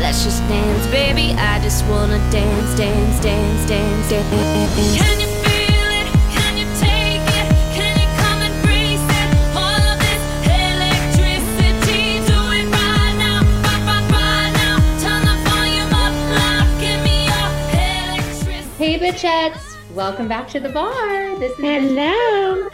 Let's 0.00 0.24
just 0.24 0.40
dance, 0.48 0.86
baby. 0.86 1.34
I 1.36 1.60
just 1.60 1.84
wanna 1.86 2.18
dance, 2.30 2.74
dance, 2.78 3.20
dance, 3.20 3.68
dance, 3.68 4.08
dance. 4.08 4.96
Can 4.96 5.20
you 5.20 5.26
feel 5.44 5.88
it? 6.00 6.06
Can 6.32 6.56
you 6.56 6.64
take 6.78 7.20
it? 7.20 7.46
Can 7.76 7.94
you 8.00 8.08
come 8.16 8.40
and 8.40 8.54
breeze 8.64 9.02
it? 9.02 9.28
All 9.54 9.82
of 9.92 9.98
this 9.98 10.22
electricity, 10.48 12.24
do 12.24 12.38
it 12.56 12.66
right 12.72 13.16
now, 13.18 13.42
right, 13.66 13.82
right, 13.90 14.06
right 14.16 14.52
now. 14.54 14.76
Turn 15.02 15.20
the 15.28 15.36
volume 15.50 15.92
up 15.92 16.14
loud, 16.38 16.68
give 16.80 17.00
me 17.04 17.26
your 17.26 17.48
electricity. 17.76 18.78
Hey, 18.78 18.98
bitchettes! 18.98 19.76
Welcome 19.94 20.28
back 20.28 20.48
to 20.50 20.60
the 20.60 20.68
Barre. 20.70 21.36
This 21.38 21.52
is 21.52 21.58
Hello. 21.58 22.70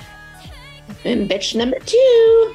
And 1.05 1.29
bitch 1.29 1.56
number 1.56 1.79
two. 1.81 2.55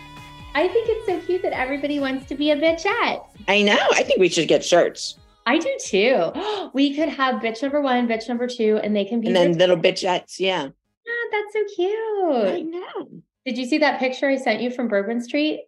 I 0.55 0.67
think 0.67 0.87
it's 0.89 1.05
so 1.05 1.19
cute 1.21 1.41
that 1.43 1.53
everybody 1.53 1.99
wants 1.99 2.25
to 2.27 2.35
be 2.35 2.51
a 2.51 2.55
bitchette. 2.57 3.23
I 3.47 3.61
know. 3.61 3.77
I 3.93 4.03
think 4.03 4.19
we 4.19 4.29
should 4.29 4.47
get 4.47 4.65
shirts. 4.65 5.17
I 5.45 5.57
do 5.59 5.75
too. 5.83 6.31
We 6.73 6.95
could 6.95 7.09
have 7.09 7.41
bitch 7.41 7.61
number 7.63 7.81
one, 7.81 8.07
bitch 8.07 8.27
number 8.27 8.47
two, 8.47 8.79
and 8.83 8.95
they 8.95 9.05
can 9.05 9.21
be 9.21 9.27
And 9.27 9.35
then 9.35 9.53
bitch- 9.55 9.59
little 9.59 9.77
bitchettes. 9.77 10.39
Yeah. 10.39 10.67
Ah, 10.67 11.27
that's 11.31 11.53
so 11.53 11.75
cute. 11.75 12.47
I 12.47 12.61
know. 12.61 13.09
Did 13.45 13.57
you 13.57 13.65
see 13.65 13.79
that 13.79 13.99
picture 13.99 14.27
I 14.29 14.35
sent 14.37 14.61
you 14.61 14.69
from 14.69 14.87
Bourbon 14.87 15.21
Street? 15.21 15.61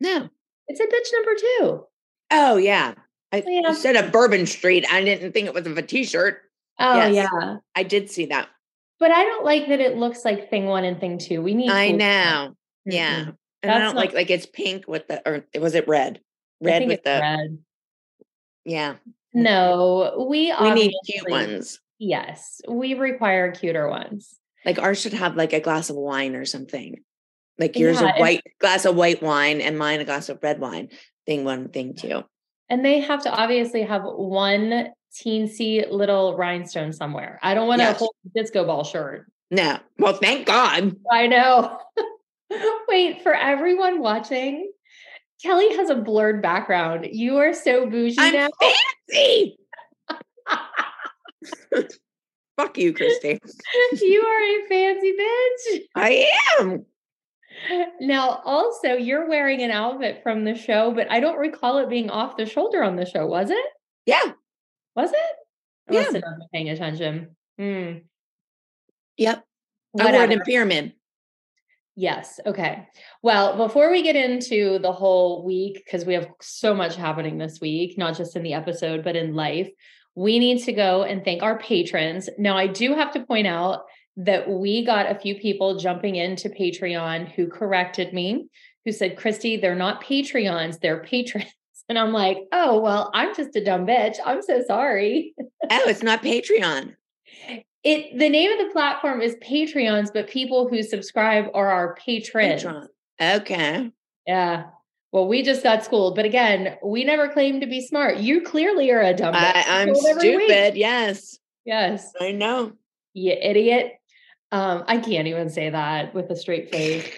No. 0.00 0.28
It's 0.68 0.80
a 0.80 0.84
bitch 0.84 1.12
number 1.14 1.32
two. 1.40 1.86
Oh, 2.30 2.56
yeah. 2.56 2.94
I 3.32 3.42
Yeah. 3.46 3.72
said 3.72 3.96
a 3.96 4.08
Bourbon 4.08 4.46
Street. 4.46 4.84
I 4.90 5.02
didn't 5.02 5.32
think 5.32 5.46
it 5.48 5.54
was 5.54 5.66
of 5.66 5.76
a 5.78 5.82
t 5.82 6.04
shirt. 6.04 6.42
Oh 6.78 6.96
Yes. 7.08 7.14
yeah. 7.32 7.56
I 7.74 7.82
did 7.82 8.10
see 8.10 8.26
that. 8.26 8.48
But 9.00 9.10
I 9.10 9.24
don't 9.24 9.44
like 9.44 9.68
that 9.68 9.80
it 9.80 9.96
looks 9.96 10.24
like 10.24 10.48
thing 10.50 10.66
one 10.66 10.84
and 10.84 11.00
thing 11.00 11.18
two. 11.18 11.42
We 11.42 11.54
need 11.54 11.70
I 11.70 11.90
know. 11.90 12.55
Yeah. 12.86 13.24
Mm-mm. 13.24 13.36
And 13.62 13.72
I 13.72 13.78
don't 13.78 13.94
not- 13.94 13.96
like 13.96 14.14
like 14.14 14.30
it's 14.30 14.46
pink 14.46 14.86
with 14.88 15.06
the 15.08 15.20
or 15.28 15.44
was 15.60 15.74
it 15.74 15.88
red? 15.88 16.20
Red 16.60 16.86
with 16.86 17.02
the 17.02 17.18
red. 17.20 17.58
yeah. 18.64 18.92
Mm-hmm. 18.94 19.42
No, 19.42 20.26
we 20.30 20.54
We 20.60 20.70
need 20.70 20.92
cute 21.04 21.28
ones. 21.28 21.80
Yes, 21.98 22.60
we 22.68 22.94
require 22.94 23.52
cuter 23.52 23.88
ones. 23.88 24.38
Like 24.64 24.78
ours 24.78 25.00
should 25.00 25.12
have 25.12 25.36
like 25.36 25.52
a 25.52 25.60
glass 25.60 25.90
of 25.90 25.96
wine 25.96 26.34
or 26.34 26.44
something. 26.44 26.96
Like 27.58 27.76
yours 27.78 28.00
Yeah, 28.00 28.16
a 28.16 28.20
white 28.20 28.42
glass 28.60 28.84
of 28.84 28.96
white 28.96 29.22
wine 29.22 29.60
and 29.60 29.78
mine 29.78 30.00
a 30.00 30.04
glass 30.04 30.28
of 30.28 30.38
red 30.42 30.58
wine. 30.60 30.88
Thing 31.26 31.44
one, 31.44 31.68
thing 31.70 31.94
two. 31.94 32.22
And 32.68 32.84
they 32.84 33.00
have 33.00 33.22
to 33.24 33.30
obviously 33.30 33.82
have 33.82 34.02
one 34.04 34.88
teensy 35.14 35.90
little 35.90 36.36
rhinestone 36.36 36.92
somewhere. 36.92 37.38
I 37.42 37.54
don't 37.54 37.68
want 37.68 37.80
Yes. 37.80 37.96
a 37.96 37.98
whole 37.98 38.14
disco 38.34 38.64
ball 38.66 38.84
shirt. 38.84 39.30
No. 39.50 39.78
Well, 39.98 40.14
thank 40.14 40.46
God. 40.46 40.96
I 41.10 41.26
know. 41.28 41.78
Wait, 42.88 43.22
for 43.22 43.34
everyone 43.34 44.00
watching, 44.00 44.70
Kelly 45.42 45.74
has 45.76 45.90
a 45.90 45.94
blurred 45.96 46.40
background. 46.42 47.06
You 47.10 47.36
are 47.38 47.52
so 47.52 47.86
bougie 47.88 48.16
I'm 48.18 48.32
now. 48.34 48.48
fancy. 49.10 49.58
Fuck 52.56 52.78
you, 52.78 52.94
Christi. 52.94 53.38
you 54.00 54.20
are 54.22 54.42
a 54.42 54.68
fancy 54.68 55.12
bitch. 55.12 55.80
I 55.94 56.30
am. 56.60 56.86
Now, 58.00 58.40
also, 58.44 58.92
you're 58.94 59.28
wearing 59.28 59.60
an 59.62 59.70
outfit 59.70 60.20
from 60.22 60.44
the 60.44 60.54
show, 60.54 60.92
but 60.92 61.10
I 61.10 61.20
don't 61.20 61.38
recall 61.38 61.78
it 61.78 61.90
being 61.90 62.08
off 62.10 62.36
the 62.38 62.46
shoulder 62.46 62.82
on 62.82 62.96
the 62.96 63.04
show, 63.06 63.26
was 63.26 63.50
it? 63.50 63.66
Yeah. 64.06 64.32
Was 64.94 65.10
it? 65.10 65.16
I 65.90 65.92
Yeah. 65.94 66.00
must 66.00 66.12
have 66.14 66.22
not 66.22 66.48
paying 66.52 66.70
attention. 66.70 67.36
Hmm. 67.58 67.92
Yep. 69.18 69.36
I 69.98 70.02
wore 70.02 70.08
it 70.08 70.12
Whatever. 70.14 70.32
in 70.32 70.40
pyramid. 70.40 70.92
Yes. 71.98 72.38
Okay. 72.44 72.86
Well, 73.22 73.56
before 73.56 73.90
we 73.90 74.02
get 74.02 74.16
into 74.16 74.78
the 74.80 74.92
whole 74.92 75.44
week, 75.46 75.82
because 75.82 76.04
we 76.04 76.12
have 76.12 76.28
so 76.42 76.74
much 76.74 76.94
happening 76.94 77.38
this 77.38 77.58
week, 77.60 77.96
not 77.96 78.16
just 78.16 78.36
in 78.36 78.42
the 78.42 78.52
episode, 78.52 79.02
but 79.02 79.16
in 79.16 79.34
life, 79.34 79.70
we 80.14 80.38
need 80.38 80.62
to 80.64 80.72
go 80.72 81.04
and 81.04 81.24
thank 81.24 81.42
our 81.42 81.58
patrons. 81.58 82.28
Now, 82.38 82.56
I 82.56 82.66
do 82.66 82.94
have 82.94 83.12
to 83.14 83.24
point 83.24 83.46
out 83.46 83.84
that 84.18 84.48
we 84.48 84.84
got 84.84 85.10
a 85.10 85.18
few 85.18 85.36
people 85.36 85.78
jumping 85.78 86.16
into 86.16 86.50
Patreon 86.50 87.32
who 87.32 87.48
corrected 87.48 88.12
me, 88.12 88.48
who 88.84 88.92
said, 88.92 89.16
Christi, 89.16 89.56
they're 89.56 89.74
not 89.74 90.04
Patreons, 90.04 90.80
they're 90.80 91.02
patrons. 91.02 91.46
And 91.88 92.00
I'm 92.00 92.12
like, 92.12 92.38
oh, 92.50 92.80
well, 92.80 93.12
I'm 93.14 93.32
just 93.36 93.54
a 93.54 93.64
dumb 93.64 93.86
bitch. 93.86 94.16
I'm 94.26 94.42
so 94.42 94.60
sorry. 94.66 95.36
Oh, 95.38 95.84
it's 95.86 96.02
not 96.02 96.20
Patreon. 96.20 96.96
It 97.86 98.18
the 98.18 98.28
name 98.28 98.50
of 98.50 98.58
the 98.66 98.72
platform 98.72 99.20
is 99.22 99.36
Patreons, 99.36 100.12
but 100.12 100.28
people 100.28 100.68
who 100.68 100.82
subscribe 100.82 101.46
are 101.54 101.70
our 101.70 101.94
patrons. 101.94 102.64
Patreon. 102.64 102.88
Okay. 103.22 103.92
Yeah. 104.26 104.64
Well, 105.12 105.28
we 105.28 105.44
just 105.44 105.62
got 105.62 105.84
schooled, 105.84 106.16
but 106.16 106.24
again, 106.24 106.76
we 106.84 107.04
never 107.04 107.28
claim 107.28 107.60
to 107.60 107.66
be 107.66 107.80
smart. 107.86 108.16
You 108.18 108.42
clearly 108.42 108.90
are 108.90 109.00
a 109.00 109.14
dumb. 109.14 109.34
I, 109.36 109.64
I'm 109.68 109.94
Told 109.94 110.04
every 110.04 110.36
week. 110.36 110.50
stupid. 110.50 110.76
Yes. 110.76 111.38
Yes, 111.64 112.12
I 112.20 112.32
know. 112.32 112.72
you 113.14 113.32
idiot. 113.32 113.92
Um, 114.52 114.84
I 114.88 114.98
can't 114.98 115.28
even 115.28 115.48
say 115.48 115.70
that 115.70 116.12
with 116.12 116.28
a 116.30 116.36
straight 116.36 116.70
face. 116.72 117.08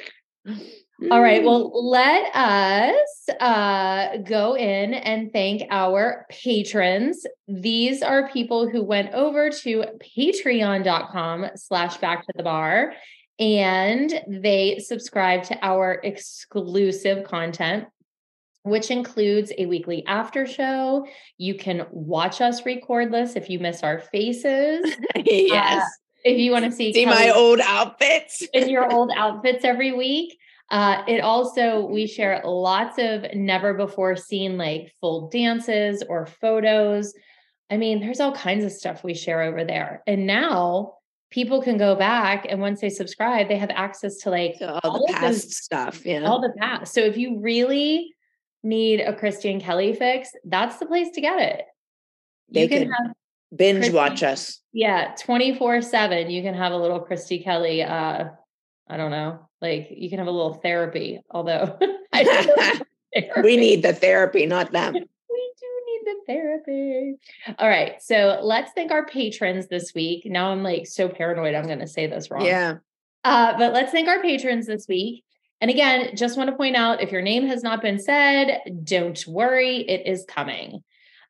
All 1.13 1.23
right. 1.23 1.43
Mm. 1.43 1.47
Well, 1.47 1.89
let 1.89 2.35
us 2.35 3.29
uh, 3.41 4.17
go 4.19 4.57
in 4.57 4.95
and 4.95 5.33
thank 5.33 5.63
our 5.71 6.27
patrons. 6.29 7.25
These 7.47 8.03
are 8.03 8.29
people 8.31 8.69
who 8.69 8.83
went 8.83 9.15
over 9.15 9.49
to 9.49 9.85
patreon.com 10.19 11.47
slash 11.55 11.99
back 11.99 12.27
to 12.27 12.33
the 12.35 12.43
barre 12.43 12.95
and 13.39 14.13
they 14.27 14.81
subscribe 14.81 15.45
to 15.45 15.59
our 15.65 16.01
exclusive 16.03 17.25
content, 17.25 17.85
which 18.63 18.91
includes 18.91 19.53
a 19.57 19.67
weekly 19.67 20.05
after 20.07 20.47
show. 20.47 21.07
You 21.37 21.55
can 21.55 21.87
watch 21.93 22.41
us 22.41 22.67
record 22.67 23.13
this 23.13 23.37
if 23.37 23.49
you 23.49 23.61
miss 23.61 23.85
our 23.85 24.01
faces. 24.01 24.97
yes. 25.15 25.89
If 26.25 26.39
you 26.39 26.51
want 26.51 26.65
to 26.65 26.73
see, 26.73 26.93
See 26.93 27.07
my 27.07 27.31
old 27.31 27.61
outfits. 27.63 28.43
in 28.53 28.69
your 28.69 28.93
old 28.93 29.13
outfits 29.17 29.65
every 29.65 29.93
week. 29.93 30.37
Uh, 30.71 31.03
it 31.09 31.21
also, 31.21 31.87
we 31.87 32.07
share 32.07 32.43
lots 32.45 32.99
of 32.99 33.25
never 33.35 33.73
before 33.75 34.17
seen 34.17 34.59
like 34.59 34.93
full 35.01 35.29
dances 35.29 36.03
or 36.09 36.27
photos. 36.27 37.15
I 37.71 37.77
mean, 37.79 38.01
there's 38.01 38.21
all 38.21 38.33
kinds 38.33 38.65
of 38.65 38.73
stuff 38.73 39.03
we 39.03 39.15
share 39.15 39.43
over 39.43 39.65
there. 39.65 40.03
And 40.07 40.27
now 40.27 40.95
people 41.31 41.63
can 41.63 41.77
go 41.79 41.95
back 41.95 42.47
and 42.49 42.61
once 42.61 42.81
they 42.81 42.91
subscribe, 42.91 43.49
they 43.49 43.57
have 43.59 43.71
access 43.71 44.17
to 44.19 44.31
like 44.31 44.57
So 44.59 44.67
all 44.67 44.81
all 44.83 45.07
the 45.07 45.13
past 45.13 45.23
those- 45.23 45.57
stuff. 45.57 46.05
Yeah. 46.05 46.25
all 46.25 46.41
the 46.41 46.53
past. 46.59 46.93
So 46.93 47.01
if 47.01 47.17
you 47.17 47.41
really 47.41 48.15
need 48.63 49.01
a 49.01 49.15
Christian 49.15 49.61
Kelly 49.61 49.95
fix, 49.95 50.31
that's 50.45 50.79
the 50.79 50.87
place 50.87 51.09
to 51.15 51.21
get 51.21 51.41
it. 51.41 51.65
They 52.51 52.63
you 52.63 52.69
can 52.69 52.91
have 52.91 53.13
Binge 53.55 53.79
Christi- 53.79 53.95
watch 53.95 54.23
us. 54.23 54.61
yeah, 54.73 55.15
24/7 55.27 56.31
you 56.31 56.43
can 56.43 56.55
have 56.55 56.73
a 56.73 56.77
little 56.77 57.01
Christi 57.01 57.39
Kelly 57.43 57.83
uh 57.83 58.25
I 58.89 58.97
don't 58.97 59.11
know, 59.11 59.41
like 59.61 59.89
you 59.91 60.09
can 60.09 60.19
have 60.19 60.29
a 60.29 60.33
little 60.33 60.55
therapy, 60.55 61.21
although 61.31 61.79
I 62.13 62.25
therapy. 63.15 63.43
we 63.43 63.57
need 63.57 63.83
the 63.83 63.93
therapy, 63.93 64.47
not 64.47 64.73
them. 64.73 64.95
we 64.95 65.01
do 65.01 65.83
need 65.87 66.01
the 66.05 66.17
therapy. 66.27 67.15
All 67.59 67.69
right, 67.69 68.03
so 68.03 68.41
let's 68.43 68.73
thank 68.73 68.91
our 68.91 69.07
patrons 69.07 69.69
this 69.69 69.95
week. 69.95 70.25
Now 70.27 70.51
I'm 70.51 70.63
like 70.63 70.87
so 70.87 71.09
paranoid 71.09 71.55
I'm 71.55 71.67
going 71.67 71.81
to 71.81 71.87
say 71.87 72.07
this 72.07 72.31
wrong. 72.31 72.45
Yeah. 72.45 72.77
Uh, 73.25 73.59
but 73.59 73.73
let's 73.73 73.93
thank 73.93 74.09
our 74.09 74.23
patrons 74.23 74.67
this 74.67 74.87
week. 74.89 75.25
And 75.61 75.71
again, 75.71 76.15
just 76.17 76.37
want 76.37 76.51
to 76.51 76.57
point 76.57 76.77
out 76.77 77.03
if 77.03 77.11
your 77.11 77.21
name 77.21 77.47
has 77.49 77.63
not 77.63 77.83
been 77.83 77.99
said, 77.99 78.61
don't 78.85 79.23
worry, 79.27 79.79
it 79.79 80.07
is 80.07 80.25
coming. 80.29 80.85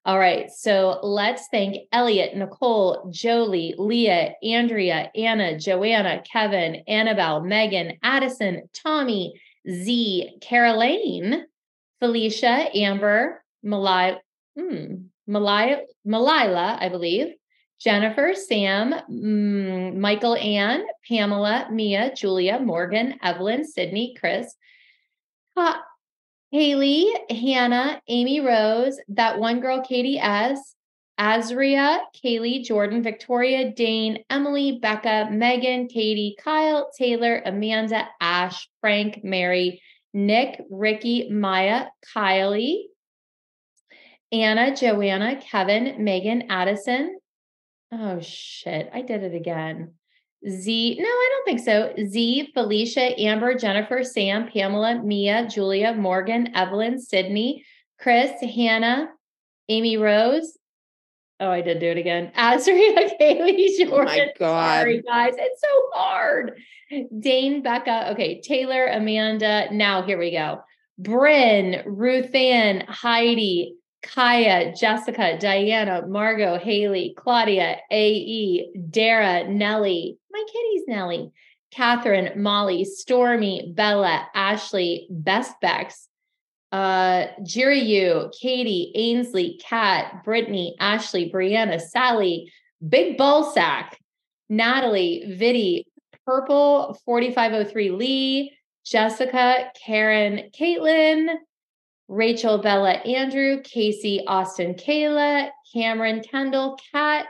All 0.08 0.18
right, 0.18 0.50
so 0.50 1.00
let's 1.02 1.48
thank 1.48 1.86
Elliot, 1.92 2.34
Nicole, 2.34 3.10
Jolie, 3.12 3.74
Leah, 3.76 4.32
Andrea, 4.42 5.10
Anna, 5.14 5.58
Joanna, 5.58 6.22
Kevin, 6.22 6.76
Annabelle, 6.88 7.42
Megan, 7.42 7.98
Addison, 8.02 8.62
Tommy, 8.72 9.38
Z, 9.70 10.38
Caroline, 10.40 11.44
Felicia, 12.00 12.74
Amber, 12.74 13.44
Malai, 13.62 14.16
hmm, 14.58 14.94
Malai, 15.28 15.80
Malila, 16.06 16.78
I 16.80 16.88
believe, 16.88 17.34
Jennifer, 17.78 18.32
Sam, 18.32 18.94
mm, 19.10 19.94
Michael, 19.94 20.36
Ann, 20.36 20.86
Pamela, 21.06 21.68
Mia, 21.70 22.14
Julia, 22.14 22.58
Morgan, 22.58 23.16
Evelyn, 23.22 23.66
Sydney, 23.66 24.16
Chris, 24.18 24.54
Haley, 26.50 27.12
Hannah, 27.30 28.00
Amy 28.08 28.40
Rose, 28.40 28.98
that 29.08 29.38
one 29.38 29.60
girl, 29.60 29.82
Katie 29.82 30.18
S., 30.18 30.74
Azria, 31.20 31.98
Kaylee, 32.24 32.64
Jordan, 32.64 33.02
Victoria, 33.02 33.72
Dane, 33.72 34.24
Emily, 34.30 34.78
Becca, 34.80 35.28
Megan, 35.30 35.88
Katie, 35.88 36.36
Kyle, 36.42 36.90
Taylor, 36.96 37.42
Amanda, 37.44 38.08
Ash, 38.20 38.68
Frank, 38.80 39.24
Mary, 39.24 39.82
Nick, 40.14 40.62
Ricky, 40.70 41.28
Maya, 41.28 41.86
Kylie, 42.14 42.84
Anna, 44.32 44.74
Joanna, 44.74 45.40
Kevin, 45.40 46.02
Megan, 46.02 46.44
Addison. 46.50 47.18
Oh 47.90 48.20
shit, 48.20 48.88
I 48.92 49.02
did 49.02 49.22
it 49.22 49.34
again. 49.34 49.97
Z, 50.46 50.96
no, 51.00 51.08
I 51.08 51.28
don't 51.30 51.44
think 51.44 51.60
so. 51.60 51.92
Z, 52.06 52.50
Felicia, 52.54 53.18
Amber, 53.20 53.54
Jennifer, 53.54 54.04
Sam, 54.04 54.48
Pamela, 54.48 55.02
Mia, 55.02 55.48
Julia, 55.48 55.94
Morgan, 55.94 56.54
Evelyn, 56.54 57.00
Sydney, 57.00 57.64
Chris, 57.98 58.30
Hannah, 58.40 59.08
Amy 59.68 59.96
Rose. 59.96 60.56
Oh, 61.40 61.50
I 61.50 61.60
did 61.60 61.78
do 61.78 61.86
it 61.86 61.98
again. 61.98 62.32
Azria, 62.36 63.10
Kaylee, 63.20 63.78
Jordan. 63.78 63.90
Oh 63.90 64.04
my 64.04 64.28
God. 64.38 64.80
Sorry, 64.80 65.02
guys. 65.02 65.34
It's 65.36 65.60
so 65.60 65.68
hard. 65.94 66.58
Dane, 67.18 67.62
Becca. 67.62 68.12
Okay, 68.12 68.40
Taylor, 68.40 68.86
Amanda. 68.86 69.68
Now 69.72 70.02
here 70.02 70.18
we 70.18 70.32
go. 70.32 70.60
Bryn, 70.98 71.84
Ruthann, 71.86 72.84
Heidi, 72.88 73.76
Kaya, 74.14 74.74
Jessica, 74.74 75.38
Diana, 75.38 76.06
Margot, 76.06 76.58
Haley, 76.58 77.14
Claudia, 77.16 77.76
AE, 77.90 78.70
Dara, 78.90 79.48
Nellie, 79.48 80.18
my 80.30 80.44
kitty's 80.52 80.82
Nellie, 80.88 81.30
Catherine, 81.70 82.40
Molly, 82.42 82.84
Stormy, 82.84 83.72
Bella, 83.74 84.26
Ashley, 84.34 85.06
Best 85.10 85.60
Bex, 85.60 86.08
Uh, 86.70 87.28
Jerry 87.42 87.80
Yu, 87.80 88.30
Katie, 88.38 88.92
Ainsley, 88.94 89.58
Kat, 89.64 90.22
Brittany, 90.22 90.76
Ashley, 90.78 91.30
Brianna, 91.30 91.80
Sally, 91.80 92.52
Big 92.86 93.16
Ball 93.16 93.50
Sack, 93.52 93.98
Natalie, 94.50 95.24
Viddy, 95.38 95.84
Purple 96.26 96.98
4503 97.06 97.90
Lee, 97.90 98.52
Jessica, 98.84 99.70
Karen, 99.82 100.50
Caitlin, 100.58 101.36
Rachel, 102.08 102.58
Bella, 102.58 102.92
Andrew, 102.92 103.60
Casey, 103.62 104.24
Austin, 104.26 104.74
Kayla, 104.74 105.50
Cameron, 105.72 106.22
Kendall, 106.22 106.78
Kat, 106.92 107.26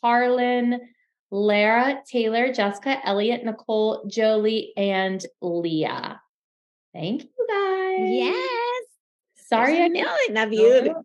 Carlin, 0.00 0.80
Lara, 1.30 2.02
Taylor, 2.10 2.52
Jessica, 2.52 2.98
Elliot, 3.04 3.44
Nicole, 3.44 4.06
Jolie, 4.06 4.72
and 4.76 5.24
Leah. 5.40 6.20
Thank 6.94 7.22
you 7.22 7.46
guys. 7.48 8.08
Yes. 8.10 8.84
Sorry, 9.46 9.76
There's 9.76 9.88
a 9.88 9.92
million 9.92 10.36
of 10.36 10.52
you. 10.52 10.94
Oh, 10.96 11.04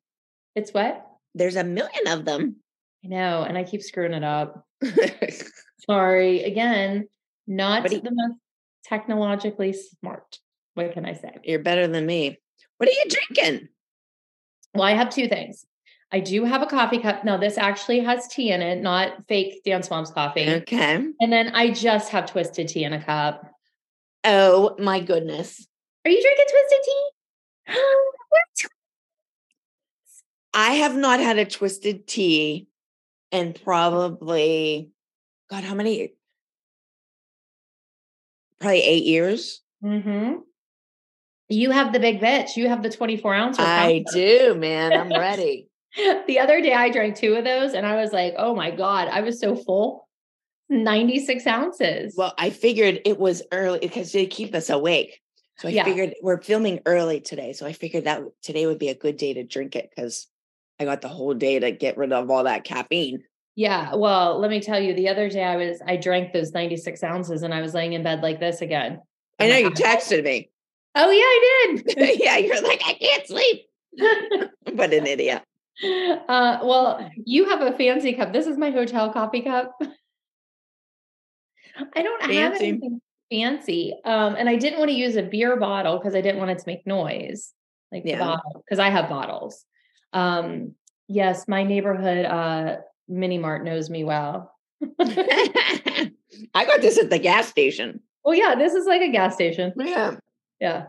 it's 0.55 0.73
what? 0.73 1.05
There's 1.33 1.55
a 1.55 1.63
million 1.63 2.07
of 2.07 2.25
them. 2.25 2.57
I 3.03 3.07
know, 3.07 3.43
and 3.43 3.57
I 3.57 3.63
keep 3.63 3.81
screwing 3.81 4.13
it 4.13 4.23
up. 4.23 4.65
Sorry. 5.89 6.43
Again, 6.43 7.07
not 7.47 7.89
the 7.89 8.01
most 8.03 8.37
technologically 8.85 9.73
smart. 9.73 10.39
What 10.75 10.93
can 10.93 11.05
I 11.05 11.13
say? 11.13 11.37
You're 11.43 11.59
better 11.59 11.87
than 11.87 12.05
me. 12.05 12.39
What 12.83 12.89
are 12.89 12.99
you 12.99 13.05
drinking? 13.07 13.69
Well, 14.73 14.83
I 14.83 14.91
have 14.91 15.09
two 15.09 15.29
things. 15.29 15.65
I 16.11 16.19
do 16.19 16.43
have 16.43 16.61
a 16.61 16.65
coffee 16.65 16.99
cup. 16.99 17.23
No, 17.23 17.37
this 17.37 17.57
actually 17.57 18.01
has 18.01 18.27
tea 18.27 18.51
in 18.51 18.61
it, 18.61 18.81
not 18.81 19.25
fake 19.29 19.63
Dance 19.63 19.89
Mom's 19.89 20.11
coffee. 20.11 20.49
Okay. 20.49 20.95
And 21.21 21.31
then 21.31 21.55
I 21.55 21.71
just 21.71 22.09
have 22.09 22.25
twisted 22.25 22.67
tea 22.67 22.83
in 22.83 22.91
a 22.91 23.01
cup. 23.01 23.49
Oh 24.25 24.75
my 24.79 24.99
goodness. 24.99 25.65
Are 26.03 26.11
you 26.11 26.21
drinking 26.21 26.45
twisted 26.49 26.79
tea? 26.83 28.67
I 30.53 30.71
have 30.73 30.97
not 30.97 31.21
had 31.21 31.37
a 31.37 31.45
twisted 31.45 32.05
tea 32.05 32.67
in 33.31 33.53
probably, 33.53 34.91
God, 35.49 35.63
how 35.63 35.73
many? 35.73 36.15
Probably 38.59 38.81
eight 38.81 39.05
years. 39.05 39.61
Mm-hmm. 39.81 40.33
You 41.53 41.71
have 41.71 41.93
the 41.93 41.99
big 41.99 42.19
bitch. 42.19 42.55
You 42.57 42.67
have 42.69 42.81
the 42.81 42.89
24 42.89 43.33
ounce. 43.33 43.59
I 43.59 44.03
do, 44.11 44.55
man. 44.55 44.93
I'm 44.93 45.11
ready. 45.11 45.67
The 46.25 46.39
other 46.39 46.59
day 46.59 46.73
I 46.73 46.89
drank 46.89 47.15
two 47.17 47.35
of 47.35 47.43
those 47.43 47.73
and 47.75 47.85
I 47.85 47.97
was 48.01 48.11
like, 48.11 48.33
oh 48.35 48.55
my 48.55 48.71
God, 48.71 49.09
I 49.09 49.21
was 49.21 49.39
so 49.39 49.55
full. 49.55 50.07
96 50.67 51.45
ounces. 51.45 52.15
Well, 52.17 52.33
I 52.35 52.49
figured 52.49 53.01
it 53.05 53.19
was 53.19 53.43
early 53.51 53.77
because 53.77 54.11
they 54.11 54.25
keep 54.25 54.55
us 54.55 54.71
awake. 54.71 55.21
So 55.59 55.67
I 55.67 55.71
Yeah. 55.71 55.83
figured 55.83 56.15
we're 56.23 56.41
filming 56.41 56.79
early 56.87 57.21
today. 57.21 57.53
So 57.53 57.67
I 57.67 57.73
figured 57.73 58.05
that 58.05 58.21
today 58.41 58.65
would 58.65 58.79
be 58.79 58.89
a 58.89 58.95
good 58.95 59.17
day 59.17 59.35
to 59.35 59.43
drink 59.43 59.75
it 59.75 59.91
because 59.95 60.27
I 60.79 60.85
got 60.85 61.01
the 61.01 61.09
whole 61.09 61.35
day 61.35 61.59
to 61.59 61.71
get 61.71 61.95
rid 61.95 62.11
of 62.11 62.31
all 62.31 62.45
that 62.45 62.63
caffeine. 62.63 63.23
yeah. 63.55 63.93
Well, 63.93 64.39
let 64.39 64.49
me 64.49 64.61
tell 64.61 64.81
you, 64.81 64.95
the 64.95 65.09
other 65.09 65.29
day 65.29 65.43
I 65.43 65.57
was, 65.57 65.79
I 65.85 65.97
drank 65.97 66.33
those 66.33 66.53
96 66.53 67.03
ounces 67.03 67.43
and 67.43 67.53
I 67.53 67.61
was 67.61 67.75
laying 67.75 67.93
in 67.93 68.01
bed 68.01 68.23
like 68.23 68.39
this 68.39 68.61
again. 68.61 68.99
I 69.39 69.47
know 69.47 69.57
you 69.57 69.69
texted 69.69 70.23
me. 70.23 70.49
Oh, 70.95 71.09
yeah, 71.09 71.21
I 71.21 71.77
did. 71.85 72.19
yeah, 72.21 72.37
you're 72.37 72.61
like, 72.61 72.81
I 72.85 72.93
can't 72.93 73.27
sleep. 73.27 73.65
What 74.73 74.91
an 74.93 75.05
idiot. 75.05 75.43
uh, 75.83 76.59
well, 76.63 77.09
you 77.25 77.49
have 77.49 77.61
a 77.61 77.73
fancy 77.77 78.13
cup. 78.13 78.33
This 78.33 78.47
is 78.47 78.57
my 78.57 78.71
hotel 78.71 79.11
coffee 79.13 79.41
cup. 79.41 79.75
I 81.95 82.01
don't 82.01 82.21
have 82.23 82.53
anything 82.55 83.01
fancy. 83.31 83.93
Um, 84.05 84.35
and 84.35 84.47
I 84.49 84.55
didn't 84.55 84.79
want 84.79 84.89
to 84.89 84.95
use 84.95 85.15
a 85.15 85.23
beer 85.23 85.55
bottle 85.57 85.97
because 85.97 86.15
I 86.15 86.21
didn't 86.21 86.39
want 86.39 86.51
it 86.51 86.59
to 86.59 86.63
make 86.67 86.85
noise, 86.87 87.53
like 87.91 88.03
Yeah. 88.05 88.17
the 88.17 88.23
bottle, 88.25 88.63
because 88.65 88.79
I 88.79 88.89
have 88.89 89.09
bottles. 89.09 89.65
Um, 90.11 90.75
yes, 91.07 91.47
my 91.47 91.63
neighborhood 91.63 92.25
uh 92.25 92.77
mini 93.07 93.37
mart 93.37 93.63
knows 93.65 93.89
me 93.89 94.03
well. 94.03 94.55
I 94.99 96.65
got 96.65 96.81
this 96.81 96.97
at 96.97 97.09
the 97.09 97.19
gas 97.19 97.47
station. 97.47 97.99
Well, 98.23 98.35
yeah, 98.35 98.55
this 98.55 98.73
is 98.73 98.85
like 98.85 99.01
a 99.01 99.11
gas 99.11 99.33
station. 99.35 99.73
Yeah. 99.77 100.15
Yeah. 100.63 100.85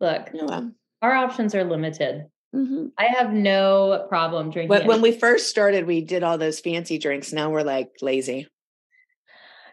Look, 0.00 0.30
Oh, 0.34 0.70
our 1.02 1.12
options 1.12 1.54
are 1.54 1.62
limited. 1.62 2.24
Mhm. 2.54 2.90
I 2.96 3.04
have 3.04 3.34
no 3.34 4.06
problem 4.08 4.50
drinking. 4.50 4.68
But 4.76 4.86
when 4.86 5.02
we 5.02 5.12
first 5.12 5.50
started, 5.50 5.86
we 5.86 6.00
did 6.00 6.22
all 6.22 6.38
those 6.38 6.58
fancy 6.58 6.96
drinks. 6.96 7.30
Now 7.30 7.50
we're 7.50 7.62
like 7.62 7.90
lazy. 8.00 8.48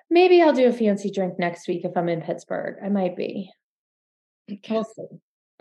Maybe 0.09 0.41
I'll 0.41 0.51
do 0.53 0.67
a 0.67 0.73
fancy 0.73 1.11
drink 1.11 1.39
next 1.39 1.65
week 1.69 1.85
if 1.85 1.95
I'm 1.95 2.09
in 2.09 2.21
Pittsburgh. 2.21 2.75
I 2.83 2.89
might 2.89 3.15
be. 3.15 3.49
We'll 4.69 4.83
see. 4.83 5.03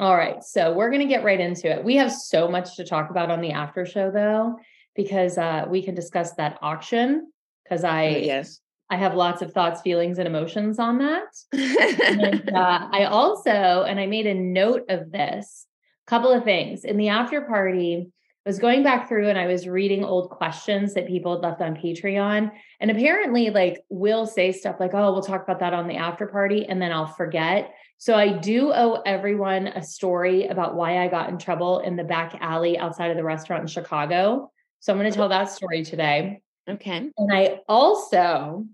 All 0.01 0.17
right. 0.17 0.43
So 0.43 0.73
we're 0.75 0.91
going 0.91 1.01
to 1.03 1.13
get 1.15 1.25
right 1.25 1.41
into 1.41 1.71
it. 1.71 1.85
We 1.85 1.97
have 1.97 2.13
so 2.13 2.49
much 2.49 2.77
to 2.77 2.85
talk 2.85 3.11
about 3.11 3.31
on 3.31 3.41
the 3.41 3.53
after 3.53 3.87
show, 3.87 4.11
though, 4.11 4.57
because 4.97 5.39
uh, 5.39 5.67
we 5.69 5.83
can 5.83 5.95
discuss 5.95 6.33
that 6.35 6.59
auction. 6.61 7.31
Because 7.65 7.83
I, 7.85 8.07
Oh, 8.07 8.19
yes. 8.19 8.61
I 8.89 8.97
have 8.97 9.15
lots 9.15 9.43
of 9.43 9.53
thoughts, 9.53 9.81
feelings, 9.81 10.19
and 10.19 10.29
emotions 10.29 10.79
on 10.79 10.99
that. 10.99 11.29
and 11.53 12.51
uh, 12.55 12.89
I 12.93 13.05
also, 13.05 13.51
and 13.51 13.99
I 13.99 14.07
made 14.07 14.27
a 14.27 14.35
note 14.35 14.85
of 14.89 15.11
this, 15.11 15.67
couple 16.07 16.31
of 16.31 16.45
things 16.45 16.85
in 16.85 16.97
the 16.97 17.09
after 17.09 17.41
party. 17.43 18.11
I 18.45 18.49
was 18.49 18.61
going 18.61 18.85
back 18.85 19.09
through 19.09 19.29
and 19.29 19.37
I 19.37 19.49
was 19.49 19.67
reading 19.67 20.05
old 20.05 20.31
questions 20.31 20.95
that 20.95 21.09
people 21.09 21.35
had 21.35 21.43
left 21.43 21.61
on 21.61 21.75
Patreon. 21.75 22.53
And 22.79 22.91
apparently, 22.93 23.51
like, 23.51 23.83
we'll 23.89 24.27
say 24.27 24.53
stuff 24.53 24.77
like, 24.79 24.95
oh, 24.95 25.13
we'll 25.13 25.23
talk 25.23 25.43
about 25.43 25.59
that 25.59 25.75
on 25.75 25.89
the 25.89 25.97
after 25.97 26.29
party, 26.29 26.65
and 26.65 26.81
then 26.81 26.93
I'll 26.93 27.09
forget. 27.09 27.75
So 27.99 28.15
I 28.15 28.29
do 28.39 28.73
owe 28.73 29.03
everyone 29.05 29.67
a 29.67 29.83
story 29.83 30.47
about 30.47 30.77
why 30.77 30.99
I 30.99 31.09
got 31.09 31.29
in 31.29 31.39
trouble 31.39 31.81
in 31.81 31.97
the 31.97 32.05
back 32.05 32.37
alley 32.41 32.79
outside 32.79 33.11
of 33.11 33.17
the 33.17 33.25
restaurant 33.25 33.63
in 33.63 33.69
Chicago. 33.69 34.53
So 34.79 34.93
I'm 34.93 34.99
going 35.01 35.11
to 35.11 35.17
tell 35.17 35.31
that 35.31 35.51
story 35.51 35.83
today. 35.83 36.41
okay. 36.69 37.11
And 37.17 37.33
I 37.33 37.61
also 37.69 38.67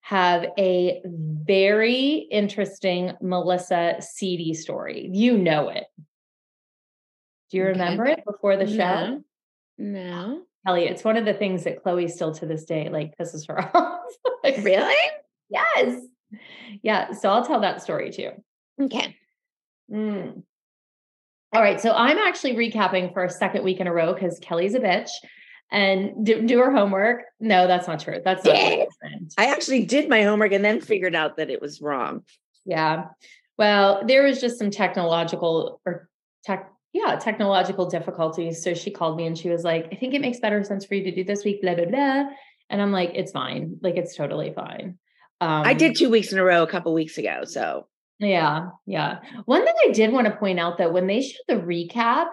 have 0.00 0.46
a 0.58 1.00
very 1.04 2.26
interesting 2.30 3.12
Melissa 3.20 3.96
CD 4.00 4.54
story. 4.54 5.08
You 5.12 5.36
know 5.38 5.68
it. 5.68 5.84
Do 7.50 7.58
you 7.58 7.64
Okay. 7.64 7.72
remember 7.72 8.06
it 8.06 8.24
before 8.24 8.56
the 8.56 8.66
show? 8.66 8.74
No. 8.76 9.22
No. 9.78 10.42
Kelly, 10.66 10.84
it's 10.84 11.04
one 11.04 11.16
of 11.16 11.24
the 11.24 11.32
things 11.34 11.64
that 11.64 11.82
Chloe 11.82 12.06
still 12.08 12.32
to 12.34 12.46
this 12.46 12.64
day 12.64 12.88
like 12.90 13.16
pisses 13.18 13.46
her 13.48 13.58
off. 13.76 14.00
Like, 14.44 14.58
Really? 14.58 14.94
Yes. 15.48 16.00
Yeah. 16.82 17.12
So 17.12 17.28
I'll 17.30 17.44
tell 17.44 17.60
that 17.60 17.82
story 17.82 18.10
too. 18.10 18.30
Okay. 18.80 19.16
Mm. 19.90 20.42
All 21.52 21.62
right. 21.62 21.80
So 21.80 21.92
I'm 21.92 22.18
actually 22.18 22.54
recapping 22.54 23.12
for 23.12 23.24
a 23.24 23.30
second 23.30 23.64
week 23.64 23.80
in 23.80 23.86
a 23.86 23.92
row 23.92 24.14
because 24.14 24.38
Kelly's 24.40 24.74
a 24.74 24.80
bitch 24.80 25.10
and 25.70 26.24
didn't 26.24 26.46
do 26.46 26.58
her 26.58 26.72
homework. 26.72 27.22
No, 27.38 27.66
that's 27.66 27.86
not 27.86 28.00
true. 28.00 28.20
That's 28.24 28.44
not 28.44 28.56
happened. 28.56 29.32
I 29.38 29.46
actually 29.46 29.84
did 29.84 30.08
my 30.08 30.22
homework 30.22 30.52
and 30.52 30.64
then 30.64 30.80
figured 30.80 31.14
out 31.14 31.36
that 31.36 31.50
it 31.50 31.60
was 31.60 31.80
wrong. 31.80 32.24
Yeah. 32.64 33.06
Well, 33.56 34.02
there 34.06 34.24
was 34.24 34.40
just 34.40 34.58
some 34.58 34.70
technological 34.70 35.80
or 35.84 36.08
tech, 36.44 36.72
yeah, 36.92 37.16
technological 37.16 37.88
difficulties. 37.88 38.62
So 38.62 38.74
she 38.74 38.90
called 38.90 39.16
me 39.16 39.26
and 39.26 39.38
she 39.38 39.48
was 39.48 39.64
like, 39.64 39.88
I 39.92 39.96
think 39.96 40.14
it 40.14 40.20
makes 40.20 40.40
better 40.40 40.62
sense 40.64 40.84
for 40.84 40.94
you 40.94 41.04
to 41.04 41.14
do 41.14 41.24
this 41.24 41.44
week, 41.44 41.62
blah, 41.62 41.74
blah, 41.74 41.84
blah. 41.84 42.24
And 42.68 42.80
I'm 42.82 42.92
like, 42.92 43.12
it's 43.14 43.32
fine. 43.32 43.76
Like, 43.80 43.96
it's 43.96 44.16
totally 44.16 44.52
fine. 44.52 44.98
Um, 45.40 45.62
I 45.64 45.74
did 45.74 45.96
two 45.96 46.10
weeks 46.10 46.32
in 46.32 46.38
a 46.38 46.44
row 46.44 46.62
a 46.62 46.66
couple 46.66 46.92
weeks 46.92 47.16
ago. 47.16 47.44
So 47.44 47.86
Yeah, 48.20 48.68
yeah. 48.86 49.20
One 49.46 49.64
thing 49.64 49.74
I 49.88 49.92
did 49.92 50.12
want 50.12 50.26
to 50.26 50.36
point 50.36 50.60
out 50.60 50.76
though, 50.76 50.90
when 50.90 51.06
they 51.06 51.22
showed 51.22 51.38
the 51.48 51.54
recap 51.54 52.26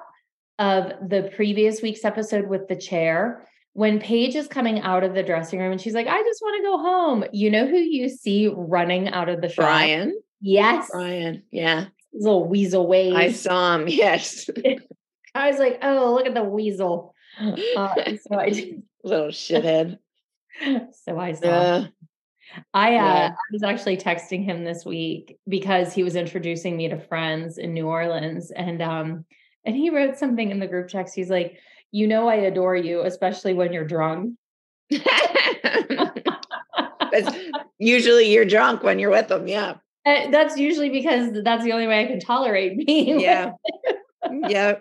of 0.59 0.91
the 1.09 1.31
previous 1.35 1.81
week's 1.81 2.03
episode 2.05 2.47
with 2.47 2.67
the 2.67 2.75
chair, 2.75 3.47
when 3.73 3.99
Paige 3.99 4.35
is 4.35 4.47
coming 4.47 4.79
out 4.81 5.03
of 5.03 5.13
the 5.13 5.21
dressing 5.23 5.59
room 5.59 5.71
and 5.71 5.79
she's 5.79 5.93
like, 5.93 6.07
I 6.07 6.21
just 6.23 6.41
want 6.41 6.57
to 6.57 6.63
go 6.63 6.77
home. 6.79 7.23
You 7.31 7.51
know 7.51 7.67
who 7.67 7.77
you 7.77 8.09
see 8.09 8.47
running 8.47 9.07
out 9.09 9.29
of 9.29 9.41
the 9.41 9.49
shop? 9.49 9.65
Brian, 9.65 10.19
Yes. 10.41 10.89
Brian, 10.91 11.43
yeah, 11.51 11.85
His 12.13 12.23
little 12.23 12.47
weasel 12.47 12.87
wave. 12.87 13.13
I 13.15 13.31
saw 13.31 13.75
him. 13.77 13.87
Yes, 13.87 14.49
I 15.35 15.49
was 15.51 15.59
like, 15.59 15.77
oh, 15.83 16.13
look 16.15 16.25
at 16.25 16.33
the 16.33 16.43
weasel. 16.43 17.13
Uh, 17.39 17.53
so 18.27 18.35
I 18.39 18.49
did- 18.49 18.81
little 19.03 19.27
shithead. 19.27 19.99
so 21.05 21.19
I 21.19 21.33
saw. 21.33 21.47
Uh, 21.47 21.87
I 22.73 22.87
uh, 22.87 22.91
Yeah. 22.93 23.29
I 23.33 23.35
was 23.51 23.61
actually 23.61 23.97
texting 23.97 24.43
him 24.43 24.63
this 24.63 24.83
week 24.85 25.37
because 25.47 25.93
he 25.93 26.03
was 26.03 26.15
introducing 26.15 26.75
me 26.75 26.87
to 26.89 26.97
friends 26.99 27.59
in 27.59 27.73
New 27.75 27.85
Orleans, 27.85 28.49
and 28.49 28.81
um, 28.81 29.25
and 29.67 29.75
he 29.75 29.91
wrote 29.91 30.17
something 30.17 30.49
in 30.49 30.57
the 30.59 30.65
group 30.67 30.87
text. 30.87 31.13
He's 31.13 31.29
like, 31.29 31.59
"You 31.91 32.07
know, 32.07 32.27
I 32.27 32.35
adore 32.35 32.75
you, 32.75 33.01
especially 33.01 33.53
when 33.53 33.71
you're 33.73 33.85
drunk." 33.85 34.33
Usually 37.79 38.31
you're 38.33 38.45
drunk 38.45 38.83
when 38.83 38.99
you're 38.99 39.11
with 39.11 39.27
them. 39.27 39.47
Yeah, 39.47 39.75
Uh, 40.05 40.29
That's 40.31 40.57
usually 40.57 40.89
because 40.89 41.31
that's 41.43 41.63
the 41.63 41.71
only 41.73 41.87
way 41.87 42.03
I 42.03 42.07
can 42.07 42.19
tolerate 42.19 42.77
being. 42.85 43.19
yeah, 43.19 43.51
yeah. 44.47 44.75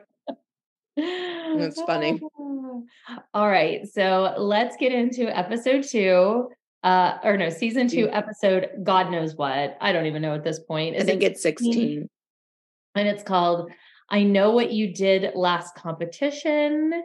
That's 0.97 1.81
funny. 1.83 2.21
All 3.35 3.49
right. 3.49 3.87
So 3.87 4.35
let's 4.39 4.77
get 4.77 4.93
into 4.93 5.29
episode 5.37 5.83
two. 5.85 6.49
Uh, 6.83 7.19
or 7.25 7.37
no, 7.37 7.51
season 7.51 7.89
two, 7.89 8.09
episode 8.11 8.69
God 8.83 9.11
knows 9.11 9.35
what. 9.35 9.77
I 9.81 9.93
don't 9.93 10.07
even 10.07 10.23
know 10.23 10.35
at 10.35 10.45
this 10.45 10.61
point. 10.61 10.97
I 10.97 11.03
think 11.03 11.23
it 11.23 11.33
it's 11.33 11.43
16. 11.43 12.09
and 12.95 13.09
it's 13.09 13.23
called 13.25 13.71
I 14.09 14.23
know 14.23 14.53
what 14.53 14.73
you 14.73 14.95
did 14.95 15.35
last 15.35 15.75
competition. 15.75 17.05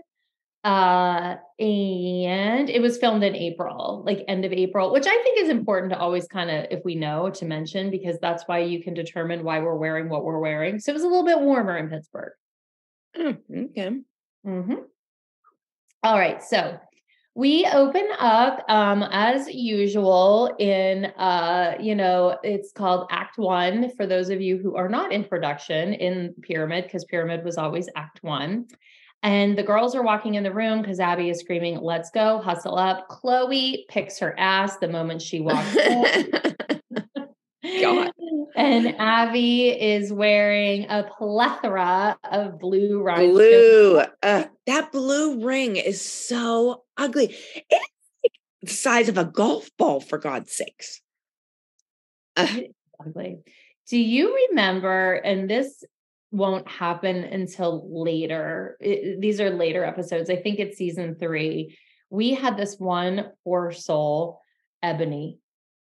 Uh, 0.63 1.37
and 1.59 2.69
it 2.69 2.81
was 2.81 2.99
filmed 2.99 3.23
in 3.23 3.35
April, 3.35 4.03
like 4.05 4.23
end 4.27 4.45
of 4.45 4.53
April, 4.53 4.93
which 4.93 5.07
I 5.07 5.21
think 5.23 5.39
is 5.39 5.49
important 5.49 5.91
to 5.91 5.97
always 5.97 6.27
kind 6.27 6.51
of, 6.51 6.67
if 6.69 6.85
we 6.85 6.93
know, 6.93 7.31
to 7.31 7.45
mention 7.45 7.89
because 7.89 8.19
that's 8.19 8.43
why 8.45 8.59
you 8.59 8.83
can 8.83 8.93
determine 8.93 9.43
why 9.43 9.59
we're 9.59 9.75
wearing 9.75 10.07
what 10.07 10.23
we're 10.23 10.37
wearing. 10.37 10.79
So 10.79 10.91
it 10.91 10.93
was 10.93 11.03
a 11.03 11.07
little 11.07 11.25
bit 11.25 11.39
warmer 11.39 11.77
in 11.77 11.89
Pittsburgh. 11.89 12.33
Oh, 13.17 13.35
okay. 13.51 13.91
Mm-hmm. 14.45 14.75
All 16.03 16.19
right. 16.19 16.43
So 16.43 16.79
we 17.33 17.65
open 17.73 18.07
up 18.19 18.63
um, 18.67 19.03
as 19.11 19.47
usual 19.47 20.53
in 20.59 21.05
uh, 21.05 21.75
you 21.79 21.95
know, 21.95 22.37
it's 22.43 22.71
called 22.73 23.07
Act 23.09 23.37
One 23.37 23.91
for 23.95 24.05
those 24.05 24.29
of 24.29 24.41
you 24.41 24.57
who 24.57 24.75
are 24.75 24.89
not 24.89 25.13
in 25.13 25.23
production 25.23 25.93
in 25.93 26.35
Pyramid, 26.41 26.85
because 26.85 27.05
Pyramid 27.05 27.45
was 27.45 27.57
always 27.57 27.87
Act 27.95 28.19
One. 28.21 28.67
And 29.23 29.57
the 29.57 29.63
girls 29.63 29.95
are 29.95 30.03
walking 30.03 30.33
in 30.35 30.43
the 30.43 30.53
room 30.53 30.81
because 30.81 30.99
Abby 30.99 31.29
is 31.29 31.39
screaming, 31.39 31.79
Let's 31.81 32.09
go, 32.09 32.39
hustle 32.39 32.77
up. 32.77 33.07
Chloe 33.07 33.85
picks 33.87 34.19
her 34.19 34.37
ass 34.37 34.77
the 34.77 34.87
moment 34.89 35.21
she 35.21 35.39
walks 35.39 35.75
in. 35.75 36.31
God. 37.81 38.11
And 38.55 38.95
Abby 38.99 39.69
is 39.69 40.11
wearing 40.11 40.85
a 40.89 41.03
plethora 41.17 42.17
of 42.29 42.59
blue 42.59 43.01
rhinestones. 43.01 43.37
blue. 43.37 44.03
Uh, 44.23 44.45
that 44.65 44.91
blue 44.91 45.45
ring 45.45 45.75
is 45.75 46.01
so 46.01 46.83
ugly. 47.01 47.35
It's 47.55 47.89
like 48.23 48.31
the 48.61 48.69
size 48.69 49.09
of 49.09 49.17
a 49.17 49.25
golf 49.25 49.69
ball, 49.77 49.99
for 49.99 50.17
God's 50.17 50.53
sakes. 50.55 51.01
Uh, 52.35 52.47
Ugly. 53.05 53.39
Do 53.89 53.97
you 53.97 54.47
remember, 54.49 55.13
and 55.13 55.49
this 55.49 55.83
won't 56.31 56.67
happen 56.67 57.17
until 57.17 57.89
later, 58.03 58.77
it- 58.79 59.19
these 59.19 59.41
are 59.41 59.49
later 59.49 59.83
episodes. 59.83 60.29
I 60.29 60.37
think 60.37 60.59
it's 60.59 60.77
season 60.77 61.15
three. 61.19 61.77
We 62.09 62.33
had 62.33 62.55
this 62.57 62.77
one 62.77 63.31
poor 63.43 63.71
soul, 63.71 64.39
Ebony, 64.83 65.39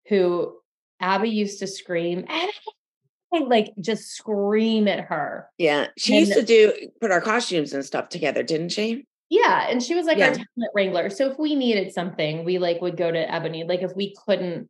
who 0.09 0.57
Abby 0.99 1.29
used 1.31 1.61
to 1.61 1.67
scream, 1.67 2.25
like 3.33 3.73
just 3.81 4.09
scream 4.11 4.89
at 4.89 5.01
her. 5.05 5.49
yeah, 5.59 5.89
she 5.97 6.17
And- 6.19 6.27
used 6.27 6.39
to 6.41 6.45
do 6.45 6.73
put 7.01 7.11
our 7.13 7.21
costumes 7.21 7.73
and 7.73 7.85
stuff 7.85 8.09
together, 8.09 8.43
didn't 8.43 8.71
she? 8.71 9.07
Yeah, 9.31 9.67
and 9.71 9.81
she 9.83 9.95
was 9.95 10.07
like 10.07 10.19
our 10.19 10.31
talent 10.33 10.47
wrangler. 10.75 11.09
So 11.09 11.31
if 11.31 11.39
we 11.39 11.55
needed 11.55 11.93
something, 11.95 12.45
we 12.45 12.59
like 12.59 12.81
would 12.83 12.97
go 12.97 13.11
to 13.11 13.33
Ebony. 13.33 13.63
Like 13.65 13.81
if 13.83 13.95
we 13.95 14.15
couldn't 14.27 14.69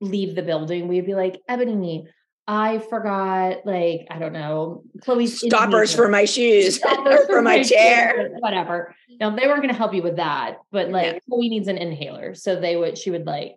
leave 0.00 0.34
the 0.34 0.42
building, 0.42 0.88
we'd 0.88 1.06
be 1.06 1.14
like, 1.14 1.40
Ebony, 1.48 2.06
I 2.46 2.80
forgot, 2.90 3.64
like, 3.64 4.06
I 4.10 4.18
don't 4.18 4.34
know, 4.34 4.82
Chloe's 5.00 5.40
Stoppers 5.40 5.94
for 5.94 6.08
my 6.10 6.26
shoes 6.26 6.76
Stoppers 6.82 7.20
or 7.20 7.26
for 7.26 7.42
my 7.42 7.62
chair. 7.62 8.28
whatever. 8.40 8.94
Now 9.20 9.30
they 9.30 9.46
weren't 9.46 9.62
going 9.62 9.68
to 9.72 9.78
help 9.78 9.94
you 9.94 10.02
with 10.02 10.16
that, 10.16 10.58
but 10.72 10.90
like 10.90 11.06
Yeah. 11.14 11.18
Chloe 11.28 11.48
needs 11.48 11.68
an 11.68 11.78
inhaler, 11.78 12.34
so 12.34 12.58
they 12.60 12.76
would. 12.76 12.98
She 12.98 13.10
would 13.12 13.24
like 13.26 13.54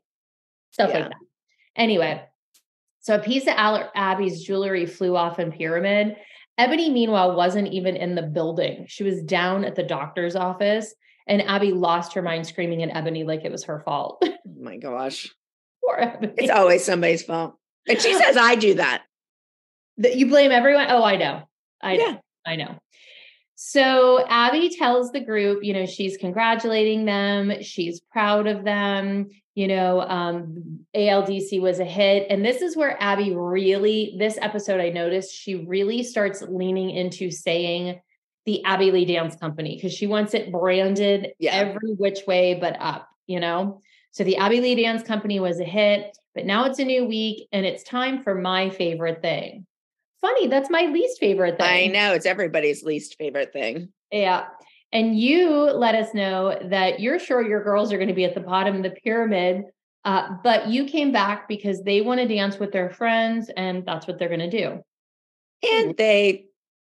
stuff 0.71 0.91
Yeah. 0.91 0.99
like 0.99 1.09
that. 1.09 1.17
Anyway, 1.75 2.23
so 3.01 3.15
a 3.15 3.19
piece 3.19 3.43
of 3.47 3.53
Abby's 3.57 4.43
jewelry 4.43 4.85
flew 4.85 5.15
off 5.17 5.39
in 5.39 5.51
Pyramid. 5.51 6.15
Ebony, 6.57 6.89
meanwhile, 6.89 7.35
wasn't 7.35 7.67
even 7.67 7.95
in 7.95 8.15
the 8.15 8.23
building. 8.23 8.85
She 8.87 9.03
was 9.03 9.21
down 9.21 9.63
at 9.63 9.75
the 9.75 9.83
doctor's 9.83 10.35
office, 10.35 10.93
and 11.27 11.41
Abby 11.43 11.71
lost 11.71 12.13
her 12.13 12.21
mind 12.21 12.47
screaming 12.47 12.81
at 12.83 12.95
Ebony 12.95 13.23
like 13.23 13.45
it 13.45 13.51
was 13.51 13.65
her 13.65 13.79
fault. 13.81 14.23
Oh 14.23 14.33
my 14.61 14.77
gosh. 14.77 15.29
Poor 15.83 15.97
Ebony. 15.97 16.33
It's 16.37 16.51
always 16.51 16.83
somebody's 16.83 17.23
fault. 17.23 17.55
And 17.87 18.01
she 18.01 18.13
says 18.13 18.35
I 18.37 18.55
do 18.55 18.75
that. 18.75 19.03
that 19.97 20.17
you 20.17 20.27
blame 20.27 20.51
everyone. 20.51 20.87
Oh, 20.89 21.03
I 21.03 21.15
know. 21.15 21.43
I 21.81 21.97
know. 21.97 22.19
I 22.45 22.55
know. 22.55 22.79
So 23.55 24.25
Abby 24.27 24.69
tells 24.69 25.11
the 25.11 25.19
group, 25.19 25.63
you 25.63 25.73
know, 25.73 25.85
she's 25.85 26.17
congratulating 26.17 27.05
them. 27.05 27.61
She's 27.61 28.01
proud 28.11 28.45
of 28.47 28.63
them. 28.63 29.29
You 29.57 29.67
know, 29.67 30.01
um, 30.01 30.85
ALDC 30.95 31.59
was 31.59 31.79
a 31.79 31.83
hit. 31.83 32.27
And 32.29 32.45
this 32.45 32.61
is 32.61 32.77
where 32.77 32.95
Abby 33.01 33.33
really, 33.35 34.15
this 34.19 34.37
episode, 34.39 34.79
I 34.79 34.89
noticed 34.89 35.33
she 35.33 35.65
really 35.65 36.03
starts 36.03 36.43
leaning 36.47 36.91
into 36.91 37.31
saying 37.31 37.99
the 38.45 38.63
Abby 38.65 38.91
Lee 38.91 39.05
Dance 39.05 39.35
Company 39.35 39.75
because 39.75 39.91
she 39.91 40.05
wants 40.05 40.35
it 40.35 40.51
branded 40.51 41.31
Yeah. 41.39 41.55
every 41.55 41.93
which 41.93 42.19
way 42.27 42.53
but 42.53 42.77
up, 42.79 43.09
you 43.25 43.39
know? 43.39 43.81
So 44.11 44.23
the 44.23 44.37
Abby 44.37 44.61
Lee 44.61 44.75
Dance 44.75 45.01
Company 45.01 45.39
was 45.39 45.59
a 45.59 45.65
hit, 45.65 46.15
but 46.35 46.45
now 46.45 46.65
it's 46.65 46.77
a 46.77 46.85
new 46.85 47.05
week 47.05 47.47
and 47.51 47.65
it's 47.65 47.81
time 47.81 48.21
for 48.21 48.35
my 48.35 48.69
favorite 48.69 49.23
thing. 49.23 49.65
Funny, 50.21 50.45
that's 50.45 50.69
my 50.69 50.83
least 50.83 51.19
favorite 51.19 51.57
thing. 51.57 51.67
I 51.67 51.91
know 51.91 52.13
it's 52.13 52.27
everybody's 52.27 52.83
least 52.83 53.15
favorite 53.17 53.53
thing. 53.53 53.89
Yeah. 54.11 54.49
And 54.91 55.19
you 55.19 55.49
let 55.49 55.95
us 55.95 56.13
know 56.13 56.57
that 56.69 56.99
you're 56.99 57.19
sure 57.19 57.45
your 57.45 57.63
girls 57.63 57.91
are 57.91 57.97
going 57.97 58.07
to 58.07 58.13
be 58.13 58.25
at 58.25 58.33
the 58.33 58.39
bottom 58.39 58.77
of 58.77 58.83
the 58.83 58.91
pyramid, 58.91 59.63
uh, 60.05 60.29
but 60.43 60.67
you 60.67 60.85
came 60.85 61.11
back 61.11 61.47
because 61.47 61.83
they 61.83 62.01
want 62.01 62.21
to 62.21 62.27
dance 62.27 62.57
with 62.57 62.71
their 62.71 62.89
friends 62.89 63.49
and 63.57 63.85
that's 63.85 64.07
what 64.07 64.17
they're 64.17 64.29
going 64.29 64.49
to 64.49 64.49
do. 64.49 64.81
And 65.69 65.97
they 65.97 66.45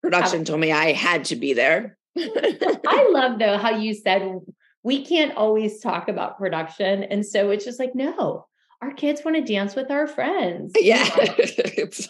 production 0.03 0.45
told 0.45 0.61
me 0.61 0.71
I 0.71 0.93
had 0.93 1.25
to 1.27 1.37
be 1.37 1.53
there. 1.53 1.97
I 2.17 3.09
love 3.11 3.39
though 3.39 3.59
how 3.59 3.71
you 3.71 3.95
said 3.95 4.41
we 4.83 5.05
can't 5.05 5.37
always 5.37 5.81
talk 5.81 6.09
about 6.09 6.39
production. 6.39 7.05
And 7.05 7.25
so 7.25 7.51
it's 7.51 7.65
just 7.65 7.79
like, 7.79 7.95
no, 7.95 8.47
our 8.83 8.93
kids 8.93 9.23
want 9.25 9.37
to 9.37 9.53
dance 9.53 9.75
with 9.75 9.91
our 9.91 10.07
friends. 10.07 10.73
yeah. 10.79 11.05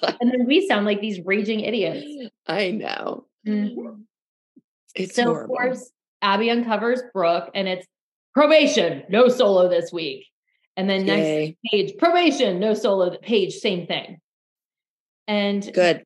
like, 0.02 0.16
And 0.20 0.30
then 0.32 0.46
we 0.46 0.66
sound 0.66 0.86
like 0.86 1.00
these 1.00 1.20
raging 1.24 1.60
idiots. 1.60 2.06
I 2.46 2.70
know. 2.70 3.26
Mhm. 3.46 4.04
It's 4.94 5.14
So 5.14 5.24
horrible. 5.24 5.42
of 5.42 5.48
course, 5.60 5.90
Abby 6.22 6.50
uncovers 6.50 7.02
Brooke 7.12 7.50
and 7.54 7.68
it's 7.68 7.86
probation, 8.34 9.04
no 9.08 9.28
solo 9.28 9.68
this 9.68 9.92
week. 9.92 10.26
And 10.76 10.88
then 10.88 11.04
next 11.06 11.24
Yay. 11.26 11.56
Paige, 11.70 11.96
probation, 11.98 12.60
no 12.60 12.74
solo 12.74 13.16
Paige, 13.18 13.54
same 13.54 13.86
thing. 13.86 14.18
And 15.26 15.68
Good. 15.72 16.04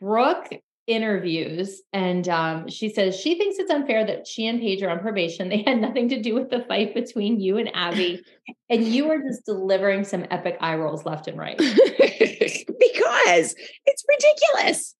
Brooke 0.00 0.48
interviews 0.86 1.82
and 1.92 2.26
um, 2.30 2.66
she 2.68 2.88
says 2.88 3.14
she 3.14 3.36
thinks 3.36 3.58
it's 3.58 3.70
unfair 3.70 4.06
that 4.06 4.26
she 4.26 4.46
and 4.46 4.58
Paige 4.60 4.82
are 4.82 4.88
on 4.88 5.00
probation. 5.00 5.48
They 5.50 5.62
had 5.62 5.80
nothing 5.80 6.08
to 6.10 6.20
do 6.22 6.34
with 6.34 6.48
the 6.50 6.64
fight 6.66 6.94
between 6.94 7.40
you 7.40 7.58
and 7.58 7.70
Abby. 7.74 8.22
and 8.70 8.84
you 8.84 9.10
are 9.10 9.18
just 9.18 9.44
delivering 9.44 10.04
some 10.04 10.26
epic 10.30 10.56
eye 10.60 10.76
rolls 10.76 11.04
left 11.04 11.28
and 11.28 11.38
right. 11.38 11.58
because 11.58 13.54
it's 13.86 14.04
ridiculous. 14.08 14.94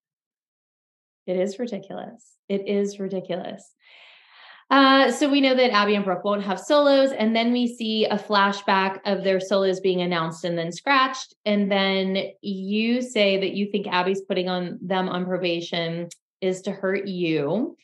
It 1.26 1.36
is 1.36 1.58
ridiculous. 1.58 2.34
It 2.48 2.66
is 2.66 2.98
ridiculous. 2.98 3.74
Uh, 4.70 5.10
so 5.10 5.30
we 5.30 5.40
know 5.40 5.54
that 5.54 5.72
Abby 5.72 5.94
and 5.94 6.04
Brooke 6.04 6.24
won't 6.24 6.44
have 6.44 6.60
solos, 6.60 7.12
and 7.12 7.34
then 7.34 7.52
we 7.52 7.66
see 7.66 8.04
a 8.04 8.18
flashback 8.18 8.98
of 9.06 9.24
their 9.24 9.40
solos 9.40 9.80
being 9.80 10.02
announced 10.02 10.44
and 10.44 10.58
then 10.58 10.72
scratched. 10.72 11.34
And 11.46 11.72
then 11.72 12.18
you 12.42 13.00
say 13.00 13.38
that 13.38 13.52
you 13.54 13.70
think 13.70 13.86
Abby's 13.86 14.20
putting 14.20 14.48
on 14.48 14.78
them 14.82 15.08
on 15.08 15.24
probation 15.24 16.08
is 16.42 16.60
to 16.62 16.72
hurt 16.72 17.06
you. 17.06 17.76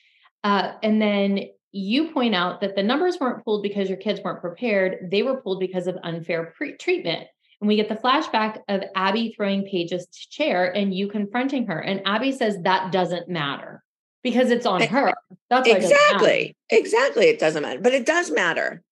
Uh, 0.42 0.72
and 0.82 1.00
then 1.00 1.46
you 1.72 2.12
point 2.12 2.34
out 2.34 2.60
that 2.60 2.76
the 2.76 2.82
numbers 2.82 3.16
weren't 3.18 3.44
pulled 3.44 3.62
because 3.62 3.88
your 3.88 3.98
kids 3.98 4.20
weren't 4.22 4.42
prepared; 4.42 5.08
they 5.10 5.22
were 5.22 5.40
pulled 5.40 5.60
because 5.60 5.86
of 5.86 5.96
unfair 6.02 6.52
pre- 6.54 6.76
treatment. 6.76 7.26
And 7.62 7.68
we 7.68 7.76
get 7.76 7.88
the 7.88 7.94
flashback 7.94 8.58
of 8.68 8.82
Abby 8.94 9.32
throwing 9.34 9.64
Paige's 9.64 10.06
chair 10.08 10.70
and 10.76 10.92
you 10.92 11.08
confronting 11.08 11.66
her. 11.68 11.80
And 11.80 12.02
Abby 12.04 12.30
says 12.32 12.58
that 12.62 12.92
doesn't 12.92 13.28
matter 13.28 13.83
because 14.24 14.50
it's 14.50 14.66
on 14.66 14.82
her. 14.82 15.14
That's 15.50 15.68
why 15.68 15.76
it. 15.76 15.82
Exactly. 15.84 16.56
Exactly. 16.70 17.26
It 17.26 17.38
doesn't 17.38 17.62
matter, 17.62 17.80
but 17.80 17.94
it 17.94 18.04
does 18.06 18.32
matter. 18.32 18.82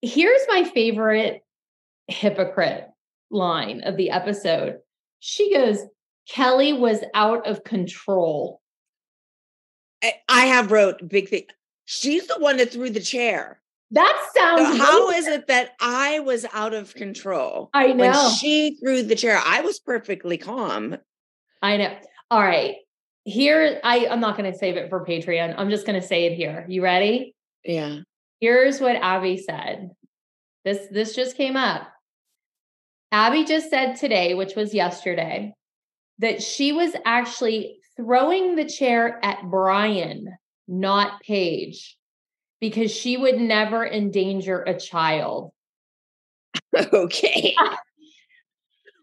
Here's 0.00 0.40
my 0.48 0.64
favorite 0.64 1.42
hypocrite 2.08 2.88
line 3.30 3.82
of 3.82 3.98
the 3.98 4.08
episode. 4.10 4.78
She 5.18 5.52
goes, 5.52 5.80
Kelly 6.26 6.72
was 6.72 7.00
out 7.12 7.46
of 7.46 7.64
control. 7.64 8.62
I, 10.30 10.46
have 10.46 10.72
wrote 10.72 11.06
big 11.06 11.28
thing. 11.28 11.44
She's 11.84 12.26
the 12.26 12.38
one 12.38 12.56
that 12.56 12.72
threw 12.72 12.88
the 12.88 13.00
chair. 13.00 13.60
That 13.90 14.30
So 14.34 14.40
sounds 14.40 14.78
how 14.78 14.92
really- 15.00 15.16
is 15.16 15.26
it 15.26 15.48
that 15.48 15.72
I 15.80 16.20
was 16.20 16.46
out 16.54 16.72
of 16.72 16.94
control 16.94 17.68
I 17.74 17.88
when 17.88 17.98
know. 18.12 18.30
she 18.40 18.76
threw 18.80 19.02
the 19.02 19.16
chair? 19.16 19.38
I 19.44 19.60
was 19.60 19.78
perfectly 19.80 20.38
calm. 20.38 20.96
I 21.60 21.76
know. 21.76 21.94
All 22.30 22.40
right. 22.40 22.76
Here, 23.30 23.80
I, 23.84 24.06
I'm 24.08 24.20
not 24.20 24.36
going 24.36 24.50
to 24.50 24.58
save 24.58 24.76
it 24.76 24.90
for 24.90 25.04
Patreon. 25.04 25.54
I'm 25.56 25.70
just 25.70 25.86
going 25.86 26.00
to 26.00 26.06
say 26.06 26.26
it 26.26 26.34
here. 26.34 26.66
You 26.68 26.82
ready? 26.82 27.34
Yeah. 27.64 28.00
Here's 28.40 28.80
what 28.80 28.96
Abby 28.96 29.36
said. 29.36 29.90
This 30.64 30.86
this 30.90 31.14
just 31.14 31.36
came 31.36 31.56
up. 31.56 31.88
Abby 33.12 33.44
just 33.44 33.70
said 33.70 33.94
today, 33.94 34.34
which 34.34 34.56
was 34.56 34.74
yesterday, 34.74 35.54
that 36.18 36.42
she 36.42 36.72
was 36.72 36.92
actually 37.04 37.78
throwing 37.96 38.56
the 38.56 38.64
chair 38.64 39.18
at 39.24 39.42
Brian, 39.50 40.28
not 40.68 41.20
Paige, 41.22 41.96
because 42.60 42.90
she 42.90 43.16
would 43.16 43.40
never 43.40 43.86
endanger 43.86 44.62
a 44.62 44.78
child. 44.78 45.52
Okay. 46.92 47.54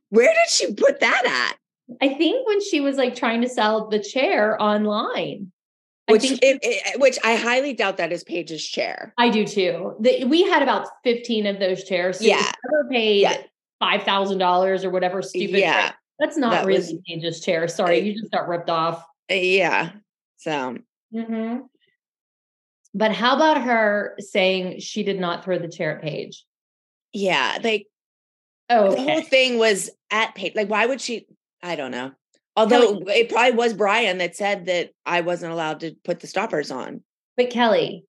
Where 0.09 0.33
did 0.33 0.49
she 0.49 0.73
put 0.73 1.01
that 1.01 1.57
I 2.01 2.09
think 2.09 2.45
when 2.47 2.61
she 2.61 2.81
was 2.81 2.97
like 2.97 3.15
trying 3.15 3.41
to 3.41 3.49
sell 3.49 3.87
the 3.89 3.99
chair 3.99 4.61
online. 4.61 5.51
I 6.09 6.13
Which 6.13 6.21
think 6.23 6.39
it, 6.41 6.59
it- 6.61 6.99
which 6.99 7.17
I 7.23 7.35
highly 7.35 7.73
doubt 7.73 7.97
that 7.97 8.11
is 8.11 8.23
Paige's 8.23 8.65
chair. 8.65 9.13
I 9.17 9.29
do 9.29 9.45
too. 9.45 9.95
The, 9.99 10.23
we 10.25 10.43
had 10.43 10.61
about 10.63 10.87
15 11.03 11.45
of 11.47 11.59
those 11.59 11.83
chairs. 11.83 12.19
So 12.19 12.25
Yeah. 12.25 12.49
Whoever 12.63 12.89
paid 12.89 13.21
Yeah. 13.21 13.37
$5,000 13.81 14.83
or 14.83 14.89
whatever 14.89 15.21
stupid. 15.21 15.59
Yeah. 15.59 15.73
price, 15.89 15.93
That's 16.19 16.37
not 16.37 16.51
That 16.51 16.65
really 16.65 16.79
was- 16.79 16.93
Paige's 17.07 17.41
chair. 17.41 17.67
Sorry. 17.67 17.99
You 17.99 18.13
just 18.19 18.31
got 18.31 18.47
ripped 18.47 18.69
off. 18.69 19.03
Yeah. 19.29 19.91
So 20.37 20.77
Mm-hmm. 21.13 21.59
But 22.93 23.11
how 23.13 23.35
about 23.35 23.61
her 23.61 24.15
saying 24.19 24.79
she 24.79 25.03
did 25.03 25.19
not 25.19 25.43
throw 25.43 25.57
the 25.59 25.67
chair 25.69 25.95
at 25.97 26.01
Paige? 26.01 26.43
yeah, 27.13 27.57
like 27.63 27.87
Oh, 28.69 28.91
the 28.91 29.01
whole 29.01 29.21
thing 29.21 29.57
was 29.59 29.89
at 30.11 30.35
Paige. 30.35 30.53
Like, 30.55 30.69
why 30.69 30.85
would 30.85 30.99
she? 30.99 31.25
I 31.63 31.75
don't 31.75 31.91
know. 31.91 32.11
Although 32.55 33.03
it 33.07 33.29
probably 33.29 33.51
was 33.51 33.73
Brian 33.73 34.17
that 34.17 34.35
said 34.35 34.65
that 34.65 34.89
I 35.05 35.21
wasn't 35.21 35.53
allowed 35.53 35.79
to 35.81 35.95
put 36.03 36.19
the 36.19 36.27
stoppers 36.27 36.71
on. 36.71 37.03
But 37.35 37.51
Kelly, 37.51 38.05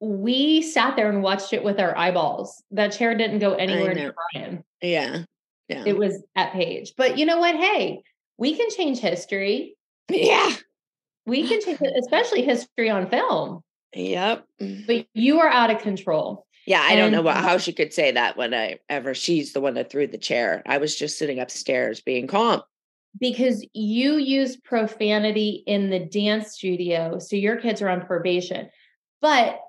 we 0.00 0.62
sat 0.62 0.96
there 0.96 1.10
and 1.10 1.22
watched 1.22 1.52
it 1.52 1.62
with 1.62 1.78
our 1.78 1.96
eyeballs. 1.96 2.62
That 2.70 2.92
chair 2.92 3.14
didn't 3.14 3.40
go 3.40 3.52
anywhere 3.54 3.94
near 3.94 4.14
Brian. 4.32 4.64
Yeah. 4.80 5.24
Yeah. 5.68 5.82
It 5.84 5.98
was 5.98 6.22
at 6.36 6.52
Paige. 6.52 6.94
But 6.96 7.18
you 7.18 7.26
know 7.26 7.38
what? 7.38 7.56
Hey, 7.56 8.02
we 8.38 8.56
can 8.56 8.70
change 8.70 8.98
history. 8.98 9.76
yeah. 10.08 10.54
We 11.26 11.46
can 11.48 11.60
change, 11.60 11.80
especially 11.98 12.42
history 12.42 12.88
on 12.88 13.10
film. 13.10 13.62
Yep. 13.94 14.44
But 14.86 15.06
you 15.12 15.40
are 15.40 15.48
out 15.48 15.70
of 15.70 15.80
control. 15.80 16.45
Yeah, 16.66 16.82
I 16.82 16.96
don't 16.96 17.12
know 17.12 17.22
what, 17.22 17.36
how 17.36 17.58
she 17.58 17.72
could 17.72 17.92
say 17.94 18.10
that 18.12 18.36
when 18.36 18.52
I 18.52 18.80
ever 18.88 19.14
she's 19.14 19.52
the 19.52 19.60
one 19.60 19.74
that 19.74 19.90
threw 19.90 20.06
the 20.06 20.18
chair. 20.18 20.62
I 20.66 20.78
was 20.78 20.96
just 20.96 21.16
sitting 21.18 21.38
upstairs 21.38 22.00
being 22.00 22.26
calm. 22.26 22.62
because 23.20 23.64
you 23.72 24.16
use 24.16 24.56
profanity 24.56 25.62
in 25.66 25.90
the 25.90 26.00
dance 26.00 26.52
studio. 26.52 27.18
So 27.18 27.36
your 27.36 27.56
kids 27.56 27.80
are 27.82 27.88
on 27.88 28.04
probation. 28.04 28.68
But 29.22 29.60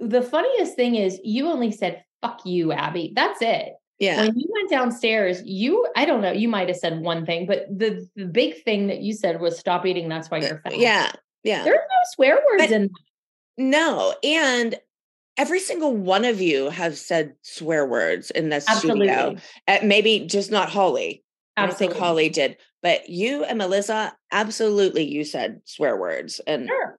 the 0.00 0.22
funniest 0.22 0.74
thing 0.74 0.96
is, 0.96 1.20
you 1.22 1.48
only 1.48 1.70
said, 1.70 2.02
fuck 2.22 2.40
you, 2.44 2.72
Abby. 2.72 3.12
That's 3.14 3.40
it. 3.42 3.74
Yeah. 4.00 4.22
When 4.22 4.36
you 4.36 4.48
went 4.52 4.68
downstairs, 4.70 5.40
you, 5.44 5.86
I 5.94 6.04
don't 6.06 6.22
know, 6.22 6.32
you 6.32 6.48
might 6.48 6.66
have 6.68 6.78
said 6.78 6.98
one 7.00 7.24
thing, 7.24 7.46
but 7.46 7.66
the, 7.68 8.08
the 8.16 8.24
big 8.24 8.64
thing 8.64 8.88
that 8.88 8.98
you 9.00 9.12
said 9.12 9.40
was 9.40 9.58
stop 9.58 9.86
eating. 9.86 10.08
That's 10.08 10.28
why 10.28 10.38
you're 10.38 10.60
fat. 10.64 10.72
Uh, 10.72 10.76
Yeah. 10.76 11.12
Yeah. 11.44 11.62
There's 11.62 11.76
no 11.76 12.02
swear 12.14 12.34
words 12.34 12.62
But- 12.64 12.72
in 12.72 12.90
No, 13.58 14.14
and 14.24 14.74
every 15.36 15.60
single 15.60 15.96
one 15.96 16.24
of 16.24 16.40
you 16.40 16.70
have 16.70 16.96
said 16.96 17.34
swear 17.42 17.86
words 17.86 18.30
in 18.30 18.50
studio. 18.60 19.12
Absolutely. 19.12 19.38
Uh, 19.68 19.78
maybe 19.84 20.20
just 20.26 20.50
not 20.50 20.68
Holly. 20.68 21.22
I 21.56 21.66
don't 21.66 21.76
think 21.76 21.94
Holly 21.94 22.30
did, 22.30 22.56
but 22.82 23.08
you 23.10 23.44
and 23.44 23.58
Melissa, 23.58 24.16
absolutely, 24.30 25.04
you 25.04 25.24
said 25.24 25.60
swear 25.64 25.96
words. 25.98 26.40
And 26.46 26.66
Sure. 26.68 26.98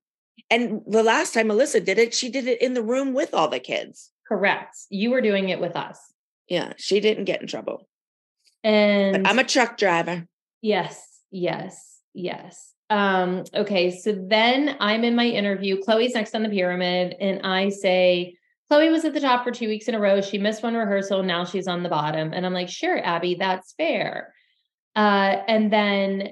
and 0.52 0.82
the 0.86 1.02
last 1.04 1.34
time 1.34 1.48
Melissa 1.48 1.80
did 1.80 1.98
it, 1.98 2.14
she 2.14 2.30
did 2.30 2.48
it 2.48 2.62
in 2.62 2.76
the 2.76 2.84
room 2.84 3.14
with 3.14 3.34
all 3.34 3.48
the 3.48 3.60
kids. 3.60 4.12
Correct. 4.28 4.78
You 4.90 5.10
were 5.10 5.22
doing 5.22 5.50
it 5.50 5.60
with 5.60 5.76
us. 5.76 6.00
Yeah, 6.48 6.74
she 6.78 7.00
didn't 7.00 7.26
get 7.26 7.42
in 7.42 7.48
trouble. 7.48 7.88
And 8.64 9.24
But 9.24 9.30
I'm 9.30 9.40
a 9.40 9.44
truck 9.44 9.78
driver. 9.78 10.28
Yes, 10.62 11.04
yes, 11.32 12.00
yes. 12.14 12.73
Um, 12.90 13.44
okay, 13.56 13.92
so 13.92 14.14
then 14.14 14.76
I'm 14.80 15.04
in 15.04 15.16
my 15.16 15.26
interview. 15.26 15.82
Chloe's 15.82 16.14
next 16.14 16.36
on 16.36 16.44
the 16.44 16.50
pyramid, 16.50 17.16
and 17.20 17.42
I 17.44 17.70
say, 17.70 18.36
Chloe 18.70 18.90
was 18.90 19.06
at 19.06 19.14
the 19.14 19.20
top 19.20 19.44
for 19.44 19.52
two 19.52 19.68
weeks 19.68 19.88
in 19.88 19.96
a 19.96 20.00
row. 20.00 20.22
She 20.22 20.38
missed 20.38 20.64
one 20.64 20.76
rehearsal, 20.76 21.24
now 21.24 21.46
she's 21.46 21.68
on 21.68 21.84
the 21.84 21.90
bottom. 21.90 22.34
And 22.34 22.46
I'm 22.46 22.54
like, 22.54 22.70
sure, 22.70 23.04
Abby, 23.04 23.36
that's 23.36 23.74
fair. 23.74 24.34
Uh, 24.96 25.38
and 25.48 25.72
then 25.72 26.30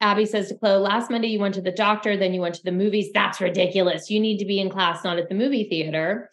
Abby 0.00 0.26
says 0.26 0.48
to 0.48 0.58
Chloe, 0.58 0.78
last 0.78 1.10
Monday 1.10 1.28
you 1.28 1.38
went 1.38 1.54
to 1.54 1.62
the 1.62 1.72
doctor, 1.72 2.16
then 2.16 2.34
you 2.34 2.40
went 2.40 2.54
to 2.56 2.64
the 2.64 2.72
movies. 2.72 3.10
That's 3.14 3.40
ridiculous. 3.40 4.10
You 4.10 4.20
need 4.20 4.38
to 4.38 4.44
be 4.44 4.60
in 4.60 4.70
class, 4.70 5.04
not 5.04 5.18
at 5.18 5.28
the 5.28 5.34
movie 5.34 5.68
theater. 5.68 6.30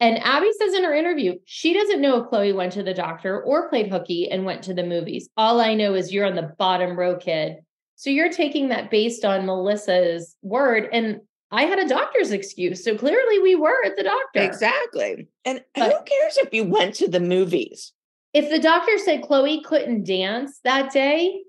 And 0.00 0.18
Abby 0.18 0.50
says 0.58 0.74
in 0.74 0.84
her 0.84 0.94
interview, 0.94 1.38
she 1.44 1.72
doesn't 1.72 2.00
know 2.00 2.22
if 2.22 2.28
Chloe 2.28 2.52
went 2.52 2.72
to 2.72 2.82
the 2.82 2.92
doctor 2.92 3.42
or 3.42 3.68
played 3.68 3.90
hooky 3.90 4.30
and 4.30 4.44
went 4.44 4.62
to 4.64 4.74
the 4.74 4.82
movies. 4.82 5.28
All 5.36 5.60
I 5.60 5.74
know 5.74 5.94
is 5.94 6.12
you're 6.12 6.26
on 6.26 6.34
the 6.34 6.54
bottom 6.58 6.98
row, 6.98 7.16
kid. 7.16 7.56
So 7.96 8.10
you're 8.10 8.30
taking 8.32 8.68
that 8.68 8.90
based 8.90 9.24
on 9.24 9.46
Melissa's 9.46 10.36
word. 10.42 10.88
And 10.92 11.20
I 11.50 11.62
had 11.64 11.78
a 11.78 11.88
doctor's 11.88 12.32
excuse. 12.32 12.82
So 12.84 12.96
clearly 12.96 13.38
we 13.38 13.54
were 13.54 13.84
at 13.84 13.96
the 13.96 14.02
doctor. 14.02 14.40
Exactly. 14.42 15.28
And 15.44 15.62
who 15.76 15.82
cares 15.82 16.36
if 16.38 16.52
you 16.52 16.64
went 16.64 16.94
to 16.96 17.08
the 17.08 17.20
movies? 17.20 17.92
If 18.32 18.50
the 18.50 18.58
doctor 18.58 18.98
said 18.98 19.22
Chloe 19.22 19.62
couldn't 19.62 20.04
dance 20.04 20.58
that 20.64 20.92
day, 20.92 21.42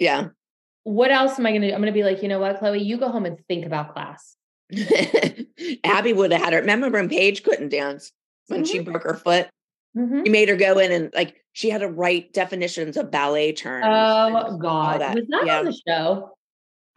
Yeah. 0.00 0.28
what 0.82 1.12
else 1.12 1.38
am 1.38 1.46
I 1.46 1.50
going 1.50 1.62
to 1.62 1.68
do? 1.68 1.74
I'm 1.74 1.80
going 1.80 1.92
to 1.92 1.96
be 1.96 2.02
like, 2.02 2.22
you 2.22 2.28
know 2.28 2.40
what, 2.40 2.58
Chloe, 2.58 2.82
you 2.82 2.96
go 2.98 3.08
home 3.08 3.24
and 3.26 3.38
think 3.46 3.64
about 3.66 3.92
class. 3.92 4.34
Abby 5.84 6.12
would 6.12 6.32
have 6.32 6.42
had 6.42 6.52
her. 6.52 6.60
Remember 6.60 6.90
when 6.90 7.08
Paige 7.08 7.44
couldn't 7.44 7.68
dance 7.68 8.10
when 8.48 8.64
she 8.64 8.80
Mhm. 8.80 8.86
broke 8.86 9.04
her 9.04 9.14
foot? 9.14 9.48
Mhm. 9.96 10.26
You 10.26 10.32
made 10.32 10.48
her 10.48 10.56
go 10.56 10.78
in 10.78 10.90
and 10.90 11.14
like 11.14 11.40
she 11.56 11.70
had 11.70 11.80
to 11.80 11.88
write 11.88 12.34
definitions 12.34 12.98
of 12.98 13.10
ballet 13.10 13.50
terms. 13.50 13.86
Oh 13.88 14.58
God. 14.58 15.00
that. 15.00 15.14
Was 15.14 15.24
that 15.28 15.46
Yeah. 15.46 15.58
on 15.60 15.64
the 15.64 15.80
show? 15.88 16.36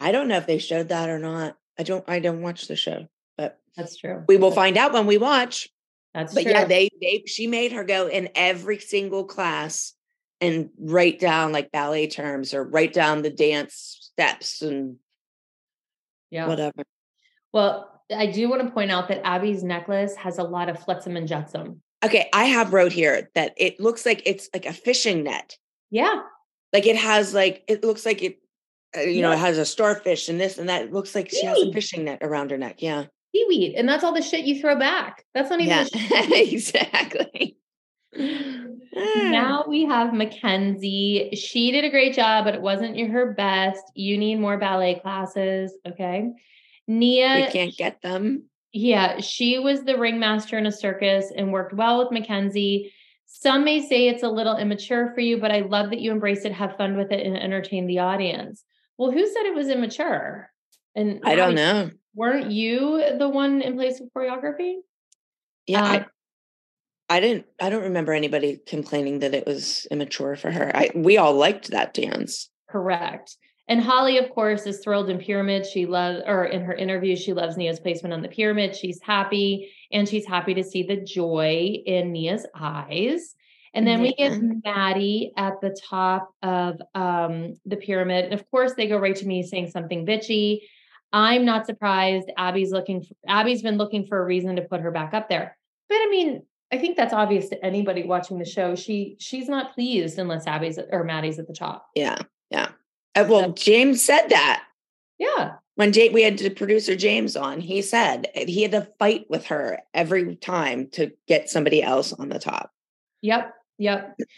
I 0.02 0.12
don't 0.12 0.28
know 0.28 0.36
if 0.36 0.48
they 0.48 0.58
showed 0.58 0.89
that 0.89 1.08
or 1.08 1.17
not. 1.17 1.56
I 1.78 1.84
don't. 1.84 2.04
I 2.10 2.19
don't 2.19 2.41
watch 2.41 2.67
the 2.67 2.76
show, 2.76 3.08
but 3.38 3.58
That's 3.78 3.95
true. 3.95 4.26
we 4.28 4.36
will 4.36 4.52
find 4.52 4.76
out 4.76 4.91
when 4.91 5.08
we 5.08 5.17
watch. 5.17 5.69
That's 6.13 6.34
true. 6.34 6.43
But 6.43 6.50
true. 6.50 6.60
yeah, 6.60 6.65
they 6.65 6.89
they 7.00 7.24
she 7.26 7.48
made 7.48 7.72
her 7.72 7.86
go 7.86 8.08
in 8.08 8.32
every 8.36 8.80
single 8.80 9.24
class 9.24 9.93
and 10.41 10.72
write 10.78 11.19
down 11.19 11.54
like 11.54 11.72
ballet 11.72 12.08
terms 12.08 12.54
or 12.54 12.62
write 12.62 12.91
down 12.91 13.22
the 13.22 13.30
dance 13.30 14.12
steps 14.12 14.62
and 14.62 14.98
yeah. 16.32 16.50
whatever. 16.50 16.84
Well, 17.54 18.04
I 18.13 18.26
do 18.26 18.50
want 18.50 18.62
to 18.63 18.72
point 18.72 18.91
out 18.91 19.08
that 19.08 19.26
Abby's 19.26 19.63
necklace 19.63 20.17
has 20.17 20.38
a 20.38 20.43
lot 20.43 20.67
of 20.67 20.84
flotsam 20.84 21.15
and 21.15 21.30
jetsam. 21.30 21.82
Okay, 22.03 22.29
I 22.33 22.45
have 22.45 22.73
wrote 22.73 22.91
here 22.91 23.29
that 23.35 23.53
it 23.57 23.79
looks 23.79 24.05
like 24.05 24.21
it's 24.25 24.49
like 24.53 24.65
a 24.65 24.73
fishing 24.73 25.23
net. 25.23 25.57
Yeah. 25.91 26.21
Like 26.71 26.85
it 26.85 26.95
has 26.95 27.33
like 27.33 27.63
it 27.67 27.83
looks 27.83 28.05
like 28.05 28.23
it, 28.23 28.39
uh, 28.95 29.01
you 29.01 29.21
know, 29.21 29.31
it 29.31 29.39
has 29.39 29.57
a 29.57 29.65
starfish 29.65 30.29
and 30.29 30.39
this 30.39 30.57
and 30.57 30.69
that. 30.69 30.83
It 30.83 30.93
looks 30.93 31.13
like 31.13 31.29
she 31.29 31.45
has 31.45 31.57
a 31.57 31.73
fishing 31.73 32.05
net 32.05 32.19
around 32.21 32.51
her 32.51 32.57
neck. 32.57 32.81
Yeah, 32.81 33.05
Seaweed. 33.35 33.75
And 33.75 33.88
that's 33.88 34.03
all 34.03 34.13
the 34.13 34.21
shit 34.21 34.45
you 34.45 34.59
throw 34.59 34.77
back. 34.77 35.25
That's 35.33 35.49
not 35.49 35.62
even 35.62 35.88
yeah, 35.93 36.25
exactly. 36.31 37.57
Ah. 38.97 39.29
now 39.29 39.65
we 39.67 39.85
have 39.85 40.15
Mackenzie. 40.15 41.29
She 41.35 41.71
did 41.71 41.85
a 41.85 41.91
great 41.91 42.15
job, 42.15 42.43
but 42.43 42.55
it 42.55 42.62
wasn't 42.62 42.99
her 43.12 43.33
best. 43.33 43.83
You 43.93 44.17
need 44.17 44.39
more 44.39 44.57
ballet 44.57 44.95
classes. 44.95 45.71
Okay. 45.88 46.31
Nia, 46.88 47.45
we 47.45 47.51
can't 47.51 47.77
get 47.77 48.01
them. 48.01 48.48
Yeah, 48.71 49.19
she 49.19 49.60
was 49.60 49.84
the 49.84 49.97
ringmaster 49.97 50.58
in 50.58 50.65
a 50.65 50.71
circus 50.71 51.32
and 51.36 51.51
worked 51.51 51.73
well 51.73 51.99
with 51.99 52.12
Mackenzie. 52.12 52.93
Some 53.25 53.63
may 53.63 53.88
say 53.88 54.08
it's 54.08 54.23
a 54.23 54.29
little 54.29 54.58
immature 54.58 55.12
for 55.13 55.21
you, 55.21 55.38
but 55.38 55.51
I 55.51 55.62
love 55.62 55.89
that 55.91 55.99
you 55.99 56.12
embrace 56.12 56.45
it, 56.45 56.51
have 56.53 56.77
fun 56.77 56.97
with 56.97 57.12
it, 57.12 57.25
and 57.25 57.38
entertain 57.38 57.88
the 57.88 57.99
audience. 57.99 58.63
Well, 58.97 59.12
who 59.12 59.25
said 59.25 59.45
it 59.45 59.55
was 59.55 59.69
immature? 59.69 60.51
And 60.95 61.21
I 61.23 61.36
don't 61.36 61.55
know. 61.55 61.91
Weren't 62.15 62.51
you 62.51 63.17
the 63.17 63.29
one 63.29 63.62
in 63.62 63.75
place 63.75 63.99
of 63.99 64.10
choreography? 64.15 64.77
Yeah, 65.67 65.84
Uh, 65.84 65.88
I, 65.88 67.17
I 67.17 67.19
didn't. 67.19 67.45
I 67.62 67.69
don't 67.69 67.84
remember 67.84 68.13
anybody 68.13 68.60
complaining 68.65 69.19
that 69.19 69.34
it 69.34 69.45
was 69.45 69.88
immature 69.89 70.36
for 70.36 70.51
her. 70.51 70.71
I 70.75 70.89
we 70.95 71.17
all 71.17 71.34
liked 71.34 71.71
that 71.71 71.93
dance. 71.93 72.49
Correct. 72.69 73.38
And 73.69 73.79
Holly, 73.79 74.17
of 74.17 74.32
course, 74.32 74.65
is 74.65 74.79
thrilled 74.79 75.12
in 75.12 75.19
Pyramid. 75.19 75.63
She 75.63 75.86
loves, 75.86 76.23
or 76.25 76.45
in 76.45 76.63
her 76.63 76.73
interview, 76.73 77.15
she 77.15 77.34
loves 77.34 77.55
Nia's 77.55 77.79
placement 77.79 78.13
on 78.13 78.23
the 78.23 78.27
pyramid. 78.27 78.75
She's 78.75 78.99
happy, 78.99 79.71
and 79.91 80.10
she's 80.10 80.25
happy 80.25 80.55
to 80.55 80.63
see 80.63 80.82
the 80.82 80.97
joy 80.97 81.77
in 81.86 82.12
Nia's 82.12 82.47
eyes. 82.55 83.36
And 83.75 83.86
then 83.86 84.01
we 84.01 84.15
get 84.15 84.41
Maddie 84.65 85.32
at 85.38 85.62
the 85.62 85.77
top 85.88 86.34
of 86.41 86.82
um, 86.95 87.53
the 87.67 87.77
pyramid. 87.77 88.25
And 88.25 88.34
of 88.34 88.49
course, 88.49 88.73
they 88.73 88.88
go 88.88 88.97
right 88.97 89.15
to 89.15 89.27
me 89.27 89.43
saying 89.43 89.69
something 89.69 90.03
bitchy. 90.03 90.62
I'm 91.13 91.45
not 91.45 91.67
surprised. 91.67 92.32
Abby's 92.38 92.71
looking. 92.71 93.01
For, 93.01 93.13
Abby's 93.27 93.62
been 93.62 93.77
looking 93.77 94.08
for 94.08 94.19
a 94.19 94.25
reason 94.25 94.55
to 94.55 94.63
put 94.63 94.82
her 94.82 94.89
back 94.89 95.13
up 95.13 95.29
there. 95.29 95.55
But 95.88 95.95
I 95.95 96.08
mean, 96.10 96.41
I 96.71 96.79
think 96.79 96.97
that's 96.97 97.13
obvious 97.13 97.49
to 97.49 97.63
anybody 97.63 98.01
watching 98.03 98.39
the 98.39 98.45
show. 98.45 98.75
She 98.75 99.17
she's 99.19 99.47
not 99.47 99.75
pleased 99.75 100.17
unless 100.17 100.47
Abby's 100.47 100.79
or 100.91 101.03
Maddie's 101.03 101.38
at 101.38 101.47
the 101.47 101.53
top. 101.53 101.88
Yeah, 101.95 102.17
yeah. 102.49 102.69
Uh, 103.15 103.26
well, 103.28 103.52
James 103.54 104.04
said 104.04 104.28
that 104.30 104.63
Yeah. 105.17 105.56
when 105.76 105.91
Jake 105.91 106.13
we 106.13 106.24
had 106.24 106.38
the 106.38 106.50
producer 106.50 106.95
James 106.95 107.36
on. 107.36 107.60
He 107.60 107.82
said 107.82 108.28
he 108.36 108.62
had 108.62 108.72
to 108.72 108.88
fight 109.00 109.26
with 109.30 109.48
her 109.48 109.80
every 109.93 110.36
time 110.36 110.89
to 110.91 111.12
get 111.28 111.50
somebody 111.50 111.82
else 111.82 112.13
on 112.13 112.30
the 112.30 112.39
top. 112.39 112.72
Yep. 113.22 113.54
Yep. 113.78 114.19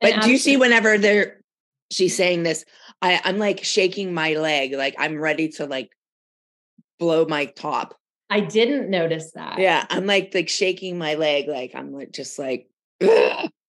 But 0.00 0.22
do 0.22 0.30
you 0.30 0.38
see 0.38 0.56
whenever 0.56 0.98
they're 0.98 1.40
she's 1.90 2.16
saying 2.16 2.42
this, 2.42 2.64
I, 3.02 3.20
I'm 3.24 3.38
like 3.38 3.64
shaking 3.64 4.14
my 4.14 4.34
leg, 4.34 4.72
like 4.74 4.94
I'm 4.98 5.18
ready 5.18 5.48
to 5.50 5.66
like 5.66 5.90
blow 6.98 7.26
my 7.26 7.46
top. 7.46 7.96
I 8.28 8.40
didn't 8.40 8.90
notice 8.90 9.32
that. 9.32 9.58
Yeah, 9.58 9.84
I'm 9.90 10.06
like 10.06 10.32
like 10.34 10.48
shaking 10.48 10.98
my 10.98 11.14
leg, 11.14 11.48
like 11.48 11.72
I'm 11.74 11.92
like 11.92 12.12
just 12.12 12.38
like 12.38 12.68
"Ugh." 13.02 13.50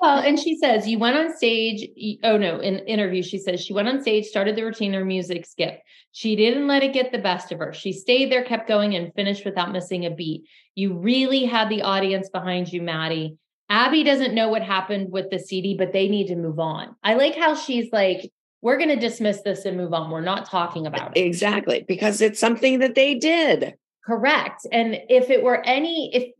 well, 0.00 0.18
and 0.18 0.38
she 0.38 0.56
says, 0.56 0.86
you 0.86 0.98
went 0.98 1.16
on 1.16 1.36
stage. 1.36 1.88
Oh, 2.22 2.36
no, 2.36 2.58
in 2.58 2.78
interview, 2.80 3.22
she 3.22 3.38
says 3.38 3.60
she 3.60 3.72
went 3.72 3.88
on 3.88 4.00
stage, 4.00 4.26
started 4.26 4.56
the 4.56 4.64
routine, 4.64 4.92
her 4.92 5.04
music 5.04 5.46
skip. 5.46 5.80
She 6.12 6.36
didn't 6.36 6.66
let 6.66 6.82
it 6.82 6.92
get 6.92 7.12
the 7.12 7.18
best 7.18 7.52
of 7.52 7.58
her. 7.58 7.72
She 7.72 7.92
stayed 7.92 8.30
there, 8.30 8.44
kept 8.44 8.68
going, 8.68 8.94
and 8.94 9.12
finished 9.14 9.44
without 9.44 9.72
missing 9.72 10.06
a 10.06 10.10
beat. 10.10 10.44
You 10.74 10.98
really 10.98 11.44
had 11.44 11.68
the 11.68 11.82
audience 11.82 12.28
behind 12.28 12.72
you, 12.72 12.82
Maddie. 12.82 13.36
Abby 13.68 14.04
doesn't 14.04 14.34
know 14.34 14.48
what 14.48 14.62
happened 14.62 15.10
with 15.10 15.30
the 15.30 15.38
CD, 15.38 15.74
but 15.76 15.92
they 15.92 16.08
need 16.08 16.28
to 16.28 16.36
move 16.36 16.58
on. 16.58 16.94
I 17.02 17.14
like 17.14 17.34
how 17.34 17.54
she's 17.54 17.90
like, 17.92 18.30
we're 18.60 18.76
going 18.76 18.88
to 18.90 18.96
dismiss 18.96 19.42
this 19.42 19.64
and 19.64 19.76
move 19.76 19.92
on. 19.92 20.10
We're 20.10 20.20
not 20.20 20.46
talking 20.46 20.86
about 20.86 21.16
it. 21.16 21.20
exactly 21.20 21.84
because 21.86 22.20
it's 22.20 22.40
something 22.40 22.78
that 22.80 22.94
they 22.94 23.14
did. 23.14 23.74
Correct. 24.06 24.66
And 24.70 25.00
if 25.08 25.30
it 25.30 25.42
were 25.42 25.62
any, 25.64 26.10
if 26.14 26.32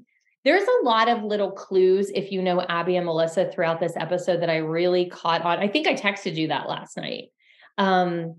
there's 0.44 0.64
a 0.64 0.85
lot 0.85 1.09
of 1.09 1.22
little 1.22 1.50
clues, 1.50 2.11
if 2.14 2.30
you 2.30 2.42
know 2.42 2.61
Abby 2.61 2.96
and 2.96 3.07
Melissa 3.07 3.50
throughout 3.50 3.80
this 3.80 3.96
episode 3.96 4.42
that 4.42 4.50
I 4.50 4.59
really 4.59 5.07
caught 5.07 5.42
on. 5.42 5.59
I 5.59 5.68
think 5.68 5.87
I 5.87 5.94
texted 5.94 6.37
you 6.37 6.48
that 6.48 6.68
last 6.68 6.96
night. 6.96 7.30
Um, 7.78 8.37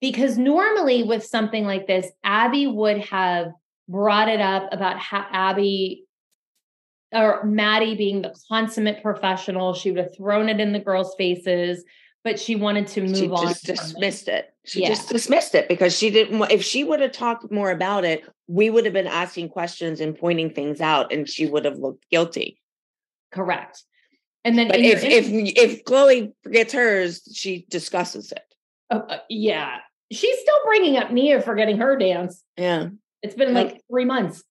because 0.00 0.38
normally 0.38 1.02
with 1.02 1.24
something 1.24 1.64
like 1.64 1.86
this, 1.86 2.10
Abby 2.24 2.66
would 2.66 3.04
have 3.04 3.52
brought 3.88 4.28
it 4.28 4.40
up 4.40 4.68
about 4.72 4.98
how 4.98 5.26
Abby 5.30 6.04
or 7.12 7.44
Maddie 7.44 7.94
being 7.94 8.22
the 8.22 8.34
consummate 8.48 9.02
professional. 9.02 9.74
She 9.74 9.90
would 9.90 10.00
have 10.00 10.16
thrown 10.16 10.48
it 10.48 10.58
in 10.58 10.72
the 10.72 10.80
girls' 10.80 11.14
faces, 11.16 11.84
but 12.24 12.38
she 12.38 12.56
wanted 12.56 12.86
to 12.88 13.02
move 13.02 13.12
on. 13.12 13.16
She 13.16 13.28
on. 13.28 13.46
just 13.48 13.64
from 13.66 13.72
it. 13.72 13.76
dismissed 13.76 14.28
it. 14.28 14.54
She 14.64 14.82
Yeah. 14.82 14.88
just 14.88 15.08
dismissed 15.08 15.54
it 15.54 15.68
because 15.68 15.96
she 15.96 16.10
didn't. 16.10 16.40
If 16.50 16.62
she 16.64 16.84
would 16.84 17.00
have 17.00 17.12
talked 17.12 17.50
more 17.50 17.70
about 17.70 18.04
it, 18.04 18.22
we 18.46 18.70
would 18.70 18.84
have 18.84 18.94
been 18.94 19.06
asking 19.06 19.48
questions 19.48 20.00
and 20.00 20.16
pointing 20.16 20.50
things 20.50 20.80
out, 20.80 21.12
and 21.12 21.28
she 21.28 21.46
would 21.46 21.64
have 21.64 21.78
looked 21.78 22.08
guilty. 22.10 22.60
Correct. 23.32 23.82
And 24.44 24.58
then 24.58 24.68
But 24.68 24.78
in 24.78 24.84
your 24.84 24.96
if 24.96 25.04
if 25.04 25.26
if 25.30 25.84
Chloe 25.84 26.32
forgets 26.42 26.72
hers, 26.72 27.22
she 27.34 27.66
discusses 27.70 28.32
it. 28.32 28.42
Oh, 28.90 28.98
uh, 28.98 29.18
yeah. 29.28 29.78
She's 30.10 30.38
still 30.38 30.58
bringing 30.66 30.96
up 30.98 31.10
Nia 31.10 31.40
for 31.40 31.54
getting 31.54 31.78
her 31.78 31.96
dance. 31.96 32.42
Yeah, 32.58 32.88
It's 33.22 33.34
been 33.34 33.54
Yep. 33.54 33.72
like 33.72 33.80
three 33.90 34.04
months. 34.04 34.44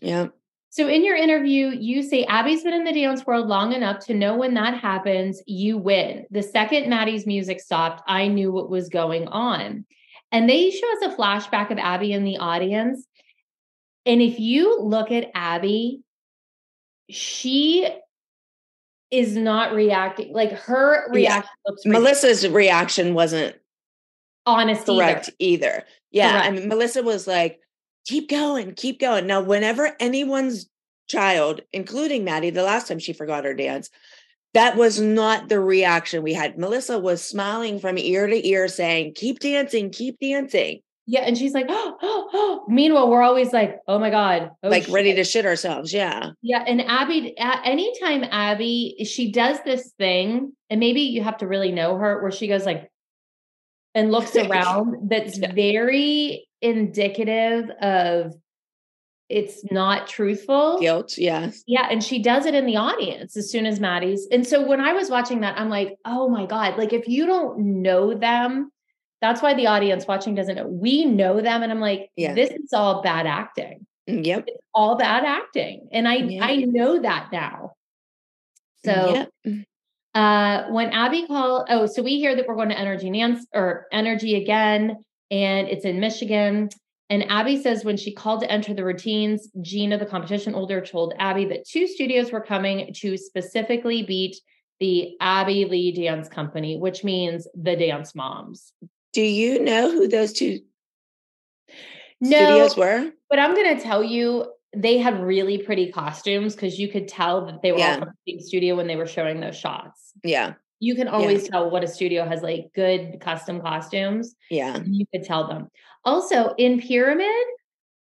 yeah. 0.00 0.28
So 0.70 0.86
in 0.88 1.04
your 1.04 1.16
interview, 1.16 1.68
you 1.68 2.02
say 2.02 2.24
Abby's 2.24 2.62
been 2.62 2.74
in 2.74 2.84
the 2.84 2.92
dance 2.92 3.26
world 3.26 3.48
long 3.48 3.72
enough 3.72 4.04
to 4.06 4.14
know 4.14 4.36
when 4.36 4.54
that 4.54 4.78
happens, 4.78 5.42
you 5.46 5.78
win. 5.78 6.26
The 6.30 6.42
second 6.42 6.88
Maddie's 6.90 7.26
music 7.26 7.60
stopped, 7.60 8.02
I 8.06 8.28
knew 8.28 8.52
what 8.52 8.68
was 8.68 8.88
going 8.88 9.28
on. 9.28 9.86
And 10.30 10.48
they 10.48 10.70
show 10.70 10.92
us 10.92 11.12
a 11.12 11.16
flashback 11.16 11.70
of 11.70 11.78
Abby 11.78 12.12
in 12.12 12.24
the 12.24 12.36
audience. 12.36 13.06
And 14.04 14.20
if 14.20 14.38
you 14.38 14.78
look 14.80 15.10
at 15.10 15.30
Abby, 15.34 16.02
she 17.08 17.88
is 19.10 19.36
not 19.36 19.72
reacting 19.72 20.34
like 20.34 20.52
her 20.52 21.08
Yeah. 21.14 21.16
reaction 21.16 21.50
looks 21.66 21.86
Melissa's 21.86 22.46
reaction 22.46 23.14
wasn't 23.14 23.56
honest 24.44 24.84
correct 24.84 25.30
either. 25.38 25.84
Yeah, 26.10 26.42
I 26.44 26.50
mean, 26.50 26.68
Melissa 26.68 27.02
was 27.02 27.26
like, 27.26 27.60
"Keep 28.08 28.30
going, 28.30 28.74
keep 28.74 29.00
going." 29.00 29.26
Now, 29.26 29.40
whenever 29.40 29.94
anyone's 30.00 30.68
child, 31.08 31.60
including 31.72 32.24
Maddie, 32.24 32.50
the 32.50 32.62
last 32.62 32.88
time 32.88 32.98
she 32.98 33.12
forgot 33.12 33.44
her 33.44 33.54
dance, 33.54 33.90
that 34.54 34.76
was 34.76 35.00
not 35.00 35.48
the 35.48 35.60
reaction 35.60 36.22
we 36.22 36.32
had. 36.32 36.58
Melissa 36.58 36.98
was 36.98 37.22
smiling 37.22 37.78
from 37.78 37.98
ear 37.98 38.26
to 38.26 38.48
ear, 38.48 38.66
saying, 38.66 39.12
"Keep 39.14 39.38
dancing, 39.38 39.90
keep 39.90 40.18
dancing," 40.18 40.80
Yeah, 41.10 41.22
and 41.22 41.38
she's 41.38 41.54
like, 41.54 41.64
oh, 41.70 41.96
oh, 42.02 42.30
oh. 42.34 42.64
Meanwhile, 42.68 43.08
we're 43.08 43.22
always 43.22 43.50
like, 43.50 43.80
oh 43.88 43.98
my 43.98 44.10
god, 44.10 44.50
oh, 44.62 44.68
like 44.68 44.86
ready 44.90 45.14
to 45.14 45.24
shit 45.24 45.46
ourselves. 45.46 45.90
Yeah, 45.90 46.32
Yeah, 46.42 46.62
and 46.66 46.82
Abby, 46.82 47.34
anytime 47.38 48.24
Abby, 48.24 48.94
she 49.10 49.32
does 49.32 49.56
this 49.64 49.90
thing, 49.98 50.52
and 50.68 50.78
maybe 50.78 51.00
you 51.00 51.22
have 51.22 51.38
to 51.38 51.46
really 51.46 51.72
know 51.72 51.96
her, 51.96 52.20
where 52.20 52.30
she 52.30 52.46
goes 52.46 52.66
like, 52.66 52.90
and 53.94 54.10
looks 54.12 54.34
around. 54.36 55.08
That's 55.10 55.38
Yeah. 55.38 55.52
very 55.52 56.46
indicative 56.60 57.70
of 57.82 58.34
it's 59.28 59.62
not 59.70 60.06
truthful. 60.08 60.78
guilt. 60.80 61.18
Yeah, 61.18 61.50
Yeah, 61.66 61.86
and 61.90 62.02
she 62.02 62.18
does 62.22 62.46
it 62.46 62.54
in 62.54 62.64
the 62.64 62.76
audience 62.76 63.36
as 63.36 63.50
soon 63.50 63.66
as 63.66 63.78
Maddie's. 63.78 64.26
And 64.32 64.46
so 64.46 64.66
when 64.66 64.80
I 64.80 64.94
was 64.94 65.10
watching 65.10 65.40
that, 65.40 65.58
I'm 65.58 65.68
like, 65.68 65.96
oh 66.06 66.28
my 66.30 66.46
God, 66.46 66.78
like 66.78 66.94
if 66.94 67.06
you 67.08 67.26
don't 67.26 67.82
know 67.82 68.14
them, 68.14 68.70
that's 69.20 69.42
why 69.42 69.52
the 69.52 69.66
audience 69.66 70.06
watching 70.06 70.34
doesn't 70.34 70.54
know. 70.56 70.66
We 70.66 71.04
know 71.04 71.40
them. 71.42 71.62
And 71.62 71.70
I'm 71.70 71.80
like, 71.80 72.08
Yeah. 72.16 72.32
this 72.34 72.50
is 72.50 72.72
all 72.72 73.02
bad 73.02 73.26
acting. 73.26 73.86
Mm, 74.08 74.24
yep, 74.24 74.48
All 74.72 74.96
bad 74.96 75.24
acting. 75.24 75.88
And 75.92 76.08
I 76.08 76.14
Yeah. 76.14 76.44
I 76.46 76.56
know 76.56 76.98
that 77.02 77.28
now. 77.30 77.72
So 78.84 79.28
yep. 79.44 79.56
Uh 80.18 80.66
when 80.70 80.88
Abby 80.90 81.26
called, 81.26 81.68
oh, 81.70 81.86
so 81.86 82.02
we 82.02 82.18
hear 82.18 82.34
that 82.34 82.46
we're 82.46 82.56
going 82.56 82.70
to 82.70 82.78
Energy 82.78 83.08
Nance 83.10 83.46
or 83.54 83.86
Energy 83.92 84.34
again, 84.42 84.96
and 85.30 85.68
it's 85.68 85.84
in 85.84 86.00
Michigan. 86.00 86.70
And 87.10 87.24
Abby 87.30 87.62
says 87.62 87.84
when 87.84 87.96
she 87.96 88.12
called 88.12 88.40
to 88.40 88.50
enter 88.50 88.74
the 88.74 88.84
routines, 88.84 89.48
Gina, 89.62 89.96
the 89.96 90.06
competition 90.06 90.54
older, 90.54 90.80
told 90.80 91.14
Abby 91.18 91.44
that 91.46 91.66
two 91.66 91.86
studios 91.86 92.32
were 92.32 92.40
coming 92.40 92.92
to 93.00 93.16
specifically 93.16 94.02
beat 94.02 94.36
the 94.80 95.16
Abby 95.20 95.64
Lee 95.64 95.92
Dance 95.92 96.28
Company, 96.28 96.76
which 96.78 97.04
means 97.04 97.46
the 97.54 97.76
dance 97.76 98.14
moms. 98.14 98.72
Do 99.12 99.22
you 99.22 99.62
know 99.62 99.90
who 99.90 100.08
those 100.08 100.32
two 100.32 100.60
No, 102.20 102.36
studios 102.36 102.76
were? 102.76 103.10
but 103.30 103.38
I'm 103.38 103.54
going 103.54 103.76
to 103.76 103.82
tell 103.82 104.02
you, 104.02 104.52
they 104.76 104.98
had 104.98 105.20
really 105.22 105.58
pretty 105.58 105.90
costumes 105.92 106.54
because 106.54 106.78
you 106.78 106.88
could 106.88 107.08
tell 107.08 107.46
that 107.46 107.62
they 107.62 107.72
were 107.72 107.78
Yeah. 107.78 107.94
all 107.94 107.98
from 108.00 108.12
the 108.26 108.38
studio 108.40 108.76
when 108.76 108.86
they 108.86 108.96
were 108.96 109.06
showing 109.06 109.40
those 109.40 109.56
shots. 109.56 110.12
Yeah, 110.22 110.54
You 110.80 110.94
can 110.94 111.08
always 111.08 111.48
tell 111.48 111.70
what 111.70 111.82
a 111.82 111.88
studio 111.88 112.24
has 112.26 112.42
like 112.42 112.66
good 112.74 113.18
custom 113.20 113.60
costumes. 113.60 114.34
yeah. 114.50 114.78
You 114.84 115.06
could 115.12 115.24
tell 115.24 115.48
them. 115.48 115.68
Also, 116.04 116.54
in 116.58 116.80
Pyramid, 116.80 117.46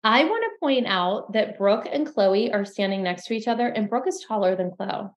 I 0.04 0.24
want 0.26 0.44
to 0.44 0.60
point 0.60 0.86
out 0.88 1.34
that 1.34 1.58
Brooke 1.58 1.88
and 1.92 2.06
Chloe 2.12 2.52
are 2.52 2.66
standing 2.66 3.04
next 3.04 3.26
to 3.28 3.34
each 3.34 3.48
other, 3.48 3.68
and 3.68 3.90
Brooke 3.90 4.08
is 4.08 4.24
taller 4.28 4.56
than 4.56 4.72
Chloe. 4.72 5.10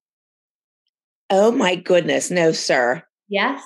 Oh 1.30 1.50
my 1.50 1.74
goodness, 1.74 2.30
no, 2.30 2.52
sir. 2.52 3.02
Yes. 3.28 3.62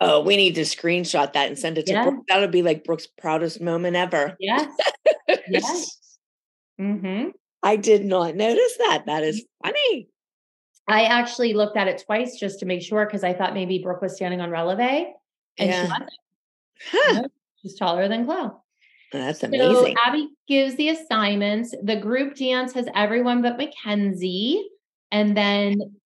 Oh, 0.00 0.22
we 0.22 0.36
need 0.36 0.54
to 0.56 0.62
screenshot 0.62 1.32
that 1.34 1.48
and 1.48 1.58
send 1.58 1.78
it 1.78 1.86
to 1.86 1.92
Yeah. 1.92 2.04
Brooke. 2.04 2.24
That'll 2.28 2.48
be 2.48 2.62
like 2.62 2.84
Brooke's 2.84 3.06
proudest 3.06 3.60
moment 3.60 3.96
ever. 3.96 4.36
Yes. 4.40 4.66
Yes. 5.48 5.98
Hmm 6.78 7.28
I 7.62 7.76
did 7.76 8.04
not 8.04 8.34
notice 8.34 8.76
that. 8.78 9.04
That 9.06 9.22
is 9.22 9.44
funny. 9.62 10.08
I 10.88 11.04
actually 11.04 11.54
looked 11.54 11.76
at 11.76 11.86
it 11.86 12.02
twice 12.04 12.36
just 12.38 12.58
to 12.60 12.66
make 12.66 12.82
sure 12.82 13.06
because 13.06 13.22
I 13.22 13.34
thought 13.34 13.54
maybe 13.54 13.78
Brooke 13.78 14.02
was 14.02 14.16
standing 14.16 14.40
on 14.40 14.50
releve, 14.50 14.80
and 15.58 15.70
Yeah. 15.70 15.84
she 15.84 15.88
wasn't. 15.88 16.10
Huh. 16.90 17.22
She's 17.62 17.76
taller 17.76 18.08
than 18.08 18.24
Chloe. 18.24 18.50
that's 19.12 19.40
So 19.40 19.46
amazing. 19.46 19.94
Abby 20.04 20.30
gives 20.48 20.74
the 20.74 20.88
assignments. 20.88 21.74
The 21.82 21.96
group 21.96 22.34
dance 22.34 22.72
has 22.72 22.88
everyone 22.96 23.42
but 23.42 23.56
Mackenzie. 23.56 24.68
And 25.12 25.36
then 25.36 25.96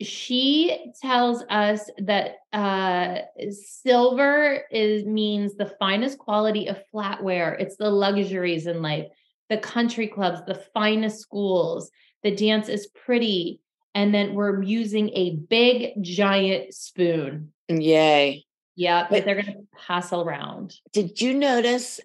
she 0.00 0.92
tells 1.02 1.44
us 1.50 1.90
that 1.98 2.36
uh 2.52 3.18
silver 3.50 4.62
is 4.70 5.04
means 5.04 5.54
the 5.56 5.72
finest 5.78 6.18
quality 6.18 6.68
of 6.68 6.78
flatware. 6.92 7.60
It's 7.60 7.76
the 7.76 7.90
luxuries 7.90 8.66
in 8.66 8.80
life, 8.80 9.06
the 9.54 9.60
country 9.60 10.08
clubs, 10.08 10.40
the 10.46 10.60
finest 10.74 11.20
schools. 11.20 11.90
The 12.24 12.34
dance 12.34 12.68
is 12.68 12.88
pretty. 12.88 13.60
And 13.94 14.12
then 14.12 14.34
we're 14.34 14.62
using 14.62 15.10
a 15.10 15.36
big 15.36 16.02
giant 16.02 16.74
spoon. 16.74 17.52
Yay. 17.68 18.44
Yeah, 18.74 19.06
but 19.08 19.24
they're 19.24 19.40
gonna 19.40 19.58
pass 19.86 20.12
around. 20.12 20.74
Did 20.92 21.20
you 21.20 21.32
notice 21.32 22.00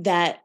that 0.00 0.42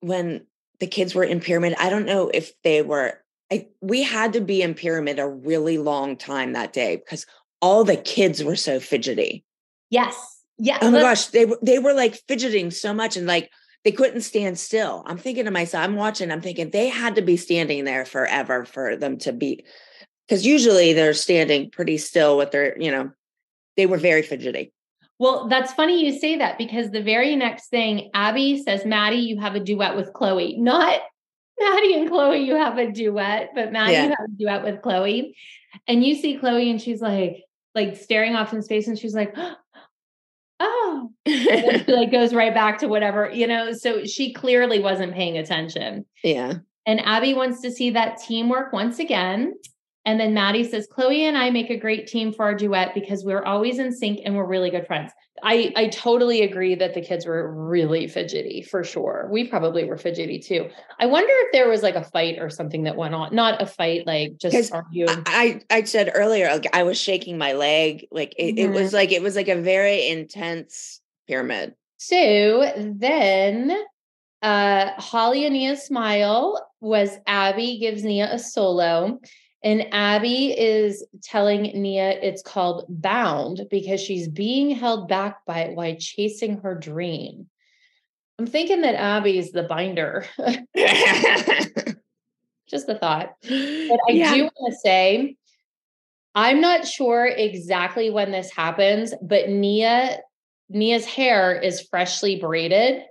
when 0.00 0.46
the 0.80 0.86
kids 0.86 1.14
were 1.14 1.24
in 1.24 1.40
pyramid, 1.40 1.74
I 1.78 1.90
don't 1.90 2.06
know 2.06 2.30
if 2.32 2.52
they 2.62 2.80
were, 2.80 3.20
I, 3.52 3.68
we 3.82 4.02
had 4.02 4.32
to 4.32 4.40
be 4.40 4.62
in 4.62 4.72
pyramid 4.72 5.18
a 5.18 5.28
really 5.28 5.76
long 5.76 6.16
time 6.16 6.54
that 6.54 6.72
day 6.72 6.96
because 6.96 7.26
all 7.60 7.84
the 7.84 7.96
kids 7.96 8.42
were 8.42 8.56
so 8.56 8.80
fidgety. 8.80 9.44
Yes. 9.90 10.16
Yeah. 10.56 10.78
Oh 10.80 10.90
my 10.90 11.00
gosh, 11.00 11.26
they 11.26 11.44
were 11.44 11.58
they 11.62 11.78
were 11.78 11.92
like 11.92 12.14
fidgeting 12.26 12.70
so 12.70 12.94
much 12.94 13.18
and 13.18 13.26
like 13.26 13.50
they 13.84 13.92
couldn't 13.92 14.20
stand 14.22 14.58
still. 14.58 15.02
I'm 15.06 15.18
thinking 15.18 15.44
to 15.46 15.50
myself, 15.50 15.84
I'm 15.84 15.96
watching, 15.96 16.30
I'm 16.30 16.40
thinking 16.40 16.70
they 16.70 16.88
had 16.88 17.16
to 17.16 17.22
be 17.22 17.36
standing 17.36 17.84
there 17.84 18.04
forever 18.04 18.64
for 18.64 18.96
them 18.96 19.18
to 19.18 19.32
be 19.32 19.64
because 20.28 20.46
usually 20.46 20.92
they're 20.92 21.14
standing 21.14 21.70
pretty 21.70 21.98
still 21.98 22.38
with 22.38 22.52
their, 22.52 22.78
you 22.80 22.90
know, 22.90 23.10
they 23.76 23.86
were 23.86 23.98
very 23.98 24.22
fidgety. 24.22 24.72
Well, 25.18 25.48
that's 25.48 25.72
funny 25.72 26.04
you 26.04 26.18
say 26.18 26.38
that 26.38 26.58
because 26.58 26.90
the 26.90 27.02
very 27.02 27.36
next 27.36 27.68
thing, 27.68 28.10
Abby 28.14 28.62
says, 28.62 28.84
Maddie, 28.84 29.16
you 29.18 29.38
have 29.40 29.54
a 29.54 29.60
duet 29.60 29.96
with 29.96 30.12
Chloe. 30.12 30.56
Not 30.58 31.00
Maddie 31.60 31.94
and 31.94 32.08
Chloe, 32.08 32.44
you 32.44 32.56
have 32.56 32.78
a 32.78 32.90
duet, 32.90 33.50
but 33.54 33.72
Maddie, 33.72 33.92
Yeah. 33.92 34.04
you 34.04 34.10
have 34.10 34.28
a 34.28 34.38
duet 34.38 34.64
with 34.64 34.82
Chloe. 34.82 35.36
And 35.86 36.04
you 36.04 36.14
see 36.14 36.38
Chloe 36.38 36.70
and 36.70 36.80
she's 36.80 37.00
like, 37.00 37.44
like 37.74 37.96
staring 37.96 38.34
off 38.34 38.52
in 38.52 38.62
space 38.62 38.88
and 38.88 38.98
she's 38.98 39.14
like, 39.14 39.32
oh, 39.36 39.54
Oh. 40.64 41.10
and 41.26 41.88
like 41.88 42.12
goes 42.12 42.32
right 42.32 42.54
back 42.54 42.78
to 42.78 42.88
whatever, 42.88 43.30
you 43.30 43.46
know. 43.46 43.72
So 43.72 44.04
she 44.04 44.32
clearly 44.32 44.78
wasn't 44.78 45.14
paying 45.14 45.36
attention. 45.38 46.06
yeah. 46.22 46.54
And 46.84 47.00
Abby 47.04 47.32
wants 47.32 47.60
to 47.62 47.70
see 47.70 47.90
that 47.90 48.18
teamwork 48.18 48.72
once 48.72 48.98
again. 48.98 49.54
And 50.04 50.18
then 50.18 50.34
Maddie 50.34 50.64
says, 50.64 50.88
Chloe 50.90 51.26
and 51.26 51.38
I 51.38 51.50
make 51.50 51.70
a 51.70 51.76
great 51.76 52.08
team 52.08 52.32
for 52.32 52.44
our 52.44 52.54
duet 52.54 52.92
because 52.92 53.24
we're 53.24 53.44
always 53.44 53.78
in 53.78 53.92
sync 53.92 54.20
and 54.24 54.34
we're 54.34 54.46
really 54.46 54.68
good 54.70 54.86
friends. 54.86 55.12
I, 55.44 55.72
I 55.76 55.88
totally 55.88 56.42
agree 56.42 56.74
that 56.74 56.94
the 56.94 57.00
kids 57.00 57.24
were 57.24 57.52
really 57.52 58.08
fidgety 58.08 58.62
for 58.62 58.82
sure. 58.82 59.28
We 59.30 59.46
probably 59.48 59.84
were 59.84 59.96
fidgety 59.96 60.40
too. 60.40 60.68
I 60.98 61.06
wonder 61.06 61.32
if 61.32 61.52
there 61.52 61.68
was 61.68 61.82
like 61.82 61.94
a 61.94 62.02
fight 62.04 62.38
or 62.40 62.50
something 62.50 62.82
that 62.84 62.96
went 62.96 63.14
on. 63.14 63.34
Not 63.34 63.62
a 63.62 63.66
fight, 63.66 64.06
like 64.06 64.38
just 64.38 64.72
arguing. 64.72 65.22
I, 65.26 65.60
I 65.70 65.84
said 65.84 66.10
earlier, 66.14 66.48
like, 66.52 66.66
I 66.74 66.82
was 66.82 67.00
shaking 67.00 67.38
my 67.38 67.52
leg. 67.52 68.06
Like 68.10 68.34
it, 68.38 68.56
Mm-hmm. 68.56 68.58
it 68.58 68.70
was 68.82 68.92
like 68.92 69.12
it 69.12 69.22
was 69.22 69.36
like 69.36 69.48
a 69.48 69.60
very 69.60 70.08
intense 70.08 71.00
pyramid. 71.28 71.74
So 71.98 72.72
then 72.76 73.76
uh 74.42 74.90
Holly 74.98 75.44
and 75.44 75.54
Nia 75.54 75.76
smile 75.76 76.60
was 76.80 77.16
Abby 77.26 77.78
gives 77.78 78.02
Nia 78.02 78.32
a 78.32 78.38
solo. 78.38 79.20
And 79.64 79.86
Abby 79.92 80.58
is 80.58 81.04
telling 81.22 81.62
Nia 81.62 82.10
it's 82.20 82.42
called 82.42 82.84
bound 82.88 83.62
because 83.70 84.00
she's 84.00 84.26
being 84.28 84.70
held 84.70 85.08
back 85.08 85.44
by 85.46 85.60
it 85.60 85.76
while 85.76 85.94
chasing 85.96 86.58
her 86.58 86.74
dream. 86.74 87.48
I'm 88.38 88.46
thinking 88.46 88.80
that 88.80 88.96
Abby 88.96 89.38
is 89.38 89.52
the 89.52 89.62
binder. 89.62 90.26
Just 92.68 92.88
a 92.88 92.98
thought. 92.98 93.36
But 93.42 94.00
I 94.08 94.12
Yeah. 94.12 94.34
do 94.34 94.42
want 94.44 94.72
to 94.72 94.78
say, 94.82 95.36
I'm 96.34 96.60
not 96.60 96.86
sure 96.86 97.26
exactly 97.26 98.10
when 98.10 98.32
this 98.32 98.50
happens, 98.50 99.14
but 99.22 99.48
Nia 99.48 100.18
Nia's 100.70 101.04
hair 101.04 101.54
is 101.60 101.82
freshly 101.82 102.36
braided. 102.36 103.02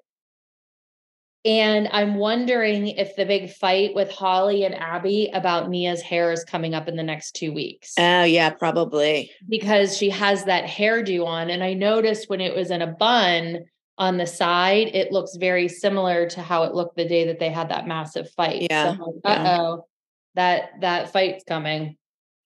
And 1.44 1.90
I'm 1.92 2.16
wondering 2.16 2.88
if 2.88 3.16
the 3.16 3.26
big 3.26 3.52
fight 3.52 3.96
with 3.96 4.12
Holly 4.12 4.64
and 4.64 4.76
Abby 4.76 5.30
about 5.34 5.70
Nia's 5.70 6.02
hair 6.02 6.32
is 6.32 6.44
coming 6.44 6.76
up 6.76 6.88
in 6.88 6.96
the 6.96 7.04
next 7.04 7.32
two 7.36 7.52
weeks 7.52 7.94
Oh 7.98 8.24
yeah, 8.24 8.52
probably. 8.52 9.32
because 9.50 9.98
she 9.98 10.12
has 10.12 10.46
that 10.46 10.66
hairdo 10.66 11.26
on. 11.26 11.50
And 11.50 11.64
I 11.64 11.74
noticed 11.74 12.30
when 12.30 12.42
it 12.42 12.56
was 12.56 12.70
in 12.70 12.84
a 12.84 12.88
bun 12.88 13.66
on 13.98 14.18
the 14.18 14.28
side, 14.28 14.90
it 14.94 15.12
looks 15.12 15.36
very 15.36 15.68
similar 15.68 16.30
to 16.30 16.42
how 16.42 16.64
it 16.64 16.76
looked 16.76 16.96
the 16.96 17.08
day 17.08 17.26
that 17.26 17.40
they 17.40 17.50
had 17.50 17.70
that 17.70 17.88
massive 17.88 18.30
fight. 18.32 18.68
Yeah, 18.70 18.96
So, 18.96 19.20
yeah. 19.26 19.32
uh 19.32 19.58
oh, 19.62 19.88
that 20.36 20.70
that 20.82 21.12
fight's 21.12 21.44
coming. 21.44 21.98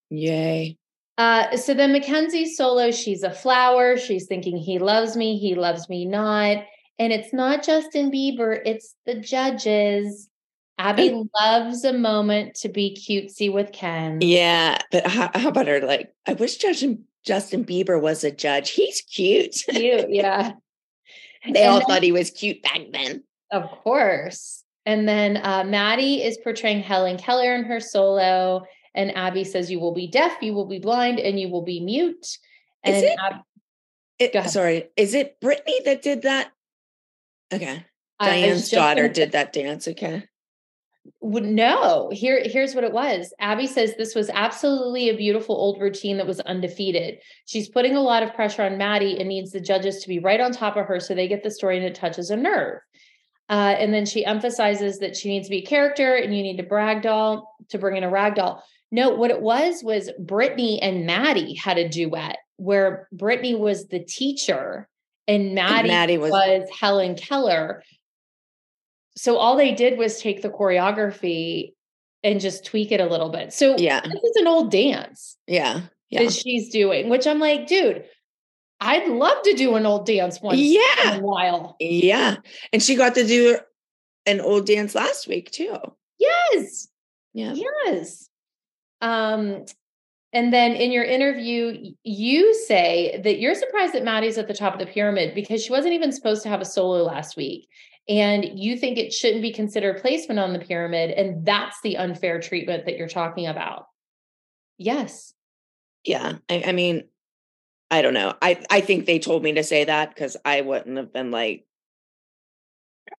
Yay. 0.10 0.78
Uh, 1.18 1.56
so 1.56 1.74
then 1.74 1.94
Mackenzie's 1.94 2.58
solo, 2.58 2.92
she's 2.92 3.24
a 3.24 3.32
flower. 3.32 3.98
She's 3.98 4.26
thinking 4.28 4.58
he 4.58 4.80
loves 4.80 5.16
me, 5.16 5.38
he 5.38 5.56
loves 5.56 5.88
me 5.90 6.06
not. 6.06 6.64
And 6.98 7.12
it's 7.12 7.34
not 7.34 7.64
Justin 7.64 8.12
Bieber, 8.12 8.60
it's 8.66 8.96
the 9.06 9.16
judges. 9.16 10.30
Abby 10.78 11.24
loves 11.40 11.84
a 11.86 11.94
moment 11.94 12.56
to 12.56 12.70
be 12.70 12.98
cutesy 13.00 13.52
with 13.52 13.72
Ken. 13.72 14.20
Yeah, 14.22 14.78
but 14.92 15.08
how, 15.08 15.30
how 15.34 15.50
about 15.50 15.68
her? 15.68 15.80
Like, 15.82 16.14
I 16.28 16.34
wish 16.34 16.58
Justin 16.58 17.06
Justin 17.26 17.64
Bieber 17.66 18.00
was 18.00 18.24
a 18.24 18.32
judge. 18.32 18.72
He's 18.72 19.02
cute. 19.02 19.56
Cute, 19.70 20.06
yeah. 20.10 20.52
they 21.46 21.64
And 21.64 21.70
all 21.72 21.80
then- 21.80 21.88
thought 21.88 22.04
he 22.04 22.12
was 22.12 22.30
cute 22.32 22.62
back 22.62 22.82
then. 22.92 23.24
Of 23.52 23.70
course. 23.70 24.64
And 24.86 25.08
then 25.08 25.38
uh, 25.38 25.64
Maddie 25.64 26.22
is 26.22 26.38
portraying 26.44 26.82
Helen 26.84 27.18
Keller 27.18 27.56
in 27.56 27.64
her 27.64 27.80
solo. 27.80 28.66
And 28.94 29.16
Abby 29.18 29.44
says, 29.44 29.72
You 29.72 29.80
will 29.80 29.94
be 29.94 30.08
deaf, 30.08 30.34
you 30.42 30.54
will 30.54 30.68
be 30.68 30.80
blind, 30.80 31.20
and 31.20 31.40
you 31.40 31.50
will 31.50 31.64
be 31.64 31.80
mute. 31.80 32.38
And 32.84 32.96
Is 32.96 33.04
it? 33.04 33.18
Ab- 33.20 33.42
It- 34.20 34.50
sorry, 34.50 34.90
is 34.96 35.14
it 35.14 35.40
Brittany 35.42 35.80
that 35.86 36.02
did 36.02 36.22
that? 36.24 36.52
Okay, 37.54 37.86
I 38.20 38.30
Diane's 38.30 38.70
daughter 38.70 39.04
gonna 39.04 39.14
did 39.14 39.32
that 39.34 39.54
dance. 39.54 39.88
Okay, 39.88 40.24
no. 41.22 42.10
Here, 42.12 42.42
here's 42.44 42.74
what 42.74 42.84
it 42.84 42.92
was. 42.92 43.34
Abby 43.40 43.68
says 43.68 43.96
this 43.96 44.16
was 44.16 44.30
absolutely 44.30 45.10
a 45.10 45.18
beautiful 45.18 45.56
old 45.56 45.82
routine 45.82 46.18
that 46.18 46.28
was 46.28 46.40
undefeated. 46.42 47.20
She's 47.46 47.70
putting 47.70 47.96
a 47.96 48.02
lot 48.02 48.24
of 48.24 48.34
pressure 48.34 48.64
on 48.64 48.78
Maddie 48.78 49.20
and 49.20 49.30
needs 49.30 49.52
the 49.52 49.60
judges 49.60 50.02
to 50.02 50.08
be 50.08 50.20
right 50.20 50.40
on 50.40 50.52
top 50.52 50.78
of 50.78 50.86
her 50.88 51.00
so 51.00 51.14
they 51.14 51.28
get 51.28 51.44
the 51.44 51.52
story 51.52 51.78
and 51.78 51.86
it 51.86 51.96
touches 51.96 52.30
a 52.30 52.36
nerve. 52.36 52.80
Uh, 53.50 53.76
and 53.78 53.94
then 53.94 54.06
she 54.06 54.26
emphasizes 54.26 54.98
that 55.00 55.16
she 55.16 55.30
needs 55.30 55.48
to 55.48 55.52
be 55.52 55.60
a 55.60 55.66
character 55.66 56.16
and 56.16 56.36
you 56.36 56.42
need 56.42 56.58
to 56.58 56.64
brag 56.64 57.04
doll 57.04 57.56
to 57.70 57.78
bring 57.78 57.98
in 57.98 58.04
a 58.04 58.10
rag 58.10 58.36
doll. 58.36 58.64
No, 58.92 59.12
what 59.12 59.32
it 59.32 59.42
was 59.42 59.84
was 59.84 60.12
Brittany 60.20 60.82
and 60.82 61.06
Maddie 61.06 61.54
had 61.54 61.78
a 61.78 61.88
duet 61.88 62.38
where 62.58 63.08
Brittany 63.12 63.54
was 63.54 63.88
the 63.88 64.00
teacher 64.00 64.88
and 65.28 65.56
Maddie, 65.56 65.88
Maddie 65.90 66.18
was- 66.18 66.32
was 66.32 66.70
Helen 66.80 67.16
Keller 67.16 67.84
so 69.18 69.38
all 69.38 69.56
they 69.56 69.72
did 69.72 69.98
was 69.98 70.20
take 70.20 70.42
the 70.42 70.50
choreography 70.50 71.74
and 72.24 72.42
just 72.42 72.66
tweak 72.66 72.92
it 72.92 73.00
a 73.00 73.06
little 73.06 73.30
bit. 73.30 73.54
So 73.54 73.78
yeah, 73.78 74.02
this 74.02 74.24
is 74.24 74.36
an 74.36 74.48
old 74.48 74.72
dance 74.72 75.38
yeah, 75.48 75.82
yeah, 76.10 76.24
that 76.24 76.34
she's 76.34 76.70
doing, 76.70 77.10
which 77.10 77.26
I'm 77.28 77.40
like, 77.40 77.68
dude, 77.68 78.04
I'd 78.82 79.08
love 79.08 79.42
to 79.44 79.54
do 79.54 79.76
an 79.76 79.86
old 79.86 80.06
dance 80.06 80.42
once 80.42 80.60
in 80.60 80.66
yeah, 80.66 81.16
a 81.16 81.20
while. 81.22 81.78
yeah. 81.80 82.38
And 82.74 82.84
she 82.84 82.96
got 82.96 83.16
to 83.16 83.26
do 83.26 83.58
an 84.26 84.42
old 84.42 84.66
dance 84.66 84.96
last 84.96 85.28
week 85.28 85.52
too. 85.52 85.78
Yes. 86.18 86.88
Yeah, 87.34 87.54
Yes. 87.54 88.30
Um, 89.02 89.66
and 90.36 90.52
then 90.52 90.74
in 90.74 90.92
your 90.92 91.06
interview, 91.06 91.94
you 92.04 92.54
say 92.68 93.22
that 93.24 93.40
you're 93.40 93.56
surprised 93.56 93.94
that 93.94 94.04
Maddie's 94.04 94.38
at 94.38 94.50
the 94.50 94.54
top 94.54 94.74
of 94.74 94.80
the 94.80 94.86
pyramid 94.86 95.34
because 95.34 95.64
she 95.64 95.72
wasn't 95.72 95.94
even 95.94 96.12
supposed 96.12 96.44
to 96.44 96.50
have 96.50 96.60
a 96.60 96.66
solo 96.66 97.04
last 97.04 97.38
week. 97.38 97.70
And 98.10 98.46
you 98.54 98.78
think 98.78 98.98
it 98.98 99.14
shouldn't 99.14 99.42
be 99.42 99.54
considered 99.54 100.02
placement 100.02 100.42
on 100.42 100.52
the 100.52 100.60
pyramid. 100.60 101.12
And 101.12 101.46
that's 101.46 101.80
the 101.84 101.96
unfair 101.96 102.42
treatment 102.42 102.86
that 102.86 102.98
you're 102.98 103.08
talking 103.08 103.48
about. 103.48 103.88
Yes. 104.78 105.34
yeah. 106.04 106.34
I, 106.50 106.64
I 106.68 106.72
mean, 106.74 107.06
I 107.90 108.02
don't 108.02 108.14
know. 108.14 108.36
I 108.42 108.62
I 108.70 108.82
think 108.82 109.06
they 109.06 109.20
told 109.20 109.42
me 109.42 109.54
to 109.54 109.64
say 109.64 109.86
that 109.86 110.10
because 110.10 110.36
I 110.44 110.60
wouldn't 110.60 110.98
have 110.98 111.14
been 111.14 111.32
like, 111.32 111.66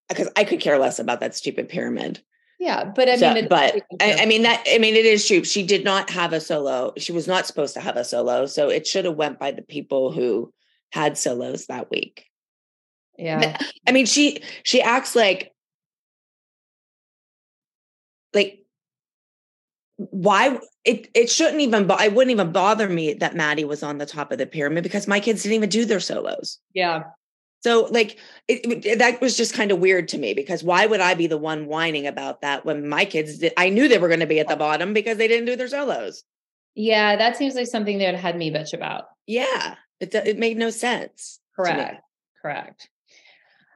because 0.07 0.29
I 0.35 0.43
could 0.43 0.59
care 0.59 0.77
less 0.77 0.99
about 0.99 1.21
that 1.21 1.35
stupid 1.35 1.67
pyramid. 1.67 2.21
Yeah. 2.59 2.85
But 2.85 3.07
I 3.09 3.17
So, 3.17 3.27
mean, 3.33 3.45
it's- 3.45 3.49
but 3.49 4.01
I, 4.01 4.23
I 4.23 4.25
mean 4.25 4.43
that 4.43 4.63
I 4.67 4.77
mean 4.79 4.95
it 4.95 5.05
is 5.05 5.27
true. 5.27 5.43
She 5.43 5.63
did 5.63 5.83
not 5.83 6.09
have 6.09 6.33
a 6.33 6.39
solo. 6.41 6.93
She 6.97 7.11
was 7.11 7.27
not 7.27 7.45
supposed 7.45 7.73
to 7.75 7.81
have 7.81 7.97
a 7.97 8.03
solo, 8.03 8.45
so 8.47 8.69
it 8.69 8.87
should 8.87 9.05
have 9.05 9.15
went 9.15 9.39
by 9.39 9.51
the 9.51 9.61
people 9.61 10.11
who 10.11 10.53
had 10.91 11.17
solos 11.17 11.67
that 11.67 11.91
week. 11.91 12.25
yeah. 13.17 13.57
I 13.87 13.91
mean, 13.91 14.05
she 14.05 14.41
she 14.63 14.81
acts 14.81 15.15
like 15.15 15.53
like 18.33 18.63
why 19.97 20.59
it 20.83 21.09
it 21.15 21.29
shouldn't 21.29 21.61
even 21.61 21.89
I 21.91 22.07
wouldn't 22.09 22.31
even 22.31 22.51
bother 22.51 22.87
me 22.87 23.13
that 23.15 23.35
Maddie 23.35 23.65
was 23.65 23.81
on 23.83 23.97
the 23.97 24.05
top 24.05 24.31
of 24.31 24.37
the 24.37 24.45
pyramid 24.45 24.83
because 24.83 25.07
my 25.07 25.19
kids 25.19 25.43
didn't 25.43 25.55
even 25.55 25.69
do 25.69 25.85
their 25.85 25.99
solos. 25.99 26.59
Yeah. 26.73 27.03
So 27.61 27.87
like 27.91 28.17
it, 28.47 28.85
it- 28.85 28.99
that 28.99 29.19
was 29.21 29.35
just 29.35 29.53
kind 29.53 29.71
of 29.71 29.79
weird 29.79 30.07
to 30.09 30.17
me 30.17 30.33
because 30.33 30.63
why 30.63 30.85
would 30.85 30.99
I 31.01 31.15
be 31.15 31.27
the 31.27 31.37
one 31.37 31.65
whining 31.65 32.07
about 32.07 32.41
that 32.41 32.65
when 32.65 32.87
my 32.87 33.05
kids 33.05 33.39
did 33.39 33.53
I 33.57 33.69
knew 33.69 33.87
they 33.87 33.97
were 33.97 34.07
going 34.09 34.19
to 34.21 34.27
be 34.27 34.39
at 34.39 34.47
the 34.47 34.55
bottom 34.55 34.93
because 34.93 35.17
they 35.17 35.27
didn't 35.27 35.45
do 35.45 35.55
their 35.55 35.67
solos. 35.67 36.23
Yeah. 36.75 37.15
That 37.15 37.35
seems 37.37 37.55
like 37.55 37.67
something 37.67 37.97
that 37.99 38.15
had 38.15 38.37
me 38.37 38.51
bitch 38.51 38.73
about. 38.73 39.05
Yeah, 39.25 39.75
it 39.99 40.13
it 40.13 40.37
made 40.37 40.57
no 40.57 40.69
sense. 40.69 41.39
Correct. 41.55 42.01
Correct. 42.41 42.89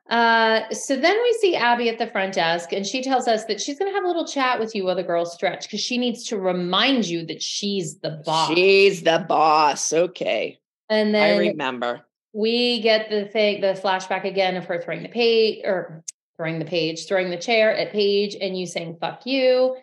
Uh, 0.09 0.69
so 0.71 0.95
then 0.97 1.17
we 1.23 1.33
see 1.39 1.55
Abby 1.55 1.87
at 1.87 1.97
the 1.97 2.07
front 2.07 2.33
desk, 2.33 2.73
and 2.73 2.85
she 2.85 3.01
tells 3.01 3.27
us 3.29 3.45
that 3.45 3.61
she's 3.61 3.79
going 3.79 3.89
to 3.89 3.95
have 3.95 4.03
a 4.03 4.07
little 4.07 4.27
chat 4.27 4.59
with 4.59 4.75
you 4.75 4.83
while 4.83 4.95
the 4.95 5.03
girls 5.03 5.33
stretch 5.33 5.63
because 5.63 5.79
she 5.79 5.97
needs 5.97 6.25
to 6.27 6.37
remind 6.37 7.05
you 7.07 7.25
that 7.25 7.41
she's 7.41 7.97
the 7.99 8.21
boss. 8.25 8.53
She's 8.53 9.03
the 9.03 9.25
boss. 9.27 9.93
Okay. 9.93 10.59
and 10.89 11.15
then 11.15 11.35
I 11.35 11.47
remember. 11.47 12.01
We 12.33 12.81
get 12.81 13.09
the 13.09 13.25
thing, 13.25 13.61
the 13.61 13.73
flashback 13.73 14.23
again 14.23 14.55
of 14.55 14.65
her 14.65 14.81
throwing 14.81 15.03
the 15.03 15.09
page 15.09 15.61
or 15.65 16.03
throwing 16.37 16.59
the 16.59 16.65
page, 16.65 17.07
throwing 17.07 17.29
the 17.29 17.37
chair 17.37 17.75
at 17.75 17.91
Paige, 17.91 18.35
and 18.39 18.57
you 18.57 18.65
saying 18.65 18.97
"fuck 18.99 19.25
you," 19.25 19.75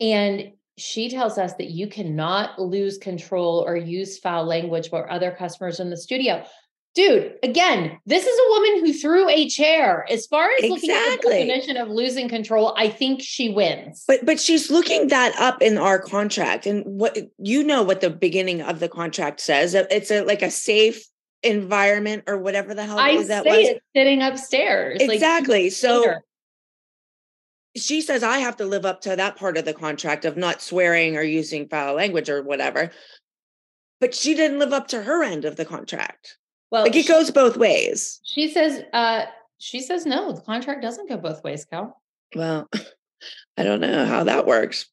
and 0.00 0.52
she 0.78 1.08
tells 1.10 1.38
us 1.38 1.54
that 1.54 1.70
you 1.70 1.86
cannot 1.86 2.60
lose 2.60 2.98
control 2.98 3.64
or 3.66 3.76
use 3.76 4.18
foul 4.18 4.44
language 4.44 4.90
for 4.90 5.10
other 5.10 5.30
customers 5.30 5.80
in 5.80 5.90
the 5.90 5.96
studio. 5.96 6.44
Dude, 6.94 7.38
again, 7.42 7.98
this 8.04 8.26
is 8.26 8.38
a 8.38 8.50
woman 8.50 8.84
who 8.84 8.92
threw 8.92 9.26
a 9.30 9.48
chair. 9.48 10.04
As 10.10 10.26
far 10.26 10.50
as 10.60 10.68
looking 10.68 10.90
at 10.90 11.22
the 11.22 11.30
definition 11.30 11.78
of 11.78 11.88
losing 11.88 12.28
control, 12.28 12.74
I 12.76 12.90
think 12.90 13.22
she 13.22 13.48
wins. 13.48 14.04
But 14.06 14.26
but 14.26 14.38
she's 14.38 14.70
looking 14.70 15.08
that 15.08 15.34
up 15.38 15.62
in 15.62 15.78
our 15.78 15.98
contract, 15.98 16.66
and 16.66 16.84
what 16.84 17.16
you 17.38 17.64
know 17.64 17.82
what 17.82 18.02
the 18.02 18.10
beginning 18.10 18.60
of 18.60 18.80
the 18.80 18.90
contract 18.90 19.40
says. 19.40 19.74
It's 19.74 20.10
a 20.10 20.22
like 20.22 20.42
a 20.42 20.50
safe 20.50 21.06
environment 21.42 22.24
or 22.26 22.38
whatever 22.38 22.74
the 22.74 22.84
hell 22.84 22.98
I 22.98 23.10
is 23.10 23.28
that 23.28 23.44
say 23.44 23.50
was. 23.58 23.68
it 23.70 23.82
sitting 23.96 24.22
upstairs. 24.22 25.00
like, 25.00 25.10
Exactly. 25.10 25.70
so 25.70 26.00
later. 26.00 26.24
she 27.76 28.00
says 28.00 28.22
I 28.22 28.38
have 28.38 28.56
to 28.58 28.64
live 28.66 28.84
up 28.86 29.00
to 29.02 29.16
that 29.16 29.36
part 29.36 29.56
of 29.56 29.64
the 29.64 29.74
contract 29.74 30.24
of 30.24 30.36
not 30.36 30.62
swearing 30.62 31.16
or 31.16 31.22
using 31.22 31.68
foul 31.68 31.94
language 31.94 32.28
or 32.30 32.42
whatever. 32.42 32.90
But 34.00 34.14
she 34.14 34.34
didn't 34.34 34.58
live 34.58 34.72
up 34.72 34.88
to 34.88 35.02
her 35.02 35.22
end 35.22 35.44
of 35.44 35.56
the 35.56 35.64
contract. 35.64 36.36
well, 36.70 36.82
Like 36.82 36.96
it 36.96 37.06
goes 37.08 37.30
both 37.30 37.56
ways. 37.56 38.20
She 38.24 38.48
says, 38.48 38.82
uh, 38.92 39.26
she 39.58 39.80
says 39.80 40.06
no, 40.06 40.32
the 40.32 40.40
contract 40.40 40.82
doesn't 40.82 41.08
go 41.08 41.16
both 41.16 41.44
ways, 41.44 41.64
Cal. 41.64 42.00
Well, 42.34 42.68
I 43.56 43.62
don't 43.62 43.80
know 43.80 44.04
how 44.04 44.24
that 44.24 44.46
works. 44.46 44.86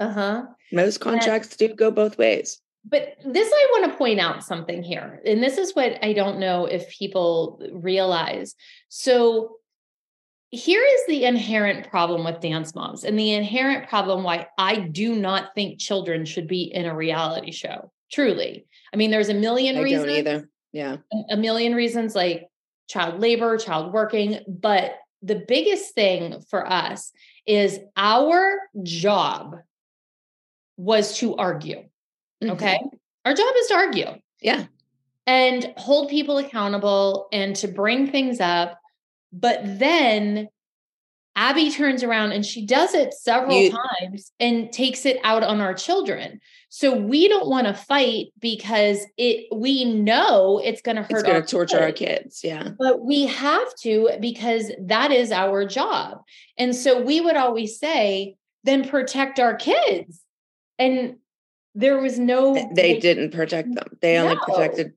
Uh 0.00 0.10
huh. 0.12 0.42
Most 0.72 1.00
contracts 1.00 1.56
do 1.56 1.68
go 1.74 1.90
both 1.90 2.16
ways. 2.18 2.60
But 2.88 3.16
this, 3.24 3.50
I 3.52 3.68
want 3.72 3.90
to 3.90 3.98
point 3.98 4.20
out 4.20 4.44
something 4.44 4.82
here. 4.82 5.20
And 5.26 5.42
this 5.42 5.58
is 5.58 5.74
what 5.74 6.02
I 6.04 6.12
don't 6.12 6.38
know 6.38 6.66
if 6.66 6.88
people 6.88 7.60
realize. 7.72 8.54
So, 8.88 9.56
here 10.50 10.82
is 10.82 11.00
the 11.08 11.24
inherent 11.24 11.90
problem 11.90 12.24
with 12.24 12.40
dance 12.40 12.74
moms 12.74 13.02
and 13.02 13.18
the 13.18 13.32
inherent 13.32 13.88
problem 13.88 14.22
why 14.22 14.46
I 14.56 14.76
do 14.76 15.16
not 15.16 15.54
think 15.56 15.80
children 15.80 16.24
should 16.24 16.46
be 16.46 16.62
in 16.62 16.86
a 16.86 16.94
reality 16.94 17.50
show. 17.50 17.90
Truly. 18.12 18.64
I 18.94 18.96
mean, 18.96 19.10
there's 19.10 19.28
a 19.28 19.34
million 19.34 19.76
I 19.76 19.82
reasons. 19.82 20.06
don't 20.06 20.16
either. 20.16 20.48
Yeah. 20.72 20.96
a 21.30 21.36
million 21.36 21.74
reasons 21.74 22.14
like 22.14 22.48
child 22.88 23.20
labor, 23.20 23.56
child 23.58 23.92
working, 23.92 24.38
but 24.46 24.96
the 25.22 25.42
biggest 25.48 25.94
thing 25.94 26.40
for 26.48 26.70
us 26.70 27.12
is 27.46 27.80
our 27.96 28.58
job 28.82 29.56
was 30.76 31.18
to 31.18 31.34
argue. 31.36 31.84
Okay. 32.42 32.74
Mm-hmm. 32.76 32.96
Our 33.24 33.34
job 33.34 33.54
is 33.58 33.66
to 33.68 33.74
argue 33.74 34.06
Yeah. 34.40 34.66
and 35.26 35.72
hold 35.76 36.08
people 36.10 36.38
accountable 36.38 37.28
and 37.32 37.56
to 37.56 37.68
bring 37.68 38.10
things 38.10 38.40
up. 38.40 38.78
But 39.32 39.60
then 39.64 40.48
Abby 41.34 41.70
turns 41.70 42.02
around 42.02 42.32
and 42.32 42.46
she 42.46 42.64
does 42.64 42.94
it 42.94 43.12
several 43.12 43.60
You- 43.60 43.70
times 44.00 44.32
and 44.40 44.72
takes 44.72 45.04
it 45.04 45.18
out 45.24 45.42
on 45.42 45.60
our 45.60 45.74
children. 45.74 46.40
So 46.68 46.94
we 46.96 47.28
don't 47.28 47.48
want 47.48 47.66
to 47.66 47.74
fight 47.74 48.26
because 48.38 49.04
it 49.16 49.46
we 49.52 49.84
know 49.84 50.60
it's 50.62 50.82
going 50.82 50.96
to 50.96 51.02
hurt 51.02 51.10
It's 51.10 51.22
going 51.22 51.36
our 51.36 51.42
to 51.42 51.48
torture 51.48 51.80
our 51.80 51.92
kids. 51.92 52.40
kids. 52.40 52.44
Yeah. 52.44 52.68
But 52.78 53.00
we 53.04 53.26
have 53.26 53.68
to 53.82 54.10
because 54.20 54.70
that 54.80 55.10
is 55.10 55.30
our 55.32 55.66
job. 55.66 56.18
And 56.58 56.74
so 56.74 57.00
we 57.02 57.20
would 57.20 57.36
always 57.36 57.78
say, 57.78 58.36
then 58.64 58.88
protect 58.88 59.38
our 59.38 59.54
kids. 59.54 60.22
And 60.78 61.16
there 61.76 61.98
was 61.98 62.18
no 62.18 62.54
They 62.74 62.94
like, 62.94 63.02
didn't 63.02 63.30
protect 63.32 63.72
them. 63.74 63.96
They 64.00 64.16
only 64.18 64.34
No. 64.34 64.40
protected. 64.40 64.94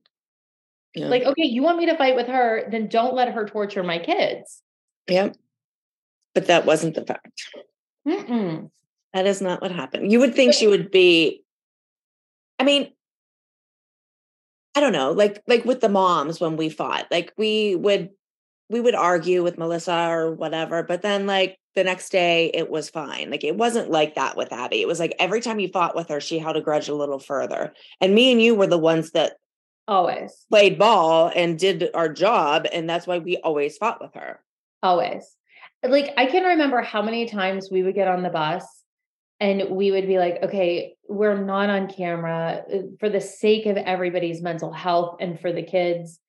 Yeah. 0.96 1.08
like, 1.08 1.24
okay, 1.24 1.44
you 1.44 1.62
want 1.62 1.78
me 1.78 1.86
to 1.86 1.96
fight 1.96 2.16
with 2.16 2.26
her, 2.28 2.68
then 2.72 2.88
don't 2.88 3.14
let 3.14 3.32
her 3.34 3.46
torture 3.46 3.84
my 3.84 4.00
kids. 4.00 4.64
Yep. 5.08 5.36
But 6.34 6.48
that 6.48 6.66
wasn't 6.66 6.96
the 6.96 7.06
fact. 7.06 7.44
Mm-mm. 8.08 8.72
That 9.14 9.28
is 9.28 9.42
not 9.42 9.62
what 9.62 9.72
happened. 9.72 10.12
You 10.12 10.20
would 10.20 10.34
think 10.34 10.54
she 10.54 10.68
would 10.68 10.90
be. 10.90 11.44
I 12.58 12.64
mean, 12.64 12.92
I 14.74 14.80
don't 14.80 14.94
know, 14.94 15.12
like 15.12 15.44
like 15.48 15.66
with 15.66 15.82
the 15.82 15.90
moms 15.90 16.40
when 16.40 16.58
we 16.58 16.70
fought, 16.70 17.08
like 17.12 17.34
we 17.38 17.76
would 17.76 18.10
we 18.70 18.80
would 18.80 18.96
argue 18.96 19.44
with 19.44 19.58
Melissa 19.58 20.08
or 20.10 20.34
whatever, 20.34 20.84
but 20.84 21.02
then 21.02 21.26
like 21.28 21.59
the 21.76 21.84
next 21.84 22.10
day 22.12 22.52
it 22.54 22.70
was 22.70 22.90
fine. 22.90 23.30
Like 23.30 23.44
it 23.44 23.56
wasn't 23.56 23.92
like 23.92 24.16
that 24.16 24.36
with 24.36 24.52
Abby. 24.52 24.82
It 24.82 24.88
was 24.88 25.00
like 25.00 25.16
every 25.20 25.42
time 25.42 25.60
you 25.60 25.68
fought 25.70 25.96
with 25.96 26.10
her, 26.10 26.20
she 26.20 26.40
held 26.40 26.58
a 26.58 26.62
grudge 26.62 26.90
a 26.90 26.96
little 26.96 27.20
further. 27.20 27.74
And 28.02 28.16
me 28.16 28.32
and 28.32 28.42
you 28.42 28.56
were 28.56 28.68
the 28.68 28.78
ones 28.78 29.12
that 29.12 29.34
Always, 29.88 30.46
played 30.52 30.78
ball 30.78 31.32
and 31.36 31.58
did 31.58 31.90
our 31.96 32.10
job, 32.10 32.68
and 32.72 32.88
that's 32.88 33.08
why 33.08 33.18
we 33.18 33.38
always 33.38 33.76
fought 33.78 34.00
with 34.00 34.14
her. 34.14 34.40
always. 34.84 35.26
Like, 35.82 36.14
I 36.18 36.26
can 36.26 36.44
remember 36.44 36.82
how 36.82 37.02
many 37.02 37.26
times 37.26 37.70
we 37.72 37.84
would 37.84 37.96
get 37.96 38.08
on 38.08 38.22
the 38.22 38.30
bus 38.30 38.66
and 39.40 39.70
we 39.70 39.92
would 39.92 40.08
be 40.08 40.18
like, 40.18 40.44
okay, 40.44 40.96
we're 41.08 41.42
not 41.42 41.70
on 41.70 41.88
camera 41.88 42.64
uh, 42.72 42.78
for 43.00 43.10
the 43.10 43.22
sake 43.22 43.66
of 43.66 43.78
everybody's 43.78 44.42
mental 44.42 44.74
health 44.74 45.18
and 45.22 45.40
for 45.40 45.54
the 45.54 45.64
kids. 45.64 46.20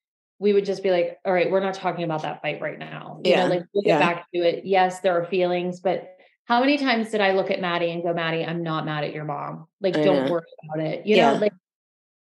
We 0.40 0.52
would 0.54 0.64
just 0.64 0.82
be 0.82 0.90
like, 0.90 1.18
all 1.24 1.32
right, 1.32 1.50
we're 1.50 1.60
not 1.60 1.74
talking 1.74 2.02
about 2.02 2.22
that 2.22 2.42
fight 2.42 2.60
right 2.60 2.78
now. 2.78 3.20
You 3.22 3.30
Yeah, 3.32 3.44
know, 3.44 3.50
like 3.54 3.64
we'll 3.72 3.82
get 3.82 3.90
yeah. 3.90 3.98
back 4.00 4.26
to 4.34 4.40
it. 4.40 4.64
Yes, 4.64 5.00
there 5.00 5.20
are 5.20 5.26
feelings, 5.26 5.80
but 5.80 6.16
how 6.46 6.60
many 6.60 6.78
times 6.78 7.10
did 7.10 7.20
I 7.20 7.32
look 7.32 7.50
at 7.50 7.60
Maddie 7.60 7.90
and 7.92 8.02
go, 8.02 8.12
Maddie, 8.12 8.44
I'm 8.44 8.62
not 8.64 8.84
mad 8.86 9.04
at 9.04 9.14
your 9.14 9.24
mom. 9.24 9.66
Like, 9.80 9.96
I 9.96 10.02
don't 10.02 10.24
know. 10.26 10.32
worry 10.32 10.42
about 10.64 10.84
it. 10.84 11.06
You 11.06 11.16
Yeah. 11.16 11.34
know, 11.34 11.38
like 11.38 11.52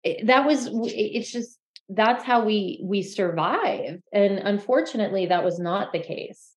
it- 0.04 0.26
that 0.28 0.46
was 0.46 0.66
it- 0.68 0.72
it's 1.18 1.32
just 1.32 1.58
that's 1.90 2.24
how 2.26 2.44
we 2.44 2.82
we 2.84 3.04
survived. 3.04 4.02
And 4.12 4.40
unfortunately, 4.40 5.28
that 5.28 5.46
was 5.46 5.60
not 5.60 5.94
the 5.94 6.00
case. 6.00 6.52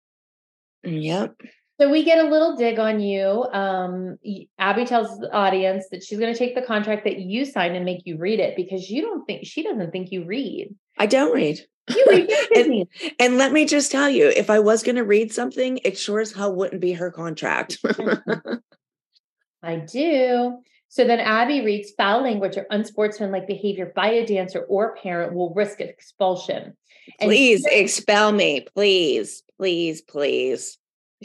Yep. 0.83 1.35
So 1.79 1.89
we 1.89 2.03
get 2.03 2.25
a 2.25 2.29
little 2.29 2.57
dig 2.57 2.77
on 2.79 2.99
you. 2.99 3.45
Um, 3.53 4.17
Abby 4.57 4.85
tells 4.85 5.17
the 5.19 5.31
audience 5.31 5.85
that 5.91 6.03
she's 6.03 6.19
going 6.19 6.33
to 6.33 6.37
take 6.37 6.53
the 6.55 6.61
contract 6.61 7.05
that 7.05 7.19
you 7.19 7.45
signed 7.45 7.75
and 7.75 7.85
make 7.85 8.01
you 8.05 8.17
read 8.17 8.39
it 8.41 8.55
because 8.57 8.89
you 8.89 9.01
don't 9.01 9.23
think 9.25 9.45
she 9.45 9.63
doesn't 9.63 9.91
think 9.91 10.11
you 10.11 10.25
read. 10.25 10.75
I 10.99 11.05
don't 11.05 11.33
read. 11.33 11.59
You 11.89 12.05
read 12.09 12.29
Disney. 12.53 12.87
And 13.19 13.37
let 13.37 13.51
me 13.51 13.65
just 13.65 13.91
tell 13.91 14.09
you, 14.09 14.27
if 14.27 14.49
I 14.49 14.59
was 14.59 14.83
going 14.83 14.97
to 14.97 15.03
read 15.03 15.33
something, 15.33 15.79
it 15.83 15.97
sure 15.97 16.19
as 16.19 16.33
hell 16.33 16.53
wouldn't 16.53 16.81
be 16.81 16.93
her 16.93 17.09
contract. 17.09 17.79
I 19.63 19.77
do. 19.77 20.59
So 20.89 21.05
then 21.05 21.19
Abby 21.19 21.61
reads 21.61 21.91
foul 21.91 22.23
language 22.23 22.57
or 22.57 22.65
unsportsmanlike 22.69 23.47
behavior 23.47 23.91
by 23.95 24.09
a 24.09 24.25
dancer 24.25 24.59
or 24.61 24.95
parent 24.95 25.33
will 25.33 25.53
risk 25.53 25.81
expulsion. 25.81 26.75
And 27.19 27.29
please 27.29 27.65
expel 27.65 28.31
me. 28.31 28.65
Please, 28.73 29.43
please, 29.57 30.01
please. 30.01 30.77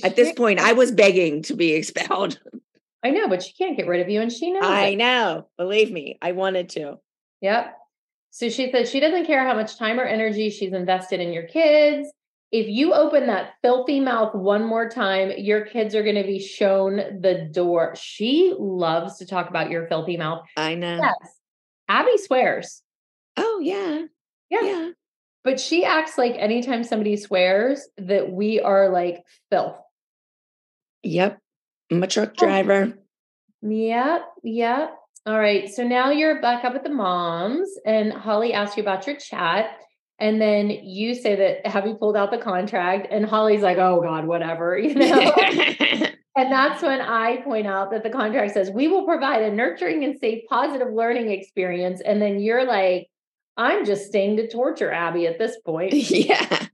At 0.02 0.16
this 0.16 0.32
point, 0.32 0.58
I 0.58 0.72
was 0.72 0.90
begging 0.90 1.42
to 1.44 1.54
be 1.54 1.72
expelled. 1.72 2.40
I 3.02 3.10
know, 3.10 3.28
but 3.28 3.42
she 3.42 3.52
can't 3.52 3.76
get 3.76 3.86
rid 3.86 4.00
of 4.00 4.08
you, 4.08 4.20
and 4.20 4.32
she 4.32 4.50
knows. 4.50 4.64
I 4.64 4.86
it. 4.86 4.96
know. 4.96 5.46
Believe 5.56 5.92
me, 5.92 6.18
I 6.20 6.32
wanted 6.32 6.70
to. 6.70 6.98
Yep. 7.42 7.76
So 8.34 8.48
she 8.48 8.72
said 8.72 8.88
she 8.88 8.98
doesn't 8.98 9.26
care 9.26 9.46
how 9.46 9.54
much 9.54 9.78
time 9.78 10.00
or 10.00 10.02
energy 10.02 10.50
she's 10.50 10.72
invested 10.72 11.20
in 11.20 11.32
your 11.32 11.44
kids. 11.44 12.08
If 12.50 12.66
you 12.66 12.92
open 12.92 13.28
that 13.28 13.52
filthy 13.62 14.00
mouth 14.00 14.34
one 14.34 14.64
more 14.64 14.88
time, 14.88 15.30
your 15.38 15.64
kids 15.64 15.94
are 15.94 16.02
going 16.02 16.16
to 16.16 16.24
be 16.24 16.40
shown 16.40 16.96
the 16.96 17.48
door. 17.52 17.94
She 17.96 18.52
loves 18.58 19.18
to 19.18 19.26
talk 19.26 19.48
about 19.48 19.70
your 19.70 19.86
filthy 19.86 20.16
mouth. 20.16 20.44
I 20.56 20.74
know. 20.74 20.98
Yes. 21.00 21.38
Abby 21.88 22.18
swears. 22.18 22.82
Oh, 23.36 23.60
yeah. 23.62 24.02
Yeah. 24.50 24.62
Yeah. 24.62 24.90
But 25.44 25.60
she 25.60 25.84
acts 25.84 26.18
like 26.18 26.34
anytime 26.36 26.82
somebody 26.82 27.16
swears 27.16 27.86
that 27.98 28.32
we 28.32 28.60
are 28.60 28.88
like 28.88 29.22
filth. 29.48 29.76
Yep. 31.04 31.38
I'm 31.92 32.02
a 32.02 32.08
truck 32.08 32.36
driver. 32.36 32.98
Yep. 33.62 34.22
Yep. 34.42 34.98
All 35.26 35.38
right. 35.38 35.72
So 35.72 35.82
now 35.84 36.10
you're 36.10 36.40
back 36.42 36.64
up 36.64 36.74
with 36.74 36.82
the 36.82 36.90
moms, 36.90 37.70
and 37.86 38.12
Holly 38.12 38.52
asked 38.52 38.76
you 38.76 38.82
about 38.82 39.06
your 39.06 39.16
chat. 39.16 39.78
And 40.20 40.40
then 40.40 40.70
you 40.70 41.14
say 41.14 41.34
that 41.34 41.66
have 41.66 41.86
you 41.86 41.94
pulled 41.94 42.16
out 42.16 42.30
the 42.30 42.38
contract? 42.38 43.08
And 43.10 43.24
Holly's 43.24 43.62
like, 43.62 43.78
oh 43.78 44.00
God, 44.02 44.26
whatever, 44.26 44.78
you 44.78 44.94
know. 44.94 45.34
and 46.36 46.52
that's 46.52 46.82
when 46.82 47.00
I 47.00 47.38
point 47.42 47.66
out 47.66 47.90
that 47.90 48.02
the 48.02 48.10
contract 48.10 48.52
says 48.52 48.70
we 48.70 48.86
will 48.86 49.04
provide 49.04 49.42
a 49.42 49.50
nurturing 49.50 50.04
and 50.04 50.18
safe, 50.18 50.44
positive 50.48 50.92
learning 50.92 51.30
experience. 51.30 52.00
And 52.00 52.20
then 52.20 52.38
you're 52.38 52.66
like, 52.66 53.08
I'm 53.56 53.84
just 53.84 54.06
staying 54.06 54.36
to 54.36 54.48
torture 54.48 54.92
Abby 54.92 55.26
at 55.26 55.38
this 55.38 55.56
point. 55.64 55.94
yeah. 56.10 56.66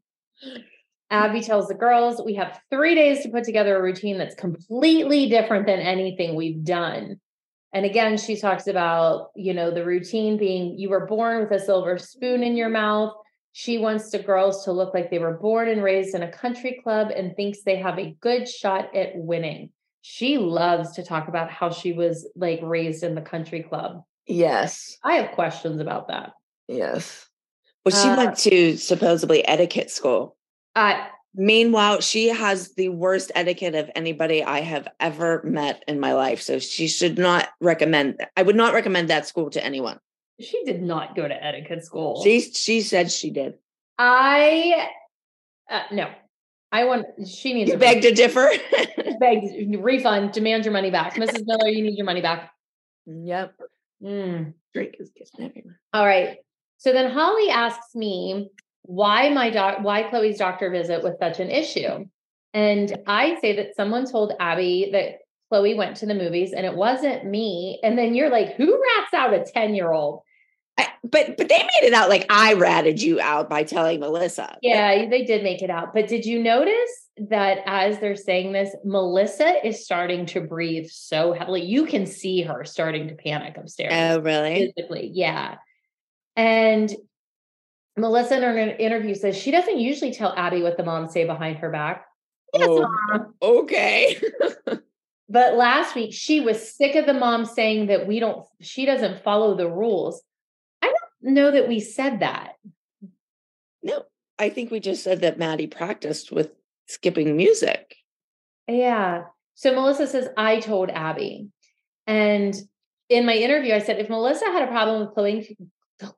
Abby 1.11 1.41
tells 1.41 1.69
the 1.69 1.75
girls, 1.75 2.23
we 2.25 2.35
have 2.35 2.61
three 2.71 2.95
days 2.95 3.23
to 3.23 3.31
put 3.31 3.45
together 3.45 3.77
a 3.77 3.83
routine 3.83 4.19
that's 4.19 4.35
completely 4.35 5.29
different 5.29 5.67
than 5.67 5.81
anything 5.81 6.37
we've 6.37 6.65
done. 6.65 7.21
And 7.73 7.87
again, 7.87 8.17
she 8.17 8.37
talks 8.37 8.67
about, 8.67 9.31
you 9.37 9.55
know, 9.55 9.71
the 9.71 9.85
routine 9.85 10.37
being 10.37 10.79
you 10.79 10.89
were 10.89 11.07
born 11.07 11.41
with 11.41 11.53
a 11.53 11.65
silver 11.65 11.99
spoon 11.99 12.43
in 12.43 12.57
your 12.57 12.69
mouth. 12.69 13.13
She 13.53 13.79
wants 13.79 14.11
the 14.11 14.19
girls 14.19 14.65
to 14.65 14.73
look 14.73 14.95
like 14.95 15.11
they 15.11 15.19
were 15.19 15.37
born 15.37 15.69
and 15.69 15.83
raised 15.83 16.15
in 16.15 16.23
a 16.23 16.31
country 16.31 16.81
club 16.83 17.11
and 17.15 17.35
thinks 17.35 17.63
they 17.63 17.77
have 17.77 17.99
a 17.99 18.17
good 18.21 18.49
shot 18.49 18.95
at 18.95 19.13
winning. 19.15 19.71
She 20.03 20.39
loves 20.39 20.93
to 20.93 21.05
talk 21.05 21.29
about 21.29 21.51
how 21.51 21.71
she 21.71 21.93
was 21.93 22.29
like 22.35 22.61
raised 22.63 23.03
in 23.03 23.15
the 23.15 23.21
country 23.21 23.63
club. 23.63 24.03
Yes. 24.27 24.97
I 25.05 25.15
have 25.15 25.33
questions 25.33 25.81
about 25.81 26.09
that. 26.09 26.33
Yes. 26.69 27.29
Well, 27.85 27.95
she 27.95 28.09
Uh, 28.09 28.17
went 28.17 28.39
to 28.39 28.77
supposedly 28.77 29.47
etiquette 29.47 29.91
school. 29.91 30.37
Uh, 30.75 31.05
Meanwhile, 31.35 32.01
she 32.01 32.29
has 32.29 32.75
the 32.75 32.89
worst 32.89 33.31
etiquette 33.35 33.75
of 33.77 33.89
anybody 33.95 34.43
I 34.43 34.61
have 34.61 34.89
ever 34.99 35.43
met 35.45 35.85
in 35.87 36.01
my 36.01 36.13
life. 36.15 36.43
So 36.43 36.59
she 36.59 36.89
should 36.89 37.19
not 37.19 37.49
recommend. 37.61 38.17
I 38.37 38.43
would 38.43 38.57
not 38.57 38.75
recommend 38.75 39.11
that 39.11 39.27
school 39.27 39.51
to 39.51 39.65
anyone. 39.65 39.99
she 40.41 40.65
did 40.65 40.83
not 40.83 41.15
go 41.15 41.29
to 41.29 41.45
etiquette 41.45 41.85
school. 41.85 42.23
She 42.25 42.41
she 42.41 42.81
said 42.81 43.13
she 43.13 43.31
did. 43.31 43.55
I 43.99 44.89
uh, 45.71 45.83
no. 45.93 46.09
I 46.73 46.85
want 46.85 47.07
she 47.29 47.53
needs 47.55 47.69
You 47.71 47.77
a 47.77 47.79
beg 47.79 48.03
to 48.03 48.13
differ. 48.13 48.49
beg 49.21 49.39
refund, 49.79 50.33
demand 50.33 50.65
your 50.65 50.73
money 50.73 50.91
back. 50.91 51.15
Mrs. 51.15 51.43
Miller, 51.47 51.69
you 51.69 51.83
need 51.83 51.97
your 51.97 52.07
money 52.07 52.23
back. 52.23 52.51
yep. 53.07 53.55
Mm. 54.03 54.55
Drink 54.73 54.95
is 54.99 55.11
getting 55.11 55.47
everywhere. 55.47 55.79
All 55.93 56.07
right. 56.07 56.39
So 56.79 56.93
then 56.93 57.11
Holly 57.11 57.51
asks 57.51 57.95
me 57.95 58.49
why 58.83 59.31
my 59.31 59.51
doc 59.51 59.79
why 59.83 60.05
Chloe's 60.05 60.39
doctor 60.39 60.71
visit 60.71 61.03
was 61.03 61.15
such 61.19 61.41
an 61.41 61.51
issue. 61.51 62.07
And 62.53 62.99
I 63.07 63.39
say 63.41 63.57
that 63.57 63.77
someone 63.77 64.11
told 64.11 64.33
Abby 64.41 64.91
that 64.93 65.19
Chloe 65.49 65.75
went 65.75 65.97
to 65.99 66.07
the 66.07 66.15
movies 66.15 66.53
and 66.53 66.67
it 66.67 66.75
wasn't 66.75 67.25
me. 67.25 67.79
And 67.83 67.97
then 67.97 68.15
you're 68.15 68.31
like, 68.31 68.55
who 68.55 68.73
rats 68.73 69.15
out 69.15 69.35
a 69.35 69.39
10-year-old? 69.41 70.23
But 71.03 71.37
but 71.37 71.49
they 71.49 71.59
made 71.59 71.87
it 71.87 71.93
out 71.93 72.09
like 72.09 72.27
I 72.31 72.55
ratted 72.55 73.03
you 73.03 73.21
out 73.21 73.49
by 73.51 73.65
telling 73.65 74.01
Melissa. 74.01 74.59
Yeah, 74.63 75.09
they 75.09 75.25
did 75.25 75.43
make 75.43 75.63
it 75.63 75.71
out. 75.71 75.95
But 75.95 76.09
did 76.09 76.25
you 76.25 76.43
notice 76.43 76.91
that 77.29 77.59
as 77.67 77.99
they're 77.99 78.17
saying 78.17 78.53
this, 78.53 78.75
Melissa 78.85 79.67
is 79.67 79.85
starting 79.85 80.27
to 80.27 80.41
breathe 80.41 80.89
so 80.91 81.33
heavily. 81.33 81.63
You 81.65 81.87
can 81.87 82.07
see 82.07 82.43
her 82.43 82.65
starting 82.65 83.09
to 83.09 83.15
panic 83.15 83.57
upstairs. 83.57 83.93
Oh, 83.95 84.21
really? 84.21 84.73
Physically, 84.77 85.11
yeah. 85.13 85.57
And 86.37 86.95
Melissa 87.97 88.37
in 88.37 88.43
her 88.43 88.57
interview 88.59 89.15
says 89.15 89.37
she 89.37 89.51
doesn't 89.51 89.79
usually 89.79 90.13
tell 90.13 90.33
Abby 90.37 90.63
what 90.63 90.77
the 90.77 90.85
moms 90.85 91.13
say 91.13 91.25
behind 91.25 91.59
her 91.59 91.71
back. 91.71 92.07
Yes, 92.55 92.67
Oh. 92.69 92.89
Mom. 93.11 93.35
Okay. 93.43 94.21
But 95.33 95.55
last 95.55 95.95
week 95.95 96.13
she 96.13 96.41
was 96.41 96.75
sick 96.77 96.97
of 96.97 97.07
the 97.07 97.15
mom 97.15 97.45
saying 97.45 97.87
that 97.87 98.09
we 98.09 98.19
don't, 98.19 98.45
she 98.61 98.85
doesn't 98.85 99.23
follow 99.23 99.55
the 99.55 99.71
rules. 99.71 100.21
I 100.83 100.87
don't 100.89 101.35
know 101.35 101.53
that 101.53 101.69
we 101.69 101.79
said 101.79 102.19
that. 102.19 102.55
no, 103.81 104.03
I 104.41 104.49
think 104.49 104.73
we 104.73 104.81
just 104.81 105.05
said 105.05 105.21
that 105.21 105.39
Maddie 105.39 105.69
practiced 105.69 106.33
with 106.33 106.51
skipping 106.89 107.37
music. 107.37 107.95
Yeah. 108.67 109.27
So 109.55 109.73
Melissa 109.73 110.09
says, 110.09 110.29
I 110.37 110.59
told 110.59 110.91
Abby. 110.91 111.47
And 112.09 112.53
in 113.09 113.25
my 113.25 113.35
interview, 113.35 113.73
I 113.73 113.79
said, 113.79 114.01
if 114.01 114.09
Melissa 114.11 114.47
had 114.47 114.65
a 114.65 114.67
problem 114.67 115.01
with 115.03 115.15
Chloe, 115.15 115.57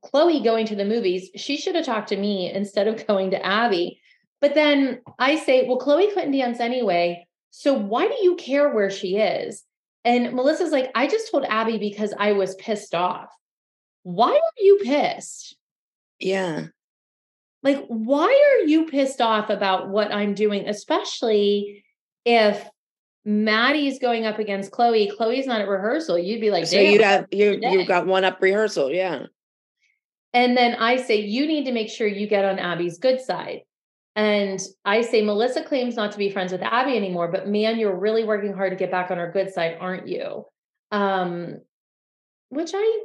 Chloe 0.03 0.41
going 0.41 0.67
to 0.67 0.77
the 0.77 0.85
movies, 0.85 1.31
she 1.37 1.57
should 1.57 1.75
have 1.75 1.87
talked 1.87 2.09
to 2.09 2.17
me 2.17 2.51
instead 2.51 2.89
of 2.89 3.07
going 3.07 3.31
to 3.31 3.45
Abby. 3.45 4.01
But 4.41 4.55
then 4.55 5.01
I 5.19 5.37
say, 5.37 5.67
well, 5.67 5.79
Chloe 5.79 6.13
couldn't 6.13 6.33
dance 6.33 6.61
anyway. 6.61 7.27
So 7.51 7.75
why 7.75 8.09
do 8.09 8.17
you 8.23 8.37
care 8.37 8.75
where 8.75 8.91
she 8.91 9.17
is? 9.17 9.63
And 10.05 10.35
Melissa's 10.35 10.73
like, 10.73 10.91
I 10.95 11.07
just 11.07 11.31
told 11.31 11.45
Abby 11.45 11.79
because 11.79 12.13
I 12.19 12.33
was 12.33 12.57
pissed 12.57 12.95
off. 12.95 13.29
Why 14.03 14.31
are 14.31 14.63
you 14.63 14.81
pissed? 14.83 15.57
Yeah. 16.19 16.67
Like, 17.63 17.85
why 17.87 18.27
are 18.27 18.67
you 18.67 18.87
pissed 18.87 19.21
off 19.21 19.49
about 19.49 19.89
what 19.89 20.13
I'm 20.13 20.35
doing, 20.35 20.69
especially 20.69 21.85
if 22.25 22.69
Maddie's 23.25 24.01
going 24.01 24.27
up 24.27 24.41
against 24.41 24.73
Chloe? 24.73 25.13
Chloe's 25.17 25.47
not 25.47 25.61
at 25.61 25.69
rehearsal. 25.69 26.19
You'd 26.19 26.41
be 26.41 26.51
like, 26.51 26.67
so 26.67 26.77
"Damn, 26.77 26.93
you 26.93 27.03
have 27.03 27.27
you 27.31 27.53
today." 27.53 27.73
you 27.73 27.87
got 27.87 28.07
one 28.07 28.25
up 28.25 28.43
rehearsal. 28.43 28.91
Yeah. 28.91 29.27
And 30.35 30.57
then 30.57 30.75
I 30.75 30.97
say, 30.97 31.21
you 31.21 31.47
need 31.47 31.65
to 31.65 31.73
make 31.73 31.91
sure 31.91 32.07
you 32.07 32.27
get 32.27 32.45
on 32.45 32.59
Abby's 32.59 32.99
good 32.99 33.21
side. 33.21 33.61
And 34.15 34.61
I 34.85 35.03
say, 35.03 35.23
Melissa 35.23 35.63
claims 35.63 35.97
not 35.97 36.13
to 36.13 36.19
be 36.19 36.31
friends 36.31 36.53
with 36.53 36.63
Abby 36.63 36.97
anymore, 36.97 37.29
but 37.29 37.49
man, 37.49 37.79
you're 37.79 37.99
really 37.99 38.25
working 38.25 38.53
hard 38.53 38.71
to 38.71 38.77
get 38.77 38.91
back 38.91 39.11
on 39.11 39.19
her 39.19 39.31
good 39.31 39.53
side, 39.53 39.79
aren't 39.81 40.09
you? 40.09 40.45
Um, 40.91 41.61
which 42.51 42.73
I, 42.75 43.03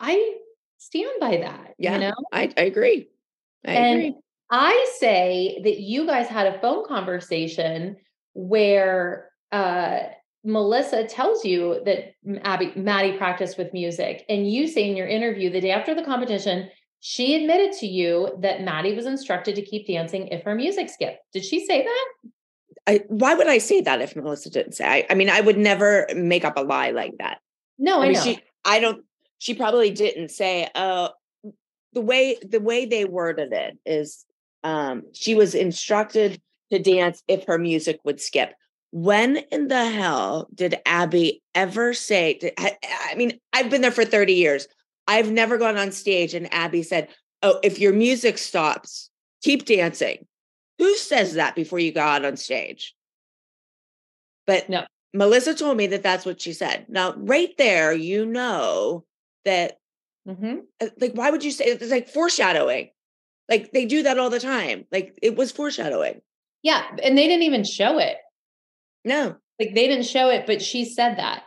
I 0.00 0.36
stand 0.78 1.20
by 1.20 1.38
that. 1.38 1.74
Yeah. 1.78 1.94
You 1.94 2.00
know, 2.00 2.14
I, 2.32 2.50
I 2.56 2.62
agree. 2.62 3.08
I 3.66 3.72
and 3.72 3.98
agree. 3.98 4.14
I 4.50 4.94
say 4.98 5.60
that 5.64 5.80
you 5.80 6.06
guys 6.06 6.28
had 6.28 6.46
a 6.46 6.58
phone 6.60 6.86
conversation 6.86 7.96
where 8.34 9.30
uh, 9.50 10.00
Melissa 10.44 11.06
tells 11.06 11.44
you 11.44 11.80
that 11.84 12.14
Abby, 12.44 12.72
Maddie 12.74 13.16
practiced 13.16 13.58
with 13.58 13.72
music, 13.72 14.24
and 14.28 14.50
you 14.50 14.66
say 14.66 14.88
in 14.88 14.96
your 14.96 15.06
interview 15.06 15.50
the 15.50 15.60
day 15.60 15.70
after 15.70 15.94
the 15.94 16.02
competition, 16.02 16.68
she 17.00 17.34
admitted 17.34 17.72
to 17.78 17.86
you 17.86 18.36
that 18.40 18.62
Maddie 18.62 18.94
was 18.94 19.06
instructed 19.06 19.54
to 19.56 19.62
keep 19.62 19.86
dancing 19.86 20.28
if 20.28 20.44
her 20.44 20.54
music 20.54 20.88
skipped. 20.88 21.18
Did 21.32 21.44
she 21.44 21.64
say 21.64 21.84
that? 21.84 22.06
I, 22.86 23.00
why 23.08 23.34
would 23.34 23.48
I 23.48 23.58
say 23.58 23.80
that 23.82 24.00
if 24.00 24.16
Melissa 24.16 24.50
didn't 24.50 24.72
say? 24.72 24.84
I, 24.84 25.06
I 25.10 25.14
mean, 25.14 25.30
I 25.30 25.40
would 25.40 25.58
never 25.58 26.06
make 26.14 26.44
up 26.44 26.56
a 26.56 26.62
lie 26.62 26.90
like 26.90 27.12
that. 27.18 27.38
No, 27.78 28.00
I, 28.00 28.04
I 28.04 28.08
mean, 28.08 28.12
know. 28.14 28.22
she. 28.22 28.38
I 28.64 28.80
don't. 28.80 29.04
She 29.38 29.54
probably 29.54 29.90
didn't 29.90 30.30
say. 30.30 30.68
Uh, 30.74 31.10
the 31.92 32.00
way 32.00 32.38
the 32.42 32.60
way 32.60 32.86
they 32.86 33.04
worded 33.04 33.52
it 33.52 33.78
is, 33.84 34.24
um, 34.64 35.02
she 35.12 35.34
was 35.34 35.54
instructed 35.54 36.40
to 36.70 36.78
dance 36.78 37.22
if 37.28 37.44
her 37.46 37.58
music 37.58 38.00
would 38.04 38.20
skip. 38.20 38.54
When 38.92 39.38
in 39.50 39.68
the 39.68 39.86
hell 39.86 40.48
did 40.54 40.78
Abby 40.84 41.42
ever 41.54 41.94
say? 41.94 42.38
I, 42.58 42.76
I 43.10 43.14
mean, 43.14 43.40
I've 43.52 43.70
been 43.70 43.80
there 43.80 43.90
for 43.90 44.04
thirty 44.04 44.34
years. 44.34 44.68
I've 45.08 45.32
never 45.32 45.56
gone 45.58 45.78
on 45.78 45.92
stage 45.92 46.34
and 46.34 46.52
Abby 46.52 46.82
said, 46.82 47.08
"Oh, 47.42 47.58
if 47.62 47.78
your 47.78 47.94
music 47.94 48.36
stops, 48.36 49.10
keep 49.42 49.64
dancing." 49.64 50.26
Who 50.78 50.94
says 50.96 51.34
that 51.34 51.54
before 51.54 51.78
you 51.78 51.90
go 51.90 52.02
out 52.02 52.24
on 52.24 52.36
stage? 52.36 52.94
But 54.46 54.68
No. 54.68 54.84
Melissa 55.14 55.54
told 55.54 55.76
me 55.76 55.86
that 55.88 56.02
that's 56.02 56.26
what 56.26 56.40
she 56.40 56.52
said. 56.52 56.86
Now, 56.88 57.14
right 57.16 57.54
there, 57.58 57.92
you 57.92 58.26
know 58.26 59.04
that, 59.44 59.78
Mhm. 60.26 60.62
uh, 60.80 60.88
like, 61.00 61.12
why 61.12 61.30
would 61.30 61.44
you 61.44 61.50
say 61.50 61.66
it's 61.66 61.90
like 61.90 62.08
foreshadowing? 62.08 62.90
Like, 63.48 63.72
they 63.72 63.84
do 63.84 64.02
that 64.04 64.18
all 64.18 64.30
the 64.30 64.40
time. 64.40 64.86
Like, 64.90 65.18
it 65.22 65.36
was 65.36 65.52
foreshadowing. 65.52 66.22
Yeah, 66.62 66.84
and 67.02 67.16
they 67.16 67.26
didn't 67.28 67.42
even 67.42 67.64
show 67.64 67.98
it. 67.98 68.16
No, 69.04 69.36
Like 69.58 69.74
they 69.74 69.88
didn't 69.88 70.06
show 70.06 70.28
it, 70.30 70.46
but 70.46 70.62
she 70.62 70.84
said 70.84 71.16
that. 71.16 71.44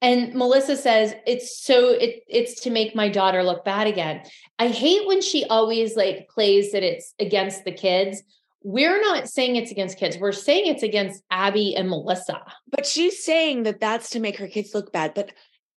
And 0.00 0.34
Melissa 0.34 0.76
says 0.76 1.14
it's 1.26 1.62
so 1.62 1.90
it 1.90 2.24
it's 2.28 2.60
to 2.62 2.70
make 2.70 2.94
my 2.94 3.08
daughter 3.08 3.42
look 3.44 3.64
bad 3.64 3.86
again. 3.86 4.22
I 4.58 4.68
hate 4.68 5.06
when 5.06 5.22
she 5.22 5.44
always 5.44 5.96
like 5.96 6.28
plays 6.28 6.72
that 6.72 6.82
it's 6.82 7.14
against 7.20 7.64
the 7.64 7.72
kids. 7.72 8.22
We're 8.64 9.00
not 9.00 9.28
saying 9.28 9.56
it's 9.56 9.70
against 9.70 9.98
kids. 9.98 10.18
We're 10.18 10.32
saying 10.32 10.66
it's 10.66 10.82
against 10.82 11.22
Abby 11.30 11.74
and 11.76 11.88
Melissa. 11.88 12.40
but 12.70 12.86
she's 12.86 13.24
saying 13.24 13.64
that 13.64 13.80
that's 13.80 14.10
to 14.10 14.20
make 14.20 14.36
her 14.38 14.48
kids 14.48 14.74
look 14.74 14.92
bad. 14.92 15.14
But 15.14 15.32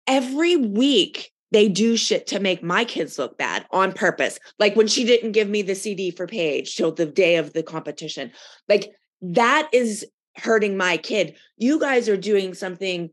every 0.06 0.56
week, 0.56 1.32
they 1.52 1.68
do 1.68 1.96
shit 1.96 2.26
to 2.28 2.40
make 2.40 2.62
my 2.62 2.84
kids 2.84 3.18
look 3.18 3.38
bad 3.38 3.64
on 3.70 3.92
purpose. 3.92 4.38
Like 4.58 4.74
when 4.74 4.88
she 4.88 5.04
didn't 5.04 5.32
give 5.32 5.48
me 5.48 5.62
the 5.62 5.74
CD 5.74 6.10
for 6.10 6.26
Paige 6.26 6.74
till 6.76 6.92
the 6.92 7.06
day 7.06 7.36
of 7.36 7.52
the 7.52 7.62
competition. 7.62 8.32
Like 8.68 8.90
that 9.22 9.68
is 9.72 10.04
hurting 10.36 10.76
my 10.76 10.96
kid. 10.96 11.36
You 11.56 11.80
guys 11.80 12.08
are 12.08 12.16
doing 12.16 12.54
something 12.54 13.10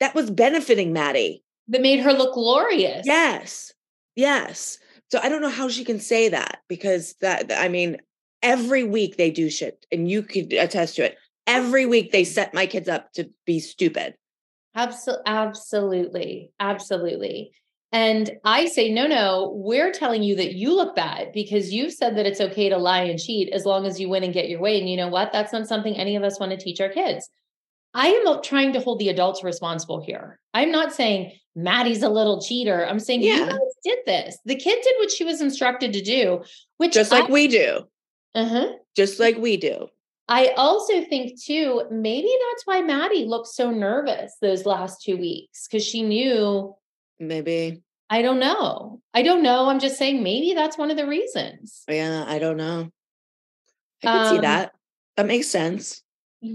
that 0.00 0.14
was 0.14 0.30
benefiting 0.30 0.92
Maddie. 0.92 1.42
That 1.68 1.80
made 1.80 2.00
her 2.00 2.12
look 2.12 2.34
glorious. 2.34 3.06
Yes. 3.06 3.72
Yes. 4.16 4.78
So 5.10 5.18
I 5.22 5.28
don't 5.28 5.42
know 5.42 5.48
how 5.48 5.68
she 5.68 5.84
can 5.84 6.00
say 6.00 6.28
that 6.28 6.58
because 6.68 7.14
that 7.20 7.50
I 7.52 7.68
mean 7.68 7.98
every 8.42 8.84
week 8.84 9.16
they 9.16 9.30
do 9.30 9.48
shit 9.48 9.86
and 9.90 10.10
you 10.10 10.22
could 10.22 10.52
attest 10.52 10.96
to 10.96 11.04
it. 11.04 11.16
Every 11.46 11.86
week 11.86 12.12
they 12.12 12.24
set 12.24 12.54
my 12.54 12.66
kids 12.66 12.88
up 12.88 13.12
to 13.14 13.30
be 13.46 13.60
stupid. 13.60 14.14
Absol- 14.76 15.22
absolutely. 15.26 16.52
Absolutely. 16.58 17.52
And 17.94 18.32
I 18.44 18.66
say, 18.66 18.90
no, 18.92 19.06
no, 19.06 19.52
we're 19.54 19.92
telling 19.92 20.24
you 20.24 20.34
that 20.34 20.54
you 20.56 20.74
look 20.74 20.96
bad 20.96 21.30
because 21.32 21.72
you've 21.72 21.92
said 21.92 22.16
that 22.16 22.26
it's 22.26 22.40
okay 22.40 22.68
to 22.68 22.76
lie 22.76 23.04
and 23.04 23.20
cheat 23.20 23.52
as 23.52 23.64
long 23.64 23.86
as 23.86 24.00
you 24.00 24.08
win 24.08 24.24
and 24.24 24.34
get 24.34 24.48
your 24.48 24.60
way. 24.60 24.80
And 24.80 24.90
you 24.90 24.96
know 24.96 25.06
what? 25.06 25.32
That's 25.32 25.52
not 25.52 25.68
something 25.68 25.94
any 25.96 26.16
of 26.16 26.24
us 26.24 26.40
want 26.40 26.50
to 26.50 26.58
teach 26.58 26.80
our 26.80 26.88
kids. 26.88 27.30
I 27.94 28.08
am 28.08 28.42
trying 28.42 28.72
to 28.72 28.80
hold 28.80 28.98
the 28.98 29.10
adults 29.10 29.44
responsible 29.44 30.02
here. 30.04 30.40
I'm 30.52 30.72
not 30.72 30.92
saying 30.92 31.38
Maddie's 31.54 32.02
a 32.02 32.08
little 32.08 32.42
cheater. 32.42 32.84
I'm 32.84 32.98
saying 32.98 33.22
you 33.22 33.32
Yeah. 33.32 33.50
guys 33.50 33.58
did 33.84 33.98
this. 34.06 34.38
The 34.44 34.56
kid 34.56 34.80
did 34.82 34.96
what 34.98 35.12
she 35.12 35.22
was 35.22 35.40
instructed 35.40 35.92
to 35.92 36.02
do, 36.02 36.42
which 36.78 36.94
Just 36.94 37.12
like 37.12 37.30
I, 37.30 37.32
we 37.32 37.46
do. 37.46 37.78
uh-huh. 38.34 38.72
Just 38.96 39.20
like 39.20 39.36
we 39.36 39.56
do. 39.56 39.86
I 40.26 40.48
also 40.56 41.04
think 41.04 41.40
too, 41.40 41.82
maybe 41.92 42.26
that's 42.50 42.66
why 42.66 42.82
Maddie 42.82 43.26
looked 43.26 43.46
so 43.46 43.70
nervous 43.70 44.34
those 44.42 44.66
last 44.66 45.00
two 45.04 45.16
weeks 45.16 45.68
because 45.68 45.86
she 45.86 46.02
knew 46.02 46.74
Maybe. 47.20 47.83
I 48.10 48.22
don't 48.22 48.38
know. 48.38 49.00
I 49.12 49.22
don't 49.22 49.42
know. 49.42 49.68
I'm 49.68 49.80
just 49.80 49.98
saying 49.98 50.22
maybe 50.22 50.52
that's 50.54 50.78
one 50.78 50.90
of 50.90 50.96
the 50.96 51.06
reasons. 51.06 51.82
Yeah, 51.88 52.24
I 52.26 52.38
don't 52.38 52.56
know. 52.56 52.90
I 54.02 54.06
can 54.06 54.28
see 54.30 54.36
Um, 54.36 54.42
that. 54.42 54.72
That 55.16 55.26
makes 55.26 55.48
sense. 55.48 56.02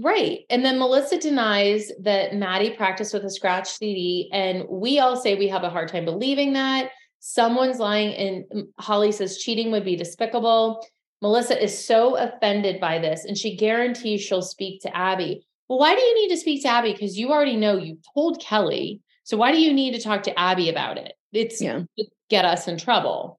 Right. 0.02 0.40
And 0.50 0.64
then 0.64 0.78
Melissa 0.78 1.18
denies 1.18 1.90
that 2.02 2.34
Maddie 2.34 2.70
practiced 2.70 3.12
with 3.12 3.24
a 3.24 3.30
scratch 3.30 3.68
CD. 3.68 4.28
And 4.32 4.64
we 4.68 5.00
all 5.00 5.16
say 5.16 5.34
we 5.34 5.48
have 5.48 5.64
a 5.64 5.70
hard 5.70 5.88
time 5.88 6.04
believing 6.04 6.52
that. 6.52 6.90
Someone's 7.18 7.80
lying. 7.80 8.14
And 8.14 8.44
mm, 8.54 8.68
Holly 8.78 9.10
says 9.10 9.38
cheating 9.38 9.72
would 9.72 9.84
be 9.84 9.96
despicable. 9.96 10.86
Melissa 11.22 11.60
is 11.60 11.76
so 11.76 12.16
offended 12.16 12.80
by 12.80 12.98
this 12.98 13.24
and 13.24 13.36
she 13.36 13.56
guarantees 13.56 14.20
she'll 14.22 14.42
speak 14.42 14.80
to 14.82 14.96
Abby. 14.96 15.44
Well, 15.68 15.78
why 15.78 15.94
do 15.94 16.00
you 16.00 16.14
need 16.14 16.34
to 16.34 16.40
speak 16.40 16.62
to 16.62 16.68
Abby? 16.68 16.92
Because 16.92 17.18
you 17.18 17.30
already 17.30 17.56
know 17.56 17.76
you 17.76 17.98
told 18.14 18.40
Kelly. 18.40 19.00
So 19.24 19.36
why 19.36 19.52
do 19.52 19.60
you 19.60 19.72
need 19.72 19.94
to 19.94 20.00
talk 20.00 20.22
to 20.24 20.38
Abby 20.38 20.68
about 20.68 20.98
it? 20.98 21.12
It's 21.32 21.60
Yeah. 21.60 21.82
get 22.28 22.44
us 22.44 22.68
in 22.68 22.78
trouble. 22.78 23.38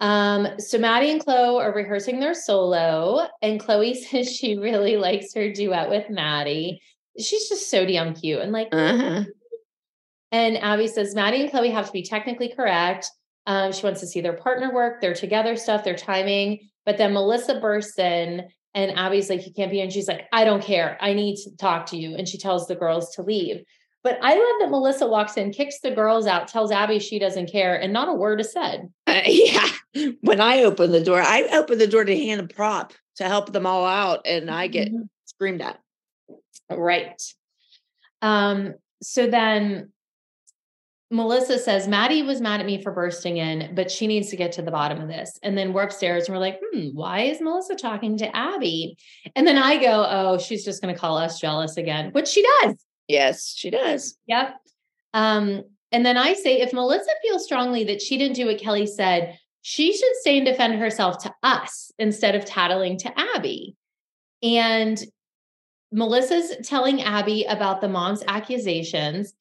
Um, 0.00 0.48
so 0.58 0.76
Maddie 0.78 1.10
and 1.10 1.22
Chloe 1.22 1.62
are 1.62 1.72
rehearsing 1.72 2.20
their 2.20 2.34
solo, 2.34 3.26
and 3.42 3.60
Chloe 3.60 3.94
says 4.02 4.34
she 4.34 4.56
really 4.58 4.96
likes 4.96 5.32
her 5.34 5.52
duet 5.52 5.88
with 5.88 6.10
Maddie. 6.10 6.80
She's 7.18 7.48
just 7.48 7.70
so 7.70 7.86
damn 7.86 8.14
cute 8.14 8.40
and 8.40 8.52
like. 8.52 8.68
Uh-huh. 8.72 9.24
And 10.32 10.58
Abby 10.58 10.88
says 10.88 11.14
Maddie 11.14 11.42
and 11.42 11.50
Chloe 11.52 11.70
have 11.70 11.86
to 11.86 11.92
be 11.92 12.02
technically 12.02 12.48
correct. 12.48 13.08
Um, 13.46 13.70
she 13.70 13.84
wants 13.86 14.00
to 14.00 14.06
see 14.08 14.20
their 14.20 14.32
partner 14.32 14.74
work, 14.74 15.00
their 15.00 15.14
together 15.14 15.54
stuff, 15.54 15.84
their 15.84 15.94
timing. 15.94 16.58
But 16.84 16.98
then 16.98 17.12
Melissa 17.12 17.60
bursts 17.60 17.96
in, 18.00 18.42
and 18.74 18.98
Abby's 18.98 19.30
like, 19.30 19.46
"You 19.46 19.52
can't 19.52 19.70
be." 19.70 19.80
And 19.80 19.92
she's 19.92 20.08
like, 20.08 20.26
"I 20.32 20.42
don't 20.44 20.60
care. 20.60 20.98
I 21.00 21.12
need 21.12 21.36
to 21.44 21.56
talk 21.56 21.86
to 21.90 21.96
you." 21.96 22.16
And 22.16 22.26
she 22.26 22.36
tells 22.36 22.66
the 22.66 22.74
girls 22.74 23.14
to 23.14 23.22
leave. 23.22 23.62
But 24.04 24.18
I 24.22 24.34
love 24.34 24.60
that 24.60 24.70
Melissa 24.70 25.06
walks 25.06 25.38
in, 25.38 25.50
kicks 25.50 25.80
the 25.80 25.90
girls 25.90 26.26
out, 26.26 26.46
tells 26.46 26.70
Abby 26.70 26.98
she 26.98 27.18
doesn't 27.18 27.50
care, 27.50 27.74
and 27.74 27.90
not 27.92 28.08
a 28.08 28.12
word 28.12 28.38
is 28.40 28.52
said. 28.52 28.92
Uh, 29.06 29.22
yeah. 29.26 29.66
When 30.20 30.40
I 30.42 30.62
open 30.64 30.92
the 30.92 31.02
door, 31.02 31.20
I 31.22 31.48
open 31.54 31.78
the 31.78 31.86
door 31.86 32.04
to 32.04 32.14
hand 32.16 32.40
a 32.42 32.46
prop 32.46 32.92
to 33.16 33.24
help 33.24 33.52
them 33.52 33.66
all 33.66 33.86
out, 33.86 34.20
and 34.26 34.50
I 34.50 34.66
get 34.66 34.92
Mhm. 34.92 35.08
screamed 35.24 35.62
at. 35.62 35.80
Right. 36.70 37.20
Um, 38.20 38.74
so 39.02 39.26
then 39.26 39.92
Melissa 41.10 41.58
says, 41.58 41.86
Maddie 41.88 42.22
was 42.22 42.40
mad 42.40 42.60
at 42.60 42.66
me 42.66 42.82
for 42.82 42.90
bursting 42.92 43.36
in, 43.36 43.74
but 43.74 43.90
she 43.90 44.06
needs 44.06 44.30
to 44.30 44.36
get 44.36 44.52
to 44.52 44.62
the 44.62 44.70
bottom 44.70 45.00
of 45.00 45.08
this. 45.08 45.38
And 45.42 45.56
then 45.56 45.72
we're 45.72 45.82
upstairs 45.82 46.26
and 46.26 46.34
we're 46.34 46.40
like, 46.40 46.60
hmm, 46.72 46.88
why 46.88 47.20
is 47.20 47.40
Melissa 47.40 47.76
talking 47.76 48.16
to 48.18 48.36
Abby? 48.36 48.96
And 49.36 49.46
then 49.46 49.56
I 49.58 49.76
go, 49.76 50.06
oh, 50.08 50.38
she's 50.38 50.64
just 50.64 50.82
going 50.82 50.92
to 50.94 50.98
call 51.00 51.16
us 51.18 51.38
jealous 51.40 51.76
again, 51.76 52.10
which 52.12 52.28
she 52.28 52.42
does. 52.62 52.74
Yes, 53.08 53.54
she 53.56 53.70
does. 53.70 54.16
Yep. 54.26 54.56
Um, 55.12 55.64
and 55.92 56.04
then 56.04 56.16
I 56.16 56.34
say, 56.34 56.60
if 56.60 56.72
Melissa 56.72 57.10
feels 57.22 57.44
strongly 57.44 57.84
that 57.84 58.02
she 58.02 58.18
didn't 58.18 58.36
do 58.36 58.46
what 58.46 58.58
Kelly 58.58 58.86
said, 58.86 59.38
she 59.62 59.96
should 59.96 60.14
stay 60.16 60.36
and 60.36 60.46
defend 60.46 60.74
herself 60.74 61.22
to 61.22 61.34
us 61.42 61.92
instead 61.98 62.34
of 62.34 62.44
tattling 62.44 62.98
to 62.98 63.12
Abby. 63.18 63.76
And 64.42 65.02
Melissa's 65.92 66.66
telling 66.66 67.00
Abby 67.00 67.44
about 67.44 67.80
the 67.80 67.88
mom's 67.88 68.24
accusations. 68.26 69.32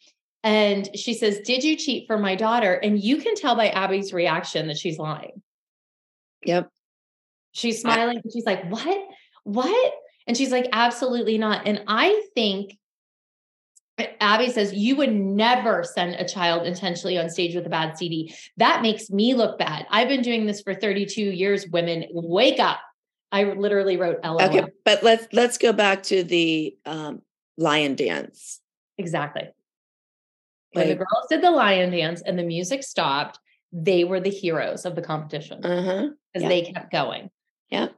And 0.44 0.90
she 0.96 1.14
says, 1.14 1.40
Did 1.40 1.64
you 1.64 1.76
cheat 1.76 2.06
for 2.08 2.18
my 2.18 2.36
daughter? 2.36 2.74
And 2.74 3.02
you 3.02 3.18
can 3.18 3.36
tell 3.36 3.56
by 3.56 3.70
Abby's 3.70 4.14
reaction 4.14 4.68
that 4.68 4.78
she's 4.78 5.00
lying. 5.00 5.42
Yep. 6.46 6.70
She's 7.54 7.82
smiling 7.82 8.22
and 8.24 8.32
she's 8.32 8.46
like, 8.46 8.70
What? 8.70 9.08
What? 9.44 9.94
And 10.28 10.38
she's 10.38 10.52
like, 10.52 10.70
Absolutely 10.72 11.38
not. 11.38 11.68
And 11.68 11.84
I 11.88 12.24
think 12.36 12.78
Abby 14.20 14.50
says, 14.50 14.74
You 14.74 14.96
would 14.96 15.14
never 15.14 15.84
send 15.84 16.16
a 16.16 16.28
child 16.28 16.66
intentionally 16.66 17.18
on 17.18 17.30
stage 17.30 17.56
with 17.56 17.66
a 17.66 17.70
bad 17.70 17.98
CD. 17.98 18.34
That 18.58 18.82
makes 18.82 19.10
me 19.10 19.34
look 19.36 19.60
bad. 19.60 19.86
I've 19.90 20.08
been 20.08 20.22
doing 20.22 20.46
this 20.46 20.62
for 20.62 20.74
32 20.74 21.22
years. 21.22 21.68
Women, 21.68 22.06
wake 22.12 22.60
up. 22.60 22.80
I 23.32 23.44
literally 23.44 23.98
wrote 23.98 24.20
LOL. 24.24 24.42
Okay, 24.42 24.64
but 24.86 25.04
let's 25.04 25.28
let's 25.34 25.58
go 25.58 25.74
back 25.74 26.04
to 26.04 26.24
the 26.24 26.76
um, 26.86 27.22
lion 27.58 27.96
dance. 27.96 28.62
Exactly. 28.98 29.50
When 30.74 30.88
the 30.88 30.96
girls 30.96 31.28
did 31.30 31.42
the 31.42 31.52
lion 31.52 31.92
dance 31.92 32.22
and 32.24 32.38
the 32.38 32.44
music 32.44 32.84
stopped, 32.84 33.40
they 33.72 34.04
were 34.04 34.20
the 34.20 34.30
heroes 34.30 34.86
of 34.86 34.96
the 34.96 35.02
competition 35.02 35.64
uh 35.64 35.84
huh. 35.84 36.08
because 36.32 36.44
yeah. 36.44 36.50
they 36.50 36.62
kept 36.64 36.92
going. 36.92 37.30
Yep. 37.70 37.96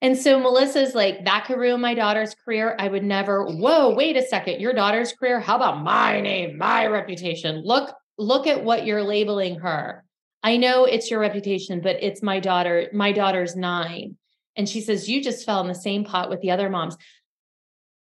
And 0.00 0.16
so 0.16 0.38
Melissa's 0.38 0.94
like, 0.94 1.24
that 1.24 1.46
could 1.46 1.58
ruin 1.58 1.80
my 1.80 1.94
daughter's 1.94 2.34
career. 2.34 2.76
I 2.78 2.88
would 2.88 3.02
never, 3.02 3.44
whoa, 3.44 3.94
wait 3.94 4.16
a 4.16 4.22
second. 4.22 4.60
Your 4.60 4.72
daughter's 4.72 5.12
career? 5.12 5.40
How 5.40 5.56
about 5.56 5.82
my 5.82 6.20
name, 6.20 6.56
my 6.56 6.86
reputation? 6.86 7.62
Look, 7.64 7.92
look 8.16 8.46
at 8.46 8.62
what 8.62 8.86
you're 8.86 9.02
labeling 9.02 9.58
her. 9.58 10.04
I 10.42 10.56
know 10.56 10.84
it's 10.84 11.10
your 11.10 11.18
reputation, 11.18 11.80
but 11.80 11.96
it's 12.00 12.22
my 12.22 12.38
daughter. 12.38 12.88
My 12.92 13.10
daughter's 13.10 13.56
nine. 13.56 14.16
And 14.56 14.68
she 14.68 14.80
says, 14.80 15.08
You 15.08 15.22
just 15.22 15.44
fell 15.44 15.60
in 15.60 15.68
the 15.68 15.74
same 15.74 16.04
pot 16.04 16.30
with 16.30 16.40
the 16.40 16.52
other 16.52 16.70
moms. 16.70 16.96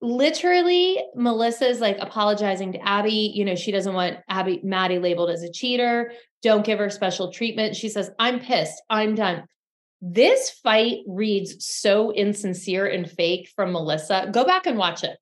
Literally, 0.02 1.00
Melissa's 1.16 1.80
like 1.80 1.98
apologizing 2.00 2.74
to 2.74 2.88
Abby. 2.88 3.32
You 3.36 3.46
know, 3.46 3.56
she 3.56 3.72
doesn't 3.72 3.94
want 3.94 4.18
Abby, 4.28 4.60
Maddie 4.64 5.00
labeled 5.00 5.30
as 5.30 5.44
a 5.44 5.52
cheater. 5.52 6.12
Don't 6.42 6.66
give 6.66 6.80
her 6.80 6.90
special 6.90 7.32
treatment. 7.32 7.76
She 7.76 7.88
says, 7.88 8.12
I'm 8.20 8.40
pissed. 8.40 8.82
I'm 8.90 9.16
done. 9.16 9.44
This 10.06 10.50
fight 10.50 10.98
reads 11.08 11.66
so 11.66 12.12
insincere 12.12 12.86
and 12.86 13.10
fake 13.10 13.50
from 13.56 13.72
Melissa. 13.72 14.28
Go 14.34 14.44
back 14.44 14.66
and 14.66 14.78
watch 14.78 15.02
it. 15.06 15.18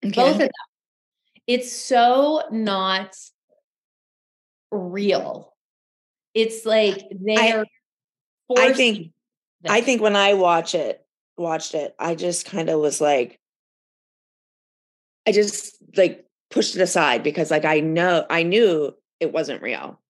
Both 0.00 0.36
of 0.36 0.38
them. 0.38 0.48
It's 1.46 1.70
so 1.70 2.44
not 2.50 3.14
real. 4.70 5.52
It's 6.32 6.64
like 6.64 7.02
they're 7.10 7.66
I 8.56 8.72
think 8.72 9.12
forcing 9.12 9.12
I 9.68 9.82
think 9.82 10.00
when 10.00 10.16
I 10.16 10.32
watch 10.32 10.74
it, 10.74 11.04
watched 11.36 11.74
it, 11.74 11.94
I 11.98 12.14
just 12.14 12.46
kind 12.46 12.70
of 12.70 12.80
was 12.80 12.98
like, 12.98 13.38
I 15.26 15.32
just 15.32 15.76
like 15.96 16.24
pushed 16.50 16.76
it 16.76 16.80
aside 16.80 17.22
because 17.22 17.50
like 17.50 17.66
I 17.66 17.80
know 17.80 18.24
I 18.30 18.42
knew 18.42 18.94
it 19.20 19.34
wasn't 19.34 19.60
real. 19.60 20.00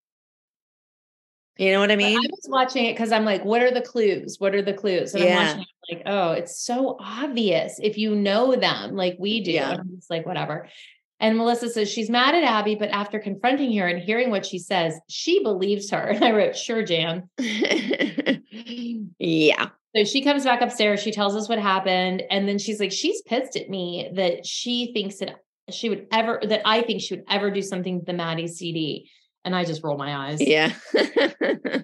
You 1.61 1.71
know 1.71 1.79
what 1.79 1.91
I 1.91 1.95
But 1.95 2.03
mean? 2.05 2.17
I 2.17 2.27
was 2.31 2.47
watching 2.49 2.85
it 2.85 2.93
because 2.93 3.11
I'm 3.11 3.23
like, 3.23 3.45
what 3.45 3.61
are 3.61 3.69
the 3.69 3.83
clues? 3.83 4.37
What 4.39 4.55
are 4.55 4.63
the 4.63 4.73
clues? 4.73 5.13
And 5.13 5.23
I'm 5.23 5.35
watching 5.35 5.61
it 5.61 5.95
like, 5.95 6.03
oh, 6.07 6.31
it's 6.31 6.59
so 6.65 6.97
obvious 6.99 7.79
if 7.83 7.99
you 7.99 8.15
know 8.15 8.55
them 8.55 8.95
like 8.95 9.15
we 9.19 9.43
do. 9.43 9.51
Yeah. 9.51 9.69
And 9.69 9.81
I'm 9.81 9.95
just 9.95 10.09
like, 10.09 10.25
whatever. 10.25 10.67
And 11.19 11.37
Melissa 11.37 11.69
says 11.69 11.87
she's 11.87 12.09
mad 12.09 12.33
at 12.33 12.43
Abby, 12.43 12.73
but 12.73 12.89
after 12.89 13.19
confronting 13.19 13.77
her 13.77 13.87
and 13.87 14.01
hearing 14.01 14.31
what 14.31 14.43
she 14.43 14.57
says, 14.57 14.99
she 15.07 15.43
believes 15.43 15.91
her. 15.91 16.07
And 16.09 16.23
I 16.23 16.31
wrote, 16.31 16.57
sure, 16.57 16.81
Jan. 16.81 17.29
yeah. 19.19 19.67
So 19.95 20.03
she 20.03 20.23
comes 20.23 20.45
back 20.45 20.61
upstairs. 20.61 20.99
She 20.99 21.11
tells 21.11 21.35
us 21.35 21.47
what 21.47 21.59
happened. 21.59 22.23
And 22.31 22.47
then 22.47 22.57
she's 22.57 22.79
like, 22.79 22.91
she's 22.91 23.21
pissed 23.21 23.55
at 23.55 23.69
me 23.69 24.09
that 24.15 24.47
she 24.47 24.93
thinks 24.93 25.17
that 25.17 25.35
she 25.69 25.89
would 25.89 26.07
ever, 26.11 26.41
that 26.41 26.63
I 26.65 26.81
think 26.81 27.01
she 27.01 27.13
would 27.13 27.25
ever 27.29 27.51
do 27.51 27.61
something 27.61 27.99
to 27.99 28.05
the 28.05 28.13
Maddie 28.13 28.47
CD. 28.47 29.11
And 29.43 29.55
I 29.55 29.65
just 29.65 29.83
roll 29.83 29.97
my 29.97 30.29
eyes. 30.29 30.39
Yeah. 30.41 30.73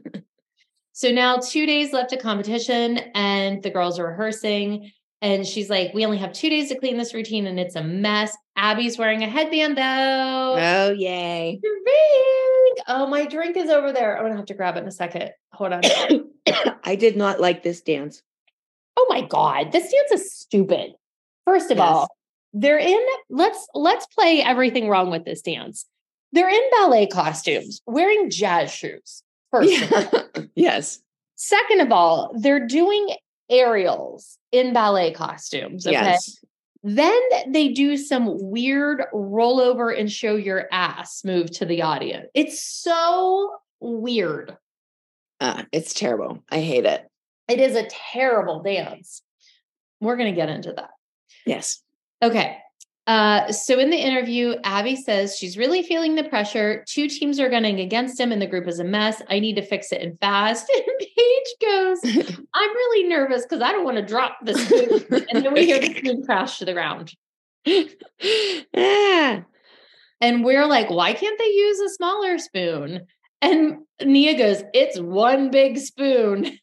So 0.94 1.12
now 1.12 1.38
two 1.38 1.68
days 1.68 1.94
left 1.94 2.12
of 2.14 2.18
competition 2.20 2.98
and 3.14 3.62
the 3.62 3.70
girls 3.70 4.00
are 4.00 4.08
rehearsing. 4.08 4.90
And 5.22 5.46
she's 5.46 5.70
like, 5.70 5.94
we 5.94 6.04
only 6.06 6.18
have 6.18 6.34
two 6.34 6.50
days 6.50 6.70
to 6.70 6.76
clean 6.80 6.98
this 6.98 7.14
routine 7.14 7.46
and 7.46 7.60
it's 7.60 7.76
a 7.76 7.84
mess. 7.84 8.36
Abby's 8.56 8.98
wearing 8.98 9.22
a 9.22 9.28
headband 9.30 9.78
though. 9.78 10.56
oh 10.58 10.92
yay. 10.98 11.60
Drink. 11.62 12.80
Oh, 12.88 13.06
my 13.06 13.28
drink 13.28 13.58
is 13.58 13.70
over 13.70 13.92
there. 13.94 14.18
I'm 14.18 14.24
gonna 14.24 14.38
have 14.38 14.48
to 14.48 14.56
grab 14.56 14.76
it 14.76 14.80
in 14.82 14.88
a 14.88 14.92
second. 14.92 15.30
Hold 15.54 15.74
on. 15.74 15.82
I 16.84 16.96
did 16.96 17.16
not 17.16 17.40
like 17.40 17.62
this 17.62 17.82
dance. 17.82 18.24
oh 18.98 19.06
my 19.08 19.22
God. 19.22 19.72
This 19.72 19.92
dance 19.94 20.20
is 20.20 20.34
stupid. 20.34 20.94
First 21.46 21.70
of 21.70 21.78
Yes. 21.78 21.88
all, 21.88 22.08
they're 22.54 22.80
in 22.80 23.06
let's 23.30 23.68
let's 23.76 24.08
play 24.08 24.42
everything 24.42 24.90
wrong 24.90 25.12
with 25.12 25.26
this 25.26 25.44
dance. 25.44 25.86
They're 26.32 26.50
in 26.50 26.62
ballet 26.72 27.08
costumes, 27.08 27.82
wearing 27.86 28.30
jazz 28.30 28.72
shoes. 28.72 29.24
First 29.52 29.82
of 29.82 29.94
all. 29.94 30.22
Yeah. 30.36 30.42
yes. 30.56 31.00
Second 31.36 31.82
of 31.82 31.92
all, 31.92 32.34
they're 32.38 32.66
doing 32.68 33.10
aerials 33.50 34.38
in 34.52 34.74
ballet 34.74 35.12
costumes. 35.14 35.88
Okay. 35.88 35.94
Yes. 35.94 36.38
Then 36.84 37.20
they 37.48 37.70
do 37.70 37.98
some 37.98 38.38
weird 38.50 39.04
roll 39.14 39.60
over 39.60 39.90
and 39.92 40.12
show 40.12 40.36
your 40.36 40.68
ass 40.72 41.24
move 41.24 41.52
to 41.52 41.66
the 41.66 41.82
audience. 41.82 42.28
It's 42.34 42.64
so 42.64 43.56
weird. 43.80 44.58
Uh, 45.40 45.64
it's 45.72 45.94
terrible. 45.94 46.44
I 46.50 46.62
hate 46.62 46.86
it. 46.86 47.06
It 47.48 47.60
is 47.60 47.76
a 47.76 47.88
terrible 47.88 48.62
dance. 48.62 49.22
We're 50.02 50.18
going 50.18 50.34
to 50.34 50.36
get 50.36 50.50
into 50.50 50.74
that. 50.74 50.92
Yes. 51.46 51.82
Okay. 52.22 52.58
Uh, 53.08 53.50
so 53.54 53.80
in 53.80 53.90
the 53.90 53.98
interview, 53.98 54.56
Abby 54.66 54.98
says 54.98 55.38
she's 55.38 55.58
really 55.58 55.82
feeling 55.82 56.16
the 56.16 56.26
pressure. 56.26 56.84
Two 56.90 57.08
teams 57.08 57.40
are 57.40 57.50
gunning 57.50 57.80
against 57.80 58.20
him, 58.20 58.34
and 58.34 58.42
the 58.42 58.48
group 58.48 58.68
is 58.68 58.80
a 58.80 58.84
mess. 58.84 59.22
I 59.30 59.40
need 59.40 59.56
to 59.56 59.62
fix 59.62 59.94
it 59.94 60.02
and 60.02 60.20
fast. 60.20 60.70
And 60.76 60.84
Paige 61.00 61.56
goes, 61.62 62.38
I'm 62.54 62.70
really 62.70 63.08
nervous 63.08 63.44
because 63.44 63.62
I 63.62 63.72
don't 63.72 63.86
want 63.86 63.98
to 63.98 64.06
drop 64.06 64.38
the 64.44 64.54
spoon. 64.54 65.26
and 65.32 65.44
then 65.46 65.54
we 65.54 65.66
hear 65.66 65.80
the 65.80 65.94
spoon 65.96 66.24
crash 66.26 66.60
to 66.60 66.66
the 66.66 66.74
ground. 66.74 67.14
ah, 68.76 69.44
And 70.22 70.44
we're 70.44 70.66
like, 70.68 70.90
why 70.90 71.14
can't 71.14 71.38
they 71.40 71.46
use 71.46 71.80
a 71.80 71.90
smaller 71.90 72.38
spoon? 72.38 73.08
And 73.42 73.80
Nia 74.04 74.38
goes, 74.38 74.64
it's 74.74 75.00
one 75.00 75.50
big 75.50 75.78
spoon. 75.78 76.60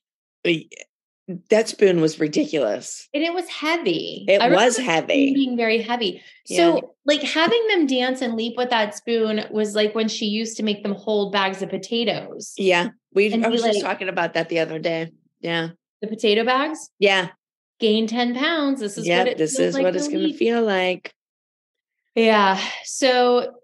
That 1.48 1.68
spoon 1.68 2.00
was 2.00 2.20
ridiculous. 2.20 3.08
And 3.14 3.22
it 3.22 3.32
was 3.32 3.48
heavy. 3.48 4.24
It 4.28 4.40
was 4.52 4.76
heavy. 4.76 5.32
Being 5.32 5.56
very 5.56 5.80
heavy. 5.80 6.22
Yeah. 6.46 6.56
So, 6.56 6.94
like 7.06 7.22
having 7.22 7.66
them 7.68 7.86
dance 7.86 8.20
and 8.20 8.34
leap 8.34 8.54
with 8.56 8.70
that 8.70 8.94
spoon 8.94 9.44
was 9.50 9.74
like 9.74 9.94
when 9.94 10.08
she 10.08 10.26
used 10.26 10.56
to 10.58 10.62
make 10.62 10.82
them 10.82 10.94
hold 10.94 11.32
bags 11.32 11.62
of 11.62 11.70
potatoes. 11.70 12.52
Yeah. 12.56 12.88
We 13.14 13.32
I 13.32 13.48
was 13.48 13.62
just 13.62 13.80
talking 13.80 14.08
about 14.08 14.34
that 14.34 14.48
the 14.48 14.58
other 14.58 14.78
day. 14.78 15.12
Yeah. 15.40 15.70
The 16.02 16.08
potato 16.08 16.44
bags 16.44 16.90
Yeah. 16.98 17.28
gain 17.78 18.06
10 18.06 18.34
pounds. 18.34 18.80
This 18.80 18.98
is 18.98 19.06
yeah. 19.06 19.20
what 19.20 19.28
it 19.28 19.38
This 19.38 19.58
is 19.58 19.74
like 19.74 19.84
what 19.84 19.96
it's 19.96 20.08
gonna 20.08 20.34
feel 20.34 20.62
like. 20.62 21.14
Yeah. 22.14 22.60
So 22.84 23.54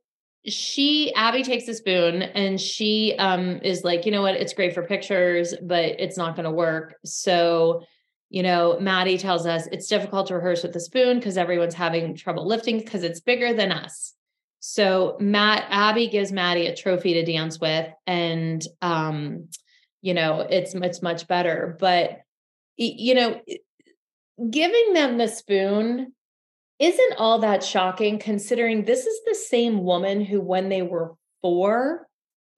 she 0.47 1.13
Abby 1.15 1.43
takes 1.43 1.69
a 1.69 1.75
spoon 1.75 2.23
and 2.23 2.61
she 2.61 3.15
um 3.19 3.61
is 3.63 3.85
like, 3.85 4.07
you 4.07 4.13
know 4.13 4.23
what, 4.23 4.37
it's 4.37 4.55
great 4.55 4.75
for 4.75 4.83
pictures, 4.83 5.55
but 5.63 5.85
it's 5.85 6.17
not 6.17 6.37
gonna 6.37 6.53
work. 6.53 6.97
So 7.05 7.83
you 8.31 8.45
know, 8.45 8.79
Maddie 8.79 9.19
tells 9.19 9.45
us 9.45 9.67
it's 9.73 9.89
difficult 9.89 10.29
to 10.29 10.37
rehearse 10.37 10.63
with 10.63 10.73
the 10.73 10.81
spoon 10.81 11.19
because 11.19 11.37
everyone's 11.37 11.75
having 11.75 12.15
trouble 12.15 12.47
lifting 12.47 12.79
because 12.79 13.03
it's 13.03 13.21
bigger 13.21 13.53
than 13.53 13.73
us. 13.73 14.15
So 14.61 15.17
Matt 15.19 15.67
Abby 15.69 16.07
gives 16.07 16.31
Maddie 16.31 16.69
a 16.69 16.77
trophy 16.77 17.15
to 17.15 17.25
dance 17.25 17.59
with, 17.59 17.89
and 18.07 18.63
um, 18.81 19.49
you 20.01 20.15
know, 20.15 20.47
it's 20.49 20.75
it's 20.75 21.03
much 21.03 21.27
better. 21.27 21.77
But 21.81 22.21
you 22.77 23.15
know, 23.15 23.41
giving 24.49 24.93
them 24.93 25.19
the 25.19 25.29
spoon 25.29 26.13
isn't 26.81 27.15
all 27.19 27.39
that 27.41 27.63
shocking 27.63 28.19
considering 28.19 28.85
this 28.85 29.07
is 29.07 29.21
the 29.27 29.35
same 29.35 29.85
woman 29.85 30.25
who, 30.25 30.41
when 30.41 30.69
they 30.71 30.83
were 30.83 31.15
four, 31.43 32.09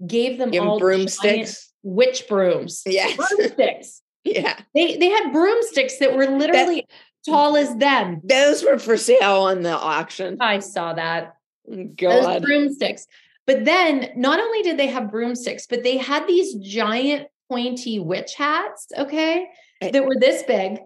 gave 0.07 0.39
them 0.39 0.51
Give 0.53 0.65
all 0.65 0.79
broomsticks. 0.79 1.71
witch 1.83 2.27
brooms. 2.29 2.83
Yes. 2.87 3.17
Broomsticks. 3.17 4.01
Yeah. 4.25 4.57
they 4.73 4.97
they 4.99 5.09
had 5.09 5.33
broomsticks 5.33 5.99
that 5.99 6.15
were 6.15 6.27
literally 6.29 6.87
tall 7.27 7.57
as 7.57 7.75
them. 7.75 8.21
Those 8.23 8.63
were 8.63 8.79
for 8.79 8.97
sale 8.97 9.43
on 9.43 9.63
the 9.63 9.77
auction. 9.77 10.37
I 10.41 10.61
saw 10.61 10.93
that. 10.93 11.35
Those 11.67 12.41
broomsticks. 12.41 13.09
But 13.49 13.65
then 13.65 14.11
not 14.15 14.39
only 14.39 14.63
did 14.63 14.79
they 14.79 14.87
have 14.87 15.11
broomsticks, 15.11 15.67
but 15.67 15.83
they 15.83 15.97
had 15.97 16.29
these 16.29 16.55
giant 16.55 17.27
pointy 17.51 17.99
witch 17.99 18.35
hats, 18.37 18.87
okay, 18.97 19.49
that 19.81 20.07
were 20.07 20.17
this 20.17 20.45
big. 20.45 20.79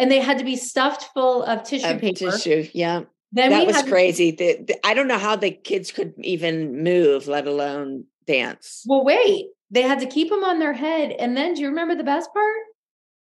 And 0.00 0.10
they 0.10 0.18
had 0.20 0.38
to 0.38 0.44
be 0.44 0.56
stuffed 0.56 1.10
full 1.14 1.44
of 1.44 1.62
tissue 1.62 1.86
Of 1.86 2.00
paper. 2.00 2.30
tissue. 2.32 2.68
Yeah. 2.74 3.02
Then 3.32 3.50
that 3.50 3.66
was 3.66 3.76
had 3.76 3.84
to- 3.84 3.90
crazy. 3.90 4.32
The, 4.32 4.58
the- 4.66 4.86
I 4.86 4.94
don't 4.94 5.06
know 5.06 5.18
how 5.18 5.36
the 5.36 5.50
kids 5.52 5.92
could 5.92 6.14
even 6.18 6.82
move, 6.82 7.28
let 7.28 7.46
alone 7.46 8.04
dance. 8.26 8.82
Well, 8.86 9.04
wait, 9.04 9.46
they 9.70 9.82
had 9.82 10.00
to 10.00 10.06
keep 10.06 10.30
them 10.30 10.42
on 10.42 10.58
their 10.58 10.72
head. 10.72 11.12
And 11.12 11.36
then 11.36 11.54
do 11.54 11.60
you 11.60 11.68
remember 11.68 11.94
the 11.94 12.02
best 12.02 12.32
part? 12.32 12.56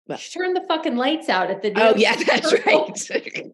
What? 0.06 0.20
She 0.20 0.38
turned 0.38 0.54
the 0.56 0.64
fucking 0.68 0.96
lights 0.96 1.28
out 1.28 1.50
at 1.50 1.62
the 1.62 1.72
Oh, 1.76 1.94
yeah, 1.96 2.14
that's 2.26 2.52
right. 2.66 2.98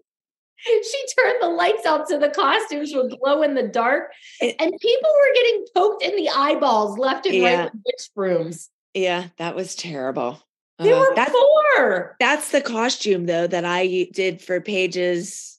she 0.58 1.04
turned 1.18 1.36
the 1.42 1.48
lights 1.48 1.86
out 1.86 2.08
so 2.08 2.18
the 2.18 2.28
costumes 2.30 2.92
would 2.94 3.14
glow 3.22 3.42
in 3.42 3.54
the 3.54 3.62
dark. 3.68 4.10
It- 4.40 4.56
and 4.58 4.72
people 4.80 5.10
were 5.10 5.34
getting 5.34 5.64
poked 5.74 6.02
in 6.02 6.16
the 6.16 6.28
eyeballs 6.30 6.98
left 6.98 7.26
and 7.26 7.34
Yeah. 7.36 7.54
right 7.62 7.64
with 7.72 7.82
witch 7.86 8.10
brooms. 8.14 8.68
yeah, 8.94 9.28
that 9.38 9.54
was 9.54 9.74
terrible. 9.74 10.42
They 10.78 10.92
Uh, 10.92 11.00
were 11.00 11.14
that's, 11.14 11.32
four. 11.32 12.16
that's 12.20 12.50
the 12.50 12.60
costume, 12.60 13.26
though, 13.26 13.46
that 13.46 13.64
I 13.64 14.08
did 14.12 14.42
for 14.42 14.60
Paige's. 14.60 15.58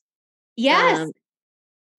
Yes. 0.55 0.99
um, 0.99 1.11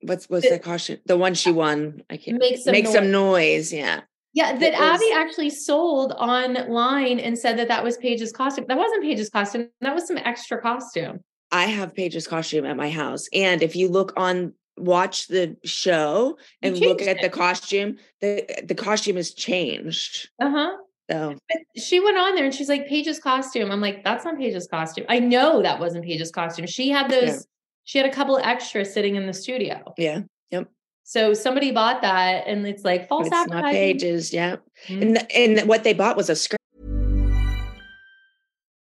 what's 0.03 0.29
what's 0.29 0.49
The- 0.49 0.59
costume? 0.59 0.99
The 1.07 1.17
one 1.17 1.35
she 1.35 1.51
won. 1.53 2.03
I 2.11 2.17
can't 2.17 2.39
Make 2.39 2.59
some 2.59 2.73
make 2.73 2.85
noise. 2.85 2.93
some 2.95 3.11
noise. 3.11 3.73
Yeah. 3.73 4.01
Yeah, 4.35 4.53
that 4.57 4.73
It 4.75 4.79
Abby 4.81 5.11
actually 5.15 5.51
sold 5.51 6.13
online 6.13 7.19
and 7.19 7.37
said 7.37 7.59
that 7.59 7.69
that 7.69 7.83
was 7.83 7.97
Paige's 7.97 8.31
costume. 8.31 8.67
That 8.69 8.77
wasn't 8.79 9.03
Paige's 9.03 9.31
costume. 9.31 9.69
That 9.81 9.95
was 9.95 10.07
some 10.07 10.19
extra 10.19 10.61
costume. 10.61 11.21
I 11.51 11.65
have 11.65 11.95
Paige's 11.95 12.29
costume 12.29 12.67
at 12.67 12.77
my 12.77 12.91
house. 12.91 13.27
And 13.33 13.63
if 13.63 13.75
you 13.75 13.89
look 13.89 14.13
on 14.17 14.53
watch 14.77 15.27
the 15.27 15.57
show 15.65 16.39
and 16.63 16.79
look 16.79 17.03
at 17.03 17.21
the 17.21 17.29
costume, 17.31 17.97
the 18.21 18.45
the 18.65 18.75
costume 18.77 19.17
has 19.17 19.33
changed. 19.35 20.29
Uh 20.41 20.51
huh. 20.51 20.77
So 21.11 21.37
she 21.77 22.01
went 22.01 22.19
on 22.19 22.35
there 22.35 22.45
and 22.45 22.55
she's 22.55 22.69
like, 22.69 22.87
Paige's 22.87 23.19
costume. 23.19 23.71
I'm 23.71 23.81
like, 23.81 24.05
that's 24.05 24.25
not 24.25 24.37
Paige's 24.39 24.67
costume. 24.67 25.07
I 25.09 25.19
know 25.19 25.63
that 25.63 25.81
wasn't 25.81 26.05
Paige's 26.05 26.31
costume. 26.31 26.67
She 26.67 26.91
had 26.91 27.11
those, 27.11 27.23
Yeah. 27.29 27.39
she 27.85 27.99
had 27.99 28.07
a 28.07 28.13
couple 28.13 28.37
of 28.37 28.45
extras 28.45 28.93
sitting 28.93 29.17
in 29.17 29.27
the 29.27 29.33
studio. 29.33 29.95
yeah, 29.97 30.21
yep. 30.51 30.69
So 31.05 31.33
somebody 31.33 31.71
bought 31.71 32.03
that 32.03 32.47
and 32.47 32.67
it's 32.67 32.85
like 32.85 33.09
false 33.09 33.27
It's 33.29 33.31
not 33.33 33.45
advertising. 33.51 33.73
Paige's, 33.73 34.33
yeah. 34.35 34.57
Mhm. 34.89 35.03
And 35.03 35.33
and 35.61 35.69
what 35.69 35.83
they 35.85 35.95
bought 35.95 36.17
was 36.19 36.29
a 36.29 36.37
skirt. 36.37 36.58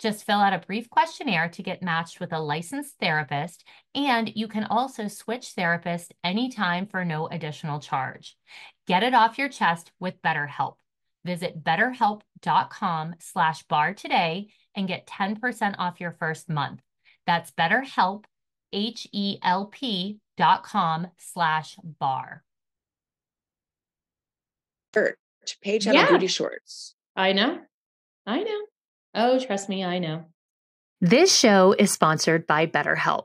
Just 0.00 0.24
fill 0.24 0.38
out 0.38 0.54
a 0.54 0.66
brief 0.66 0.88
questionnaire 0.88 1.50
to 1.50 1.62
get 1.62 1.82
matched 1.82 2.20
with 2.20 2.32
a 2.32 2.40
licensed 2.40 2.94
therapist, 2.98 3.64
and 3.94 4.32
you 4.34 4.48
can 4.48 4.64
also 4.64 5.08
switch 5.08 5.50
therapist 5.50 6.14
anytime 6.24 6.86
for 6.86 7.04
no 7.04 7.26
additional 7.28 7.80
charge. 7.80 8.36
Get 8.86 9.02
it 9.02 9.12
off 9.12 9.36
your 9.38 9.50
chest 9.50 9.92
with 10.00 10.20
BetterHelp. 10.22 10.76
Visit 11.24 11.62
betterhelp.com 11.62 13.16
slash 13.18 13.62
barre 13.64 13.92
today 13.94 14.48
and 14.74 14.88
get 14.88 15.06
10% 15.06 15.74
off 15.78 16.00
your 16.00 16.12
first 16.12 16.48
month. 16.48 16.80
That's 17.26 17.50
betterhelp, 17.50 18.24
H-E-L-P 18.72 20.18
dot 20.38 20.62
com 20.64 21.08
slash 21.18 21.76
barre. 21.82 22.42
Paige 25.62 25.84
had 25.84 25.94
Yeah. 25.94 26.08
booty 26.08 26.26
shorts. 26.26 26.94
I 27.14 27.32
know. 27.34 27.60
I 28.26 28.42
know. 28.42 28.66
Oh, 29.14 29.38
trust 29.38 29.68
me, 29.68 29.84
I 29.84 29.98
know. 29.98 30.24
This 31.00 31.36
show 31.36 31.74
is 31.78 31.90
sponsored 31.90 32.46
by 32.46 32.66
BetterHelp. 32.66 33.24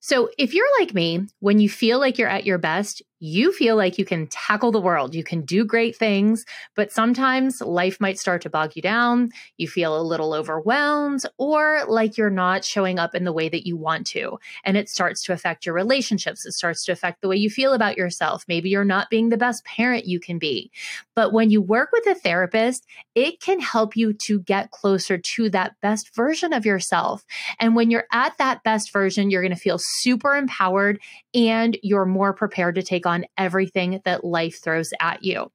So, 0.00 0.30
if 0.38 0.54
you're 0.54 0.66
like 0.78 0.94
me, 0.94 1.26
when 1.40 1.58
you 1.58 1.68
feel 1.68 1.98
like 1.98 2.18
you're 2.18 2.28
at 2.28 2.46
your 2.46 2.58
best, 2.58 3.02
you 3.20 3.52
feel 3.52 3.76
like 3.76 3.98
you 3.98 4.04
can 4.04 4.28
tackle 4.28 4.70
the 4.70 4.80
world, 4.80 5.14
you 5.14 5.24
can 5.24 5.44
do 5.44 5.64
great 5.64 5.96
things, 5.96 6.44
but 6.76 6.92
sometimes 6.92 7.60
life 7.60 8.00
might 8.00 8.18
start 8.18 8.42
to 8.42 8.50
bog 8.50 8.76
you 8.76 8.82
down. 8.82 9.30
You 9.56 9.66
feel 9.66 10.00
a 10.00 10.02
little 10.02 10.34
overwhelmed, 10.34 11.22
or 11.36 11.82
like 11.88 12.16
you're 12.16 12.30
not 12.30 12.64
showing 12.64 12.98
up 12.98 13.14
in 13.14 13.24
the 13.24 13.32
way 13.32 13.48
that 13.48 13.66
you 13.66 13.76
want 13.76 14.06
to. 14.08 14.38
And 14.64 14.76
it 14.76 14.88
starts 14.88 15.22
to 15.24 15.32
affect 15.32 15.66
your 15.66 15.74
relationships. 15.74 16.46
It 16.46 16.52
starts 16.52 16.84
to 16.84 16.92
affect 16.92 17.20
the 17.20 17.28
way 17.28 17.36
you 17.36 17.50
feel 17.50 17.72
about 17.72 17.96
yourself. 17.96 18.44
Maybe 18.46 18.70
you're 18.70 18.84
not 18.84 19.10
being 19.10 19.30
the 19.30 19.36
best 19.36 19.64
parent 19.64 20.06
you 20.06 20.20
can 20.20 20.38
be. 20.38 20.70
But 21.16 21.32
when 21.32 21.50
you 21.50 21.60
work 21.60 21.90
with 21.92 22.06
a 22.06 22.14
therapist, 22.14 22.86
it 23.16 23.40
can 23.40 23.58
help 23.58 23.96
you 23.96 24.12
to 24.12 24.40
get 24.40 24.70
closer 24.70 25.18
to 25.18 25.50
that 25.50 25.74
best 25.82 26.14
version 26.14 26.52
of 26.52 26.64
yourself. 26.64 27.24
And 27.58 27.74
when 27.74 27.90
you're 27.90 28.06
at 28.12 28.38
that 28.38 28.62
best 28.62 28.92
version, 28.92 29.30
you're 29.30 29.42
going 29.48 29.56
to 29.56 29.60
feel 29.60 29.78
super 29.80 30.36
empowered 30.36 31.00
and 31.34 31.78
you're 31.82 32.04
more 32.04 32.32
prepared 32.32 32.74
to 32.74 32.82
take 32.82 33.06
on 33.06 33.24
everything 33.36 34.00
that 34.04 34.24
life 34.24 34.60
throws 34.62 34.90
at 35.00 35.22
you. 35.22 35.50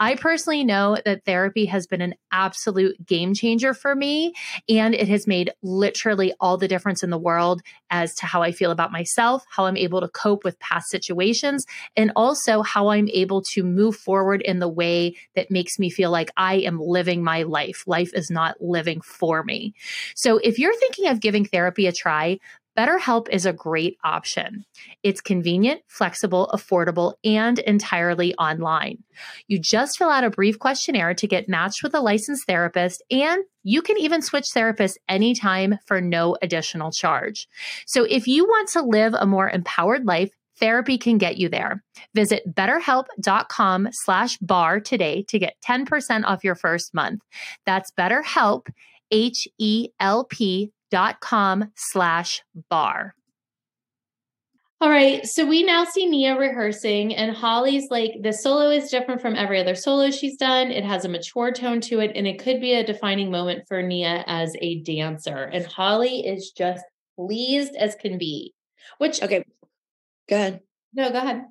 I 0.00 0.14
personally 0.16 0.64
know 0.64 0.98
that 1.04 1.24
therapy 1.24 1.66
has 1.66 1.86
been 1.86 2.00
an 2.00 2.14
absolute 2.32 3.04
game 3.06 3.34
changer 3.34 3.74
for 3.74 3.94
me, 3.94 4.32
and 4.68 4.94
it 4.94 5.08
has 5.08 5.26
made 5.26 5.52
literally 5.62 6.34
all 6.40 6.56
the 6.56 6.68
difference 6.68 7.02
in 7.02 7.10
the 7.10 7.18
world 7.18 7.62
as 7.90 8.14
to 8.16 8.26
how 8.26 8.42
I 8.42 8.52
feel 8.52 8.70
about 8.70 8.92
myself, 8.92 9.44
how 9.48 9.66
I'm 9.66 9.76
able 9.76 10.00
to 10.00 10.08
cope 10.08 10.44
with 10.44 10.58
past 10.58 10.88
situations, 10.90 11.66
and 11.96 12.12
also 12.16 12.62
how 12.62 12.88
I'm 12.88 13.08
able 13.08 13.42
to 13.52 13.62
move 13.62 13.96
forward 13.96 14.42
in 14.42 14.58
the 14.58 14.68
way 14.68 15.16
that 15.34 15.50
makes 15.50 15.78
me 15.78 15.90
feel 15.90 16.10
like 16.10 16.30
I 16.36 16.56
am 16.56 16.80
living 16.80 17.22
my 17.22 17.42
life. 17.42 17.84
Life 17.86 18.10
is 18.14 18.30
not 18.30 18.60
living 18.60 19.00
for 19.00 19.42
me. 19.44 19.74
So 20.14 20.38
if 20.38 20.58
you're 20.58 20.76
thinking 20.76 21.08
of 21.08 21.20
giving 21.20 21.44
therapy 21.44 21.86
a 21.86 21.92
try, 21.92 22.38
BetterHelp 22.76 23.28
is 23.28 23.46
a 23.46 23.52
great 23.52 23.96
option. 24.02 24.64
It's 25.02 25.20
convenient, 25.20 25.82
flexible, 25.86 26.50
affordable, 26.52 27.14
and 27.24 27.58
entirely 27.60 28.34
online. 28.34 29.02
You 29.46 29.58
just 29.58 29.96
fill 29.96 30.10
out 30.10 30.24
a 30.24 30.30
brief 30.30 30.58
questionnaire 30.58 31.14
to 31.14 31.26
get 31.26 31.48
matched 31.48 31.82
with 31.82 31.94
a 31.94 32.00
licensed 32.00 32.46
therapist, 32.46 33.02
and 33.10 33.44
you 33.62 33.80
can 33.80 33.98
even 33.98 34.22
switch 34.22 34.46
therapists 34.54 34.96
anytime 35.08 35.78
for 35.86 36.00
no 36.00 36.36
additional 36.42 36.90
charge. 36.90 37.48
So 37.86 38.04
if 38.04 38.26
you 38.26 38.44
want 38.44 38.68
to 38.70 38.82
live 38.82 39.14
a 39.14 39.26
more 39.26 39.48
empowered 39.48 40.04
life, 40.04 40.30
therapy 40.58 40.98
can 40.98 41.18
get 41.18 41.36
you 41.36 41.48
there. 41.48 41.82
Visit 42.14 42.42
betterhelp.com 42.54 43.88
slash 43.92 44.38
barre 44.38 44.80
today 44.80 45.24
to 45.28 45.38
get 45.38 45.54
10% 45.64 46.24
off 46.24 46.44
your 46.44 46.54
first 46.54 46.94
month. 46.94 47.22
That's 47.66 47.92
betterhelp, 47.98 48.66
H-E-L-P 49.10 50.72
dot 50.94 51.18
com 51.20 51.72
slash 51.74 52.40
barre. 52.70 53.14
All 54.80 54.90
right. 54.90 55.26
So 55.26 55.44
we 55.44 55.62
now 55.64 55.84
see 55.84 56.06
Nia 56.06 56.38
rehearsing, 56.38 57.14
and 57.16 57.34
Holly's 57.34 57.90
like, 57.90 58.12
the 58.22 58.32
solo 58.32 58.70
is 58.70 58.90
different 58.90 59.20
from 59.20 59.34
every 59.34 59.58
other 59.60 59.74
solo 59.74 60.10
she's 60.12 60.36
done. 60.36 60.70
It 60.70 60.84
has 60.84 61.04
a 61.04 61.08
mature 61.08 61.50
tone 61.52 61.80
to 61.82 61.98
it, 62.00 62.12
and 62.14 62.26
it 62.28 62.38
could 62.38 62.60
be 62.60 62.74
a 62.74 62.84
defining 62.86 63.30
moment 63.30 63.64
for 63.66 63.82
Nia 63.82 64.22
as 64.28 64.54
a 64.60 64.80
dancer. 64.82 65.44
And 65.52 65.64
Holly 65.66 66.26
is 66.26 66.50
just 66.50 66.84
pleased 67.16 67.74
as 67.76 67.94
can 67.96 68.18
be. 68.18 68.52
Which, 68.98 69.20
Okay, 69.22 69.44
go 70.28 70.36
ahead. 70.36 70.60
no, 70.92 71.10
go 71.10 71.18
ahead. 71.18 71.42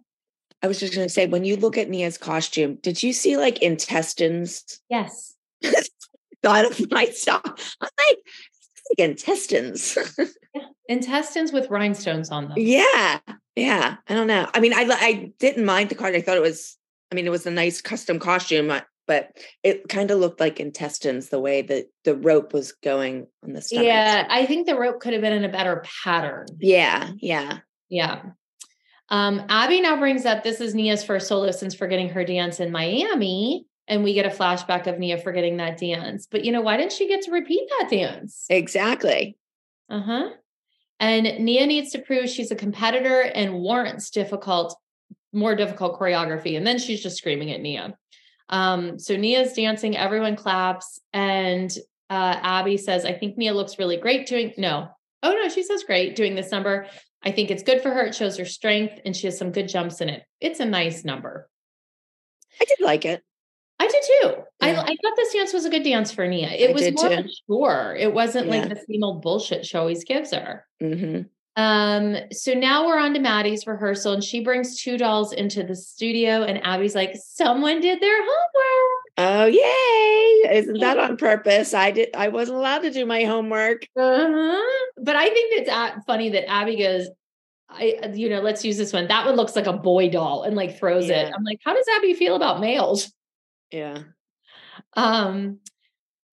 I 0.62 0.68
was 0.68 0.80
just 0.80 0.94
going 0.96 1.06
to 1.08 1.14
say, 1.14 1.26
when 1.26 1.44
you 1.44 1.58
look 1.58 1.78
at 1.78 1.90
Nia's 1.90 2.18
costume, 2.18 2.76
did 2.76 3.04
you 3.04 3.12
see 3.12 3.36
like 3.36 3.62
intestines? 3.62 4.80
Yes. 4.90 5.34
Thought 6.44 6.66
of 6.66 6.92
myself. 6.92 7.76
I'm 7.82 7.90
like, 8.08 8.18
it's 8.26 8.53
like 8.90 9.10
intestines. 9.10 9.98
Intestines 10.90 11.54
with 11.54 11.70
rhinestones 11.70 12.30
on 12.30 12.50
them. 12.50 12.58
yeah, 12.58 13.20
yeah. 13.56 13.96
I 14.08 14.14
don't 14.14 14.28
know. 14.28 14.50
I 14.54 14.60
mean, 14.60 14.74
I 14.74 14.86
I 14.90 15.32
didn't 15.40 15.66
mind 15.66 15.90
the 15.90 15.96
card. 15.96 16.14
I 16.16 16.22
thought 16.22 16.38
it 16.38 16.42
was. 16.42 16.78
I 17.12 17.16
mean, 17.16 17.26
it 17.26 17.32
was 17.32 17.46
a 17.46 17.52
nice 17.52 17.82
custom 17.82 18.20
costume, 18.20 18.70
uh, 18.70 18.82
but 19.08 19.30
it 19.64 19.88
kind 19.88 20.12
of 20.12 20.20
looked 20.20 20.40
like 20.40 20.60
intestines 20.60 21.30
the 21.30 21.40
way 21.40 21.62
that 21.62 21.86
the 22.04 22.16
rope 22.16 22.54
was 22.54 22.74
going 22.74 23.28
on 23.44 23.54
the 23.54 23.62
stomach. 23.62 23.86
Yeah. 23.86 24.28
I 24.30 24.46
think 24.46 24.68
the 24.68 24.78
rope 24.78 25.00
could 25.00 25.14
have 25.14 25.22
been 25.22 25.34
in 25.34 25.46
a 25.46 25.50
better 25.50 25.84
pattern. 26.04 26.48
yeah, 26.60 27.12
yeah. 27.18 27.60
Yeah. 27.90 28.22
Um, 29.10 29.44
Abby 29.50 29.82
now 29.82 29.98
brings 29.98 30.26
up 30.26 30.44
this 30.44 30.60
is 30.60 30.74
Nia's 30.74 31.04
first 31.04 31.28
solo 31.28 31.52
since 31.52 31.76
forgetting 31.76 32.10
her 32.10 32.26
dance 32.26 32.60
in 32.60 32.72
Miami. 32.72 33.68
And 33.88 34.04
we 34.04 34.14
get 34.14 34.26
a 34.26 34.30
flashback 34.30 34.88
of 34.88 34.98
Nia 34.98 35.18
forgetting 35.18 35.58
that 35.58 35.78
dance. 35.78 36.28
But 36.30 36.46
you 36.46 36.52
know, 36.52 36.62
why 36.62 36.78
didn't 36.78 36.94
she 36.94 37.08
get 37.08 37.22
to 37.24 37.32
repeat 37.32 37.70
that 37.80 37.90
dance? 37.90 38.46
Exactly. 38.50 39.38
Uh 39.90 40.02
huh. 40.02 40.30
And 41.00 41.44
Nia 41.44 41.66
needs 41.66 41.92
to 41.92 42.00
prove 42.00 42.30
she's 42.30 42.52
a 42.52 42.56
competitor 42.56 43.22
and 43.22 43.56
warrants 43.56 44.10
difficult, 44.10 44.78
more 45.34 45.56
difficult 45.56 46.00
choreography. 46.00 46.56
And 46.56 46.66
then 46.66 46.80
she's 46.80 47.04
just 47.04 47.18
screaming 47.18 47.52
at 47.52 47.60
Nia. 47.60 47.98
Um, 48.50 49.00
so 49.00 49.18
Nia's 49.18 49.54
dancing, 49.54 49.98
everyone 49.98 50.36
claps, 50.36 51.02
and 51.12 51.76
uh, 52.10 52.38
Abby 52.42 52.78
says, 52.78 53.06
I 53.06 53.14
think 53.14 53.38
Nia 53.38 53.54
looks 53.54 53.80
really 53.80 53.98
great 53.98 54.28
doing 54.28 54.54
no. 54.58 54.90
Oh 55.24 55.32
no, 55.32 55.50
she 55.50 55.64
says 55.64 55.84
great 55.84 56.16
doing 56.16 56.36
this 56.36 56.52
number. 56.52 56.88
I 57.24 57.32
think 57.32 57.50
it's 57.50 57.64
good 57.64 57.82
for 57.82 57.90
her. 57.90 58.06
It 58.06 58.16
shows 58.16 58.38
her 58.38 58.46
strength 58.46 59.00
and 59.06 59.16
she 59.16 59.28
has 59.28 59.38
some 59.38 59.52
good 59.52 59.68
jumps 59.68 60.02
in 60.02 60.10
it. 60.10 60.24
It's 60.42 60.60
a 60.60 60.66
nice 60.66 61.04
number. 61.04 61.50
I 62.62 62.66
did 62.66 62.80
like 62.82 63.06
it. 63.06 63.24
I 63.80 63.88
did 63.88 64.04
too. 64.22 64.34
I, 64.62 64.72
Yeah. 64.72 64.82
I 64.82 64.96
thought 65.02 65.14
this 65.18 65.34
dance 65.34 65.52
was 65.54 65.66
a 65.66 65.70
good 65.70 65.84
dance 65.84 66.12
for 66.12 66.28
Nia. 66.28 66.50
It 66.50 66.70
I 66.70 66.74
was 66.74 66.92
more 66.94 67.10
too. 67.10 67.24
mature. 67.24 67.96
It 68.00 68.14
wasn't 68.14 68.48
Yeah. 68.48 68.60
like 68.62 68.70
the 68.70 68.76
same 68.90 69.04
old 69.04 69.22
bullshit 69.22 69.66
she 69.66 69.78
always 69.78 70.04
gives 70.04 70.32
her. 70.32 70.66
hmm 70.80 71.22
Um, 71.56 72.16
so 72.32 72.54
now 72.54 72.88
we're 72.88 72.98
on 72.98 73.14
to 73.14 73.20
Maddie's 73.20 73.68
rehearsal, 73.68 74.14
and 74.14 74.24
she 74.24 74.44
brings 74.44 74.82
two 74.82 74.98
dolls 74.98 75.34
into 75.34 75.62
the 75.64 75.76
studio, 75.76 76.44
and 76.44 76.60
Abby's 76.66 76.96
like, 76.96 77.14
someone 77.16 77.80
did 77.80 78.00
their 78.02 78.18
homework. 78.18 79.04
Oh, 79.18 79.46
yay! 79.46 80.58
Isn't 80.58 80.80
that 80.80 80.98
on 80.98 81.18
purpose? 81.18 81.76
I 81.76 81.92
did. 81.92 82.10
I 82.16 82.30
wasn't 82.30 82.58
allowed 82.58 82.80
to 82.80 82.90
do 82.92 83.06
my 83.06 83.26
homework. 83.26 83.86
Uh-huh. 83.96 84.62
But 84.98 85.16
I 85.16 85.26
think 85.30 85.60
it's 85.62 85.70
uh, 85.70 85.92
funny 86.08 86.30
that 86.30 86.50
Abby 86.50 86.76
goes, 86.78 87.08
I, 87.70 88.12
you 88.16 88.30
know, 88.30 88.42
let's 88.42 88.66
use 88.66 88.78
this 88.78 88.92
one. 88.92 89.08
That 89.08 89.26
one 89.28 89.36
looks 89.36 89.56
like 89.56 89.68
a 89.68 89.74
boy 89.74 90.10
doll 90.10 90.44
and 90.44 90.56
like 90.56 90.80
throws 90.80 91.10
it. 91.10 91.32
I'm 91.36 91.44
like, 91.44 91.60
how 91.64 91.76
does 91.76 91.86
Abby 91.98 92.14
feel 92.16 92.36
about 92.36 92.60
males? 92.62 93.12
Yeah. 93.74 94.00
Um, 94.96 95.60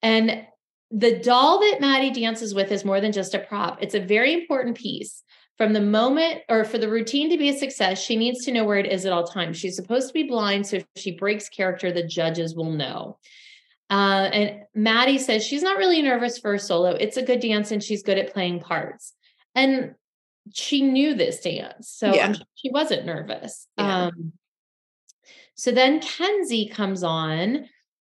and 0.02 0.46
the 0.90 1.18
doll 1.18 1.60
that 1.60 1.80
Maddie 1.80 2.10
dances 2.10 2.54
with 2.54 2.70
is 2.70 2.84
more 2.84 3.00
than 3.00 3.12
just 3.12 3.34
a 3.34 3.38
prop. 3.38 3.82
It's 3.82 3.94
a 3.94 4.00
very 4.00 4.32
important 4.32 4.76
piece. 4.76 5.22
From 5.56 5.72
the 5.74 5.80
moment 5.80 6.40
or 6.48 6.64
for 6.64 6.78
the 6.78 6.88
routine 6.88 7.28
to 7.30 7.36
be 7.36 7.50
a 7.50 7.52
success, 7.52 8.02
she 8.02 8.16
needs 8.16 8.44
to 8.44 8.52
know 8.52 8.64
where 8.64 8.78
it 8.78 8.90
is 8.90 9.04
at 9.04 9.12
all 9.12 9.24
times. 9.24 9.58
She's 9.58 9.76
supposed 9.76 10.08
to 10.08 10.14
be 10.14 10.22
blind, 10.22 10.66
so 10.66 10.76
if 10.76 10.86
she 10.96 11.12
breaks 11.12 11.50
character, 11.50 11.92
the 11.92 12.02
judges 12.02 12.54
will 12.54 12.72
know. 12.72 13.18
Uh, 13.90 14.30
and 14.32 14.60
Maddie 14.74 15.18
says 15.18 15.44
she's 15.44 15.62
not 15.62 15.76
really 15.76 16.00
nervous 16.00 16.38
for 16.38 16.54
a 16.54 16.58
solo. 16.58 16.90
It's 16.90 17.18
a 17.18 17.22
good 17.22 17.40
dance 17.40 17.72
and 17.72 17.82
she's 17.82 18.02
good 18.02 18.18
at 18.18 18.32
playing 18.32 18.60
parts. 18.60 19.12
And 19.54 19.96
she 20.54 20.80
knew 20.80 21.14
this 21.14 21.40
dance, 21.40 21.90
so 21.90 22.14
Yeah. 22.14 22.34
She 22.54 22.70
wasn't 22.70 23.04
nervous. 23.04 23.66
Yeah. 23.76 24.04
Um, 24.06 24.32
so 25.60 25.72
then 25.72 26.00
Kenzie 26.00 26.70
comes 26.70 27.02
on, 27.02 27.66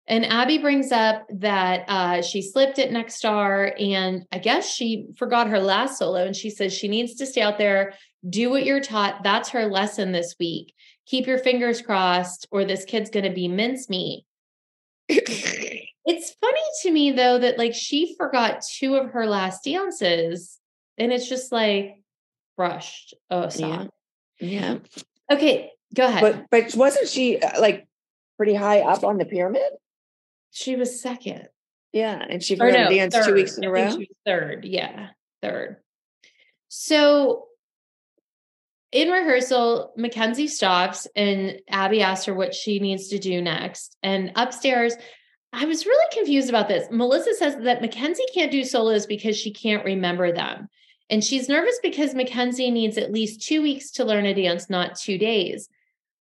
and 0.09 0.27
Abby 0.27 0.59
brings 0.59 0.91
up 0.91 1.25
that 1.33 1.85
uh, 1.87 2.21
she 2.21 2.43
slipped 2.43 2.81
at 2.81 2.91
Next 2.91 3.15
Star, 3.15 3.73
and 3.79 4.27
I 4.33 4.39
guess 4.39 4.75
she 4.75 5.07
forgot 5.17 5.47
her 5.47 5.61
last 5.61 5.97
solo. 5.97 6.25
And 6.25 6.35
she 6.35 6.51
says 6.51 6.73
she 6.73 6.89
needs 6.89 7.15
to 7.15 7.25
stay 7.25 7.43
out 7.43 7.57
there, 7.57 7.95
do 8.29 8.51
what 8.51 8.65
you're 8.65 8.81
taught. 8.81 9.23
That's 9.23 9.51
her 9.51 9.67
lesson 9.67 10.11
this 10.11 10.35
week. 10.41 10.75
Keep 11.07 11.29
your 11.29 11.39
fingers 11.39 11.81
crossed, 11.81 12.49
or 12.51 12.65
this 12.65 12.85
kid's 12.85 13.11
going 13.11 13.27
to 13.27 13.31
be 13.31 13.47
mincemeat. 13.47 14.25
It's 15.09 16.35
funny 16.41 16.61
to 16.83 16.91
me 16.91 17.13
though 17.13 17.39
that 17.39 17.59
like 17.59 17.75
she 17.75 18.17
forgot 18.19 18.65
two 18.77 18.97
of 18.97 19.11
her 19.11 19.25
last 19.25 19.63
dances, 19.63 20.59
and 20.99 21.13
it's 21.13 21.29
just 21.29 21.53
like 21.53 22.01
brushed. 22.57 23.15
Oh, 23.31 23.49
stop. 23.51 23.89
yeah. 24.41 24.79
Okay, 25.31 25.71
go 25.95 26.07
ahead. 26.07 26.23
But 26.23 26.47
but 26.51 26.75
wasn't 26.75 27.09
she 27.09 27.39
uh, 27.39 27.61
like 27.61 27.87
pretty 28.37 28.55
high 28.55 28.81
up 28.81 29.05
on 29.05 29.19
the 29.19 29.25
pyramid? 29.25 29.63
she 30.57 30.75
was 30.75 31.01
second. 31.01 31.49
Yeah, 31.93 32.25
and 32.29 32.43
she 32.43 32.57
forgot 32.57 32.91
no, 32.91 32.97
dance 32.97 33.27
two 33.27 33.35
weeks 33.35 33.59
in 33.59 33.65
a 33.65 33.71
row. 33.71 33.95
Third, 34.25 34.65
yeah, 34.65 35.09
third. 35.43 35.77
So 36.69 37.49
in 38.91 39.11
rehearsal, 39.11 39.93
Mackenzie 39.97 40.49
stops 40.49 41.07
and 41.15 41.61
Abby 41.69 42.01
asks 42.01 42.25
her 42.25 42.35
what 42.35 42.55
she 42.55 42.79
needs 42.79 43.09
to 43.09 43.19
do 43.19 43.43
next. 43.43 43.99
And 44.03 44.33
upstairs, 44.35 44.95
I 45.53 45.67
was 45.67 45.85
really 45.85 46.15
confused 46.15 46.49
about 46.49 46.69
this. 46.69 46.89
Melissa 46.91 47.35
says 47.35 47.57
that 47.61 47.83
Mackenzie 47.83 48.25
can't 48.33 48.51
do 48.51 48.65
solos 48.65 49.05
because 49.05 49.37
she 49.37 49.53
can't 49.53 49.85
remember 49.85 50.33
them. 50.33 50.69
And 51.11 51.23
she's 51.23 51.51
nervous 51.51 51.79
because 51.83 52.15
Mackenzie 52.15 52.71
needs 52.71 52.97
at 52.97 53.13
least 53.13 53.43
two 53.47 53.61
weeks 53.61 53.91
to 53.93 54.05
learn 54.05 54.25
a 54.25 54.35
dance, 54.35 54.71
not 54.71 54.99
two 54.99 55.19
days. 55.19 55.69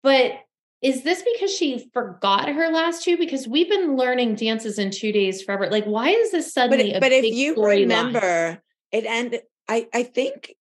But 0.03 0.33
is 0.81 1.03
this 1.03 1.23
because 1.23 1.53
she 1.53 1.91
forgot 1.93 2.49
her 2.49 2.71
last 2.71 3.03
two? 3.03 3.17
Because 3.17 3.49
we've 3.49 3.69
been 3.69 3.97
learning 3.97 4.37
dances 4.37 4.79
in 4.79 4.91
two 4.91 5.11
days 5.13 5.43
forever. 5.43 5.69
Like, 5.71 5.85
why 5.85 6.11
is 6.11 6.31
this 6.31 6.47
But 6.47 6.53
suddenly? 6.53 6.93
a 6.93 7.01
but 7.01 7.13
if 7.13 7.25
you 7.25 7.57
remember, 7.57 8.63
it 8.93 9.05
ended. 9.05 9.43
I 9.69 9.89
I 9.93 10.05
think 10.05 10.55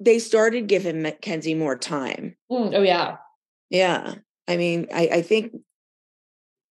they 0.00 0.18
started 0.18 0.66
giving 0.66 1.02
Mackenzie 1.02 1.54
more 1.54 1.76
time. 1.76 2.36
Mm, 2.50 2.74
oh 2.74 2.82
yeah, 2.82 3.16
Yeah, 3.70 4.14
I 4.46 4.56
mean, 4.56 4.86
I 4.94 5.08
I 5.14 5.22
think 5.22 5.52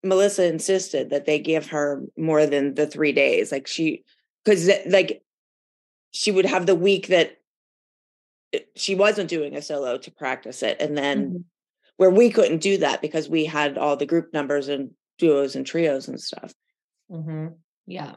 Melissa 0.02 0.46
insisted 0.46 1.10
that 1.10 1.26
they 1.26 1.38
give 1.38 1.68
her 1.68 2.02
more 2.16 2.46
than 2.46 2.74
the 2.74 2.86
three 2.86 3.12
days. 3.12 3.52
Like 3.52 3.66
she, 3.66 4.04
because 4.44 4.70
like 4.86 5.22
she 6.12 6.30
would 6.32 6.46
have 6.46 6.66
the 6.66 6.74
week 6.74 7.08
that 7.08 7.36
it- 8.52 8.68
she 8.76 8.94
wasn't 8.94 9.30
doing 9.30 9.56
a 9.56 9.62
solo 9.62 9.98
to 9.98 10.10
practice 10.10 10.62
it, 10.62 10.76
and 10.80 10.96
then 10.96 11.30
Mhm. 11.30 11.44
where 11.96 12.10
we 12.10 12.30
couldn't 12.30 12.58
do 12.58 12.78
that 12.78 13.00
because 13.02 13.28
we 13.28 13.44
had 13.44 13.76
all 13.78 13.96
the 13.96 14.06
group 14.06 14.32
numbers 14.32 14.68
and 14.68 14.90
duos 15.18 15.56
and 15.56 15.66
trios 15.66 16.08
and 16.08 16.20
stuff. 16.20 16.52
hmm 17.10 17.48
Yeah. 17.86 18.16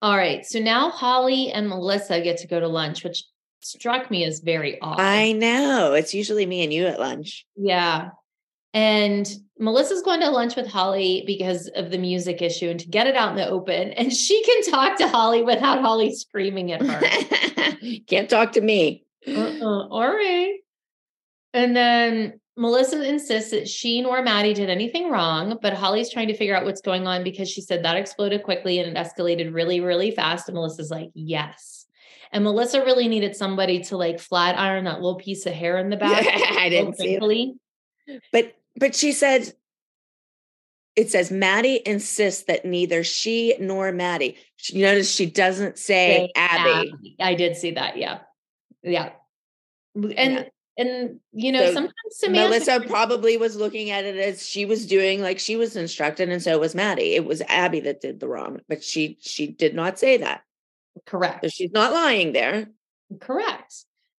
All 0.00 0.16
right. 0.16 0.46
So 0.46 0.60
now 0.60 0.90
Holly 0.90 1.50
and 1.50 1.68
Melissa 1.68 2.20
get 2.20 2.36
to 2.38 2.46
go 2.46 2.60
to 2.60 2.68
lunch, 2.68 3.02
which 3.02 3.24
struck 3.60 4.10
me 4.10 4.24
as 4.24 4.38
very 4.40 4.80
odd. 4.80 5.00
I 5.00 5.32
know. 5.32 5.94
It's 5.94 6.14
usually 6.14 6.46
me 6.46 6.62
and 6.62 6.72
you 6.72 6.86
at 6.86 7.00
lunch. 7.00 7.44
Yeah. 7.56 8.10
And 8.72 9.28
Melissa's 9.58 10.02
going 10.02 10.20
to 10.20 10.30
lunch 10.30 10.54
with 10.54 10.68
Holly 10.68 11.24
because 11.26 11.66
of 11.74 11.90
the 11.90 11.98
music 11.98 12.40
issue 12.42 12.68
and 12.68 12.78
to 12.78 12.86
get 12.86 13.08
it 13.08 13.16
out 13.16 13.30
in 13.30 13.36
the 13.36 13.48
open. 13.48 13.92
And 13.94 14.12
she 14.12 14.40
can 14.44 14.62
talk 14.70 14.96
to 14.98 15.08
Holly 15.08 15.42
without 15.42 15.80
Holly 15.80 16.14
screaming 16.14 16.70
at 16.70 16.82
her. 16.82 17.00
Can't 18.06 18.28
talk 18.28 18.52
to 18.52 18.60
me. 18.60 19.04
uh-uh. 19.26 19.88
All 19.88 20.08
right. 20.08 20.58
And 21.54 21.74
then 21.74 22.40
Melissa 22.56 23.02
insists 23.02 23.52
that 23.52 23.68
she 23.68 24.02
nor 24.02 24.22
Maddie 24.22 24.54
did 24.54 24.68
anything 24.68 25.10
wrong, 25.10 25.58
but 25.62 25.74
Holly's 25.74 26.10
trying 26.10 26.28
to 26.28 26.36
figure 26.36 26.56
out 26.56 26.64
what's 26.64 26.80
going 26.80 27.06
on 27.06 27.22
because 27.24 27.48
she 27.48 27.60
said 27.60 27.84
that 27.84 27.96
exploded 27.96 28.42
quickly 28.42 28.80
and 28.80 28.96
it 28.96 29.00
escalated 29.00 29.54
really, 29.54 29.80
really 29.80 30.10
fast. 30.10 30.48
And 30.48 30.56
Melissa's 30.56 30.90
like, 30.90 31.10
yes. 31.14 31.86
And 32.32 32.44
Melissa 32.44 32.84
really 32.84 33.08
needed 33.08 33.36
somebody 33.36 33.80
to 33.84 33.96
like 33.96 34.20
flat 34.20 34.58
iron 34.58 34.84
that 34.84 34.96
little 34.96 35.16
piece 35.16 35.46
of 35.46 35.52
hair 35.52 35.78
in 35.78 35.88
the 35.88 35.96
back. 35.96 36.26
I 36.58 36.68
didn't 36.68 36.96
see 36.96 37.14
it. 37.14 37.20
But 38.32 38.54
but 38.76 38.94
she 38.94 39.12
said 39.12 39.52
it 40.98 41.10
says 41.10 41.30
Maddie 41.30 41.80
insists 41.86 42.42
that 42.44 42.64
neither 42.64 43.04
she 43.04 43.54
nor 43.60 43.92
Maddie. 43.92 44.36
She 44.56 44.80
notice 44.82 45.10
she 45.10 45.26
doesn't 45.26 45.78
say 45.78 46.30
Abby. 46.34 46.92
I 47.20 47.34
did 47.34 47.56
see 47.56 47.70
that. 47.72 47.96
Yeah. 47.96 48.18
Yeah. 48.82 49.12
And 49.94 50.14
Yeah. 50.16 50.44
and 50.76 51.20
you 51.32 51.52
know, 51.52 51.66
So 51.66 51.72
sometimes 51.74 51.94
Samantha 52.10 52.48
Melissa 52.48 52.80
probably 52.88 53.36
was 53.36 53.54
looking 53.56 53.90
at 53.90 54.04
it 54.04 54.16
as 54.16 54.44
she 54.44 54.64
was 54.64 54.86
doing 54.86 55.22
like 55.22 55.38
she 55.38 55.54
was 55.56 55.76
instructed, 55.76 56.28
and 56.30 56.42
so 56.42 56.58
was 56.58 56.74
Maddie. 56.74 57.14
It 57.14 57.24
was 57.24 57.42
Abby 57.42 57.80
that 57.80 58.00
did 58.00 58.18
the 58.18 58.28
wrong, 58.28 58.60
but 58.68 58.82
she 58.82 59.18
she 59.20 59.46
did 59.46 59.74
not 59.74 59.98
say 60.00 60.16
that. 60.16 60.42
correct. 61.06 61.44
So 61.44 61.48
she's 61.48 61.70
not 61.70 61.92
lying 61.92 62.32
there. 62.32 62.66
Correct. 63.20 63.72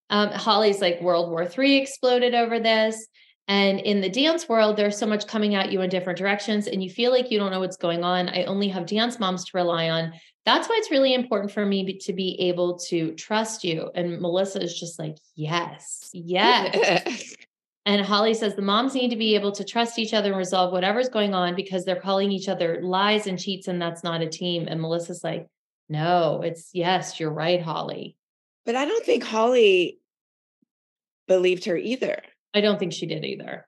Um, 0.09 0.30
Holly's 0.30 0.80
like 0.82 1.01
World 1.01 1.30
War 1.30 1.43
III 1.47 1.77
exploded 1.77 2.34
over 2.34 2.59
this. 2.59 3.05
And 3.50 3.80
in 3.80 4.00
the 4.00 4.10
dance 4.10 4.47
world, 4.47 4.78
there's 4.78 4.95
so 4.95 5.08
much 5.08 5.26
coming 5.26 5.56
at 5.56 5.72
you 5.72 5.82
in 5.82 5.89
different 5.89 6.20
directions, 6.20 6.68
and 6.68 6.84
you 6.84 6.89
feel 6.89 7.12
like 7.12 7.32
you 7.32 7.39
don't 7.39 7.50
know 7.50 7.60
what's 7.60 7.78
going 7.78 8.04
on. 8.04 8.30
I 8.30 8.43
only 8.43 8.68
have 8.68 8.86
dance 8.86 9.20
moms 9.20 9.43
to 9.45 9.58
rely 9.58 9.89
on. 9.89 10.14
That's 10.45 10.70
why 10.70 10.76
it's 10.78 10.91
really 10.91 11.16
important 11.16 11.52
for 11.52 11.66
me 11.66 11.97
to 11.97 12.14
be 12.14 12.39
able 12.39 12.78
to 12.89 13.14
trust 13.16 13.64
you. 13.64 13.89
And 13.95 14.22
Melissa 14.22 14.62
is 14.62 14.80
just 14.80 15.00
like, 15.00 15.18
yes, 15.36 16.10
yes. 16.14 17.36
And 17.86 18.06
Holly 18.06 18.36
says 18.36 18.56
the 18.56 18.62
moms 18.62 18.93
need 18.93 19.10
to 19.10 19.16
be 19.16 19.34
able 19.34 19.52
to 19.54 19.64
trust 19.64 19.97
each 19.97 20.14
other 20.14 20.30
and 20.30 20.38
resolve 20.38 20.72
whatever's 20.72 21.10
going 21.10 21.34
on 21.34 21.56
because 21.56 21.86
they're 21.86 22.00
calling 22.00 22.32
each 22.32 22.47
other 22.47 22.82
lies 22.84 23.26
and 23.26 23.39
cheats, 23.39 23.68
and 23.68 23.82
that's 23.82 24.04
not 24.04 24.22
a 24.22 24.30
team. 24.30 24.68
And 24.68 24.80
Melissa's 24.80 25.24
like, 25.24 25.47
no, 25.88 26.43
it's 26.43 26.70
yes, 26.72 27.20
you're 27.20 27.32
right, 27.32 27.60
Holly. 27.60 28.16
but 28.64 28.76
I 28.76 28.86
don't 28.86 29.04
think 29.04 29.24
Holly 29.24 30.00
believed 31.28 31.66
her 31.66 31.78
either. 31.78 32.22
I 32.54 32.62
don't 32.62 32.80
think 32.80 32.93
she 32.93 33.06
did 33.06 33.24
either. 33.24 33.68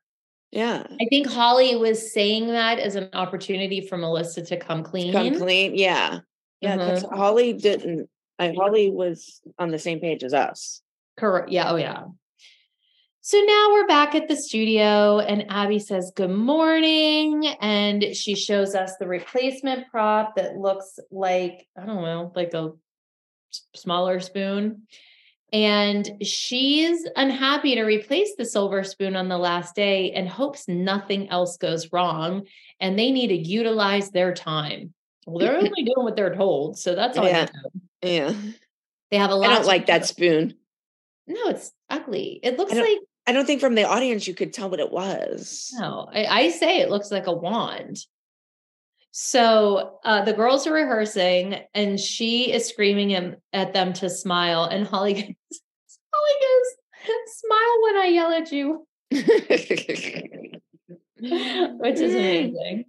Yeah. 0.51 0.85
I 0.99 1.05
think 1.09 1.27
Holly 1.27 1.75
was 1.75 2.13
saying 2.13 2.47
that 2.47 2.79
as 2.79 2.95
an 2.95 3.09
opportunity 3.13 3.81
for 3.87 3.97
Melissa 3.97 4.43
to 4.45 4.57
come 4.57 4.83
clean. 4.83 5.13
Come 5.13 5.35
clean. 5.37 5.75
Yeah. 5.75 6.19
Yeah. 6.59 6.77
Because 6.77 7.03
Mhm. 7.03 7.15
Holly 7.15 7.53
didn't 7.53 8.09
I, 8.41 8.53
Holly 8.57 8.89
was 8.89 9.39
on 9.59 9.69
the 9.69 9.77
same 9.77 9.99
page 9.99 10.23
as 10.23 10.33
us. 10.33 10.81
Correct. 11.15 11.49
Yeah. 11.49 11.71
Oh, 11.71 11.75
yeah. 11.75 12.05
So 13.21 13.39
now 13.39 13.67
we're 13.71 13.85
back 13.85 14.15
at 14.15 14.27
the 14.27 14.35
studio, 14.35 15.19
and 15.19 15.45
Abby 15.49 15.77
says, 15.77 16.11
Good 16.15 16.31
morning. 16.31 17.45
And 17.61 18.15
she 18.15 18.35
shows 18.35 18.73
us 18.73 18.93
the 18.97 19.07
replacement 19.07 19.89
prop 19.91 20.37
that 20.37 20.57
looks 20.57 20.97
like, 21.11 21.67
I 21.77 21.85
don't 21.85 22.01
know, 22.01 22.31
like 22.35 22.55
a 22.55 22.71
smaller 23.75 24.19
spoon. 24.19 24.87
And 25.53 26.09
she's 26.21 27.05
unhappy 27.15 27.75
to 27.75 27.83
replace 27.83 28.35
the 28.37 28.45
silver 28.45 28.83
spoon 28.83 29.15
on 29.17 29.27
the 29.27 29.37
last 29.37 29.75
day 29.75 30.11
and 30.11 30.27
hopes 30.27 30.67
nothing 30.67 31.29
else 31.29 31.57
goes 31.57 31.91
wrong. 31.91 32.47
And 32.79 32.97
they 32.97 33.11
need 33.11 33.27
to 33.27 33.35
utilize 33.37 34.11
their 34.11 34.33
time. 34.33 34.93
Well, 35.27 35.39
they're 35.39 35.57
only 35.57 35.83
doing 35.83 35.93
what 36.03 36.15
they're 36.15 36.35
told. 36.35 36.77
So 36.79 36.95
that's 36.95 37.17
all 37.17 37.25
Yeah. 37.25 37.47
they. 38.01 38.17
Yeah. 38.17 38.33
They 39.11 39.17
have 39.17 39.31
a 39.31 39.35
lot 39.35 39.49
I 39.49 39.55
don't 39.55 39.65
like 39.67 39.87
that 39.87 40.05
spoon. 40.05 40.53
No, 41.27 41.49
it's 41.49 41.71
ugly. 41.89 42.39
It 42.43 42.57
looks 42.57 42.73
I 42.73 42.79
like 42.79 42.99
I 43.27 43.33
don't 43.33 43.45
think 43.45 43.59
from 43.61 43.75
the 43.75 43.83
audience 43.83 44.27
you 44.27 44.33
could 44.33 44.53
tell 44.53 44.69
what 44.69 44.79
it 44.79 44.91
was. 44.91 45.71
no. 45.77 46.09
I, 46.11 46.25
I 46.25 46.49
say 46.49 46.79
it 46.79 46.89
looks 46.89 47.11
like 47.11 47.27
a 47.27 47.33
wand. 47.33 47.97
So 49.11 49.99
uh, 50.05 50.23
the 50.23 50.33
girls 50.33 50.65
are 50.65 50.73
rehearsing, 50.73 51.59
and 51.73 51.99
she 51.99 52.51
is 52.51 52.65
screaming 52.67 53.35
at, 53.53 53.73
them 53.73 53.93
to 53.93 54.09
smile. 54.09 54.63
And 54.63 54.87
Holly 54.87 55.13
goes, 55.15 55.25
Holly 56.13 56.35
goes, 56.41 56.67
"Smile 57.27 57.81
when 57.83 57.97
I 57.97 58.05
yell 58.05 58.31
at 58.31 58.51
you," 58.51 58.87
which 61.79 61.99
is 61.99 62.15
amazing. 62.15 62.85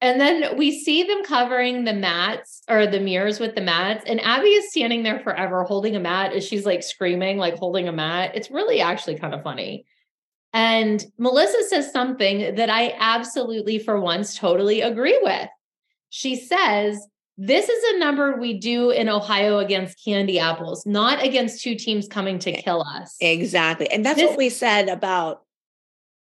And 0.00 0.20
then 0.20 0.56
we 0.58 0.78
see 0.78 1.02
them 1.04 1.24
covering 1.24 1.84
the 1.84 1.94
mats 1.94 2.62
or 2.68 2.86
the 2.86 3.00
mirrors 3.00 3.40
with 3.40 3.54
the 3.54 3.62
mats. 3.62 4.04
And 4.06 4.20
Abby 4.20 4.48
is 4.48 4.70
standing 4.70 5.02
there 5.02 5.20
forever 5.20 5.64
holding 5.64 5.96
a 5.96 6.00
mat 6.00 6.34
as 6.34 6.46
she's 6.46 6.66
like 6.66 6.82
screaming, 6.82 7.38
like 7.38 7.56
holding 7.56 7.88
a 7.88 7.92
mat. 7.92 8.32
It's 8.34 8.50
really 8.50 8.82
actually 8.82 9.18
kind 9.18 9.34
of 9.34 9.42
funny. 9.42 9.86
And 10.54 11.04
Melissa 11.18 11.64
says 11.68 11.90
something 11.92 12.54
that 12.54 12.70
I 12.70 12.94
absolutely, 12.98 13.78
for 13.80 14.00
once, 14.00 14.38
totally 14.38 14.80
agree 14.80 15.18
with. 15.20 15.48
She 16.10 16.36
says, 16.36 17.04
This 17.36 17.68
is 17.68 17.94
a 17.94 17.98
number 17.98 18.38
we 18.38 18.58
do 18.60 18.90
in 18.90 19.08
Ohio 19.08 19.58
against 19.58 20.02
candy 20.04 20.38
apples, 20.38 20.86
not 20.86 21.24
against 21.24 21.60
two 21.62 21.74
teams 21.74 22.06
coming 22.06 22.38
to 22.38 22.52
kill 22.52 22.82
us. 22.82 23.16
exactly. 23.20 23.90
And 23.90 24.06
that's 24.06 24.20
This- 24.20 24.28
what 24.28 24.38
we 24.38 24.48
said 24.48 24.88
about 24.88 25.42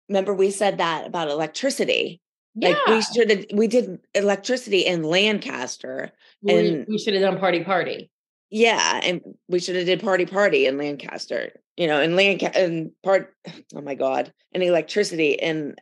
remember 0.08 0.34
we 0.34 0.50
said 0.52 0.78
that 0.78 1.06
about 1.08 1.30
electricity. 1.30 2.22
Yeah. 2.56 2.70
Like 2.70 2.88
we 2.88 3.02
should 3.02 3.30
have 3.32 3.46
we 3.54 3.68
did 3.68 4.00
electricity 4.14 4.82
in 4.82 5.04
Lancaster. 5.04 6.12
we, 6.44 6.54
and- 6.54 6.86
we 6.88 7.00
should 7.00 7.16
have 7.16 7.24
done 7.24 7.40
party 7.40 7.64
party. 7.64 8.12
Yeah, 8.52 9.00
and 9.04 9.22
we 9.48 9.60
should 9.60 9.76
have 9.76 9.86
did 9.86 10.02
party 10.02 10.26
party 10.26 10.66
in 10.66 10.78
Lancaster. 10.78 11.60
You 11.80 11.88
know, 11.88 12.02
in 12.02 12.18
Lancaster 12.18 12.60
and 12.60 12.92
part 13.04 13.34
oh 13.76 13.82
my 13.82 13.96
god, 13.96 14.34
and 14.54 14.62
electricity 14.62 15.32
in 15.32 15.76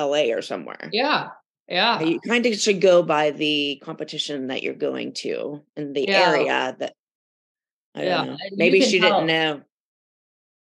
LA 0.00 0.32
or 0.32 0.40
somewhere. 0.40 0.88
Yeah. 0.92 1.28
Yeah. 1.68 2.00
You 2.00 2.20
kind 2.20 2.44
of 2.46 2.54
should 2.58 2.80
go 2.80 3.02
by 3.02 3.30
the 3.30 3.80
competition 3.84 4.46
that 4.48 4.62
you're 4.62 4.74
going 4.74 5.12
to 5.24 5.62
in 5.76 5.92
the 5.92 6.06
Yeah. 6.08 6.30
area 6.30 6.76
that 6.78 6.94
I 7.94 8.00
don't 8.00 8.08
Yeah, 8.08 8.24
know. 8.24 8.36
Maybe 8.52 8.80
she 8.80 8.98
tell. 8.98 9.20
didn't 9.20 9.26
know. 9.28 9.60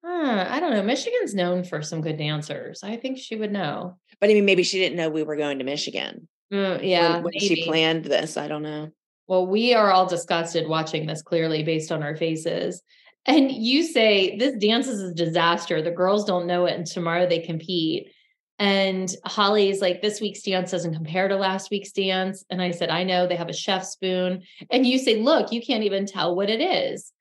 Huh, 0.06 0.46
I 0.50 0.60
don't 0.60 0.72
know. 0.72 0.84
Michigan's 0.84 1.36
known 1.36 1.64
for 1.64 1.82
some 1.82 2.02
good 2.02 2.18
dancers. 2.18 2.82
I 2.84 2.98
think 2.98 3.18
she 3.18 3.36
would 3.36 3.52
know. 3.52 3.98
But 4.22 4.30
I 4.30 4.34
mean, 4.34 4.46
maybe 4.46 4.64
she 4.64 4.78
didn't 4.80 4.98
know 4.98 5.10
we 5.10 5.24
were 5.24 5.36
going 5.36 5.58
to 5.60 5.66
Michigan. 5.66 6.28
Mm, 6.54 6.80
yeah. 6.84 7.20
when, 7.20 7.34
she 7.38 7.66
planned 7.66 8.06
this, 8.06 8.38
I 8.38 8.48
don't 8.48 8.64
know. 8.64 8.90
Well, 9.28 9.46
we 9.46 9.74
are 9.74 9.92
all 9.92 10.06
disgusted 10.08 10.68
watching 10.68 11.06
this 11.06 11.22
clearly 11.22 11.64
based 11.64 11.92
on 11.92 12.02
our 12.02 12.16
faces. 12.16 12.82
And 13.30 13.52
you 13.52 13.84
say 13.84 14.38
this 14.38 14.56
dance 14.56 14.88
is 14.88 15.02
a 15.04 15.14
disaster. 15.14 15.84
The 15.84 15.92
girls 15.92 16.26
don't 16.26 16.48
know 16.48 16.66
it, 16.66 16.76
and 16.76 16.86
tomorrow 16.86 17.30
they 17.30 17.38
compete. 17.40 18.12
And 18.58 19.16
Holly's 19.24 19.82
like, 19.82 20.02
this 20.02 20.20
week's 20.20 20.42
dance 20.42 20.72
doesn't 20.72 20.96
compare 20.96 21.28
to 21.28 21.36
last 21.36 21.70
week's 21.70 21.92
dance. 21.92 22.44
And 22.50 22.60
I 22.60 22.72
said, 22.72 22.90
I 22.90 23.04
know 23.04 23.28
they 23.28 23.36
have 23.36 23.48
a 23.48 23.54
chef 23.54 23.86
spoon. 23.86 24.42
And 24.72 24.86
you 24.86 24.98
say, 24.98 25.22
look, 25.22 25.52
you 25.52 25.62
can't 25.62 25.84
even 25.84 26.08
tell 26.08 26.36
what 26.36 26.50
it 26.50 26.60
is. 26.60 27.14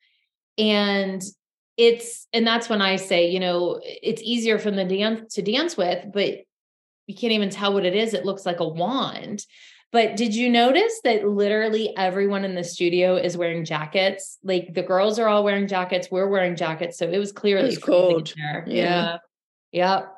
And 0.56 1.22
it's, 1.76 2.26
and 2.32 2.46
that's 2.46 2.70
when 2.70 2.80
I 2.80 2.96
say, 2.96 3.28
you 3.28 3.38
know, 3.38 3.78
it's 3.84 4.22
easier 4.24 4.59
them 4.59 4.76
to 4.76 4.96
dance 4.96 5.34
to 5.34 5.42
dance 5.42 5.76
with, 5.76 6.06
but 6.12 6.38
you 7.06 7.14
can't 7.14 7.34
even 7.34 7.50
tell 7.50 7.74
what 7.74 7.84
it 7.84 7.94
is. 7.94 8.14
It 8.14 8.24
looks 8.24 8.46
like 8.46 8.61
a 8.61 8.66
wand. 8.66 9.44
But 9.91 10.16
did 10.16 10.34
you 10.34 10.51
notice 10.51 11.01
that 11.05 11.26
literally 11.26 11.97
everyone 11.97 12.45
in 12.45 12.55
the 12.55 12.64
studio 12.64 13.16
is 13.16 13.39
wearing 13.39 13.64
jackets? 13.64 14.39
Like 14.45 14.74
the 14.74 14.82
girls 14.82 15.18
are 15.18 15.28
all 15.28 15.45
wearing 15.45 15.66
jackets. 15.66 16.11
We're 16.11 16.28
wearing 16.28 16.57
jackets. 16.57 16.99
So 16.99 17.09
it 17.09 17.16
was 17.16 17.32
clearly 17.32 17.68
It 17.68 17.76
was 17.76 17.78
cold. 17.78 18.34
There. 18.36 18.64
Yeah. 18.66 19.16
yeah. 19.72 19.97
Yep. 20.01 20.14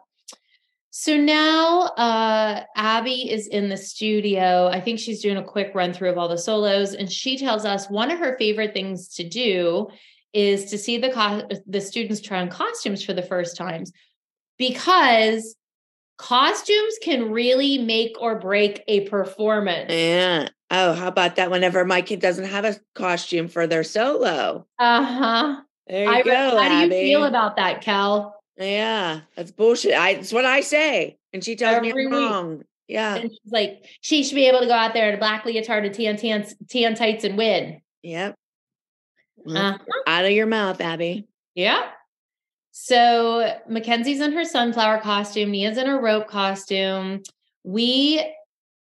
So 0.91 1.17
now 1.17 1.83
uh 1.83 2.65
Abby 2.75 3.31
is 3.31 3.47
in 3.47 3.69
the 3.69 3.77
studio. 3.77 4.67
I 4.67 4.81
think 4.81 4.99
she's 4.99 5.23
doing 5.23 5.37
a 5.37 5.45
quick 5.45 5.71
run 5.73 5.93
through 5.93 6.11
of 6.11 6.19
all 6.19 6.29
the 6.29 6.37
solos 6.37 6.95
and 6.95 7.11
she 7.11 7.39
tells 7.39 7.65
us 7.65 7.89
one 7.89 8.11
of 8.11 8.19
her 8.19 8.37
favorite 8.39 8.75
things 8.75 9.09
to 9.15 9.29
do 9.29 9.87
is 10.33 10.67
to 10.71 10.79
see 10.79 10.99
the 10.99 11.11
co- 11.11 11.47
the 11.67 11.81
students 11.81 12.21
try 12.21 12.41
on 12.41 12.49
costumes 12.49 13.05
for 13.05 13.13
the 13.13 13.23
first 13.23 13.57
times 13.57 13.93
because 14.59 15.55
costumes 16.21 16.99
can 17.03 17.31
really 17.33 17.79
make 17.79 18.21
or 18.21 18.39
break 18.39 18.85
a 18.87 19.09
performance. 19.09 19.91
Yeah. 19.91 20.49
Oh, 20.71 20.93
how 20.93 21.09
about 21.09 21.37
that? 21.37 21.51
Whenever 21.51 21.85
my 21.85 22.03
kid 22.03 22.21
doesn't 22.21 22.45
have 22.45 22.65
a 22.65 22.77
costume 22.95 23.49
for 23.49 23.67
their 23.67 23.83
solo. 23.83 24.67
Uh-huh. 24.79 25.61
There 25.89 26.05
you 26.05 26.11
I, 26.11 26.23
go. 26.23 26.59
how 26.63 26.69
do 26.69 26.85
you 26.85 26.91
feel 26.91 27.25
about 27.25 27.57
that, 27.57 27.81
Cal? 27.81 28.37
Yeah, 28.59 29.23
that's 29.35 29.51
bullshit. 29.51 29.95
I 29.95 30.11
it's 30.11 30.33
what 30.33 30.45
I 30.45 30.61
say. 30.61 31.17
And 31.33 31.43
she 31.43 31.57
tells 31.57 31.81
me 31.81 31.91
I'm 31.91 31.97
week. 31.97 32.11
wrong. 32.13 32.63
Yeah. 32.87 33.17
And 33.17 33.31
she's 33.31 33.53
like, 33.53 33.85
she 34.01 34.23
should 34.23 34.35
be 34.35 34.47
able 34.47 34.61
to 34.61 34.67
go 34.67 34.75
out 34.75 34.93
there 34.95 35.09
in 35.09 35.15
a 35.15 35.19
black 35.19 35.45
leotard 35.45 35.85
and 35.87 35.95
tan, 35.95 36.17
tan, 36.19 36.45
tan 36.69 36.95
tights 36.95 37.25
and 37.25 37.39
win. 37.39 37.81
Yep. 38.03 38.35
Well, 39.39 39.57
Uh-huh. 39.57 39.79
Out 40.07 40.25
of 40.27 40.33
your 40.33 40.47
mouth, 40.47 40.81
Abby. 40.81 41.27
Yeah. 41.55 41.89
So 42.83 43.59
Mackenzie's 43.69 44.23
in 44.23 44.33
her 44.33 44.45
sunflower 44.45 45.01
costume. 45.01 45.51
Nia's 45.51 45.77
in 45.77 45.87
her 45.87 46.01
rope 46.01 46.29
costume. 46.29 47.23
We 47.63 48.25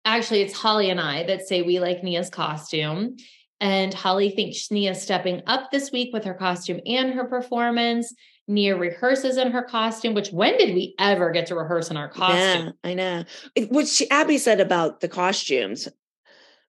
actually, 0.05 0.43
it's 0.43 0.55
Holly 0.55 0.89
and 0.89 1.01
I 1.01 1.25
that 1.25 1.49
say 1.49 1.63
we 1.63 1.81
like 1.81 2.05
Nia's 2.05 2.31
costume. 2.31 3.17
And 3.61 3.93
Holly 3.93 4.31
thinks 4.31 4.71
Nia's 4.71 5.03
stepping 5.03 5.43
up 5.49 5.73
this 5.73 5.91
week 5.91 6.11
with 6.13 6.23
her 6.25 6.35
costume 6.35 6.79
and 6.87 7.13
her 7.13 7.25
performance. 7.25 8.15
Nia 8.47 8.77
rehearses 8.77 9.37
in 9.37 9.51
her 9.51 9.63
costume, 9.63 10.15
which 10.15 10.31
when 10.31 10.57
did 10.59 10.77
we 10.77 10.95
ever 11.01 11.33
get 11.33 11.47
to 11.47 11.57
rehearse 11.57 11.91
in 11.91 11.97
our 11.97 12.09
costume? 12.09 12.67
Yeah, 12.67 12.71
I 12.85 12.95
know. 12.95 13.25
It- 13.57 13.73
What 13.73 13.89
she, 13.89 14.09
Abby 14.11 14.39
said 14.39 14.61
about 14.61 15.01
the 15.01 15.09
costumes, 15.09 15.89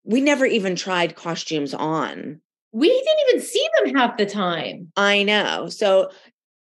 we 0.04 0.20
never 0.20 0.48
even 0.48 0.76
tried 0.76 1.16
costumes 1.16 1.76
on. 1.76 2.42
We 2.72 2.90
didn't 2.90 3.30
even 3.30 3.42
see 3.42 3.68
them 3.78 3.96
half 3.96 4.18
the 4.18 4.26
time. 4.26 4.92
I 4.98 5.22
know. 5.22 5.70
So 5.70 6.10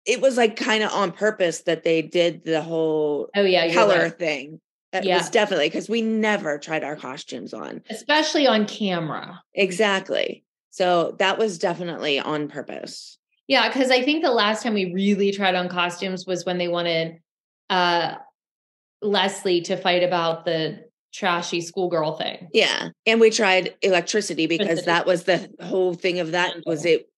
it 0.09 0.20
was 0.22 0.36
like 0.38 0.56
kind 0.56 0.82
of 0.82 0.90
on 0.92 1.12
purpose 1.12 1.61
that 1.62 1.84
they 1.84 2.00
did 2.02 2.42
the 2.44 2.62
whole 2.62 3.28
Oh, 3.36 3.42
yeah. 3.42 3.72
color 3.74 4.04
right. 4.04 4.18
thing. 4.18 4.61
It 4.92 5.04
Yeah. 5.04 5.18
was 5.18 5.28
definitely 5.28 5.66
because 5.68 5.88
we 5.88 6.00
never 6.00 6.59
tried 6.59 6.82
our 6.82 6.96
costumes 6.96 7.52
on. 7.52 7.82
Especially 7.90 8.46
on 8.46 8.66
camera. 8.66 9.42
Exactly. 9.54 10.44
So 10.70 11.14
that 11.18 11.36
was 11.38 11.59
definitely 11.59 12.18
on 12.18 12.48
purpose. 12.48 13.18
Yeah, 13.48 13.68
because 13.68 13.90
I 13.90 14.02
think 14.02 14.24
the 14.24 14.30
last 14.32 14.62
time 14.62 14.74
we 14.74 14.92
really 14.94 15.30
tried 15.30 15.54
on 15.54 15.68
costumes 15.68 16.26
was 16.26 16.44
when 16.46 16.56
they 16.59 16.68
wanted 16.68 17.20
uh 17.68 18.14
Leslie 19.02 19.61
to 19.62 19.76
fight 19.76 20.02
about 20.02 20.44
the 20.44 20.84
trashy 21.12 21.61
schoolgirl 21.61 22.16
thing. 22.16 22.48
Yeah. 22.52 22.88
And 23.06 23.20
we 23.20 23.30
tried 23.30 23.74
electricity 23.82 24.46
because 24.46 24.66
Electricity. 24.84 24.86
that 24.86 25.06
was 25.06 25.24
the 25.24 25.50
whole 25.66 25.94
thing 25.94 26.18
of 26.18 26.32
that 26.32 26.56
was 26.66 26.84
it- 26.84 27.09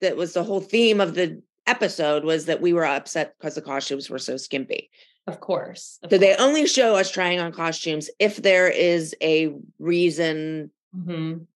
that 0.00 0.16
was 0.16 0.32
the 0.34 0.44
whole 0.44 0.60
theme 0.60 1.00
of 1.00 1.14
the 1.14 1.42
episode 1.68 2.24
was 2.24 2.46
that 2.46 2.60
we 2.60 2.72
were 2.72 2.84
upset 2.84 3.34
because 3.38 3.54
the 3.54 3.62
costumes 3.62 4.08
were 4.10 4.18
so 4.18 4.36
skimpy. 4.36 4.90
Of 5.26 5.40
course. 5.40 5.98
of 6.02 6.10
So 6.10 6.18
they 6.18 6.34
only 6.36 6.66
show 6.66 6.94
us 6.96 7.10
trying 7.10 7.38
on 7.38 7.52
costumes 7.52 8.08
if 8.18 8.36
there 8.36 8.68
is 8.68 9.14
a 9.22 9.52
reason 9.78 10.70
Mhm. 10.96 11.46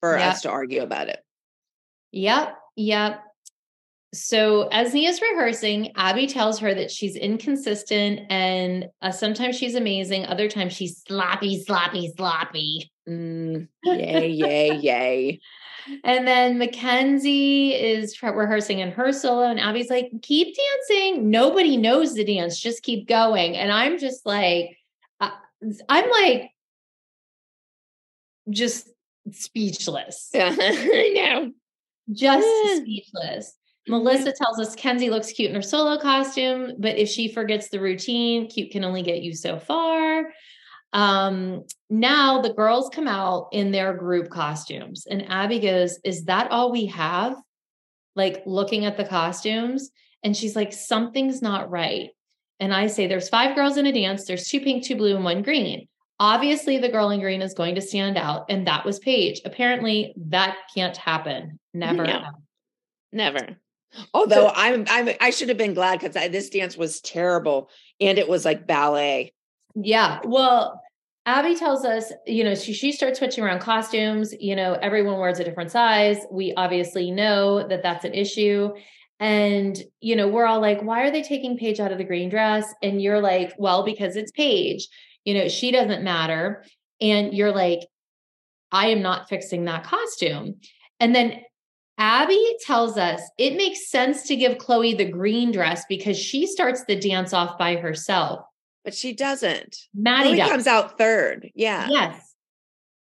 for 0.00 0.16
Yeah. 0.18 0.30
us 0.30 0.42
to 0.42 0.50
argue 0.50 0.82
about 0.82 1.08
it. 1.08 1.22
Yep, 2.12 2.56
yep. 2.76 3.20
So 4.14 4.68
as 4.68 4.94
Nia's 4.94 5.20
rehearsing, 5.20 5.92
Abby 5.94 6.26
tells 6.26 6.60
her 6.60 6.72
that 6.72 6.90
she's 6.90 7.14
inconsistent 7.14 8.20
and 8.30 8.86
uh, 9.02 9.10
sometimes 9.10 9.58
she's 9.58 9.74
amazing, 9.74 10.24
other 10.24 10.48
times 10.48 10.72
she's 10.72 11.02
sloppy, 11.06 11.60
sloppy, 11.62 12.10
sloppy. 12.16 12.90
Mm, 13.06 13.68
yay, 13.84 14.28
yay, 14.30 14.76
yay. 14.76 15.40
And 16.04 16.26
then 16.26 16.58
Mackenzie 16.58 17.72
is 17.74 18.20
rehearsing 18.22 18.78
in 18.80 18.90
her 18.92 19.12
solo, 19.12 19.42
and 19.50 19.60
Abby's 19.60 19.90
like, 19.90 20.10
keep 20.22 20.54
dancing. 20.56 21.30
Nobody 21.30 21.76
knows 21.76 22.14
the 22.14 22.24
dance, 22.24 22.58
just 22.60 22.82
keep 22.82 23.08
going. 23.08 23.56
And 23.56 23.72
I'm 23.72 23.98
just 23.98 24.24
like, 24.26 24.76
uh, 25.20 25.30
I'm 25.88 26.10
like, 26.10 26.50
just 28.50 28.88
speechless, 29.30 30.30
Yeah, 30.32 30.54
I 30.58 31.12
know. 31.14 31.52
just 32.12 32.46
Yeah. 32.64 32.76
speechless. 32.76 33.54
Melissa 33.88 34.32
tells 34.32 34.58
us 34.60 34.74
Kenzie 34.74 35.08
looks 35.10 35.32
cute 35.32 35.48
in 35.48 35.56
her 35.56 35.62
solo 35.62 35.98
costume, 35.98 36.72
but 36.78 36.98
if 36.98 37.08
she 37.08 37.28
forgets 37.28 37.68
the 37.70 37.80
routine, 37.80 38.48
cute 38.48 38.70
can 38.70 38.84
only 38.84 39.02
get 39.02 39.22
you 39.22 39.34
so 39.34 39.58
far. 39.58 40.26
Um, 40.92 41.64
now 41.90 42.40
the 42.40 42.52
girls 42.52 42.90
come 42.90 43.08
out 43.08 43.48
in 43.52 43.70
their 43.70 43.94
group 43.94 44.30
costumes, 44.30 45.06
and 45.06 45.28
Abby 45.30 45.58
goes, 45.58 45.98
Is 46.04 46.24
that 46.24 46.50
all 46.50 46.72
we 46.72 46.86
have? 46.86 47.36
Like 48.16 48.42
looking 48.46 48.84
at 48.84 48.96
the 48.96 49.04
costumes, 49.04 49.90
and 50.22 50.36
she's 50.36 50.56
like, 50.56 50.72
Something's 50.72 51.42
not 51.42 51.70
right. 51.70 52.10
And 52.60 52.74
I 52.74 52.86
say, 52.86 53.06
There's 53.06 53.28
five 53.28 53.54
girls 53.54 53.76
in 53.76 53.86
a 53.86 53.92
dance, 53.92 54.24
there's 54.24 54.48
two 54.48 54.60
pink, 54.60 54.84
two 54.84 54.96
blue, 54.96 55.14
and 55.14 55.24
one 55.24 55.42
green. 55.42 55.88
Obviously, 56.20 56.78
the 56.78 56.88
girl 56.88 57.10
in 57.10 57.20
green 57.20 57.42
is 57.42 57.54
going 57.54 57.76
to 57.76 57.80
stand 57.80 58.16
out, 58.16 58.46
and 58.48 58.66
that 58.66 58.84
was 58.84 58.98
Paige. 58.98 59.40
Apparently, 59.44 60.14
that 60.16 60.56
can't 60.74 60.96
happen. 60.96 61.60
Never. 61.72 62.04
No. 62.04 62.22
Never. 63.12 63.58
Although 64.12 64.52
I'm, 64.54 64.84
I'm, 64.88 65.08
I 65.20 65.30
should 65.30 65.48
have 65.48 65.58
been 65.58 65.74
glad 65.74 66.00
because 66.00 66.14
this 66.30 66.50
dance 66.50 66.76
was 66.76 67.00
terrible 67.00 67.70
and 68.00 68.18
it 68.18 68.28
was 68.28 68.44
like 68.44 68.66
ballet. 68.66 69.32
Yeah. 69.82 70.20
Well, 70.24 70.82
Abby 71.26 71.54
tells 71.54 71.84
us, 71.84 72.10
you 72.26 72.42
know, 72.42 72.54
she, 72.54 72.72
she 72.72 72.90
starts 72.90 73.18
switching 73.18 73.44
around 73.44 73.60
costumes. 73.60 74.34
You 74.40 74.56
know, 74.56 74.74
everyone 74.80 75.18
wears 75.18 75.38
a 75.38 75.44
different 75.44 75.70
size. 75.70 76.18
We 76.30 76.54
obviously 76.56 77.10
know 77.10 77.66
that 77.68 77.82
that's 77.82 78.04
an 78.04 78.14
issue. 78.14 78.70
And, 79.20 79.76
you 80.00 80.16
know, 80.16 80.28
we're 80.28 80.46
all 80.46 80.60
like, 80.60 80.80
why 80.82 81.02
are 81.02 81.10
they 81.10 81.22
taking 81.22 81.58
Paige 81.58 81.80
out 81.80 81.92
of 81.92 81.98
the 81.98 82.04
green 82.04 82.28
dress? 82.28 82.72
And 82.82 83.02
you're 83.02 83.20
like, 83.20 83.52
well, 83.58 83.84
because 83.84 84.16
it's 84.16 84.30
Paige. 84.32 84.88
You 85.24 85.34
know, 85.34 85.48
she 85.48 85.70
doesn't 85.70 86.04
matter. 86.04 86.64
And 87.00 87.34
you're 87.34 87.52
like, 87.52 87.80
I 88.72 88.88
am 88.88 89.02
not 89.02 89.28
fixing 89.28 89.64
that 89.64 89.84
costume. 89.84 90.56
And 91.00 91.14
then 91.14 91.40
Abby 91.98 92.56
tells 92.64 92.96
us 92.96 93.20
it 93.38 93.56
makes 93.56 93.90
sense 93.90 94.22
to 94.28 94.36
give 94.36 94.58
Chloe 94.58 94.94
the 94.94 95.04
green 95.04 95.50
dress 95.50 95.84
because 95.88 96.16
she 96.18 96.46
starts 96.46 96.84
the 96.84 96.96
dance 96.96 97.32
off 97.32 97.58
by 97.58 97.76
herself. 97.76 98.40
But 98.84 98.94
she 98.94 99.12
doesn't. 99.12 99.76
Maddie 99.94 100.36
does. 100.36 100.50
comes 100.50 100.66
out 100.66 100.98
third. 100.98 101.50
Yeah. 101.54 101.88
Yes. 101.90 102.34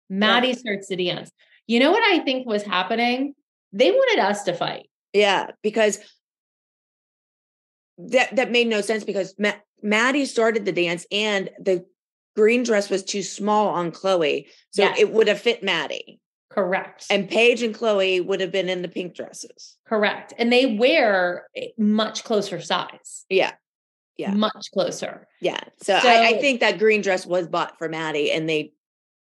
Maddie 0.09 0.53
starts 0.53 0.87
to 0.87 0.95
dance. 0.95 1.31
You 1.67 1.79
know 1.79 1.91
what 1.91 2.03
I 2.03 2.19
think 2.23 2.47
was 2.47 2.63
happening? 2.63 3.33
They 3.73 3.91
wanted 3.91 4.21
us 4.23 4.43
to 4.43 4.53
fight. 4.53 4.89
Yeah, 5.13 5.47
because 5.61 5.99
that 7.97 8.35
that 8.35 8.51
made 8.51 8.67
no 8.67 8.81
sense 8.81 9.03
because 9.03 9.33
Ma- 9.39 9.53
Maddie 9.81 10.25
started 10.25 10.65
the 10.65 10.71
dance 10.71 11.05
and 11.11 11.49
the 11.59 11.85
green 12.35 12.63
dress 12.63 12.89
was 12.89 13.03
too 13.03 13.23
small 13.23 13.69
on 13.69 13.91
Chloe, 13.91 14.47
so 14.71 14.83
Yes. 14.83 14.99
it 14.99 15.11
would 15.11 15.27
have 15.27 15.39
fit 15.39 15.63
Maddie. 15.63 16.19
Correct. 16.49 17.05
And 17.09 17.27
Paige 17.29 17.63
and 17.63 17.73
Chloe 17.73 18.21
would 18.21 18.39
have 18.41 18.51
been 18.51 18.69
in 18.69 18.81
the 18.81 18.87
pink 18.87 19.15
dresses. 19.15 19.77
Correct. 19.85 20.33
And 20.37 20.51
they 20.51 20.77
wear 20.77 21.47
eh, 21.55 21.67
much 21.77 22.23
closer 22.23 22.61
size. 22.61 23.25
Yeah. 23.29 23.53
Yeah. 24.17 24.31
Much 24.33 24.67
closer. 24.73 25.27
Yeah. 25.41 25.59
So, 25.81 25.93
I, 25.93 26.27
I 26.27 26.39
think 26.39 26.61
that 26.61 26.79
green 26.79 27.01
dress 27.01 27.25
was 27.25 27.47
bought 27.47 27.77
for 27.77 27.89
Maddie 27.89 28.31
and 28.31 28.47
they 28.47 28.71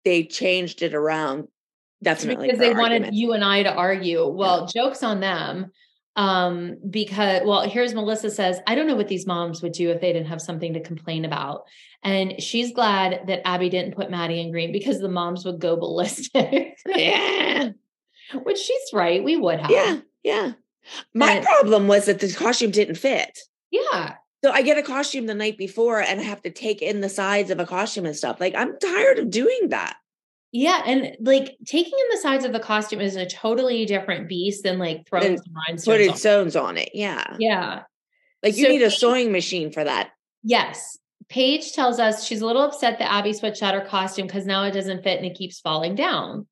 they 0.05 0.25
changed 0.25 0.83
it 0.83 0.95
around 0.95 1.49
definitely 2.03 2.47
because 2.47 2.59
they 2.61 2.73
wanted 2.73 3.03
argument. 3.03 3.15
you 3.15 3.33
and 3.35 3.45
I 3.45 3.63
to 3.65 3.75
argue. 3.75 4.27
Well, 4.27 4.67
jokes 4.67 5.03
on 5.03 5.21
them. 5.21 5.71
Um, 6.17 6.77
because 6.89 7.43
well, 7.45 7.63
here's 7.69 7.95
Melissa 7.95 8.31
says, 8.31 8.59
I 8.67 8.75
don't 8.75 8.87
know 8.87 8.97
what 8.97 9.09
these 9.09 9.27
moms 9.27 9.63
would 9.63 9.73
do 9.73 9.91
if 9.91 10.01
they 10.01 10.13
didn't 10.13 10.29
have 10.29 10.41
something 10.41 10.73
to 10.75 10.81
complain 10.81 11.25
about. 11.25 11.65
And 12.03 12.43
she's 12.43 12.73
glad 12.73 13.27
that 13.27 13.47
Abby 13.47 13.69
didn't 13.69 13.95
put 13.95 14.11
Maddie 14.11 14.41
in 14.41 14.51
green 14.51 14.73
because 14.73 15.01
the 15.01 15.09
moms 15.09 15.45
would 15.45 15.61
go 15.61 15.77
ballistic. 15.77 16.79
Yeah. 16.87 17.71
Which 18.43 18.59
she's 18.59 18.91
right. 18.93 19.23
We 19.23 19.37
would 19.37 19.61
have. 19.61 19.71
Yeah. 19.71 19.99
Yeah. 20.23 20.53
My 21.15 21.33
And- 21.35 21.45
problem 21.45 21.87
was 21.89 22.07
that 22.07 22.21
the 22.21 22.33
costume 22.33 22.71
didn't 22.71 22.97
fit. 22.97 23.39
Yeah. 23.71 24.15
So 24.43 24.51
I 24.51 24.63
get 24.63 24.79
a 24.79 24.83
costume 24.83 25.27
the 25.27 25.35
night 25.35 25.59
before 25.59 26.01
and 26.01 26.21
I 26.21 26.23
have 26.23 26.43
to 26.43 26.51
take 26.51 26.81
in 26.81 27.01
the 27.01 27.09
sides 27.09 27.51
of 27.51 27.61
a 27.61 27.67
costume 27.67 28.07
and 28.07 28.17
stuff. 28.17 28.41
Like 28.41 28.55
I'm 28.55 28.79
tired 28.79 29.19
of 29.19 29.31
doing 29.31 29.69
that. 29.69 29.97
Yeah, 30.53 30.83
and 30.85 31.17
like 31.21 31.57
taking 31.65 31.93
in 31.97 32.07
the 32.11 32.21
sides 32.21 32.45
of 32.45 32.53
the 32.53 32.59
costume 32.59 33.01
is 33.01 33.15
a 33.15 33.27
totally 33.27 33.85
different 33.87 34.29
beast 34.29 34.65
than 34.65 34.79
like 34.79 35.07
throwing 35.09 35.37
some 35.37 35.55
rhinestones. 35.55 35.85
Putting 35.85 36.11
on. 36.11 36.17
sews 36.17 36.57
on 36.57 36.77
it. 36.77 36.91
Yeah. 36.93 37.37
Yeah. 37.39 37.83
Like 38.43 38.57
you 38.57 38.65
So 38.65 38.71
need 38.71 38.83
a 38.83 38.91
sewing 38.91 39.31
machine 39.31 39.71
for 39.71 39.85
that. 39.85 40.11
Yes. 40.43 40.99
Paige 41.29 41.73
tells 41.73 42.01
us 42.01 42.25
she's 42.25 42.41
a 42.41 42.47
little 42.47 42.63
upset 42.63 42.99
that 42.99 43.13
Abby 43.13 43.33
switched 43.33 43.63
out 43.63 43.75
her 43.75 43.81
costume 43.83 44.27
because 44.27 44.47
now 44.47 44.65
it 44.65 44.73
doesn't 44.73 45.05
fit 45.05 45.19
and 45.19 45.27
it 45.27 45.37
keeps 45.37 45.61
falling 45.61 45.95
down. 45.95 46.49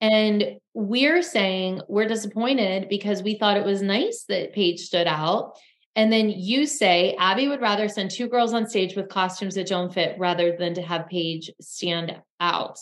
And 0.00 0.56
we're 0.72 1.20
saying 1.20 1.82
we're 1.88 2.08
disappointed 2.08 2.88
because 2.88 3.22
we 3.22 3.34
thought 3.34 3.58
it 3.58 3.66
was 3.66 3.82
nice 3.82 4.24
that 4.30 4.54
Paige 4.54 4.80
stood 4.80 5.06
out. 5.06 5.58
And 5.96 6.12
then 6.12 6.28
you 6.28 6.66
say 6.66 7.16
Abby 7.18 7.48
would 7.48 7.60
rather 7.60 7.88
send 7.88 8.10
two 8.10 8.28
girls 8.28 8.52
on 8.52 8.68
stage 8.68 8.96
with 8.96 9.08
costumes 9.08 9.54
that 9.54 9.68
don't 9.68 9.94
fit 9.94 10.16
rather 10.18 10.56
than 10.56 10.74
to 10.74 10.82
have 10.82 11.08
Paige 11.08 11.50
stand 11.60 12.16
out. 12.40 12.78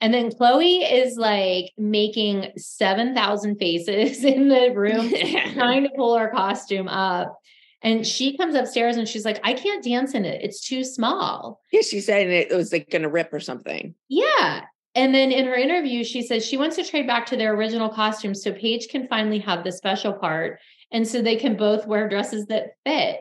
And 0.00 0.12
then 0.12 0.30
Chloe 0.32 0.78
is 0.78 1.16
like 1.16 1.72
making 1.78 2.52
7,000 2.56 3.56
faces 3.56 4.24
in 4.24 4.48
the 4.48 4.72
room, 4.74 5.10
trying 5.54 5.84
to 5.84 5.90
pull 5.94 6.16
her 6.16 6.28
costume 6.28 6.88
up. 6.88 7.38
And 7.82 8.06
she 8.06 8.36
comes 8.36 8.54
upstairs 8.54 8.96
and 8.96 9.06
she's 9.06 9.26
like, 9.26 9.40
I 9.44 9.52
can't 9.52 9.84
dance 9.84 10.14
in 10.14 10.24
it. 10.24 10.42
It's 10.42 10.66
too 10.66 10.84
small. 10.84 11.60
Yeah, 11.70 11.82
she 11.82 12.00
said 12.00 12.28
it 12.28 12.54
was 12.54 12.72
like 12.72 12.88
gonna 12.88 13.10
rip 13.10 13.32
or 13.32 13.40
something. 13.40 13.94
Yeah. 14.08 14.62
And 14.94 15.14
then 15.14 15.32
in 15.32 15.44
her 15.46 15.54
interview, 15.54 16.02
she 16.02 16.22
says 16.22 16.46
she 16.46 16.56
wants 16.56 16.76
to 16.76 16.84
trade 16.84 17.06
back 17.06 17.26
to 17.26 17.36
their 17.36 17.54
original 17.54 17.90
costumes 17.90 18.42
so 18.42 18.52
Paige 18.52 18.88
can 18.88 19.08
finally 19.08 19.38
have 19.40 19.64
the 19.64 19.72
special 19.72 20.14
part. 20.14 20.60
And 20.94 21.06
so 21.06 21.20
they 21.20 21.36
can 21.36 21.56
both 21.56 21.86
wear 21.86 22.08
dresses 22.08 22.46
that 22.46 22.76
fit. 22.86 23.20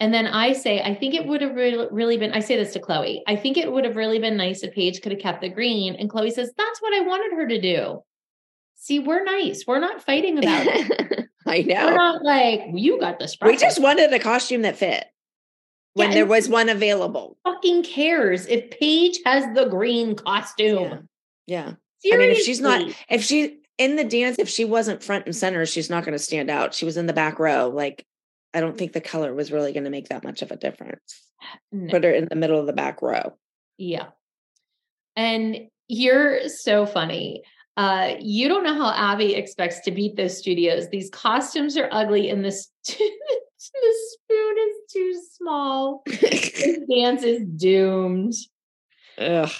And 0.00 0.12
then 0.12 0.26
I 0.26 0.52
say, 0.52 0.82
I 0.82 0.94
think 0.94 1.14
it 1.14 1.24
would 1.26 1.40
have 1.40 1.54
really, 1.54 1.86
really 1.90 2.18
been, 2.18 2.32
I 2.32 2.40
say 2.40 2.56
this 2.56 2.72
to 2.74 2.80
Chloe, 2.80 3.22
I 3.26 3.36
think 3.36 3.56
it 3.56 3.72
would 3.72 3.84
have 3.84 3.96
really 3.96 4.18
been 4.18 4.36
nice 4.36 4.62
if 4.62 4.74
Paige 4.74 5.00
could 5.00 5.12
have 5.12 5.20
kept 5.22 5.40
the 5.40 5.48
green. 5.48 5.94
And 5.94 6.10
Chloe 6.10 6.30
says, 6.32 6.52
that's 6.58 6.82
what 6.82 6.92
I 6.92 7.00
wanted 7.06 7.34
her 7.36 7.48
to 7.48 7.60
do. 7.60 8.02
See, 8.74 8.98
we're 8.98 9.24
nice. 9.24 9.64
We're 9.66 9.78
not 9.78 10.02
fighting 10.02 10.36
about 10.36 10.66
it. 10.66 11.28
I 11.46 11.62
know. 11.62 11.86
We're 11.86 11.94
not 11.94 12.22
like, 12.24 12.60
you 12.74 13.00
got 13.00 13.18
the 13.20 13.34
We 13.40 13.56
just 13.56 13.80
wanted 13.80 14.12
a 14.12 14.18
costume 14.18 14.62
that 14.62 14.76
fit 14.76 15.06
when 15.94 16.08
Yeah, 16.08 16.14
there 16.14 16.26
was 16.26 16.48
one 16.48 16.68
available. 16.68 17.38
fucking 17.44 17.84
cares 17.84 18.46
if 18.46 18.70
Paige 18.70 19.20
has 19.24 19.46
the 19.54 19.66
green 19.66 20.16
costume. 20.16 21.08
Yeah. 21.46 21.72
I 22.12 22.16
mean, 22.16 22.30
if 22.30 22.38
she's 22.38 22.60
not, 22.60 22.82
if 23.08 23.22
she 23.22 23.60
in 23.78 23.96
the 23.96 24.04
dance, 24.04 24.36
if 24.38 24.48
she 24.48 24.64
wasn't 24.64 25.02
front 25.02 25.26
and 25.26 25.36
center, 25.36 25.66
she's 25.66 25.90
not 25.90 26.04
going 26.04 26.16
to 26.16 26.22
stand 26.22 26.50
out. 26.50 26.74
She 26.74 26.84
was 26.84 26.96
in 26.96 27.06
the 27.06 27.12
back 27.12 27.38
row. 27.38 27.68
Like, 27.68 28.06
I 28.54 28.60
don't 28.60 28.76
think 28.76 28.92
the 28.92 29.00
color 29.00 29.34
was 29.34 29.52
really 29.52 29.72
going 29.72 29.84
to 29.84 29.90
make 29.90 30.08
that 30.08 30.24
much 30.24 30.42
of 30.42 30.50
a 30.50 30.56
difference. 30.56 31.22
No. 31.70 31.90
Put 31.90 32.04
her 32.04 32.10
in 32.10 32.26
the 32.28 32.36
middle 32.36 32.58
of 32.58 32.66
the 32.66 32.72
back 32.72 33.02
row. 33.02 33.34
Yeah. 33.76 34.06
And 35.14 35.68
you're 35.88 36.48
so 36.48 36.86
funny. 36.86 37.42
Uh, 37.76 38.14
you 38.20 38.48
don't 38.48 38.64
know 38.64 38.74
how 38.74 38.92
Abby 38.94 39.34
expects 39.34 39.80
to 39.80 39.90
beat 39.90 40.16
those 40.16 40.38
studios. 40.38 40.88
These 40.88 41.10
costumes 41.10 41.76
are 41.76 41.88
ugly, 41.92 42.30
and 42.30 42.42
this 42.42 42.70
the 42.86 42.94
spoon 42.94 44.56
is 44.58 44.92
too 44.92 45.22
small. 45.32 46.02
this 46.06 46.78
dance 46.90 47.22
is 47.22 47.42
doomed. 47.56 48.32
Ugh. 49.18 49.50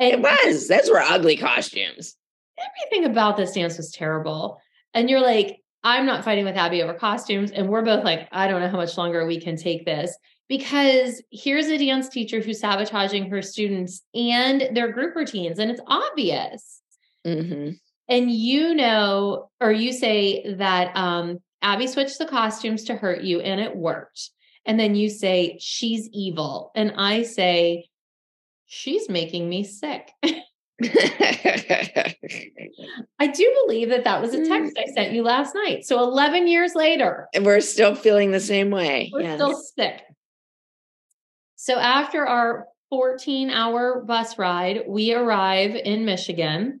And 0.00 0.12
It 0.14 0.20
was. 0.20 0.66
Those 0.66 0.90
were 0.90 1.00
ugly 1.00 1.36
costumes. 1.36 2.16
Everything 2.60 3.10
about 3.10 3.36
this 3.36 3.52
dance 3.52 3.76
was 3.76 3.90
terrible. 3.90 4.60
And 4.94 5.08
you're 5.08 5.20
like, 5.20 5.60
I'm 5.82 6.06
not 6.06 6.24
fighting 6.24 6.44
with 6.44 6.56
Abby 6.56 6.82
over 6.82 6.94
costumes. 6.94 7.50
And 7.50 7.68
we're 7.68 7.84
both 7.84 8.04
like, 8.04 8.28
I 8.32 8.48
don't 8.48 8.60
know 8.60 8.68
how 8.68 8.76
much 8.76 8.98
longer 8.98 9.26
we 9.26 9.40
can 9.40 9.56
take 9.56 9.84
this. 9.84 10.16
Because 10.48 11.22
here's 11.30 11.68
a 11.68 11.78
dance 11.78 12.08
teacher 12.08 12.40
who's 12.40 12.60
sabotaging 12.60 13.30
her 13.30 13.40
students 13.40 14.02
and 14.14 14.68
their 14.72 14.92
group 14.92 15.14
routines. 15.14 15.58
And 15.58 15.70
it's 15.70 15.80
obvious. 15.86 16.82
hmm 17.24 17.70
And 18.08 18.30
you 18.30 18.74
know, 18.74 19.50
or 19.60 19.70
you 19.70 19.92
say 19.92 20.54
that 20.54 20.94
um, 20.96 21.38
Abby 21.62 21.86
switched 21.86 22.18
the 22.18 22.26
costumes 22.26 22.84
to 22.84 22.96
hurt 22.96 23.22
you 23.22 23.40
and 23.40 23.60
it 23.60 23.76
worked. 23.76 24.30
And 24.66 24.78
then 24.78 24.94
you 24.94 25.08
say, 25.08 25.56
she's 25.60 26.08
evil. 26.12 26.72
And 26.74 26.92
I 26.96 27.22
say, 27.22 27.88
she's 28.66 29.08
making 29.08 29.48
me 29.48 29.64
sick. 29.64 30.10
I 33.18 33.26
do 33.26 33.64
believe 33.66 33.90
that 33.90 34.04
that 34.04 34.22
was 34.22 34.32
a 34.34 34.44
text 34.46 34.78
I 34.78 34.86
sent 34.92 35.12
mm. 35.12 35.16
you 35.16 35.22
last 35.22 35.54
night. 35.54 35.84
So 35.84 36.02
11 36.02 36.48
years 36.48 36.74
later, 36.74 37.28
and 37.34 37.44
we're 37.44 37.60
still 37.60 37.94
feeling 37.94 38.30
the 38.30 38.40
same 38.40 38.70
way. 38.70 39.10
we're 39.12 39.22
Yes. 39.22 39.38
still 39.38 39.54
sick. 39.54 40.02
So 41.56 41.78
after 41.78 42.26
our 42.26 42.66
14 42.88 43.50
hour 43.50 44.02
bus 44.06 44.38
ride, 44.38 44.84
we 44.88 45.12
arrive 45.12 45.76
in 45.76 46.06
Michigan 46.06 46.80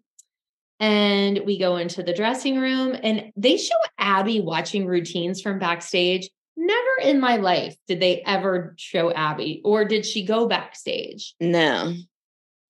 and 0.80 1.40
we 1.44 1.58
go 1.58 1.76
into 1.76 2.02
the 2.02 2.14
dressing 2.14 2.58
room 2.58 2.96
and 3.02 3.30
they 3.36 3.58
show 3.58 3.76
Abby 3.98 4.40
watching 4.40 4.86
routines 4.86 5.42
from 5.42 5.58
backstage. 5.58 6.28
Never 6.56 6.96
in 7.02 7.20
my 7.20 7.36
life 7.36 7.76
did 7.86 8.00
they 8.00 8.22
ever 8.22 8.74
show 8.78 9.12
Abby, 9.12 9.60
or 9.64 9.84
did 9.84 10.04
she 10.04 10.24
go 10.24 10.46
backstage? 10.46 11.34
no. 11.40 11.94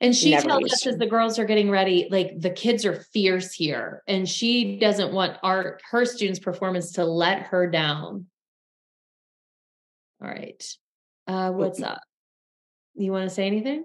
And 0.00 0.16
she 0.16 0.30
Never 0.30 0.48
tells 0.48 0.72
us 0.72 0.86
as 0.86 0.96
the 0.96 1.06
girls 1.06 1.38
are 1.38 1.44
getting 1.44 1.70
ready, 1.70 2.08
like 2.10 2.40
the 2.40 2.50
kids 2.50 2.86
are 2.86 3.04
fierce 3.12 3.52
here, 3.52 4.02
and 4.08 4.26
she 4.26 4.78
doesn't 4.78 5.12
want 5.12 5.36
our 5.42 5.78
her 5.90 6.06
students' 6.06 6.38
performance 6.38 6.92
to 6.92 7.04
let 7.04 7.42
her 7.42 7.68
down. 7.68 8.26
All 10.22 10.28
right. 10.28 10.62
Uh, 11.26 11.50
what's 11.50 11.82
up? 11.82 12.00
You 12.94 13.12
want 13.12 13.28
to 13.28 13.34
say 13.34 13.46
anything? 13.46 13.84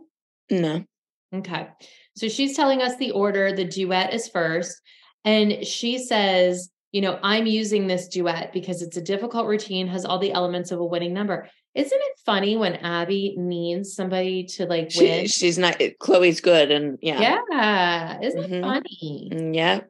No. 0.50 0.86
Okay. 1.34 1.68
So 2.16 2.30
she's 2.30 2.56
telling 2.56 2.82
us 2.82 2.96
the 2.96 3.12
order. 3.12 3.52
The 3.52 3.66
duet 3.66 4.14
is 4.14 4.28
first. 4.30 4.82
And 5.26 5.66
she 5.66 5.98
says, 5.98 6.70
you 6.92 7.02
know, 7.02 7.20
I'm 7.24 7.46
using 7.46 7.88
this 7.88 8.08
duet 8.08 8.54
because 8.54 8.82
it's 8.82 8.96
a 8.96 9.02
difficult 9.02 9.48
routine, 9.48 9.88
has 9.88 10.06
all 10.06 10.20
the 10.20 10.32
elements 10.32 10.72
of 10.72 10.80
a 10.80 10.86
winning 10.86 11.14
number. 11.14 11.50
Isn't 11.76 12.00
it 12.02 12.20
funny 12.26 12.56
when 12.56 12.76
Abby 12.78 13.36
needs 13.38 13.94
somebody 13.94 14.46
to 14.46 14.66
like 14.66 14.92
She, 14.92 15.04
win? 15.04 15.28
she's 15.28 15.58
not, 15.58 15.80
Chloe's 16.00 16.40
good. 16.40 16.72
And 16.72 16.98
yeah. 17.02 17.20
Yeah. 17.52 18.20
Isn't 18.22 18.44
it 18.46 18.50
Mhm. 18.50 18.62
funny? 18.62 19.30
Mm, 19.34 19.56
Yeah. 19.56 19.82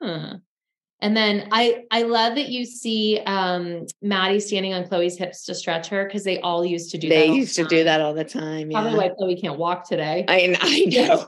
Huh. 0.00 0.34
And 1.00 1.16
then 1.16 1.48
I 1.50 1.82
I 1.90 2.02
love 2.02 2.36
that 2.36 2.48
you 2.48 2.64
see 2.64 3.18
um 3.26 3.86
Maddie 4.00 4.38
standing 4.38 4.72
on 4.72 4.86
Chloe's 4.86 5.18
hips 5.18 5.44
to 5.46 5.54
stretch 5.56 5.88
her 5.88 6.04
because 6.04 6.22
they 6.22 6.38
all 6.40 6.64
used 6.64 6.92
to 6.92 6.98
do 6.98 7.08
that. 7.08 7.14
They 7.16 7.26
all 7.26 7.32
the 7.34 7.38
used 7.40 7.56
to 7.56 7.64
do 7.66 7.82
that 7.82 8.00
all 8.00 8.14
the 8.14 8.24
time. 8.24 8.70
Probably 8.70 8.94
why 8.94 9.08
Chloe 9.08 9.34
can't 9.40 9.58
walk 9.58 9.88
today. 9.88 10.24
I, 10.28 10.56
I 10.60 10.84
know. 10.86 11.26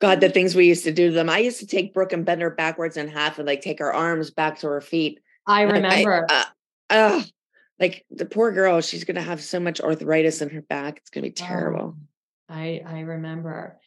God, 0.00 0.20
the 0.20 0.28
things 0.30 0.56
we 0.56 0.66
used 0.66 0.82
to 0.84 0.92
do 0.92 1.08
to 1.10 1.14
them. 1.14 1.30
I 1.30 1.38
used 1.38 1.60
to 1.60 1.66
take 1.66 1.94
Brooke 1.94 2.12
and 2.12 2.24
bend 2.26 2.42
her 2.42 2.50
backwards 2.50 2.96
in 2.96 3.06
half 3.06 3.38
and 3.38 3.46
like 3.46 3.60
take 3.62 3.78
her 3.78 3.92
arms 3.94 4.32
back 4.32 4.58
to 4.60 4.66
her 4.66 4.80
feet. 4.80 5.20
I 5.46 5.62
remember. 5.62 6.26
uh, 6.28 6.44
uh, 6.90 7.22
like 7.80 8.04
the 8.10 8.26
poor 8.26 8.52
girl, 8.52 8.80
she's 8.80 9.04
gonna 9.04 9.22
have 9.22 9.42
so 9.42 9.58
much 9.58 9.80
arthritis 9.80 10.42
in 10.42 10.50
her 10.50 10.62
back. 10.62 10.98
It's 10.98 11.10
gonna 11.10 11.26
be 11.26 11.32
terrible. 11.32 11.96
I 12.48 12.82
I 12.86 13.00
remember. 13.00 13.78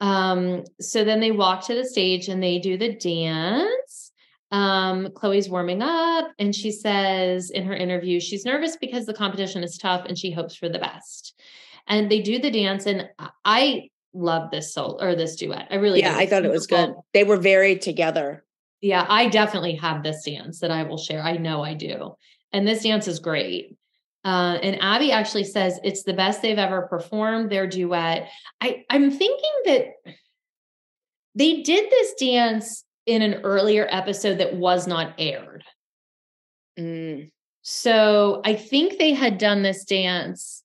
Um, 0.00 0.64
so 0.80 1.04
then 1.04 1.20
they 1.20 1.30
walk 1.30 1.66
to 1.66 1.74
the 1.74 1.84
stage 1.84 2.28
and 2.28 2.42
they 2.42 2.58
do 2.58 2.76
the 2.76 2.94
dance. 2.94 4.12
Um, 4.50 5.08
Chloe's 5.14 5.48
warming 5.48 5.82
up 5.82 6.32
and 6.38 6.54
she 6.54 6.70
says 6.70 7.50
in 7.50 7.64
her 7.64 7.74
interview, 7.74 8.20
she's 8.20 8.44
nervous 8.44 8.76
because 8.76 9.06
the 9.06 9.14
competition 9.14 9.62
is 9.62 9.76
tough 9.76 10.04
and 10.06 10.16
she 10.16 10.30
hopes 10.30 10.54
for 10.54 10.68
the 10.68 10.78
best. 10.78 11.38
And 11.86 12.10
they 12.10 12.20
do 12.20 12.38
the 12.38 12.50
dance, 12.50 12.86
and 12.86 13.08
I- 13.44 13.90
love 14.14 14.50
this 14.50 14.72
soul 14.72 14.98
or 15.00 15.14
this 15.14 15.36
duet. 15.36 15.68
I 15.70 15.76
really 15.76 16.00
yeah. 16.00 16.16
I 16.16 16.26
thought 16.26 16.44
it 16.44 16.50
was 16.50 16.66
good. 16.66 16.94
They 17.12 17.24
were 17.24 17.36
very 17.36 17.76
together. 17.76 18.44
Yeah, 18.80 19.04
I 19.08 19.28
definitely 19.28 19.74
have 19.76 20.02
this 20.02 20.24
dance 20.24 20.60
that 20.60 20.70
I 20.70 20.84
will 20.84 20.98
share. 20.98 21.22
I 21.22 21.36
know 21.36 21.62
I 21.62 21.74
do. 21.74 22.14
And 22.52 22.66
this 22.66 22.82
dance 22.82 23.08
is 23.08 23.18
great. 23.18 23.76
Uh, 24.24 24.58
and 24.62 24.80
Abby 24.82 25.12
actually 25.12 25.44
says 25.44 25.78
it's 25.84 26.02
the 26.02 26.12
best 26.14 26.42
they've 26.42 26.58
ever 26.58 26.82
performed 26.82 27.50
their 27.50 27.66
duet. 27.66 28.28
I, 28.60 28.84
I'm 28.90 29.10
thinking 29.10 29.52
that 29.66 29.86
they 31.34 31.62
did 31.62 31.90
this 31.90 32.14
dance 32.14 32.84
in 33.06 33.22
an 33.22 33.34
earlier 33.44 33.86
episode 33.90 34.38
that 34.38 34.54
was 34.56 34.86
not 34.86 35.14
aired. 35.18 35.64
Mm. 36.78 37.30
So 37.62 38.42
I 38.44 38.54
think 38.54 38.98
they 38.98 39.12
had 39.12 39.38
done 39.38 39.62
this 39.62 39.84
dance. 39.84 40.62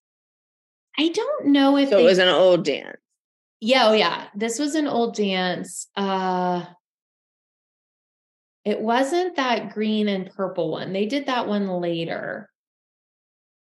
I 0.98 1.10
don't 1.10 1.48
know 1.48 1.78
if 1.78 1.90
So 1.90 1.98
they 1.98 2.04
it 2.04 2.06
was 2.06 2.18
an 2.20 2.30
old 2.30 2.66
dance. 2.66 2.98
yeah, 3.62 3.88
oh 3.90 3.94
yeah. 3.94 4.28
This 4.36 4.60
was 4.60 4.76
an 4.76 4.88
old 4.88 5.16
dance. 5.16 5.88
Uh 5.96 6.66
it 8.66 8.80
wasn't 8.80 9.36
that 9.36 9.74
green 9.74 10.08
and 10.08 10.32
purple 10.34 10.72
one. 10.72 10.94
They 10.94 11.06
did 11.06 11.26
that 11.26 11.48
one 11.48 11.68
later. 11.68 12.50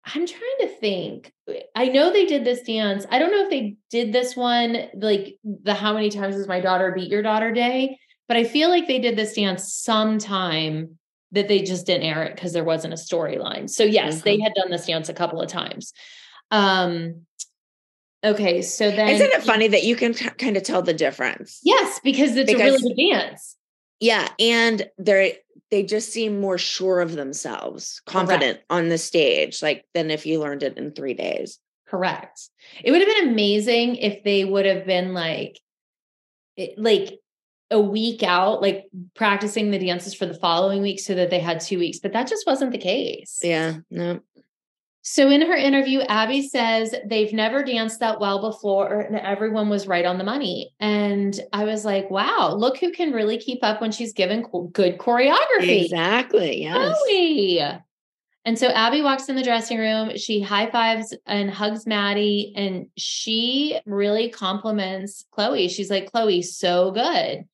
I'm 0.05 0.25
trying 0.25 0.57
to 0.61 0.67
think. 0.67 1.31
I 1.75 1.89
know 1.89 2.11
they 2.11 2.25
did 2.25 2.43
this 2.43 2.61
dance. 2.61 3.05
I 3.11 3.19
don't 3.19 3.31
know 3.31 3.43
if 3.43 3.49
they 3.49 3.75
did 3.89 4.11
this 4.11 4.35
one 4.35 4.89
like 4.95 5.37
the 5.43 5.73
how 5.73 5.93
many 5.93 6.09
times 6.09 6.35
does 6.35 6.47
my 6.47 6.59
daughter 6.59 6.91
beat 6.91 7.09
your 7.09 7.21
daughter 7.21 7.51
day, 7.51 7.99
but 8.27 8.37
I 8.37 8.43
feel 8.43 8.69
like 8.69 8.87
they 8.87 8.99
did 8.99 9.15
this 9.15 9.33
dance 9.33 9.73
sometime 9.73 10.97
that 11.31 11.47
they 11.47 11.61
just 11.61 11.85
didn't 11.85 12.07
air 12.07 12.23
it 12.23 12.35
because 12.35 12.53
there 12.53 12.63
wasn't 12.63 12.93
a 12.93 12.97
storyline. 12.97 13.69
So 13.69 13.83
yes, 13.83 14.21
they 14.23 14.39
had 14.39 14.53
done 14.53 14.71
this 14.71 14.87
dance 14.87 15.09
a 15.09 15.13
couple 15.13 15.41
of 15.41 15.49
times. 15.49 15.93
Um 16.49 17.25
okay, 18.23 18.61
so 18.63 18.89
then 18.89 19.09
Isn't 19.09 19.31
it 19.31 19.43
funny 19.43 19.67
that 19.67 19.83
you 19.83 19.95
can 19.95 20.13
t- 20.13 20.29
kind 20.29 20.57
of 20.57 20.63
tell 20.63 20.81
the 20.81 20.93
difference? 20.93 21.59
Yes, 21.61 21.99
because 22.03 22.35
it's 22.35 22.51
a 22.51 22.57
really 22.57 22.81
good 22.81 23.11
dance. 23.11 23.57
Yeah, 23.99 24.27
and 24.39 24.89
they're 24.97 25.33
they 25.71 25.83
just 25.83 26.11
seem 26.11 26.39
more 26.41 26.57
sure 26.57 26.99
of 26.99 27.13
themselves, 27.13 28.01
confident 28.05 28.59
on 28.69 28.89
the 28.89 28.97
stage, 28.97 29.61
like 29.61 29.85
than 29.93 30.09
if 30.09 30.25
you 30.25 30.39
learned 30.39 30.63
it 30.63 30.77
in 30.77 30.91
three 30.91 31.13
days. 31.13 31.59
Correct. 31.87 32.39
It 32.83 32.91
would 32.91 33.01
have 33.01 33.15
been 33.15 33.29
amazing 33.29 33.97
if 33.97 34.23
they 34.23 34.45
would 34.45 34.65
have 34.65 34.85
been 34.85 35.13
like, 35.13 35.59
it- 36.55 36.77
like 36.79 37.19
a 37.71 37.79
week 37.79 38.23
out, 38.23 38.63
like 38.63 38.85
practicing 39.15 39.69
the 39.69 39.77
dances 39.77 40.15
for 40.15 40.25
the 40.25 40.33
following 40.33 40.81
week 40.81 40.99
so 40.99 41.13
that 41.13 41.29
they 41.29 41.39
had 41.39 41.59
two 41.59 41.77
weeks, 41.77 41.99
but 41.99 42.13
that 42.13 42.27
just 42.27 42.47
wasn't 42.47 42.71
the 42.71 42.79
case. 42.79 43.39
Yeah, 43.43 43.77
no. 43.91 44.21
So 45.01 45.29
in 45.29 45.41
her 45.41 45.55
interview, 45.55 46.01
Abby 46.01 46.47
says 46.47 46.93
they've 47.05 47.31
never 47.33 47.63
danced 47.63 48.01
that 48.01 48.19
well 48.19 48.41
before, 48.41 48.99
and 48.99 49.15
everyone 49.15 49.69
was 49.69 49.87
right 49.87 50.05
on 50.05 50.17
the 50.17 50.23
money. 50.23 50.71
And 50.79 51.39
I 51.53 51.63
was 51.63 51.85
like, 51.85 52.11
wow, 52.11 52.53
look 52.53 52.77
who 52.77 52.91
can 52.91 53.11
really 53.11 53.37
keep 53.37 53.63
up 53.63 53.81
when 53.81 53.91
she's 53.91 54.13
given 54.13 54.45
good 54.73 54.97
choreography. 54.97 55.85
Exactly. 55.85 56.63
Yes. 56.63 56.97
Chloe. 57.07 57.61
And 58.45 58.57
so 58.57 58.67
Abby 58.67 59.01
walks 59.01 59.29
in 59.29 59.35
the 59.35 59.43
dressing 59.43 59.79
room. 59.79 60.17
She 60.17 60.41
high 60.41 60.69
fives 60.69 61.15
and 61.25 61.49
hugs 61.49 61.87
Maddie, 61.87 62.53
and 62.55 62.87
she 62.97 63.79
really 63.85 64.29
compliments 64.29 65.25
Chloe. 65.31 65.69
She's 65.69 65.89
like, 65.89 66.11
Chloe, 66.11 66.41
so 66.41 66.91
good. 66.91 67.45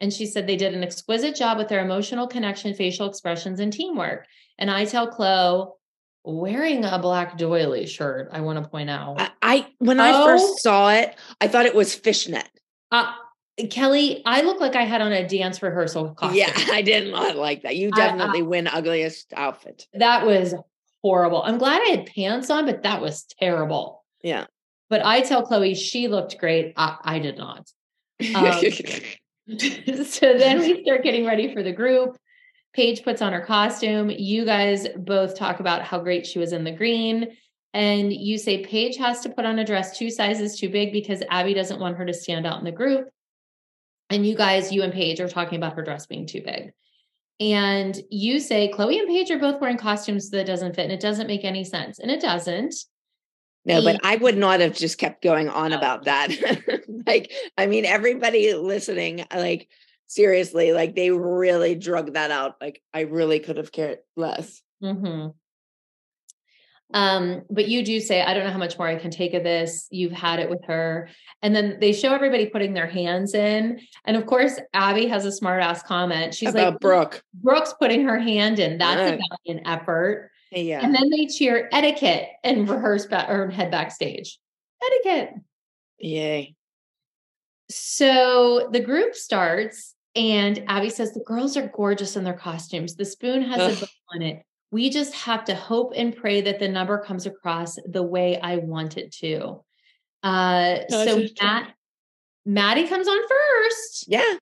And 0.00 0.12
she 0.12 0.26
said 0.26 0.46
they 0.46 0.56
did 0.56 0.74
an 0.74 0.82
exquisite 0.82 1.36
job 1.36 1.58
with 1.58 1.68
their 1.68 1.84
emotional 1.84 2.26
connection, 2.26 2.74
facial 2.74 3.08
expressions, 3.08 3.60
and 3.60 3.72
teamwork. 3.72 4.26
And 4.58 4.70
I 4.70 4.84
tell 4.84 5.08
Chloe, 5.08 5.68
wearing 6.24 6.84
a 6.84 6.98
black 6.98 7.36
doily 7.38 7.86
shirt, 7.86 8.28
I 8.32 8.40
want 8.40 8.62
to 8.62 8.68
point 8.68 8.90
out. 8.90 9.20
I, 9.20 9.30
I 9.42 9.66
when 9.78 10.00
I 10.00 10.12
Oh. 10.12 10.24
first 10.26 10.62
saw 10.62 10.90
it, 10.90 11.14
I 11.40 11.48
thought 11.48 11.66
it 11.66 11.74
was 11.74 11.94
fishnet. 11.94 12.48
Uh, 12.90 13.12
Kelly, 13.70 14.22
I 14.26 14.42
look 14.42 14.60
like 14.60 14.74
I 14.74 14.82
had 14.82 15.00
on 15.00 15.12
a 15.12 15.28
dance 15.28 15.62
rehearsal 15.62 16.14
costume. 16.14 16.38
Yeah, 16.38 16.52
I 16.72 16.82
did 16.82 17.10
not 17.12 17.36
like 17.36 17.62
that. 17.62 17.76
You 17.76 17.90
I- 17.94 18.00
I- 18.00 18.06
definitely 18.06 18.42
win 18.42 18.66
ugliest 18.66 19.32
outfit. 19.36 19.86
That 19.94 20.26
was 20.26 20.54
horrible. 21.02 21.42
I'm 21.42 21.58
glad 21.58 21.82
I 21.82 21.90
had 21.96 22.06
pants 22.06 22.50
on, 22.50 22.66
but 22.66 22.82
that 22.82 23.00
was 23.00 23.24
terrible. 23.38 24.04
Yeah. 24.22 24.46
But 24.90 25.04
I 25.04 25.20
tell 25.22 25.42
Chloe 25.46 25.74
she 25.74 26.08
looked 26.08 26.38
great. 26.38 26.72
I, 26.76 26.96
I 27.04 27.18
did 27.18 27.36
not. 27.38 27.70
Um, 28.34 28.44
so 30.04 30.38
then 30.38 30.60
we 30.60 30.82
start 30.84 31.02
getting 31.02 31.26
ready 31.26 31.52
for 31.52 31.62
the 31.62 31.72
group. 31.72 32.16
Paige 32.74 33.04
puts 33.04 33.22
on 33.22 33.32
her 33.32 33.40
costume. 33.40 34.10
You 34.10 34.44
guys 34.44 34.88
both 34.96 35.36
talk 35.38 35.60
about 35.60 35.82
how 35.82 36.00
great 36.00 36.26
she 36.26 36.38
was 36.38 36.52
in 36.52 36.64
the 36.64 36.72
green. 36.72 37.36
And 37.72 38.12
you 38.12 38.38
say 38.38 38.64
Paige 38.64 38.96
has 38.96 39.20
to 39.20 39.28
put 39.28 39.44
on 39.44 39.58
a 39.58 39.64
dress 39.64 39.96
two 39.96 40.10
sizes 40.10 40.58
too 40.58 40.68
big 40.68 40.92
because 40.92 41.22
Abby 41.30 41.54
doesn't 41.54 41.80
want 41.80 41.96
her 41.96 42.06
to 42.06 42.14
stand 42.14 42.46
out 42.46 42.58
in 42.58 42.64
the 42.64 42.72
group. 42.72 43.08
And 44.10 44.26
you 44.26 44.36
guys, 44.36 44.72
you 44.72 44.82
and 44.82 44.92
Paige 44.92 45.20
are 45.20 45.28
talking 45.28 45.56
about 45.56 45.74
her 45.74 45.82
dress 45.82 46.06
being 46.06 46.26
too 46.26 46.42
big. 46.42 46.72
And 47.40 48.00
you 48.10 48.38
say 48.38 48.68
Chloe 48.68 48.98
and 48.98 49.08
Paige 49.08 49.30
are 49.30 49.38
both 49.38 49.60
wearing 49.60 49.76
costumes 49.76 50.30
that 50.30 50.46
doesn't 50.46 50.76
fit 50.76 50.84
and 50.84 50.92
it 50.92 51.00
doesn't 51.00 51.26
make 51.26 51.44
any 51.44 51.64
sense. 51.64 51.98
And 51.98 52.10
it 52.10 52.20
doesn't. 52.20 52.74
No, 53.64 53.82
but 53.82 54.00
I 54.04 54.16
would 54.16 54.36
not 54.36 54.60
have 54.60 54.76
just 54.76 54.98
kept 54.98 55.22
going 55.22 55.48
on 55.48 55.72
oh. 55.72 55.78
about 55.78 56.04
that. 56.04 56.30
like, 57.06 57.32
I 57.56 57.66
mean, 57.66 57.86
everybody 57.86 58.52
listening, 58.54 59.24
like, 59.34 59.68
seriously, 60.14 60.72
like, 60.72 60.94
they 60.94 61.10
really 61.10 61.74
drug 61.74 62.14
that 62.14 62.30
out. 62.30 62.56
Like, 62.60 62.80
I 62.92 63.00
really 63.00 63.40
could 63.40 63.56
have 63.56 63.72
cared 63.72 63.98
less. 64.16 64.62
hmm 64.80 65.28
Um, 66.92 67.42
but 67.50 67.66
you 67.66 67.84
do 67.84 67.98
say, 68.00 68.22
I 68.22 68.34
don't 68.34 68.44
know 68.44 68.52
how 68.52 68.58
much 68.58 68.78
more 68.78 68.86
I 68.86 68.94
can 68.96 69.10
take 69.10 69.34
of 69.34 69.42
this. 69.42 69.88
You've 69.90 70.12
had 70.12 70.38
it 70.38 70.48
with 70.48 70.64
her. 70.66 71.08
And 71.42 71.54
then 71.56 71.78
they 71.80 71.92
show 71.92 72.14
everybody 72.14 72.46
putting 72.46 72.72
their 72.74 72.86
hands 72.86 73.34
in. 73.34 73.80
And 74.04 74.16
of 74.16 74.26
course, 74.26 74.60
Abby 74.72 75.06
has 75.08 75.24
a 75.24 75.32
smart 75.32 75.62
ass 75.62 75.82
comment. 75.82 76.34
She's 76.34 76.50
about 76.50 76.74
like, 76.74 76.80
Brooke. 76.80 77.22
Brooke's 77.34 77.74
putting 77.74 78.04
her 78.04 78.18
hand 78.18 78.60
in. 78.60 78.78
That's 78.78 79.00
Yeah. 79.00 79.16
a 79.16 79.18
valiant 79.46 79.66
effort. 79.66 80.30
Yeah. 80.52 80.84
And 80.84 80.94
then 80.94 81.10
they 81.10 81.26
cheer 81.26 81.68
etiquette 81.72 82.28
and 82.44 82.68
rehearse 82.68 83.06
back 83.06 83.28
or 83.28 83.50
head 83.50 83.72
backstage. 83.72 84.38
Etiquette. 84.84 85.34
Yay. 85.98 86.54
So 87.70 88.68
the 88.70 88.80
group 88.80 89.14
starts, 89.14 89.93
and 90.16 90.64
Abby 90.68 90.90
says 90.90 91.12
the 91.12 91.24
girls 91.26 91.56
are 91.56 91.68
gorgeous 91.74 92.16
in 92.16 92.24
their 92.24 92.34
costumes. 92.34 92.94
The 92.94 93.04
spoon 93.04 93.42
has 93.42 93.58
a 93.58 93.64
Ugh. 93.72 93.80
bow 93.80 94.14
on 94.14 94.22
it. 94.22 94.42
We 94.70 94.90
just 94.90 95.14
have 95.14 95.44
to 95.46 95.54
hope 95.54 95.92
and 95.96 96.16
pray 96.16 96.40
that 96.42 96.58
the 96.58 96.68
number 96.68 96.98
comes 96.98 97.26
across 97.26 97.78
the 97.86 98.02
way 98.02 98.40
I 98.40 98.56
want 98.56 98.96
it 98.96 99.12
to. 99.20 99.62
Uh, 100.22 100.78
so. 100.88 101.22
Matt, 101.40 101.74
Maddie 102.46 102.88
comes 102.88 103.06
on 103.06 103.18
first, 103.28 104.06
Yeah. 104.08 104.34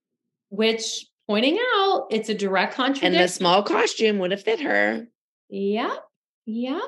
which 0.49 1.07
pointing 1.27 1.59
out 1.77 2.07
it's 2.11 2.29
a 2.29 2.35
direct 2.35 2.75
contradiction. 2.75 3.15
And 3.15 3.25
the 3.25 3.29
small 3.29 3.63
costume 3.63 4.19
would 4.21 4.31
have 4.31 4.43
fit 4.43 4.61
her. 4.61 5.07
Yep. 5.51 6.05
Yep. 6.47 6.83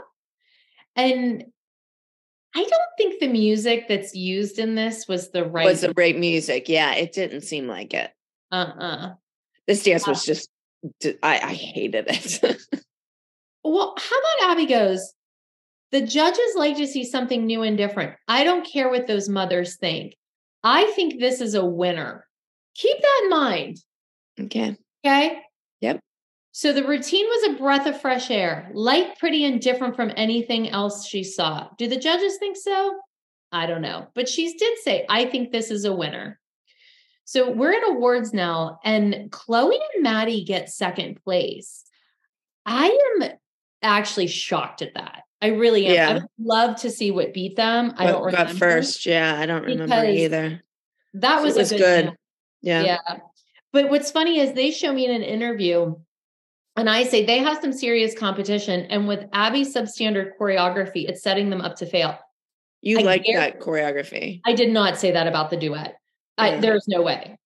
And 0.97 1.44
I 2.56 2.62
don't 2.62 2.73
think 2.97 3.20
the 3.20 3.28
music 3.28 3.89
that's 3.89 4.15
used 4.15 4.59
in 4.59 4.74
this 4.74 5.06
was 5.09 5.31
the 5.32 5.44
right 5.44 5.66
Was 5.66 5.81
the 5.82 5.93
great 5.93 6.16
music. 6.16 6.69
Yeah. 6.69 6.94
It 6.94 7.12
didn't 7.12 7.43
seem 7.43 7.66
like 7.66 7.93
it. 7.94 8.11
Uh-uh. 8.55 9.14
This 9.66 9.82
dance 9.82 10.06
was 10.06 10.24
just—I 10.24 11.55
hated 11.55 12.06
it. 12.09 12.56
Well, 13.66 13.94
how 13.97 14.18
about 14.18 14.51
Abby 14.51 14.66
goes? 14.66 15.14
The 15.90 16.02
judges 16.02 16.55
like 16.55 16.76
to 16.76 16.86
see 16.86 17.02
something 17.02 17.47
new 17.47 17.62
and 17.62 17.78
different. 17.78 18.14
I 18.28 18.44
don't 18.44 18.66
care 18.70 18.90
what 18.90 19.06
those 19.06 19.28
mothers 19.28 19.76
think. 19.76 20.16
I 20.62 20.90
think 20.94 21.18
this 21.18 21.40
is 21.40 21.55
a 21.55 21.64
winner. 21.64 22.26
Keep 22.74 23.01
that 23.01 23.20
in 23.24 23.31
mind. 23.31 23.78
okay. 24.39 24.76
Okay. 25.06 25.39
Yep. 25.81 26.01
So 26.52 26.72
the 26.72 26.85
routine 26.85 27.26
was 27.26 27.55
a 27.55 27.59
breath 27.59 27.86
of 27.86 28.01
fresh 28.01 28.31
air, 28.31 28.70
light, 28.74 29.18
pretty, 29.18 29.44
and 29.44 29.60
different 29.60 29.97
from 29.97 30.12
anything 30.16 30.68
else 30.68 31.06
she 31.06 31.24
saw. 31.24 31.68
Do 31.78 31.89
the 31.89 31.97
judges 31.97 32.36
think 32.36 32.56
so? 32.56 32.98
I 33.51 33.66
don't 33.66 33.82
know. 33.82 34.09
But 34.14 34.28
she 34.28 34.56
did 34.56 34.78
say, 34.81 35.06
I 35.09 35.24
think 35.24 35.52
this 35.52 35.70
is 35.70 35.85
a 35.85 35.94
winner. 35.94 36.39
So 37.24 37.51
we're 37.51 37.72
at 37.72 37.88
awards 37.88 38.32
now, 38.34 38.78
and 38.84 39.30
Chloe 39.32 39.78
and 39.94 40.02
Maddie 40.02 40.44
get 40.44 40.68
second 40.68 41.22
place. 41.24 41.84
I 42.66 42.86
am 43.22 43.30
actually 43.82 44.26
shocked 44.26 44.82
at 44.82 44.94
that. 44.94 45.22
I 45.42 45.48
really 45.48 45.86
am. 45.86 45.90
I 45.90 45.94
Yeah. 45.94 46.12
would 46.14 46.24
love 46.38 46.76
to 46.82 46.90
see 46.90 47.10
what 47.10 47.34
beat 47.34 47.56
them. 47.56 47.94
I 47.96 48.06
don't 48.06 48.22
What 48.22 48.32
got 48.32 48.38
remember. 48.48 48.59
first. 48.59 49.05
Yeah. 49.06 49.38
I 49.38 49.46
don't 49.46 49.64
remember 49.64 50.05
either. 50.05 50.62
That 51.14 51.42
was, 51.42 51.56
was 51.56 51.72
a 51.72 51.78
good. 51.78 52.05
dance. 52.06 52.16
Yeah. 52.62 52.82
Yeah. 52.82 52.98
But 53.72 53.90
what's 53.90 54.10
funny 54.10 54.38
is 54.38 54.52
they 54.52 54.70
show 54.70 54.92
me 54.92 55.05
in 55.05 55.10
an 55.10 55.22
interview, 55.22 55.94
and 56.76 56.88
I 56.88 57.05
say 57.05 57.24
they 57.24 57.38
have 57.38 57.60
some 57.60 57.72
serious 57.72 58.14
competition. 58.16 58.82
And 58.90 59.06
with 59.09 59.26
Abby's 59.32 59.74
substandard 59.74 60.32
choreography, 60.40 61.09
it's 61.09 61.22
setting 61.22 61.51
them 61.51 61.60
up 61.60 61.76
to 61.76 61.86
fail. 61.86 62.18
You 62.80 63.01
I 63.01 63.02
like 63.02 63.24
that 63.32 63.60
choreography. 63.60 64.40
I 64.44 64.52
did 64.55 64.70
not 64.70 64.98
say 64.98 65.10
that 65.12 65.26
about 65.26 65.51
the 65.51 65.56
duet. 65.56 65.96
I, 66.39 66.59
there's 66.59 66.86
no 66.89 67.02
way. 67.02 67.39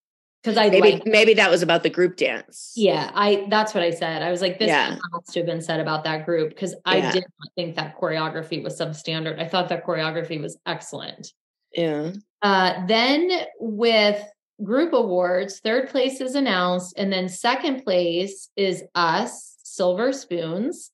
Because 0.42 0.56
I 0.56 0.70
Maybe 0.70 0.92
like, 0.92 1.02
maybe 1.04 1.34
that 1.34 1.50
was 1.50 1.62
about 1.62 1.82
the 1.82 1.90
group 1.90 2.16
dance. 2.16 2.72
yeah, 2.76 3.10
I 3.12 3.46
that's 3.50 3.74
what 3.74 3.82
I 3.82 3.90
said. 3.90 4.22
I 4.22 4.30
was 4.30 4.40
like, 4.40 4.58
this 4.58 4.68
Yeah. 4.68 4.90
has 4.90 5.34
to 5.34 5.40
have 5.40 5.46
been 5.46 5.60
said 5.60 5.80
about 5.80 6.04
that 6.04 6.24
group 6.24 6.50
because 6.50 6.76
I 6.84 6.98
Yeah. 6.98 7.12
did 7.12 7.24
not 7.40 7.52
think 7.56 7.74
that 7.76 7.98
choreography 8.00 8.62
was 8.62 8.78
substandard. 8.78 9.40
I 9.40 9.48
thought 9.48 9.68
that 9.70 9.84
choreography 9.84 10.40
was 10.40 10.56
excellent. 10.64 11.32
Yeah. 11.72 12.12
Uh, 12.40 12.86
then 12.86 13.30
with 13.58 14.22
group 14.62 14.92
awards, 14.92 15.58
third 15.58 15.88
place 15.90 16.20
is 16.20 16.36
announced, 16.36 16.94
and 16.96 17.12
then 17.12 17.28
second 17.28 17.82
place 17.82 18.48
is 18.56 18.84
us, 18.94 19.56
Silver 19.64 20.12
Spoons. 20.12 20.92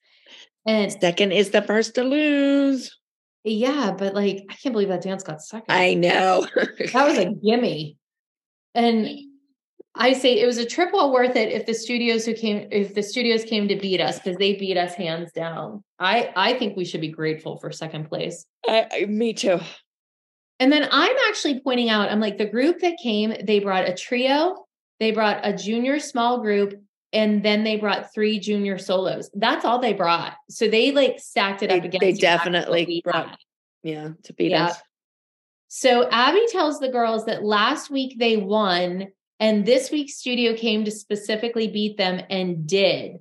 And 0.67 0.91
Second 0.91 1.33
is 1.33 1.51
the 1.51 1.61
first 1.61 1.95
to 1.97 2.03
lose. 2.03 2.99
Yeah, 3.45 3.95
but 3.97 4.15
like 4.15 4.47
I 4.51 4.55
can't 4.55 4.73
believe 4.73 4.89
that 4.89 5.03
dance 5.03 5.23
got 5.23 5.43
second. 5.43 5.67
I 5.75 5.95
know. 5.95 6.47
that 6.55 7.07
was 7.07 7.19
a 7.19 7.27
gimme. 7.33 7.97
And 8.75 9.09
I 9.95 10.15
say 10.15 10.41
it 10.41 10.47
was 10.47 10.59
a 10.59 10.67
trip 10.67 10.91
well 10.93 11.13
worth 11.13 11.37
it 11.37 11.53
if 11.53 11.67
the 11.67 11.75
studios 11.75 12.25
who 12.27 12.35
came 12.35 12.67
if 12.73 12.95
the 12.95 13.03
studios 13.03 13.45
came 13.45 13.69
to 13.69 13.77
beat 13.77 14.01
us 14.01 14.19
because 14.19 14.37
they 14.39 14.55
beat 14.55 14.77
us 14.77 14.95
hands 14.95 15.31
down. 15.33 15.85
I 15.99 16.33
I 16.35 16.55
think 16.55 16.77
we 16.77 16.85
should 16.85 17.01
be 17.01 17.09
grateful 17.09 17.59
for 17.59 17.71
second 17.71 18.09
place. 18.09 18.45
I, 18.67 18.87
I- 18.93 19.05
me 19.07 19.35
too. 19.35 19.61
And 20.61 20.73
then 20.73 20.89
I'm 20.91 21.17
actually 21.29 21.61
pointing 21.61 21.91
out, 21.91 22.11
I'm 22.11 22.21
like, 22.21 22.39
the 22.39 22.47
group 22.47 22.79
that 22.79 22.97
came, 23.03 23.35
they 23.45 23.59
brought 23.59 23.89
a 23.89 23.93
trio, 23.95 24.65
they 25.01 25.11
brought 25.11 25.41
a 25.45 25.53
junior 25.53 25.99
small 25.99 26.41
group, 26.41 26.81
and 27.15 27.43
then 27.43 27.65
they 27.65 27.77
brought 27.77 28.13
three 28.13 28.39
junior 28.39 28.77
solos. 28.77 29.31
That's 29.35 29.65
all 29.65 29.79
they 29.79 29.93
brought. 29.95 30.35
So 30.51 30.69
they 30.69 30.91
like 30.93 31.21
stacked 31.21 31.63
it 31.63 31.71
up 31.71 31.81
They- 31.81 31.89
against 31.89 32.01
they 32.01 32.13
definitely 32.13 33.01
brought-. 33.05 33.39
Yeah, 33.83 34.11
to 34.25 34.33
beat 34.35 34.51
Yeah. 34.51 34.67
us. 34.67 34.79
So 35.69 36.09
Abby 36.11 36.45
tells 36.51 36.79
the 36.79 36.89
girls 36.89 37.27
that 37.27 37.45
last 37.45 37.91
week 37.91 38.19
they 38.19 38.37
won, 38.37 39.09
and 39.41 39.67
this 39.67 39.91
week's 39.91 40.15
studio 40.17 40.55
came 40.55 40.85
to 40.85 40.91
specifically 40.91 41.69
beat 41.69 41.97
them 41.97 42.21
and 42.31 42.67
did. 42.67 43.17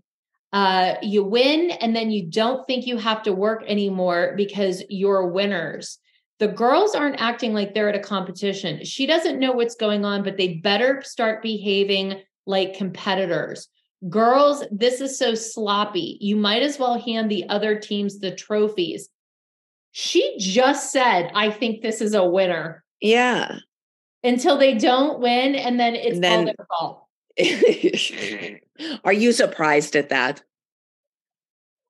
Uh, 0.52 0.95
you 1.02 1.24
win, 1.24 1.72
and 1.72 1.95
then 1.95 2.11
you 2.11 2.28
don't 2.28 2.65
think 2.68 2.86
you 2.86 2.98
have 2.98 3.24
to 3.24 3.34
work 3.34 3.64
anymore 3.68 4.36
because 4.38 4.84
you're 4.88 5.28
winners. 5.28 5.98
The 6.40 6.48
girls 6.48 6.94
aren't 6.94 7.20
acting 7.22 7.53
like 7.53 7.74
they're 7.74 7.90
at 7.90 7.95
a 7.95 7.99
competition. 7.99 8.86
She 8.86 9.06
doesn't 9.07 9.40
know 9.40 9.53
what's 9.53 9.76
going 9.76 10.06
on, 10.06 10.24
but 10.24 10.38
they 10.38 10.56
better 10.56 11.02
start 11.02 11.41
behaving 11.41 12.22
like 12.45 12.76
competitors. 12.78 13.68
Girls, 14.10 14.64
this 14.72 15.00
is 15.02 15.18
so 15.18 15.34
sloppy. 15.36 16.18
You 16.20 16.36
might 16.36 16.62
as 16.62 16.78
well 16.78 17.00
hand 17.00 17.32
the 17.32 17.48
other 17.50 17.80
teams 17.80 18.20
the 18.20 18.32
trophies. 18.36 19.10
She 19.92 20.36
just 20.40 20.92
said, 20.92 21.32
I 21.36 21.52
think 21.52 21.82
this 21.82 22.02
is 22.02 22.14
a 22.14 22.26
winner. 22.26 22.84
Yeah. 23.00 23.58
Until 24.24 24.58
they 24.58 24.76
don't 24.78 25.20
win, 25.20 25.56
and 25.56 25.80
then 25.80 25.96
it's 25.96 26.16
And 26.16 26.24
then- 26.24 26.40
all 26.40 26.46
their 26.46 26.68
fault. 26.80 27.00
Are 29.04 29.14
you 29.14 29.32
surprised 29.32 29.96
at 29.96 30.10
that? 30.10 30.44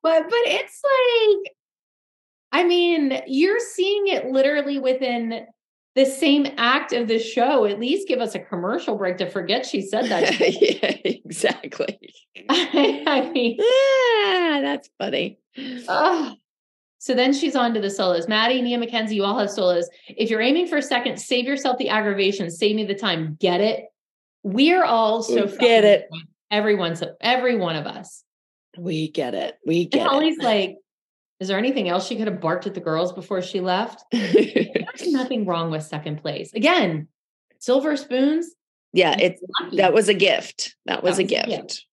But 0.01 0.23
but 0.23 0.39
it's 0.45 0.81
like, 0.83 1.53
I 2.51 2.63
mean, 2.65 3.21
you're 3.27 3.59
seeing 3.59 4.07
it 4.07 4.25
literally 4.27 4.79
within 4.79 5.45
the 5.95 6.05
same 6.05 6.47
act 6.57 6.91
of 6.93 7.07
the 7.07 7.19
show. 7.19 7.65
At 7.65 7.79
least 7.79 8.07
give 8.07 8.19
us 8.19 8.35
a 8.35 8.39
commercial 8.39 8.95
break 8.97 9.17
to 9.17 9.29
forget 9.29 9.65
she 9.65 9.81
said 9.81 10.05
that. 10.09 10.39
yeah, 10.61 10.97
exactly. 11.03 11.99
I 12.49 13.29
mean, 13.33 13.57
Ah, 13.61 14.59
that's 14.61 14.89
funny. 14.97 15.39
ugh. 15.87 16.35
So 16.99 17.13
then 17.13 17.33
she's 17.33 17.55
on 17.55 17.73
to 17.73 17.81
the 17.81 17.89
solos. 17.89 18.29
Maddie, 18.29 18.61
Nia 18.61 18.77
Mackenzie, 18.77 19.15
you 19.15 19.25
all 19.25 19.37
have 19.37 19.49
solos. 19.49 19.89
If 20.07 20.29
you're 20.29 20.39
aiming 20.39 20.67
for 20.67 20.77
a 20.77 20.81
second, 20.81 21.17
save 21.19 21.43
yourself 21.45 21.77
the 21.77 21.89
aggravation. 21.89 22.49
Save 22.49 22.77
me 22.77 22.85
the 22.85 22.95
time. 22.95 23.37
Get 23.41 23.59
it? 23.59 23.85
We're 24.43 24.85
all 24.85 25.21
so 25.21 25.45
Get 25.47 25.49
fucking 25.51 25.67
it. 25.67 26.09
Everyone's 26.49 27.03
every 27.19 27.57
one 27.57 27.75
of 27.75 27.87
us. 27.87 28.23
We 28.77 29.11
get 29.11 29.33
it. 29.33 29.55
We 29.65 29.85
get 29.85 29.99
And 29.99 30.07
get 30.07 30.11
Holly's 30.11 30.37
like, 30.37 30.77
is 31.43 31.49
there 31.49 31.57
anything 31.57 31.89
else 31.89 32.07
she 32.07 32.15
could 32.15 32.27
have 32.27 32.39
barked 32.39 32.65
at 32.67 32.73
the 32.73 32.79
girls 32.79 33.11
before 33.11 33.41
she 33.41 33.59
left? 33.59 34.03
There's 34.11 35.07
nothing 35.11 35.45
wrong 35.45 35.69
with 35.71 35.83
second 35.83 36.21
place. 36.21 36.53
Again, 36.53 37.09
silver 37.59 37.97
spoons. 37.97 38.49
yeah, 38.93 39.15
it's 39.19 39.41
lucky. 39.61 39.77
that 39.77 39.93
was 39.93 40.07
a 40.09 40.13
gift. 40.13 40.75
That 40.85 41.03
was 41.03 41.17
That 41.17 41.23
a 41.23 41.23
was 41.25 41.31
a 41.31 41.35
gift. 41.35 41.47
gift. 41.49 41.85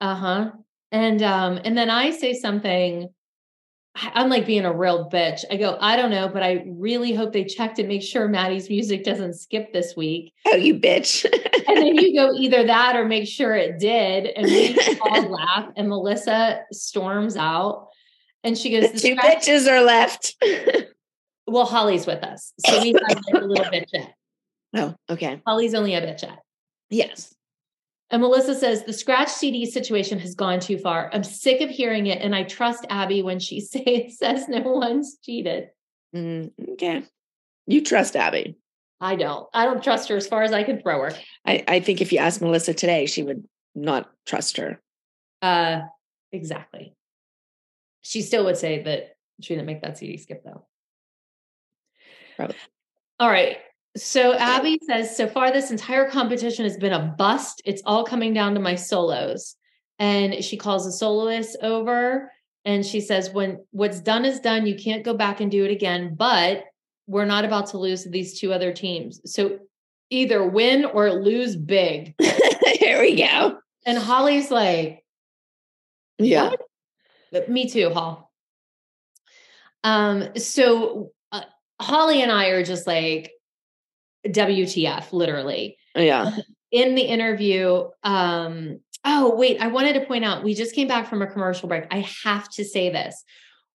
Uh-huh. 0.00 0.50
And 0.90 1.22
um, 1.22 1.60
and 1.64 1.76
then 1.78 1.88
I 1.88 2.10
say 2.10 2.32
something. 2.34 3.08
I'm 4.00 4.28
like 4.28 4.46
being 4.46 4.64
a 4.64 4.72
real 4.72 5.08
bitch. 5.10 5.44
I 5.50 5.56
go, 5.56 5.76
I 5.80 5.96
don't 5.96 6.10
know, 6.12 6.28
but 6.28 6.42
I 6.42 6.64
really 6.68 7.12
hope 7.14 7.32
they 7.32 7.44
checked 7.44 7.76
to 7.76 7.86
make 7.86 8.02
sure 8.02 8.28
Maddie's 8.28 8.68
music 8.70 9.02
doesn't 9.02 9.34
skip 9.34 9.72
this 9.72 9.94
week. 9.96 10.32
Oh, 10.46 10.54
you 10.54 10.74
bitch. 10.76 11.24
And 11.66 11.76
then 11.76 11.96
you 11.96 12.14
go 12.14 12.32
either 12.38 12.64
that 12.64 12.94
or 12.94 13.04
make 13.06 13.26
sure 13.26 13.56
it 13.56 13.80
did. 13.80 14.26
And 14.26 14.46
we 14.46 14.78
all 15.02 15.28
laugh. 15.28 15.70
And 15.76 15.88
Melissa 15.88 16.60
storms 16.70 17.36
out. 17.36 17.88
And 18.44 18.56
she 18.56 18.70
goes, 18.70 18.88
the 18.92 18.94
"The 18.94 19.00
two 19.00 19.16
scratch- 19.16 19.46
bitches 19.46 19.68
are 19.70 19.82
left. 19.82 20.36
Well, 21.50 21.64
Holly's 21.64 22.06
with 22.06 22.22
us. 22.22 22.52
So 22.66 22.78
we 22.82 22.88
have 22.92 23.02
like 23.08 23.42
a 23.42 23.46
little 23.46 23.64
bitchette. 23.72 24.12
oh, 24.76 24.94
okay. 25.08 25.40
Holly's 25.46 25.72
only 25.74 25.94
a 25.94 26.02
bitchette. 26.02 26.36
Yes. 26.90 27.34
And 28.10 28.20
Melissa 28.20 28.54
says 28.54 28.84
the 28.84 28.92
scratch 28.92 29.30
CD 29.30 29.64
situation 29.64 30.18
has 30.18 30.34
gone 30.34 30.60
too 30.60 30.76
far. 30.76 31.08
I'm 31.10 31.24
sick 31.24 31.62
of 31.62 31.70
hearing 31.70 32.06
it, 32.06 32.20
and 32.20 32.34
I 32.34 32.42
trust 32.42 32.84
Abby 32.90 33.22
when 33.22 33.38
she 33.38 33.60
say, 33.62 34.10
says 34.10 34.46
no 34.46 34.60
one's 34.60 35.16
cheated. 35.24 35.68
Mm, 36.14 36.50
okay. 36.72 37.04
You 37.66 37.82
trust 37.82 38.14
Abby. 38.14 38.56
I 39.00 39.16
don't. 39.16 39.48
I 39.54 39.64
don't 39.64 39.82
trust 39.82 40.10
her 40.10 40.16
as 40.16 40.26
far 40.26 40.42
as 40.42 40.52
I 40.52 40.64
can 40.64 40.82
throw 40.82 41.00
her. 41.00 41.12
I, 41.46 41.64
I 41.66 41.80
think 41.80 42.02
if 42.02 42.12
you 42.12 42.18
asked 42.18 42.42
Melissa 42.42 42.74
today, 42.74 43.06
she 43.06 43.22
would 43.22 43.42
not 43.74 44.10
trust 44.26 44.58
her. 44.58 44.82
Uh, 45.40 45.80
exactly. 46.30 46.94
She 48.08 48.22
still 48.22 48.46
would 48.46 48.56
say 48.56 48.82
that 48.84 49.16
she 49.42 49.54
didn't 49.54 49.66
make 49.66 49.82
that 49.82 49.98
CD 49.98 50.16
skip 50.16 50.42
though. 50.42 50.64
Probably. 52.36 52.56
All 53.20 53.28
right. 53.28 53.58
So 53.98 54.32
Abby 54.32 54.80
says, 54.86 55.14
so 55.14 55.26
far 55.26 55.52
this 55.52 55.70
entire 55.70 56.08
competition 56.08 56.64
has 56.64 56.78
been 56.78 56.94
a 56.94 57.14
bust. 57.18 57.60
It's 57.66 57.82
all 57.84 58.04
coming 58.04 58.32
down 58.32 58.54
to 58.54 58.60
my 58.60 58.76
solos. 58.76 59.56
And 59.98 60.42
she 60.42 60.56
calls 60.56 60.86
the 60.86 60.92
soloist 60.92 61.58
over 61.62 62.32
and 62.64 62.86
she 62.86 63.02
says, 63.02 63.28
when 63.28 63.58
what's 63.72 64.00
done 64.00 64.24
is 64.24 64.40
done, 64.40 64.66
you 64.66 64.76
can't 64.76 65.04
go 65.04 65.12
back 65.12 65.42
and 65.42 65.50
do 65.50 65.66
it 65.66 65.70
again. 65.70 66.14
But 66.16 66.64
we're 67.06 67.26
not 67.26 67.44
about 67.44 67.66
to 67.68 67.78
lose 67.78 68.04
to 68.04 68.08
these 68.08 68.40
two 68.40 68.54
other 68.54 68.72
teams. 68.72 69.20
So 69.30 69.58
either 70.08 70.48
win 70.48 70.86
or 70.86 71.12
lose 71.12 71.56
big. 71.56 72.14
Here 72.80 73.02
we 73.02 73.16
go. 73.16 73.58
And 73.84 73.98
Holly's 73.98 74.50
like, 74.50 75.04
Yeah. 76.16 76.48
What? 76.48 76.67
But 77.32 77.48
Me 77.48 77.68
too, 77.68 77.90
Hall. 77.90 78.32
Um, 79.84 80.36
so 80.36 81.12
uh, 81.32 81.42
Holly 81.80 82.22
and 82.22 82.32
I 82.32 82.46
are 82.48 82.64
just 82.64 82.86
like 82.86 83.32
WTF, 84.26 85.12
literally. 85.12 85.76
Yeah. 85.94 86.30
In 86.70 86.94
the 86.94 87.02
interview, 87.02 87.88
um, 88.02 88.80
oh 89.04 89.34
wait, 89.34 89.60
I 89.60 89.68
wanted 89.68 89.94
to 89.94 90.04
point 90.04 90.24
out 90.24 90.44
we 90.44 90.54
just 90.54 90.74
came 90.74 90.88
back 90.88 91.08
from 91.08 91.22
a 91.22 91.26
commercial 91.26 91.68
break. 91.68 91.84
I 91.90 92.06
have 92.24 92.48
to 92.50 92.64
say 92.64 92.90
this. 92.90 93.24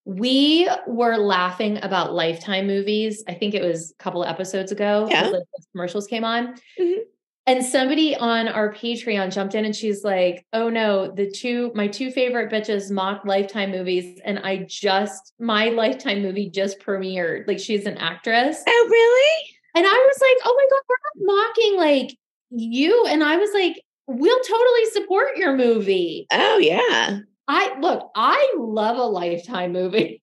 We 0.05 0.69
were 0.85 1.17
laughing 1.17 1.79
about 1.81 2.13
lifetime 2.13 2.67
movies. 2.67 3.23
I 3.27 3.33
think 3.33 3.55
it 3.55 3.63
was 3.63 3.91
a 3.97 4.03
couple 4.03 4.21
of 4.21 4.29
episodes 4.29 4.71
ago. 4.71 5.07
Yeah. 5.09 5.31
commercials 5.71 6.07
came 6.07 6.25
on. 6.25 6.55
Mhm. 6.79 6.99
And 7.45 7.65
somebody 7.65 8.15
on 8.15 8.47
our 8.47 8.73
Patreon 8.73 9.33
jumped 9.33 9.53
in 9.53 9.65
and 9.65 9.75
she's 9.75 10.03
like, 10.03 10.45
"Oh 10.53 10.69
no, 10.69 11.11
the 11.11 11.29
two 11.29 11.71
my 11.75 11.87
two 11.87 12.09
favorite 12.09 12.49
bitches 12.49 12.89
mock 12.89 13.25
Lifetime 13.25 13.71
movies, 13.71 14.19
and 14.23 14.39
I 14.39 14.65
just 14.69 15.33
my 15.39 15.65
Lifetime 15.69 16.21
movie 16.21 16.49
just 16.49 16.79
premiered. 16.79 17.45
Like 17.47 17.59
she's 17.59 17.85
an 17.85 17.97
actress, 17.97 18.63
Oh, 18.65 18.87
really? 18.89 19.43
and 19.75 19.85
I 19.85 19.89
was 19.91 20.17
like, 20.21 20.37
"Oh 20.45 20.55
my 20.55 20.67
god, 20.71 20.81
we're 20.87 21.25
not 21.27 21.35
mocking 21.47 21.77
like 21.77 22.17
you." 22.49 23.05
And 23.09 23.23
I 23.25 23.35
was 23.35 23.49
like, 23.53 23.81
"We'll 24.07 24.39
totally 24.39 24.85
support 24.93 25.35
your 25.35 25.53
movie." 25.55 26.27
Oh, 26.31 26.57
yeah. 26.59 27.19
I 27.49 27.77
look, 27.79 28.09
I 28.15 28.53
love 28.57 28.97
a 28.97 29.03
Lifetime 29.03 29.73
movie. 29.73 30.21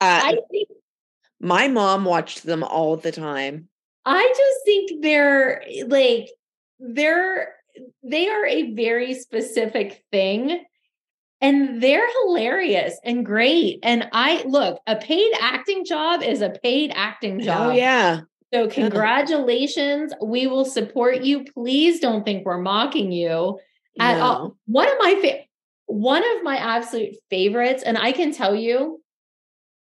Uh, 0.00 0.20
I 0.24 0.38
think 0.50 0.68
my 1.40 1.68
mom 1.68 2.06
watched 2.06 2.44
them 2.44 2.62
all 2.64 2.96
the 2.96 3.12
time. 3.12 3.68
I 4.06 4.26
just 4.34 4.64
think 4.64 5.02
they're 5.02 5.62
like 5.88 6.30
they're 6.92 7.54
they 8.02 8.28
are 8.28 8.46
a 8.46 8.72
very 8.74 9.14
specific 9.14 10.04
thing 10.12 10.64
and 11.40 11.82
they're 11.82 12.08
hilarious 12.22 12.98
and 13.04 13.26
great 13.26 13.80
and 13.82 14.08
I 14.12 14.44
look 14.44 14.80
a 14.86 14.96
paid 14.96 15.32
acting 15.40 15.84
job 15.84 16.22
is 16.22 16.40
a 16.40 16.50
paid 16.50 16.92
acting 16.94 17.40
job. 17.40 17.72
Oh, 17.72 17.74
yeah. 17.74 18.20
So 18.52 18.68
congratulations. 18.68 20.12
We 20.22 20.46
will 20.46 20.64
support 20.64 21.22
you. 21.22 21.44
Please 21.44 21.98
don't 21.98 22.24
think 22.24 22.46
we're 22.46 22.58
mocking 22.58 23.10
you 23.10 23.58
at 23.98 24.20
all. 24.20 24.56
One 24.66 24.88
of 24.88 24.94
my 25.00 25.20
fa- 25.20 25.44
one 25.86 26.22
of 26.36 26.44
my 26.44 26.56
absolute 26.56 27.16
favorites, 27.30 27.82
and 27.82 27.98
I 27.98 28.12
can 28.12 28.32
tell 28.32 28.54
you 28.54 29.02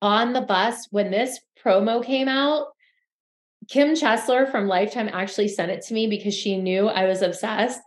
on 0.00 0.32
the 0.32 0.40
bus 0.40 0.86
when 0.90 1.10
this 1.10 1.40
promo 1.64 2.04
came 2.04 2.28
out, 2.28 2.68
Kim 3.68 3.94
Chesler 3.94 4.50
from 4.50 4.66
Lifetime 4.68 5.08
actually 5.12 5.48
sent 5.48 5.70
it 5.70 5.82
to 5.82 5.94
me 5.94 6.06
because 6.06 6.34
she 6.34 6.56
knew 6.56 6.88
I 6.88 7.06
was 7.06 7.22
obsessed. 7.22 7.80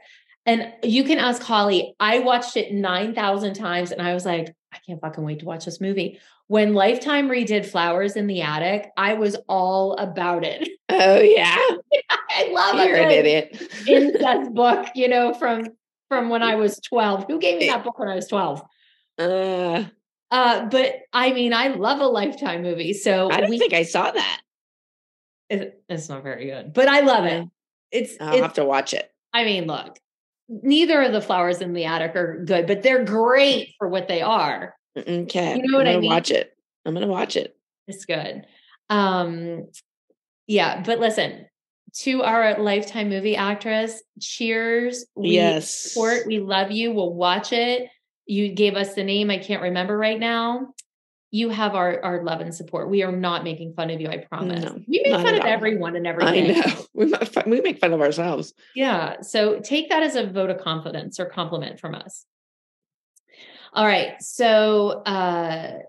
And 0.45 0.71
you 0.83 1.03
can 1.03 1.17
ask 1.17 1.41
Holly, 1.41 1.95
I 1.99 2.19
watched 2.19 2.55
it 2.55 2.71
9,000 2.71 3.53
times 3.55 3.91
and 3.91 4.01
I 4.01 4.13
was 4.13 4.25
like, 4.25 4.53
I 4.71 4.77
can't 4.85 5.01
fucking 5.01 5.23
wait 5.23 5.39
to 5.39 5.45
watch 5.45 5.65
this 5.65 5.81
movie. 5.81 6.19
When 6.47 6.73
Lifetime 6.75 7.27
redid 7.27 7.65
Flowers 7.65 8.15
in 8.15 8.27
the 8.27 8.41
Attic, 8.41 8.91
I 8.95 9.15
was 9.15 9.35
all 9.47 9.93
about 9.93 10.43
it. 10.43 10.69
Oh, 10.87 11.19
yeah. 11.19 11.57
I 12.29 12.49
love 12.51 12.79
it. 12.79 12.87
You're 12.87 12.97
a 12.97 13.01
an 13.01 13.09
good 13.09 13.25
idiot. 13.25 13.71
incest 13.87 14.53
book, 14.53 14.87
you 14.93 15.09
know, 15.09 15.33
from 15.33 15.65
from 16.09 16.29
when 16.29 16.43
I 16.43 16.55
was 16.55 16.79
12. 16.79 17.25
Who 17.27 17.39
gave 17.39 17.59
me 17.59 17.67
that 17.67 17.83
book 17.83 17.97
when 17.97 18.07
I 18.07 18.15
was 18.15 18.27
12? 18.27 18.61
Uh, 19.17 19.83
Uh, 20.29 20.65
but 20.67 20.97
I 21.11 21.33
mean, 21.33 21.53
I 21.53 21.69
love 21.69 21.99
a 21.99 22.07
lifetime 22.07 22.61
movie. 22.61 22.93
So 22.93 23.31
I 23.31 23.41
don't 23.41 23.49
we, 23.49 23.57
think 23.57 23.73
I 23.73 23.81
saw 23.83 24.11
that. 24.11 24.41
It- 25.49 25.83
it's 25.89 26.09
not 26.09 26.23
very 26.23 26.45
good, 26.45 26.73
but 26.73 26.87
I 26.87 27.01
love 27.01 27.25
it. 27.25 27.47
It's, 27.91 28.15
I'll 28.19 28.33
it's 28.33 28.41
have 28.41 28.53
to 28.53 28.65
watch 28.65 28.93
it. 28.93 29.09
I 29.33 29.43
mean, 29.45 29.67
look, 29.67 29.97
neither 30.49 31.01
of 31.01 31.11
the 31.13 31.21
flowers 31.21 31.61
in 31.61 31.73
the 31.73 31.85
attic 31.85 32.15
are 32.15 32.43
good, 32.43 32.67
but 32.67 32.83
they're 32.83 33.03
great 33.05 33.73
for 33.77 33.87
what 33.87 34.07
they 34.07 34.21
are. 34.21 34.75
Okay. 34.97 35.57
You 35.57 35.63
know 35.71 35.77
what 35.77 35.87
I'm 35.87 35.93
gonna 35.93 36.01
mean? 36.01 36.09
Watch 36.11 36.31
it. 36.31 36.55
I'm 36.85 36.93
gonna 36.93 37.07
watch 37.07 37.35
it. 37.35 37.55
It's 37.87 38.05
good. 38.05 38.45
Um, 38.89 39.67
yeah, 40.47 40.81
but 40.83 40.99
listen, 40.99 41.45
to 41.99 42.23
our 42.23 42.59
lifetime 42.59 43.09
movie 43.09 43.35
actress, 43.35 44.01
cheers. 44.21 45.05
We 45.15 45.31
Yes. 45.31 45.69
support. 45.69 46.25
We 46.27 46.39
love 46.39 46.71
you. 46.71 46.93
We'll 46.93 47.13
watch 47.13 47.53
it. 47.53 47.89
You 48.25 48.49
gave 48.53 48.75
us 48.75 48.95
the 48.95 49.03
name. 49.03 49.29
I 49.29 49.37
can't 49.37 49.61
remember 49.61 49.97
right 49.97 50.19
now. 50.19 50.73
You 51.35 51.49
have 51.49 51.75
our 51.75 52.01
our 52.01 52.23
love 52.23 52.39
and 52.39 52.55
support. 52.55 52.89
We 52.89 53.03
are 53.03 53.11
not 53.11 53.43
making 53.43 53.73
fun 53.73 53.89
of 53.89 53.99
you. 53.99 54.07
I 54.07 54.19
promise. 54.19 54.63
No, 54.63 54.79
we 54.87 55.01
make 55.03 55.11
fun 55.11 55.35
of 55.35 55.41
all. 55.41 55.47
everyone 55.47 55.97
and 55.97 56.07
everything. 56.07 56.51
I 56.51 56.59
know. 56.59 56.85
We 56.93 57.07
make 57.07 57.27
fun, 57.27 57.43
we 57.47 57.59
make 57.59 57.79
fun 57.79 57.91
of 57.91 57.99
ourselves. 57.99 58.53
Yeah. 58.73 59.19
So 59.19 59.59
take 59.59 59.89
that 59.89 60.01
as 60.01 60.15
a 60.15 60.25
vote 60.25 60.49
of 60.49 60.59
confidence 60.59 61.19
or 61.19 61.25
compliment 61.25 61.77
from 61.81 61.93
us. 61.93 62.25
All 63.73 63.85
right. 63.85 64.13
So 64.21 65.01
uh 65.01 65.79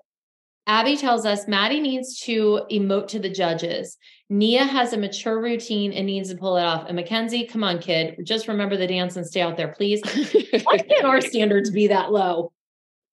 Abby 0.66 0.96
tells 0.96 1.24
us 1.24 1.46
Maddie 1.46 1.80
needs 1.80 2.18
to 2.22 2.62
emote 2.72 3.06
to 3.08 3.20
the 3.20 3.30
judges. 3.30 3.96
Nia 4.28 4.64
has 4.64 4.92
a 4.92 4.98
mature 4.98 5.40
routine 5.40 5.92
and 5.92 6.06
needs 6.06 6.30
to 6.30 6.36
pull 6.36 6.56
it 6.56 6.64
off. 6.64 6.86
And 6.88 6.96
Mackenzie, 6.96 7.46
come 7.46 7.62
on, 7.62 7.78
kid. 7.78 8.16
Just 8.24 8.48
remember 8.48 8.76
the 8.76 8.88
dance 8.88 9.14
and 9.14 9.24
stay 9.24 9.42
out 9.42 9.56
there, 9.56 9.68
please. 9.68 10.02
Why 10.64 10.78
can't 10.78 11.04
our 11.04 11.20
standards 11.20 11.70
be 11.70 11.86
that 11.86 12.10
low? 12.10 12.50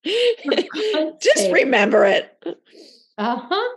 Just 1.22 1.52
remember 1.52 2.06
it. 2.06 2.36
Uh-huh. 3.18 3.76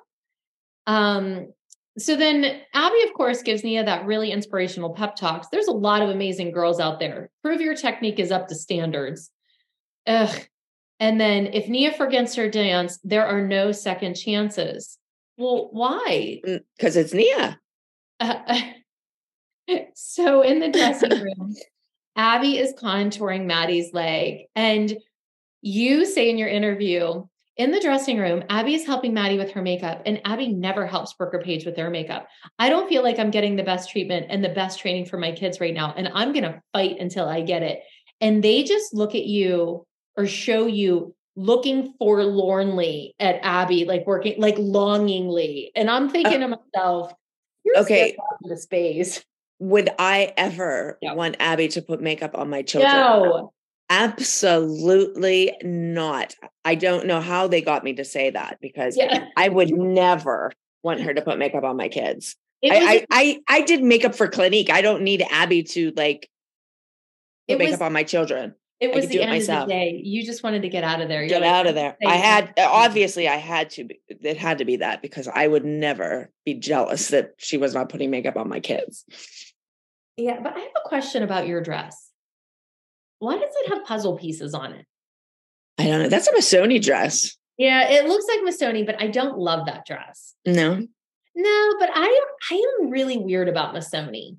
Um, 0.87 1.53
so 1.99 2.17
then 2.17 2.61
Abby, 2.75 3.03
of 3.07 3.15
course, 3.15 3.43
gives 3.43 3.65
Nia 3.65 3.85
that 3.85 4.07
really 4.07 4.31
inspirational 4.31 4.91
pep 4.91 5.17
talks. 5.17 5.49
There's 5.49 5.69
a 5.69 5.73
lot 5.73 6.03
of 6.03 6.11
amazing 6.11 6.53
girls 6.53 6.79
out 6.79 7.01
there. 7.01 7.31
Prove 7.43 7.61
your 7.61 7.75
technique 7.75 8.19
is 8.19 8.31
up 8.31 8.49
to 8.49 8.55
standards. 8.55 9.31
Ugh. 10.07 10.47
And 11.01 11.21
then 11.21 11.47
if 11.47 11.69
Nia 11.69 11.93
forgets 11.93 12.35
her 12.37 12.49
dance, 12.51 12.99
there 13.05 13.27
are 13.27 13.47
no 13.47 13.73
second 13.73 14.15
chances. 14.15 14.99
Well, 15.37 15.69
why? 15.73 16.41
Because 16.77 16.97
it's 16.97 17.13
Nia. 17.13 17.61
Uh, 18.21 18.61
so 19.95 20.43
in 20.43 20.61
the 20.61 20.71
dressing 20.71 21.11
room, 21.11 21.55
Abby 22.15 22.59
is 22.59 22.75
contouring 22.75 23.45
Maddie's 23.45 23.93
leg. 23.93 24.47
And 24.55 24.97
you 25.63 26.07
say 26.07 26.31
in 26.31 26.39
your 26.39 26.49
interview, 26.49 27.25
in 27.57 27.71
the 27.71 27.81
dressing 27.81 28.19
room, 28.19 28.45
Abby 28.51 28.75
is 28.75 28.85
helping 28.85 29.15
Maddie 29.15 29.39
with 29.39 29.53
her 29.53 29.63
makeup, 29.63 30.03
and 30.05 30.21
Abby 30.25 30.49
never 30.49 30.87
helps 30.87 31.15
Brooke 31.15 31.33
or 31.35 31.43
Paige 31.43 31.65
with 31.65 31.75
their 31.75 31.89
makeup. 31.89 32.29
I 32.59 32.69
don't 32.69 32.89
feel 32.89 33.03
like 33.03 33.19
I'm 33.19 33.31
getting 33.31 33.57
the 33.57 33.63
best 33.63 33.91
treatment 33.91 34.27
and 34.29 34.45
the 34.45 34.51
best 34.51 34.79
training 34.79 35.07
for 35.07 35.17
my 35.17 35.33
kids 35.33 35.59
right 35.59 35.73
now, 35.73 35.95
and 35.97 36.09
I'm 36.15 36.33
going 36.33 36.45
to 36.45 36.61
fight 36.73 36.99
until 37.01 37.29
I 37.29 37.41
get 37.41 37.63
it. 37.63 37.81
And 38.21 38.43
they 38.45 38.63
just 38.63 38.93
look 38.93 39.15
at 39.15 39.25
you 39.25 39.87
or 40.17 40.27
show 40.27 40.67
you 40.67 41.15
looking 41.35 41.95
forlornly 41.99 43.15
at 43.19 43.41
Abby, 43.43 43.85
like 43.85 44.07
working, 44.07 44.41
like 44.41 44.57
longingly. 44.59 45.71
And 45.75 45.91
I'm 45.91 46.09
thinking 46.09 46.43
uh, 46.43 46.49
to 46.49 46.57
myself, 46.75 47.13
okay, 47.77 48.17
the 48.43 48.57
space. 48.57 49.25
Would 49.59 49.89
I 49.99 50.35
ever 50.37 50.99
want 51.03 51.37
Abby 51.41 51.69
to 51.69 51.83
put 51.83 52.03
makeup 52.03 52.37
on 52.37 52.51
my 52.51 52.61
children? 52.63 52.93
No. 52.93 53.53
Absolutely 53.89 55.53
not. 55.63 56.35
I 56.65 56.75
don't 56.75 57.07
know 57.07 57.21
how 57.21 57.47
they 57.47 57.61
got 57.63 57.85
me 57.85 57.95
to 57.95 58.05
say 58.05 58.31
that 58.31 58.59
because 58.61 58.97
Yeah. 58.97 59.27
I 59.37 59.49
would 59.49 59.71
never 59.75 60.53
want 60.83 61.01
her 61.01 61.15
to 61.15 61.23
put 61.23 61.39
makeup 61.39 61.65
on 61.65 61.77
my 61.77 61.89
kids. 61.89 62.37
I, 62.65 62.69
was- 62.69 62.79
I, 62.89 63.07
I 63.11 63.41
I 63.49 63.61
did 63.63 63.83
makeup 63.83 64.15
for 64.15 64.27
Clinique. 64.29 64.71
I 64.71 64.81
don't 64.83 65.03
need 65.03 65.23
Abby 65.31 65.63
to 65.65 65.93
like 65.97 66.29
put 67.49 67.55
It 67.55 67.59
makeup 67.59 67.73
was- 67.73 67.81
on 67.83 67.93
my 67.93 68.03
children. 68.03 68.55
It 68.79 68.95
was 68.95 69.09
the 69.09 69.23
end 69.23 69.31
of 69.31 69.37
myself. 69.37 69.69
the 69.69 69.73
day. 69.75 70.01
You 70.05 70.23
just 70.23 70.43
wanted 70.43 70.61
to 70.61 70.69
get 70.69 70.85
out 70.85 71.01
of 71.01 71.09
there. 71.09 71.21
You're 71.21 71.31
Get 71.31 71.41
like, 71.41 71.51
out 71.51 71.67
of 71.67 71.75
there. 71.75 71.97
"I'm 72.03 72.09
I 72.09 72.17
had 72.17 72.53
uh, 72.59 72.69
obviously 72.71 73.27
I 73.27 73.37
had 73.37 73.71
to. 73.71 73.85
Be, 73.85 73.99
it 74.09 74.37
had 74.37 74.59
to 74.59 74.67
be 74.67 74.77
that 74.77 75.01
because 75.01 75.29
I 75.29 75.47
would 75.47 75.65
never 75.65 76.31
be 76.45 76.53
jealous 76.55 77.09
that 77.09 77.31
she 77.39 77.57
was 77.57 77.73
not 77.73 77.89
putting 77.89 78.11
makeup 78.11 78.37
on 78.37 78.51
my 78.51 78.61
kids. 78.61 79.07
Yeah, 80.19 80.41
but 80.43 80.55
I 80.55 80.59
have 80.59 80.69
a 80.85 80.89
question 80.89 81.23
about 81.23 81.47
your 81.47 81.63
dress. 81.63 82.06
Why 83.19 83.35
does 83.39 83.53
it 83.65 83.69
have 83.75 83.85
puzzle 83.85 84.17
pieces 84.19 84.55
on 84.55 84.73
it? 84.73 84.87
I 85.79 85.85
don't 85.87 86.03
know. 86.03 86.09
That's 86.09 86.27
a 86.29 86.33
Missoni 86.33 86.83
dress. 86.83 87.37
Yeah, 87.59 87.89
it 87.91 88.07
looks 88.07 88.27
like 88.29 88.41
Missoni, 88.41 88.85
but 88.85 89.01
I 89.01 89.07
don't 89.09 89.39
love 89.39 89.67
that 89.67 89.87
dress. 89.87 90.35
No. 90.47 90.77
No, 91.35 91.75
but 91.79 91.91
I 91.95 92.25
I 92.51 92.77
am 92.83 92.91
really 92.91 93.19
weird 93.19 93.49
about 93.49 93.75
Missoni. 93.75 94.37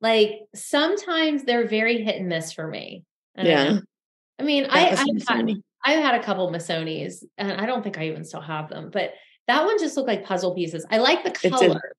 Like 0.00 0.40
sometimes 0.54 1.44
they're 1.44 1.66
very 1.68 2.02
hit 2.02 2.16
and 2.16 2.28
miss 2.28 2.52
for 2.52 2.66
me. 2.66 3.04
I 3.36 3.42
Yeah. 3.42 3.64
know. 3.72 3.80
I 4.38 4.42
mean, 4.42 4.62
That 4.64 4.72
I 4.72 4.88
I've 4.90 4.98
had, 5.28 5.50
I've 5.84 6.02
had 6.02 6.14
a 6.14 6.22
couple 6.24 6.50
Missonis, 6.50 7.22
and 7.38 7.52
I 7.52 7.66
don't 7.66 7.82
think 7.82 7.98
I 7.98 8.08
even 8.08 8.24
still 8.24 8.40
have 8.40 8.68
them. 8.68 8.90
But 8.92 9.12
that 9.48 9.64
one 9.64 9.78
just 9.78 9.96
looked 9.96 10.08
like 10.08 10.24
puzzle 10.24 10.54
pieces. 10.54 10.86
I 10.90 10.98
like 10.98 11.22
the 11.24 11.30
It's 11.30 11.44
a- 11.44 11.50
color, 11.50 11.92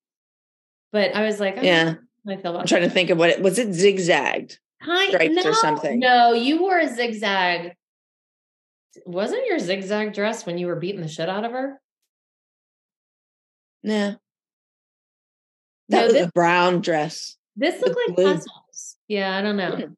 but 0.92 1.14
I 1.14 1.22
was 1.24 1.38
like, 1.40 1.58
oh, 1.58 1.62
Yeah. 1.62 1.94
I 2.28 2.36
feel 2.36 2.50
about 2.52 2.60
I'm 2.62 2.66
trying 2.66 2.82
to 2.82 2.90
think 2.90 3.10
of 3.10 3.18
what 3.18 3.30
it 3.30 3.40
was. 3.42 3.58
It 3.58 3.72
zigzagged. 3.74 4.58
Kind, 4.84 5.08
stripes 5.10 5.34
no, 5.44 5.50
or 5.50 5.54
something. 5.54 5.98
No, 5.98 6.32
you 6.32 6.60
wore 6.60 6.78
a 6.78 6.88
zigzag. 6.88 7.74
Wasn't 9.06 9.46
your 9.46 9.58
zigzag 9.58 10.12
dress 10.12 10.44
when 10.44 10.58
you 10.58 10.66
were 10.66 10.76
beating 10.76 11.00
the 11.00 11.08
shit 11.08 11.28
out 11.28 11.44
of 11.44 11.52
her? 11.52 11.80
No, 13.82 14.16
That 15.88 16.04
was 16.04 16.12
this- 16.12 16.26
a 16.26 16.32
brown 16.32 16.80
dress. 16.80 17.36
This 17.56 17.80
looked 17.82 17.96
like 18.06 18.16
blue. 18.16 18.24
puzzles. 18.34 18.96
Yeah, 19.08 19.36
I 19.36 19.42
don't 19.42 19.56
know. 19.56 19.76
Hmm. 19.76 19.92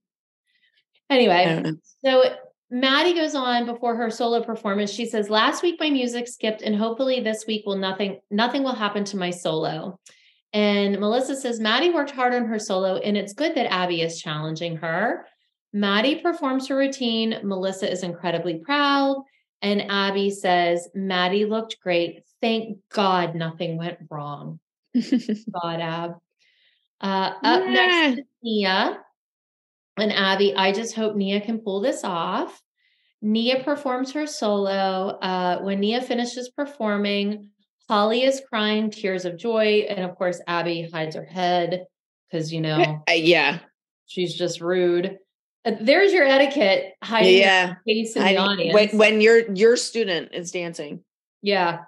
Anyway, 1.10 1.44
don't 1.44 1.62
know. 1.62 1.76
so 2.04 2.36
Maddie 2.70 3.14
goes 3.14 3.34
on 3.34 3.66
before 3.66 3.94
her 3.96 4.10
solo 4.10 4.42
performance. 4.42 4.90
She 4.90 5.06
says, 5.06 5.30
"Last 5.30 5.62
week 5.62 5.76
my 5.78 5.90
music 5.90 6.26
skipped, 6.26 6.62
and 6.62 6.74
hopefully 6.74 7.20
this 7.20 7.46
week 7.46 7.64
will 7.66 7.76
nothing 7.76 8.20
nothing 8.30 8.62
will 8.64 8.74
happen 8.74 9.04
to 9.04 9.16
my 9.16 9.30
solo." 9.30 10.00
And 10.54 11.00
Melissa 11.00 11.34
says, 11.34 11.58
"Maddie 11.58 11.90
worked 11.90 12.12
hard 12.12 12.32
on 12.32 12.46
her 12.46 12.60
solo, 12.60 12.96
and 12.96 13.16
it's 13.16 13.34
good 13.34 13.56
that 13.56 13.70
Abby 13.72 14.00
is 14.02 14.22
challenging 14.22 14.76
her." 14.76 15.26
Maddie 15.72 16.20
performs 16.20 16.68
her 16.68 16.76
routine. 16.76 17.40
Melissa 17.42 17.90
is 17.90 18.04
incredibly 18.04 18.58
proud, 18.58 19.24
and 19.60 19.90
Abby 19.90 20.30
says, 20.30 20.88
"Maddie 20.94 21.44
looked 21.44 21.80
great. 21.80 22.22
Thank 22.40 22.78
God 22.88 23.34
nothing 23.34 23.76
went 23.76 23.98
wrong." 24.08 24.60
God, 24.94 25.80
Ab. 25.80 26.14
Uh, 27.00 27.32
up 27.42 27.66
next 27.66 28.20
is 28.20 28.24
Nia 28.42 29.00
and 29.96 30.12
Abby. 30.12 30.54
I 30.54 30.70
just 30.70 30.94
hope 30.94 31.16
Nia 31.16 31.40
can 31.40 31.58
pull 31.58 31.80
this 31.80 32.04
off. 32.04 32.62
Nia 33.20 33.64
performs 33.64 34.12
her 34.12 34.26
solo. 34.26 35.18
Uh, 35.20 35.60
when 35.62 35.80
Nia 35.80 36.00
finishes 36.00 36.50
performing, 36.50 37.50
Holly 37.88 38.22
is 38.24 38.40
crying 38.48 38.90
tears 38.90 39.24
of 39.24 39.36
joy. 39.36 39.86
And 39.88 40.00
of 40.08 40.16
course, 40.16 40.40
Abby 40.46 40.88
hides 40.92 41.16
her 41.16 41.24
head 41.24 41.84
because, 42.30 42.52
you 42.52 42.60
know, 42.60 43.02
Uh, 43.08 43.12
yeah. 43.12 43.58
she's 44.06 44.34
just 44.34 44.60
rude. 44.60 45.18
Uh, 45.66 45.72
there's 45.80 46.12
your 46.12 46.24
etiquette 46.26 46.92
hiding 47.02 47.38
Yeah. 47.38 47.74
face 47.86 48.16
in 48.16 48.22
I- 48.22 48.32
the 48.32 48.38
audience. 48.38 48.74
when, 48.74 48.98
when 48.98 49.20
your 49.20 49.52
your 49.54 49.76
student 49.76 50.30
is 50.34 50.50
dancing. 50.50 51.02
Yeah. 51.42 51.80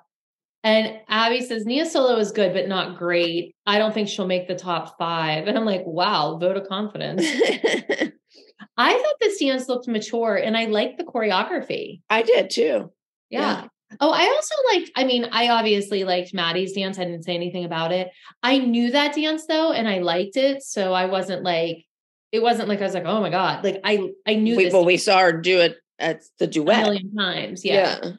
And 0.64 0.98
Abby 1.08 1.42
says 1.42 1.64
Nia 1.64 1.86
Solo 1.86 2.16
is 2.16 2.32
good, 2.32 2.52
but 2.52 2.66
not 2.66 2.98
great. 2.98 3.54
I 3.66 3.78
don't 3.78 3.94
think 3.94 4.08
she'll 4.08 4.26
make 4.26 4.48
the 4.48 4.56
top 4.56 4.98
five. 4.98 5.46
And 5.46 5.56
I'm 5.56 5.64
like, 5.64 5.82
wow, 5.86 6.38
vote 6.38 6.56
of 6.56 6.66
confidence. 6.68 7.22
I 8.76 8.92
thought 8.94 9.14
this 9.20 9.38
dance 9.38 9.68
looked 9.68 9.86
mature 9.88 10.34
and 10.36 10.56
I 10.56 10.64
liked 10.66 10.98
the 10.98 11.04
choreography. 11.04 12.00
I 12.10 12.22
did 12.22 12.50
too. 12.50 12.90
Yeah. 13.30 13.68
Oh, 14.00 14.10
I 14.10 14.26
also 14.26 14.54
liked, 14.72 14.90
I 14.96 15.04
mean, 15.04 15.28
I 15.32 15.48
obviously 15.48 16.04
liked 16.04 16.34
Maddie's 16.34 16.72
dance. 16.72 16.98
I 16.98 17.04
didn't 17.04 17.24
say 17.24 17.34
anything 17.34 17.64
about 17.64 17.92
it. 17.92 18.08
I 18.42 18.58
knew 18.58 18.90
that 18.92 19.14
dance 19.14 19.46
though, 19.46 19.72
and 19.72 19.88
I 19.88 19.98
liked 19.98 20.36
it. 20.36 20.62
So 20.62 20.92
I 20.92 21.06
wasn't 21.06 21.42
like, 21.42 21.84
it 22.32 22.42
wasn't 22.42 22.68
like 22.68 22.80
I 22.80 22.84
was 22.84 22.94
like, 22.94 23.04
oh 23.06 23.20
my 23.20 23.30
God. 23.30 23.64
Like 23.64 23.80
I 23.84 24.10
I 24.26 24.34
knew 24.34 24.56
We, 24.56 24.64
this 24.64 24.72
well, 24.72 24.84
we 24.84 24.96
saw 24.96 25.18
her 25.20 25.32
do 25.32 25.60
it 25.60 25.76
at 25.98 26.22
the 26.38 26.44
a 26.44 26.48
duet. 26.48 26.82
million 26.84 27.14
times. 27.14 27.64
yeah. 27.64 28.12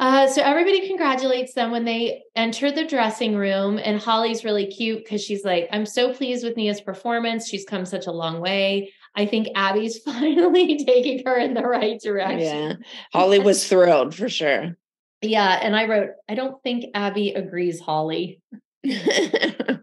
Uh, 0.00 0.26
so 0.26 0.42
everybody 0.42 0.86
congratulates 0.88 1.54
them 1.54 1.70
when 1.70 1.84
they 1.84 2.22
enter 2.34 2.72
the 2.72 2.84
dressing 2.84 3.36
room, 3.36 3.78
and 3.82 4.00
Holly's 4.00 4.44
really 4.44 4.66
cute 4.66 4.98
because 5.04 5.22
she's 5.22 5.44
like, 5.44 5.68
"I'm 5.70 5.86
so 5.86 6.12
pleased 6.12 6.44
with 6.44 6.56
Nia's 6.56 6.80
performance. 6.80 7.48
She's 7.48 7.64
come 7.64 7.86
such 7.86 8.06
a 8.08 8.12
long 8.12 8.40
way. 8.40 8.92
I 9.16 9.26
think 9.26 9.48
Abby's 9.54 9.98
finally 10.04 10.84
taking 10.84 11.24
her 11.26 11.36
in 11.38 11.54
the 11.54 11.62
right 11.62 12.00
direction." 12.00 12.40
Yeah. 12.40 12.74
Holly 13.12 13.38
was 13.38 13.66
thrilled 13.68 14.14
for 14.14 14.28
sure. 14.28 14.76
Yeah, 15.22 15.58
and 15.62 15.74
I 15.74 15.86
wrote, 15.86 16.10
"I 16.28 16.34
don't 16.34 16.62
think 16.62 16.86
Abby 16.94 17.30
agrees, 17.30 17.80
Holly." 17.80 18.40
and 18.84 19.80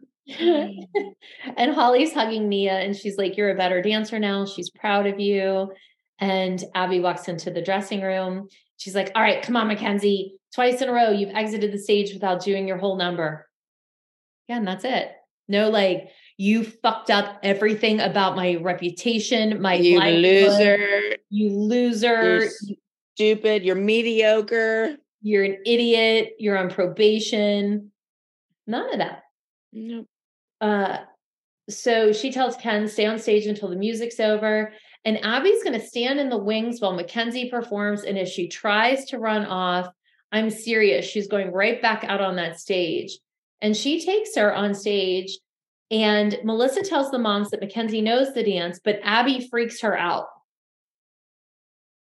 Holly's 1.57 2.13
hugging 2.13 2.47
Nia, 2.47 2.79
and 2.79 2.95
she's 2.95 3.17
like, 3.17 3.37
"You're 3.37 3.51
a 3.51 3.57
better 3.57 3.81
dancer 3.81 4.19
now. 4.19 4.45
She's 4.45 4.69
proud 4.69 5.07
of 5.07 5.19
you." 5.19 5.71
And 6.19 6.63
Abby 6.75 6.99
walks 6.99 7.27
into 7.27 7.49
the 7.49 7.63
dressing 7.63 8.01
room. 8.01 8.47
She's 8.77 8.95
like, 8.95 9.11
"All 9.15 9.21
right, 9.21 9.41
come 9.41 9.55
on, 9.55 9.67
Mackenzie. 9.67 10.35
Twice 10.53 10.81
in 10.81 10.89
a 10.89 10.93
row, 10.93 11.09
you've 11.09 11.35
exited 11.35 11.71
the 11.71 11.79
stage 11.79 12.13
without 12.13 12.43
doing 12.43 12.67
your 12.67 12.77
whole 12.77 12.97
number." 12.97 13.47
Yeah, 14.47 14.57
and 14.57 14.67
that's 14.67 14.85
it. 14.85 15.11
No, 15.47 15.69
like 15.69 16.09
you 16.41 16.63
fucked 16.63 17.11
up 17.11 17.37
everything 17.43 17.99
about 17.99 18.35
my 18.35 18.55
reputation, 18.55 19.61
my 19.61 19.75
you 19.75 19.99
loser. 19.99 21.15
you 21.29 21.51
loser, 21.51 22.39
You're 22.39 22.49
stupid. 23.13 23.63
You're 23.63 23.75
mediocre. 23.75 24.97
you're 25.21 25.43
an 25.43 25.57
idiot, 25.67 26.33
you're 26.39 26.57
on 26.57 26.71
probation. 26.71 27.91
None 28.65 28.91
of 28.91 28.97
that. 28.97 29.21
Nope. 29.71 30.07
Uh, 30.59 30.97
so 31.69 32.11
she 32.11 32.31
tells 32.31 32.55
Ken, 32.55 32.87
stay 32.87 33.05
on 33.05 33.19
stage 33.19 33.45
until 33.45 33.69
the 33.69 33.75
music's 33.75 34.19
over. 34.19 34.73
And 35.05 35.23
Abby's 35.23 35.63
going 35.63 35.79
to 35.79 35.85
stand 35.85 36.19
in 36.19 36.29
the 36.29 36.37
wings 36.37 36.81
while 36.81 36.95
Mackenzie 36.95 37.51
performs. 37.51 38.01
And 38.01 38.17
if 38.17 38.29
she 38.29 38.47
tries 38.47 39.05
to 39.05 39.19
run 39.19 39.45
off, 39.45 39.89
I'm 40.31 40.49
serious. 40.49 41.05
She's 41.05 41.27
going 41.27 41.51
right 41.51 41.79
back 41.83 42.03
out 42.03 42.19
on 42.19 42.37
that 42.37 42.59
stage. 42.59 43.19
And 43.61 43.77
she 43.77 44.03
takes 44.03 44.35
her 44.35 44.51
on 44.51 44.73
stage. 44.73 45.37
And 45.91 46.39
Melissa 46.45 46.83
tells 46.83 47.11
the 47.11 47.19
moms 47.19 47.49
that 47.49 47.59
Mackenzie 47.59 48.01
knows 48.01 48.33
the 48.33 48.43
dance, 48.43 48.79
but 48.83 48.99
Abby 49.03 49.45
freaks 49.51 49.81
her 49.81 49.97
out. 49.97 50.27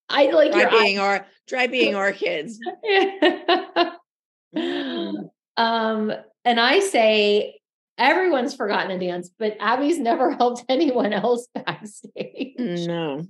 I 0.08 0.30
like 0.30 0.52
try 0.52 0.68
being 0.68 0.98
eye- 0.98 1.02
our 1.02 1.26
try 1.48 1.66
being 1.66 1.94
our 1.94 2.12
kids. 2.12 2.58
um, 5.56 6.12
and 6.44 6.60
I 6.60 6.80
say 6.80 7.58
everyone's 7.96 8.54
forgotten 8.54 8.90
a 8.90 8.98
dance, 8.98 9.30
but 9.38 9.56
Abby's 9.58 9.98
never 9.98 10.32
helped 10.32 10.62
anyone 10.68 11.14
else 11.14 11.48
backstage. 11.54 12.56
No, 12.58 13.26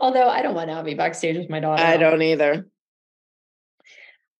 Although 0.00 0.28
I 0.28 0.42
don't 0.42 0.54
want 0.54 0.70
Abby 0.70 0.94
backstage 0.94 1.36
with 1.36 1.50
my 1.50 1.60
daughter. 1.60 1.82
I 1.82 1.96
don't 1.96 2.22
either. 2.22 2.66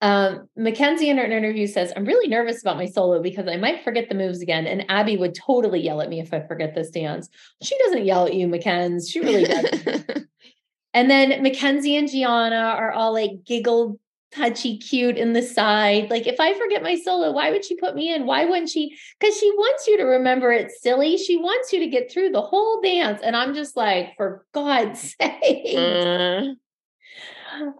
Um, 0.05 0.51
Mackenzie 0.55 1.09
in 1.09 1.19
an 1.19 1.33
interview 1.33 1.67
says, 1.67 1.91
I'm 1.97 2.05
really 2.05 2.29
nervous 2.29 2.61
about 2.61 2.77
my 2.77 2.85
solo 2.85 3.23
because 3.23 3.49
I 3.49 3.57
might 3.57 3.83
forget 3.83 4.11
the 4.11 4.15
moves 4.15 4.43
again. 4.43 4.67
And 4.67 4.85
Abby 4.91 5.17
would 5.17 5.35
totally 5.35 5.81
yell 5.81 6.03
at 6.03 6.11
me 6.11 6.21
if 6.21 6.35
I 6.35 6.47
forget 6.47 6.75
this 6.75 6.91
dance. 6.91 7.31
She 7.63 7.75
doesn't 7.79 8.05
yell 8.05 8.27
at 8.27 8.35
you, 8.35 8.47
Mackenzie. 8.47 9.11
She 9.11 9.21
really 9.21 9.45
doesn't. 9.45 10.27
and 10.93 11.11
then 11.11 11.43
Mackenzie 11.43 11.97
and 11.97 12.07
Gianna 12.07 12.55
are 12.55 12.93
all 12.93 13.15
like 13.15 13.47
giggle, 13.47 13.99
touchy, 14.31 14.77
cute 14.77 15.17
in 15.17 15.33
the 15.33 15.41
side. 15.41 16.11
Like, 16.11 16.27
if 16.27 16.39
I 16.39 16.53
forget 16.53 16.83
my 16.83 16.97
solo, 16.97 17.33
why 17.33 17.51
would 17.51 17.65
she 17.65 17.75
put 17.75 17.95
me 17.95 18.13
in? 18.13 18.27
Why 18.27 18.45
wouldn't 18.45 18.69
she? 18.69 18.95
Because 19.19 19.39
she 19.39 19.51
wants 19.53 19.87
you 19.87 19.97
to 19.97 20.05
remember 20.05 20.53
it 20.53 20.71
silly. 20.71 21.17
She 21.17 21.39
wants 21.39 21.73
you 21.73 21.81
to 21.81 21.87
get 21.87 22.13
through 22.13 22.29
the 22.29 22.43
whole 22.43 22.83
dance. 22.83 23.23
And 23.25 23.35
I'm 23.35 23.55
just 23.55 23.75
like, 23.75 24.09
for 24.19 24.45
God's 24.53 25.15
sake. 25.21 25.79
Uh, 25.79 26.57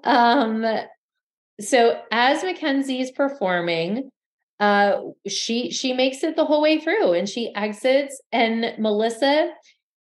Um, 0.05 0.65
so 1.61 2.01
as 2.11 2.43
Mackenzie 2.43 3.01
is 3.01 3.11
performing, 3.11 4.11
uh, 4.61 5.01
she 5.27 5.71
she 5.71 5.93
makes 5.93 6.23
it 6.23 6.37
the 6.37 6.45
whole 6.45 6.63
way 6.63 6.81
through 6.81 7.13
and 7.13 7.29
she 7.29 7.53
exits, 7.55 8.21
and 8.33 8.75
Melissa 8.79 9.53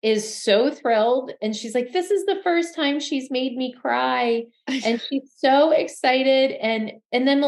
is 0.01 0.35
so 0.43 0.69
thrilled 0.69 1.31
and 1.41 1.55
she's 1.55 1.73
like, 1.73 1.93
This 1.93 2.11
is 2.11 2.25
the 2.25 2.41
first 2.43 2.75
time 2.75 2.99
she's 2.99 3.31
made 3.31 3.55
me 3.55 3.73
cry. 3.79 4.43
And 4.67 5.01
she's 5.01 5.31
so 5.37 5.71
excited. 5.71 6.51
And 6.51 6.93
and 7.11 7.27
then 7.27 7.41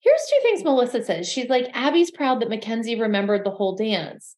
here's 0.00 0.26
two 0.30 0.40
things 0.42 0.64
Melissa 0.64 1.04
says. 1.04 1.28
She's 1.28 1.48
like, 1.48 1.68
Abby's 1.74 2.10
proud 2.10 2.40
that 2.40 2.48
Mackenzie 2.48 3.00
remembered 3.00 3.44
the 3.44 3.50
whole 3.50 3.76
dance 3.76 4.36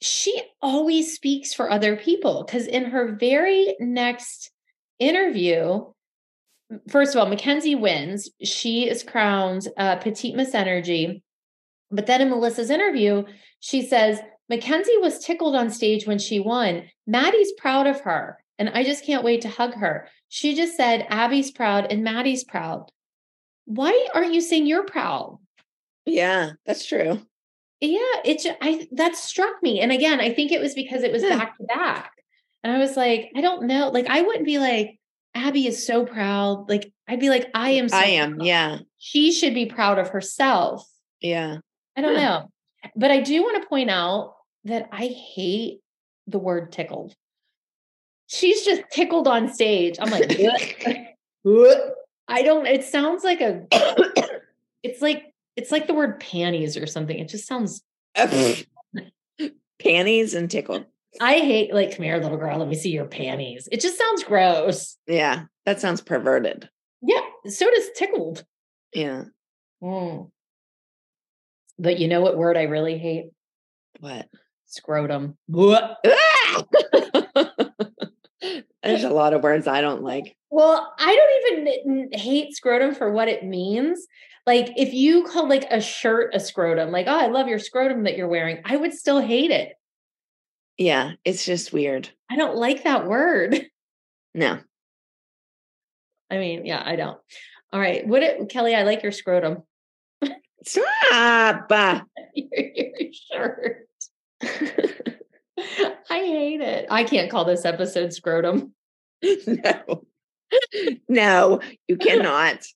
she 0.00 0.40
always 0.60 1.14
speaks 1.14 1.54
for 1.54 1.70
other 1.70 1.96
people 1.96 2.44
because 2.44 2.66
in 2.66 2.84
her 2.84 3.16
very 3.18 3.74
next 3.80 4.50
interview, 4.98 5.84
first 6.88 7.14
of 7.14 7.20
all, 7.20 7.28
Mackenzie 7.28 7.74
wins. 7.74 8.30
She 8.42 8.88
is 8.88 9.02
crowned 9.02 9.68
uh, 9.76 9.96
Petite 9.96 10.36
Miss 10.36 10.54
Energy. 10.54 11.22
But 11.90 12.06
then 12.06 12.20
in 12.20 12.30
Melissa's 12.30 12.70
interview, 12.70 13.24
she 13.60 13.82
says, 13.82 14.20
Mackenzie 14.48 14.98
was 14.98 15.24
tickled 15.24 15.56
on 15.56 15.70
stage 15.70 16.06
when 16.06 16.18
she 16.18 16.40
won. 16.40 16.84
Maddie's 17.06 17.52
proud 17.58 17.86
of 17.86 18.00
her, 18.00 18.38
and 18.58 18.68
I 18.70 18.84
just 18.84 19.04
can't 19.04 19.24
wait 19.24 19.42
to 19.42 19.48
hug 19.48 19.74
her. 19.74 20.08
She 20.28 20.54
just 20.54 20.76
said, 20.76 21.06
Abby's 21.08 21.50
proud 21.50 21.90
and 21.90 22.02
Maddie's 22.02 22.44
proud. 22.44 22.90
Why 23.64 24.08
aren't 24.14 24.34
you 24.34 24.40
saying 24.40 24.66
you're 24.66 24.84
proud? 24.84 25.38
yeah, 26.06 26.52
that's 26.64 26.86
true. 26.86 27.20
Yeah, 27.80 27.98
it's 28.24 28.46
I 28.62 28.88
that 28.92 29.16
struck 29.16 29.62
me. 29.62 29.80
And 29.80 29.92
again, 29.92 30.20
I 30.20 30.32
think 30.32 30.50
it 30.50 30.60
was 30.60 30.74
because 30.74 31.02
it 31.02 31.12
was 31.12 31.22
back 31.22 31.58
to 31.58 31.64
back. 31.64 32.12
And 32.66 32.74
I 32.74 32.80
was 32.80 32.96
like, 32.96 33.30
I 33.36 33.42
don't 33.42 33.68
know. 33.68 33.90
Like 33.90 34.08
I 34.08 34.22
wouldn't 34.22 34.44
be 34.44 34.58
like, 34.58 34.98
Abby 35.36 35.68
is 35.68 35.86
so 35.86 36.04
proud. 36.04 36.68
Like 36.68 36.92
I'd 37.06 37.20
be 37.20 37.28
like, 37.28 37.48
I 37.54 37.70
am 37.70 37.88
so 37.88 37.96
I 37.96 38.06
am. 38.06 38.38
proud. 38.38 38.46
Yeah, 38.46 38.78
She 38.98 39.30
should 39.30 39.54
be 39.54 39.66
proud 39.66 40.00
of 40.00 40.08
herself. 40.08 40.84
yeah. 41.20 41.58
I 41.96 42.00
don't 42.00 42.16
know. 42.16 42.50
But 42.96 43.12
I 43.12 43.20
do 43.20 43.40
want 43.44 43.62
to 43.62 43.68
point 43.68 43.88
out 43.88 44.34
that 44.64 44.88
I 44.90 45.06
hate 45.06 45.78
the 46.26 46.40
word 46.40 46.72
tickled. 46.72 47.14
She's 48.26 48.64
just 48.64 48.82
tickled 48.90 49.28
on 49.28 49.54
stage. 49.54 49.98
I'm 50.00 50.10
like? 50.10 50.28
I 52.28 52.42
don't, 52.42 52.66
it 52.66 52.82
sounds 52.82 53.22
like 53.22 53.40
a 53.40 53.62
it's 54.82 55.00
like 55.00 55.32
it's 55.54 55.70
like 55.70 55.86
the 55.86 55.94
word 55.94 56.18
panties 56.18 56.76
or 56.76 56.88
something. 56.88 57.16
It 57.16 57.28
just 57.28 57.46
sounds 57.46 57.80
Panties 59.78 60.34
and 60.34 60.50
tickled. 60.50 60.86
I 61.20 61.34
hate 61.34 61.72
like 61.72 61.96
come 61.96 62.04
here, 62.04 62.18
little 62.18 62.38
girl. 62.38 62.58
Let 62.58 62.68
me 62.68 62.74
see 62.74 62.90
your 62.90 63.06
panties. 63.06 63.68
It 63.72 63.80
just 63.80 63.98
sounds 63.98 64.24
gross. 64.24 64.96
Yeah, 65.06 65.44
that 65.64 65.80
sounds 65.80 66.00
perverted. 66.00 66.68
Yeah, 67.02 67.20
so 67.46 67.70
does 67.70 67.90
tickled. 67.96 68.44
Yeah. 68.92 69.24
Mm. 69.82 70.30
But 71.78 71.98
you 71.98 72.08
know 72.08 72.20
what 72.20 72.36
word 72.36 72.56
I 72.56 72.62
really 72.62 72.98
hate? 72.98 73.26
What? 74.00 74.28
Scrotum. 74.66 75.36
There's 78.82 79.04
a 79.04 79.10
lot 79.10 79.34
of 79.34 79.42
words 79.42 79.66
I 79.66 79.80
don't 79.80 80.02
like. 80.02 80.36
Well, 80.50 80.94
I 80.98 81.14
don't 81.14 81.58
even 81.58 82.12
hate 82.12 82.54
scrotum 82.54 82.94
for 82.94 83.10
what 83.10 83.28
it 83.28 83.44
means. 83.44 84.06
Like 84.46 84.70
if 84.76 84.94
you 84.94 85.24
call 85.24 85.48
like 85.48 85.66
a 85.70 85.80
shirt 85.80 86.34
a 86.34 86.40
scrotum, 86.40 86.90
like, 86.90 87.06
oh, 87.08 87.18
I 87.18 87.26
love 87.26 87.48
your 87.48 87.58
scrotum 87.58 88.04
that 88.04 88.16
you're 88.16 88.28
wearing, 88.28 88.62
I 88.64 88.76
would 88.76 88.94
still 88.94 89.20
hate 89.20 89.50
it. 89.50 89.75
Yeah, 90.78 91.12
it's 91.24 91.44
just 91.44 91.72
weird. 91.72 92.08
I 92.30 92.36
don't 92.36 92.56
like 92.56 92.84
that 92.84 93.06
word. 93.06 93.60
No. 94.34 94.58
I 96.30 96.36
mean, 96.36 96.66
yeah, 96.66 96.82
I 96.84 96.96
don't. 96.96 97.18
All 97.72 97.80
right. 97.80 98.06
What 98.06 98.22
it, 98.22 98.50
Kelly, 98.50 98.74
I 98.74 98.82
like 98.82 99.02
your 99.02 99.10
scrotum. 99.10 99.62
Stop. 100.62 101.70
Your, 101.70 102.02
your 102.74 103.12
shirt. 103.32 103.86
I 104.42 106.18
hate 106.18 106.60
it. 106.60 106.86
I 106.90 107.04
can't 107.04 107.30
call 107.30 107.46
this 107.46 107.64
episode 107.64 108.12
scrotum. 108.12 108.74
no. 109.22 110.04
No, 111.08 111.60
you 111.88 111.96
cannot. 111.96 112.66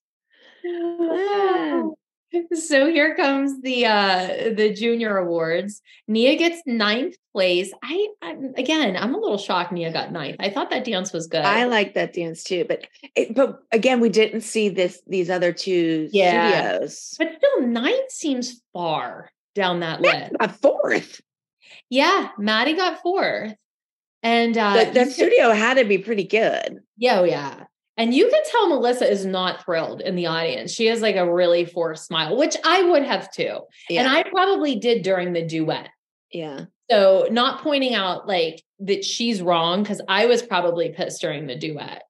Ah. 0.67 1.83
so 2.55 2.87
here 2.89 3.15
comes 3.17 3.61
the 3.63 3.87
uh 3.87 4.27
the 4.55 4.73
junior 4.75 5.17
awards 5.17 5.83
nia 6.09 6.37
gets 6.37 6.61
ninth 6.67 7.17
place 7.33 7.73
i 7.83 8.09
I'm, 8.23 8.53
again 8.57 8.97
i'm 8.97 9.15
a 9.15 9.19
little 9.19 9.39
shocked 9.39 9.73
nia 9.73 9.93
got 9.93 10.13
ninth 10.13 10.37
i 10.41 10.51
thought 10.51 10.71
that 10.71 10.85
dance 10.85 11.13
was 11.13 11.27
good 11.27 11.43
I 11.45 11.65
like 11.65 11.95
that 11.95 12.13
dance 12.13 12.45
too, 12.45 12.65
but 12.69 12.87
it, 13.17 13.35
but 13.35 13.61
again, 13.73 14.01
we 14.01 14.09
didn't 14.09 14.43
see 14.43 14.69
this 14.69 15.01
these 15.07 15.31
other 15.31 15.53
two 15.53 16.09
Yeah. 16.13 16.75
studios. 16.77 17.15
but 17.19 17.29
still 17.37 17.67
ninth 17.67 18.11
seems 18.11 18.61
far 18.73 19.31
down 19.55 19.81
that 19.81 20.01
list 20.01 20.33
A 20.41 20.49
fourth. 20.49 21.21
yeah 21.89 22.29
maddie 22.39 22.75
got 22.75 23.03
fourth 23.03 23.55
and 24.23 24.57
uh 24.57 24.85
The, 24.85 25.05
the 25.05 25.11
studio 25.11 25.51
had 25.53 25.75
to 25.79 25.85
be 25.85 25.99
pretty 25.99 26.25
good. 26.25 26.81
yeah 26.97 27.21
oh, 27.21 27.25
yeah 27.25 27.65
and 28.01 28.15
you 28.15 28.29
can 28.29 28.43
tell 28.51 28.69
melissa 28.69 29.09
is 29.11 29.25
not 29.25 29.65
thrilled 29.65 30.01
in 30.01 30.17
the 30.17 30.27
audience 30.27 30.73
she 30.73 30.87
has 30.87 31.01
like 31.01 31.17
a 31.17 31.33
really 31.33 31.65
forced 31.65 32.07
smile 32.07 32.37
which 32.37 32.57
i 32.65 32.83
would 32.83 33.05
have 33.05 33.31
too 33.33 33.61
Yeah. 33.89 34.01
and 34.03 34.11
i 34.11 34.23
probably 34.25 34.77
did 34.77 35.03
during 35.03 35.33
the 35.33 35.47
duet 35.47 35.89
yeah. 36.33 36.67
So 36.91 37.29
not 37.31 37.63
pointing 37.63 37.95
out 37.95 38.27
like 38.27 38.63
that 38.81 39.05
she's 39.05 39.43
wrong 39.43 39.83
because 39.83 40.01
I 40.09 40.27
was 40.27 40.43
probably 40.43 40.91
pissed 40.91 41.21
during 41.21 41.47
the 41.47 41.57
duet. 41.57 42.03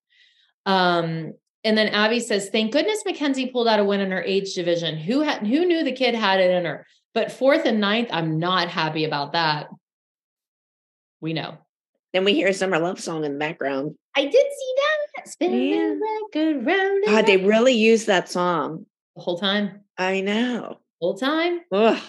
Um, 0.66 1.32
and 1.64 1.76
then 1.76 1.88
Abby 1.88 2.20
says, 2.20 2.48
"Thank 2.50 2.72
goodness 2.72 3.02
Mackenzie 3.04 3.50
pulled 3.50 3.68
out 3.68 3.80
a 3.80 3.84
win 3.84 4.00
in 4.00 4.10
her 4.10 4.22
age 4.22 4.54
division. 4.54 4.96
Who 4.96 5.20
had 5.20 5.46
who 5.46 5.66
knew 5.66 5.84
the 5.84 5.92
kid 5.92 6.14
had 6.14 6.40
it 6.40 6.50
in 6.50 6.64
her? 6.64 6.86
But 7.12 7.32
fourth 7.32 7.66
and 7.66 7.80
ninth, 7.80 8.08
I'm 8.12 8.38
not 8.38 8.68
happy 8.68 9.04
about 9.04 9.32
that. 9.32 9.68
We 11.20 11.32
know. 11.32 11.58
Then 12.12 12.24
we 12.24 12.34
hear 12.34 12.48
a 12.48 12.54
Summer 12.54 12.78
Love 12.78 13.00
Song 13.00 13.24
in 13.24 13.34
the 13.34 13.38
background. 13.38 13.94
I 14.16 14.22
did 14.22 14.32
see 14.32 14.74
that. 14.76 15.28
Spin 15.28 15.52
Yeah. 15.52 15.94
record 16.34 16.66
round. 16.66 17.04
God, 17.06 17.26
they 17.26 17.36
really 17.36 17.74
use 17.74 18.06
that 18.06 18.28
song. 18.28 18.86
the 19.16 19.22
whole 19.22 19.38
time. 19.38 19.80
I 19.98 20.20
know. 20.20 20.78
Whole 21.00 21.16
time. 21.18 21.60
Ugh. 21.72 22.00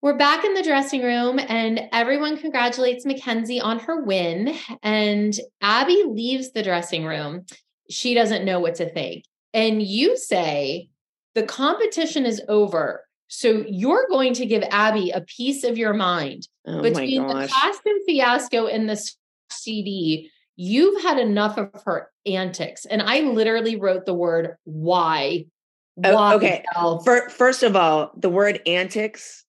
We're 0.00 0.16
back 0.16 0.44
in 0.44 0.54
the 0.54 0.62
dressing 0.62 1.02
room, 1.02 1.40
and 1.40 1.88
everyone 1.92 2.38
congratulates 2.38 3.04
Mackenzie 3.04 3.60
on 3.60 3.80
her 3.80 4.02
win. 4.04 4.54
And 4.82 5.34
Abby 5.60 6.04
leaves 6.06 6.52
the 6.52 6.62
dressing 6.62 7.04
room. 7.04 7.44
She 7.90 8.14
doesn't 8.14 8.44
know 8.44 8.60
what 8.60 8.76
to 8.76 8.88
think. 8.88 9.24
And 9.52 9.82
you 9.82 10.16
say, 10.16 10.88
the 11.34 11.42
competition 11.42 12.24
is 12.24 12.40
over. 12.48 13.04
So 13.28 13.64
you're 13.68 14.06
going 14.08 14.34
to 14.34 14.46
give 14.46 14.62
Abby 14.70 15.10
a 15.10 15.20
piece 15.22 15.64
of 15.64 15.76
your 15.76 15.94
mind 15.94 16.48
Oh 16.66 16.82
between 16.82 17.26
the 17.26 17.48
costume 17.48 17.98
fiasco 18.06 18.66
and 18.66 18.88
the 18.88 19.00
CD. 19.50 20.30
You've 20.56 21.02
had 21.02 21.18
enough 21.18 21.58
of 21.58 21.70
her 21.84 22.10
antics. 22.24 22.86
And 22.86 23.02
I 23.02 23.20
literally 23.20 23.76
wrote 23.76 24.06
the 24.06 24.14
word 24.14 24.56
why. 24.64 25.46
Oh, 26.04 26.36
okay. 26.36 26.64
Fir- 27.04 27.28
first 27.28 27.62
of 27.62 27.76
all, 27.76 28.12
the 28.16 28.30
word 28.30 28.60
antics, 28.66 29.44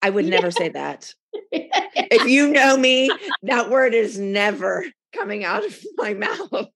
I 0.00 0.10
would 0.10 0.26
never 0.26 0.50
say 0.50 0.68
that. 0.70 1.14
If 1.54 2.28
you 2.28 2.48
know 2.48 2.76
me, 2.76 3.10
that 3.42 3.70
word 3.70 3.94
is 3.94 4.18
never 4.18 4.84
coming 5.14 5.44
out 5.44 5.64
of 5.64 5.78
my 5.96 6.14
mouth. 6.14 6.66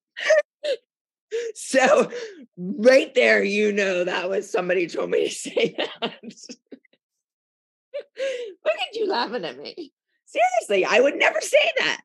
so, 1.54 2.10
right 2.56 3.14
there, 3.14 3.42
you 3.42 3.72
know 3.72 4.04
that 4.04 4.28
was 4.28 4.50
somebody 4.50 4.86
told 4.86 5.10
me 5.10 5.28
to 5.28 5.34
say 5.34 5.74
that. 6.00 6.22
Look 8.62 8.76
at 8.88 8.94
you 8.94 9.08
laughing 9.08 9.44
at 9.44 9.58
me. 9.58 9.92
Seriously, 10.26 10.84
I 10.84 11.00
would 11.00 11.16
never 11.16 11.40
say 11.40 11.70
that. 11.78 12.00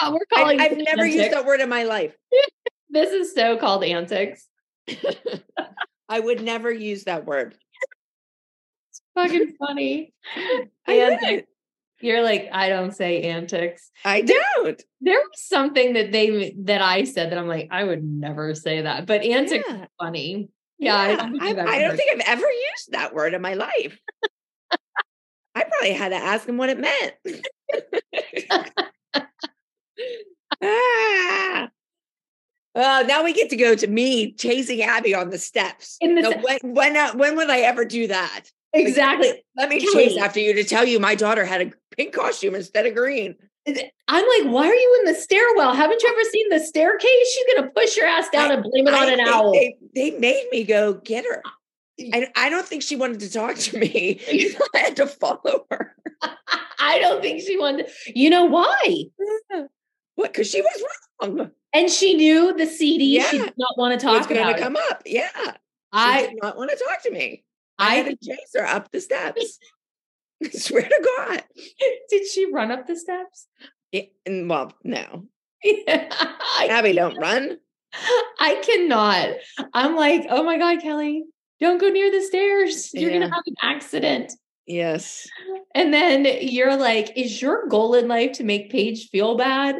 Uh, 0.00 0.12
we're 0.12 0.26
I, 0.32 0.40
calling 0.42 0.60
I've 0.60 0.72
it 0.72 0.84
never 0.84 1.06
used 1.06 1.32
that 1.32 1.46
word 1.46 1.60
in 1.60 1.68
my 1.68 1.84
life. 1.84 2.16
This 2.92 3.12
is 3.12 3.32
so 3.36 3.56
called 3.56 3.84
antics. 3.84 4.48
I 6.08 6.18
would 6.18 6.42
never 6.42 6.72
use 6.72 7.04
that 7.04 7.24
word. 7.24 7.54
It's 8.88 9.00
fucking 9.14 9.54
funny. 9.60 10.12
I. 10.88 11.44
You're 12.00 12.22
like, 12.22 12.48
I 12.52 12.68
don't 12.68 12.92
say 12.92 13.22
antics. 13.22 13.90
I 14.04 14.22
don't. 14.22 14.82
There 15.00 15.18
was 15.18 15.42
something 15.42 15.92
that 15.94 16.12
they 16.12 16.54
that 16.60 16.80
I 16.80 17.04
said 17.04 17.30
that 17.30 17.38
I'm 17.38 17.48
like, 17.48 17.68
I 17.70 17.84
would 17.84 18.02
never 18.02 18.54
say 18.54 18.82
that. 18.82 19.06
But 19.06 19.22
antics 19.22 19.64
Yeah. 19.68 19.86
funny. 19.98 20.48
Yeah, 20.78 20.96
I 20.96 21.14
don't 21.14 21.30
think 21.30 21.42
I, 21.42 21.48
you've 21.48 21.58
ever 21.58 21.68
I 21.68 21.78
don't 21.80 21.96
think 21.96 22.12
I've 22.12 22.38
ever 22.38 22.46
used 22.46 22.92
that 22.92 23.14
word 23.14 23.34
in 23.34 23.42
my 23.42 23.54
life. 23.54 23.98
I 25.54 25.64
probably 25.64 25.92
had 25.92 26.10
to 26.10 26.16
ask 26.16 26.48
him 26.48 26.56
what 26.56 26.70
it 26.70 26.78
meant. 26.78 27.14
ah. 30.62 31.68
Oh, 32.76 33.04
now 33.06 33.24
we 33.24 33.32
get 33.32 33.50
to 33.50 33.56
go 33.56 33.74
to 33.74 33.86
me 33.86 34.32
chasing 34.32 34.80
Abby 34.80 35.14
on 35.14 35.30
the 35.30 35.38
steps. 35.38 35.98
In 36.00 36.14
the 36.14 36.22
Now, 36.22 36.40
when 36.40 36.58
when 36.62 36.96
uh, 36.96 37.12
when 37.14 37.36
would 37.36 37.50
I 37.50 37.60
ever 37.60 37.84
do 37.84 38.06
that? 38.06 38.44
Exactly. 38.72 39.42
Let 39.56 39.68
me 39.68 39.80
chase 39.80 40.16
after 40.16 40.40
you 40.40 40.54
to 40.54 40.64
tell 40.64 40.86
you 40.86 41.00
my 41.00 41.14
daughter 41.14 41.44
had 41.44 41.60
a 41.60 41.72
pink 41.96 42.14
costume 42.14 42.54
instead 42.54 42.86
of 42.86 42.94
green. 42.94 43.34
I'm 43.66 43.74
like, 44.44 44.52
why 44.52 44.66
are 44.66 44.74
you 44.74 45.00
in 45.00 45.12
the 45.12 45.18
stairwell? 45.18 45.74
Haven't 45.74 46.02
you 46.02 46.08
ever 46.08 46.24
seen 46.30 46.48
the 46.48 46.60
staircase? 46.60 47.38
You're 47.38 47.56
gonna 47.56 47.72
push 47.72 47.96
your 47.96 48.06
ass 48.06 48.28
down 48.30 48.50
and 48.50 48.62
blame 48.62 48.88
it 48.88 48.94
on 48.94 49.12
an 49.12 49.20
owl. 49.20 49.52
They, 49.52 49.76
they 49.94 50.10
made 50.12 50.48
me 50.50 50.64
go 50.64 50.94
get 50.94 51.24
her. 51.24 51.42
Ah, 51.44 51.54
I, 52.14 52.28
I 52.36 52.48
don't 52.48 52.66
think 52.66 52.82
she 52.82 52.96
wanted 52.96 53.20
to 53.20 53.30
talk 53.30 53.56
to 53.56 53.78
me. 53.78 54.20
I 54.74 54.78
had 54.78 54.96
to 54.96 55.06
follow 55.06 55.66
her. 55.70 55.94
I 56.78 56.98
don't 56.98 57.20
think 57.20 57.42
she 57.42 57.58
wanted. 57.58 57.86
To, 57.86 57.92
You 58.18 58.30
know 58.30 58.46
why? 58.46 59.04
What? 60.14 60.32
Because 60.32 60.50
she 60.50 60.62
was 60.62 60.84
wrong. 61.22 61.50
And 61.72 61.90
she 61.90 62.14
knew 62.14 62.54
the 62.56 62.66
CD. 62.66 63.20
She 63.22 63.38
did 63.38 63.54
not 63.56 63.76
want 63.76 63.98
to 63.98 64.04
talk 64.04 64.28
going 64.28 64.54
to 64.54 64.60
come 64.60 64.76
up. 64.90 65.02
Yeah. 65.06 65.28
She 65.34 65.52
I 65.92 66.26
did 66.26 66.38
not 66.42 66.56
want 66.56 66.70
to 66.70 66.76
talk 66.76 67.02
to 67.04 67.10
me. 67.10 67.44
I, 67.80 67.92
I 67.92 67.94
had 67.96 68.06
to 68.06 68.16
chase 68.16 68.50
her 68.54 68.66
up 68.66 68.90
the 68.92 69.00
steps. 69.00 69.58
I 70.44 70.48
swear 70.50 70.82
to 70.82 71.10
God. 71.16 71.44
did 72.08 72.26
she 72.26 72.50
run 72.52 72.70
up 72.70 72.86
the 72.86 72.96
steps? 72.96 73.46
Yeah, 73.92 74.02
and, 74.24 74.48
well, 74.48 74.72
no. 74.84 75.26
I, 75.64 76.68
Abby, 76.70 76.92
don't 76.92 77.18
run. 77.18 77.58
I 78.40 78.62
cannot. 78.64 79.30
I'm 79.74 79.96
like, 79.96 80.26
oh 80.30 80.42
my 80.42 80.56
God, 80.58 80.80
Kelly, 80.80 81.24
don't 81.60 81.80
go 81.80 81.88
near 81.88 82.10
the 82.10 82.22
stairs. 82.22 82.94
You're 82.94 83.10
Yeah. 83.10 83.18
gonna 83.20 83.34
have 83.34 83.42
an 83.46 83.56
accident. 83.62 84.32
Yes. 84.66 85.26
And 85.74 85.92
then 85.92 86.24
you're 86.42 86.76
like, 86.76 87.12
is 87.16 87.42
your 87.42 87.66
goal 87.68 87.94
in 87.94 88.06
life 88.06 88.32
to 88.32 88.44
make 88.44 88.70
Paige 88.70 89.08
feel 89.10 89.36
bad? 89.36 89.76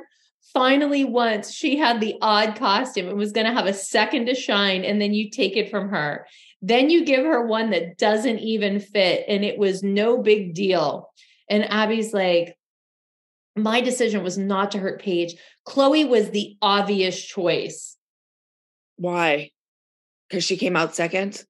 Finally, 0.53 1.05
once 1.05 1.53
she 1.53 1.77
had 1.77 2.01
the 2.01 2.17
odd 2.21 2.57
costume, 2.57 3.07
it 3.09 3.15
was 3.17 3.31
going 3.31 3.47
to 3.47 3.53
have 3.53 3.67
a 3.67 3.73
second 3.73 4.27
to 4.27 4.35
shine, 4.35 4.85
and 4.85 5.01
then 5.01 5.15
you 5.15 5.31
take 5.31 5.57
it 5.57 5.71
from 5.71 5.91
her. 5.91 6.27
Then 6.63 6.91
you 6.91 7.05
give 7.05 7.25
her 7.25 7.47
one 7.47 7.71
that 7.71 7.97
doesn't 7.97 8.39
even 8.39 8.81
fit, 8.81 9.25
and 9.29 9.45
it 9.45 9.59
was 9.59 9.83
no 9.83 10.19
big 10.19 10.55
deal. 10.55 11.11
And 11.49 11.71
Abby's 11.71 12.13
like, 12.13 12.57
my 13.57 13.81
decision 13.81 14.23
was 14.23 14.39
not 14.39 14.73
to 14.73 14.79
hurt 14.79 15.01
Paige. 15.01 15.35
Chloe 15.65 16.05
was 16.05 16.31
the 16.31 16.57
obvious 16.63 17.21
choice. 17.21 17.97
Why? 18.97 19.51
Because 20.29 20.45
she 20.45 20.57
came 20.57 20.77
out 20.77 20.95
second? 20.95 21.45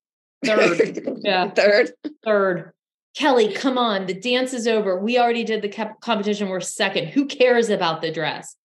Third. 0.45 1.19
Yeah. 1.23 1.51
Third. 1.51 1.93
Third. 2.25 2.73
Kelly, 3.17 3.53
come 3.53 3.77
on. 3.77 4.07
The 4.07 4.15
dance 4.15 4.55
is 4.55 4.67
over. 4.67 4.99
We 4.99 5.19
already 5.19 5.45
did 5.45 5.63
the 5.63 5.95
competition. 6.01 6.49
We're 6.49 6.61
second. 6.61 7.09
Who 7.09 7.27
cares 7.27 7.69
about 7.69 8.01
the 8.01 8.13
dress? 8.13 8.57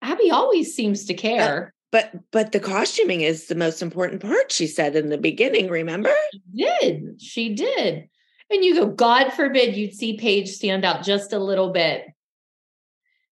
Abby 0.00 0.30
always 0.30 0.74
seems 0.74 1.04
to 1.06 1.14
uh, 1.14 1.18
care. 1.18 1.74
But 1.94 2.12
but 2.32 2.50
the 2.50 2.58
costuming 2.58 3.20
is 3.20 3.46
the 3.46 3.54
most 3.54 3.80
important 3.80 4.20
part, 4.20 4.50
she 4.50 4.66
said 4.66 4.96
in 4.96 5.10
the 5.10 5.16
beginning, 5.16 5.68
remember? 5.68 6.12
she 6.32 6.42
did. 6.52 7.22
She 7.22 7.54
did. 7.54 8.08
And 8.50 8.64
you 8.64 8.74
go, 8.74 8.86
God 8.88 9.30
forbid 9.30 9.76
you'd 9.76 9.94
see 9.94 10.16
Paige 10.16 10.48
stand 10.48 10.84
out 10.84 11.04
just 11.04 11.32
a 11.32 11.38
little 11.38 11.70
bit. 11.70 12.06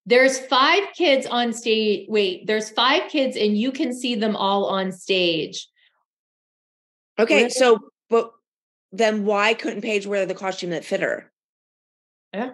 There's 0.06 0.38
five 0.38 0.84
kids 0.96 1.26
on 1.26 1.52
stage. 1.52 2.06
Wait, 2.08 2.46
there's 2.46 2.70
five 2.70 3.10
kids, 3.10 3.36
and 3.36 3.58
you 3.58 3.72
can 3.72 3.92
see 3.92 4.14
them 4.14 4.36
all 4.36 4.66
on 4.66 4.92
stage. 4.92 5.66
Okay, 7.18 7.48
so 7.48 7.80
but 8.08 8.30
then 8.92 9.24
why 9.24 9.54
couldn't 9.54 9.82
Paige 9.82 10.06
wear 10.06 10.24
the 10.24 10.36
costume 10.36 10.70
that 10.70 10.84
fit 10.84 11.00
her? 11.00 11.32
Yeah. 12.32 12.50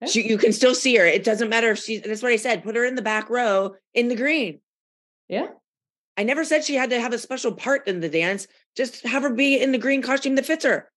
Yeah. 0.00 0.08
She, 0.08 0.28
you 0.28 0.38
can 0.38 0.52
still 0.52 0.76
see 0.76 0.94
her. 0.94 1.04
It 1.04 1.24
doesn't 1.24 1.48
matter 1.48 1.72
if 1.72 1.80
she. 1.80 1.98
That's 1.98 2.22
what 2.22 2.30
I 2.30 2.36
said. 2.36 2.62
Put 2.62 2.76
her 2.76 2.84
in 2.84 2.94
the 2.94 3.02
back 3.02 3.28
row 3.28 3.74
in 3.94 4.06
the 4.06 4.14
green. 4.14 4.60
Yeah. 5.28 5.48
I 6.16 6.24
never 6.24 6.44
said 6.44 6.64
she 6.64 6.74
had 6.74 6.90
to 6.90 7.00
have 7.00 7.12
a 7.12 7.18
special 7.18 7.52
part 7.52 7.86
in 7.86 8.00
the 8.00 8.08
dance. 8.08 8.48
Just 8.76 9.06
have 9.06 9.22
her 9.22 9.30
be 9.30 9.60
in 9.60 9.72
the 9.72 9.78
green 9.78 10.02
costume 10.02 10.34
that 10.34 10.46
fits 10.46 10.64
her. 10.64 10.90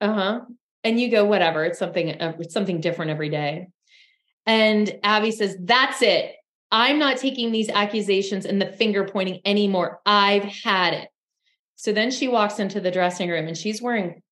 Uh-huh. 0.00 0.40
And 0.82 0.98
you 1.00 1.10
go, 1.10 1.24
whatever, 1.24 1.64
it's 1.64 1.78
something, 1.78 2.20
uh, 2.20 2.34
it's 2.40 2.52
something 2.52 2.80
different 2.80 3.10
every 3.10 3.28
day. 3.28 3.68
And 4.46 4.98
Abby 5.02 5.30
says, 5.30 5.56
That's 5.60 6.02
it. 6.02 6.34
I'm 6.70 6.98
not 6.98 7.18
taking 7.18 7.52
these 7.52 7.68
accusations 7.70 8.44
and 8.46 8.60
the 8.60 8.66
finger 8.72 9.04
pointing 9.04 9.40
anymore. 9.44 10.00
I've 10.04 10.42
had 10.44 10.92
it. 10.94 11.08
So 11.76 11.92
then 11.92 12.10
she 12.10 12.26
walks 12.28 12.58
into 12.58 12.80
the 12.80 12.90
dressing 12.90 13.30
room 13.30 13.46
and 13.46 13.56
she's 13.56 13.80
wearing 13.80 14.22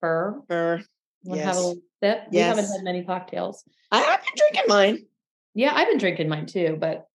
fur. 0.00 0.40
Fur. 0.48 0.82
Want 1.24 1.40
to 1.40 1.46
have 1.46 1.54
a 1.54 1.58
Yes. 1.58 1.64
little 1.64 1.82
sip? 2.02 2.22
We 2.32 2.38
haven't 2.38 2.64
had 2.64 2.82
many 2.82 3.04
cocktails. 3.04 3.62
I've 3.92 4.20
been 4.20 4.34
drinking 4.36 4.64
mine. 4.68 5.06
Yeah, 5.54 5.72
I've 5.74 5.86
been 5.88 5.98
drinking 5.98 6.28
mine 6.28 6.46
too, 6.46 6.76
but 6.80 7.06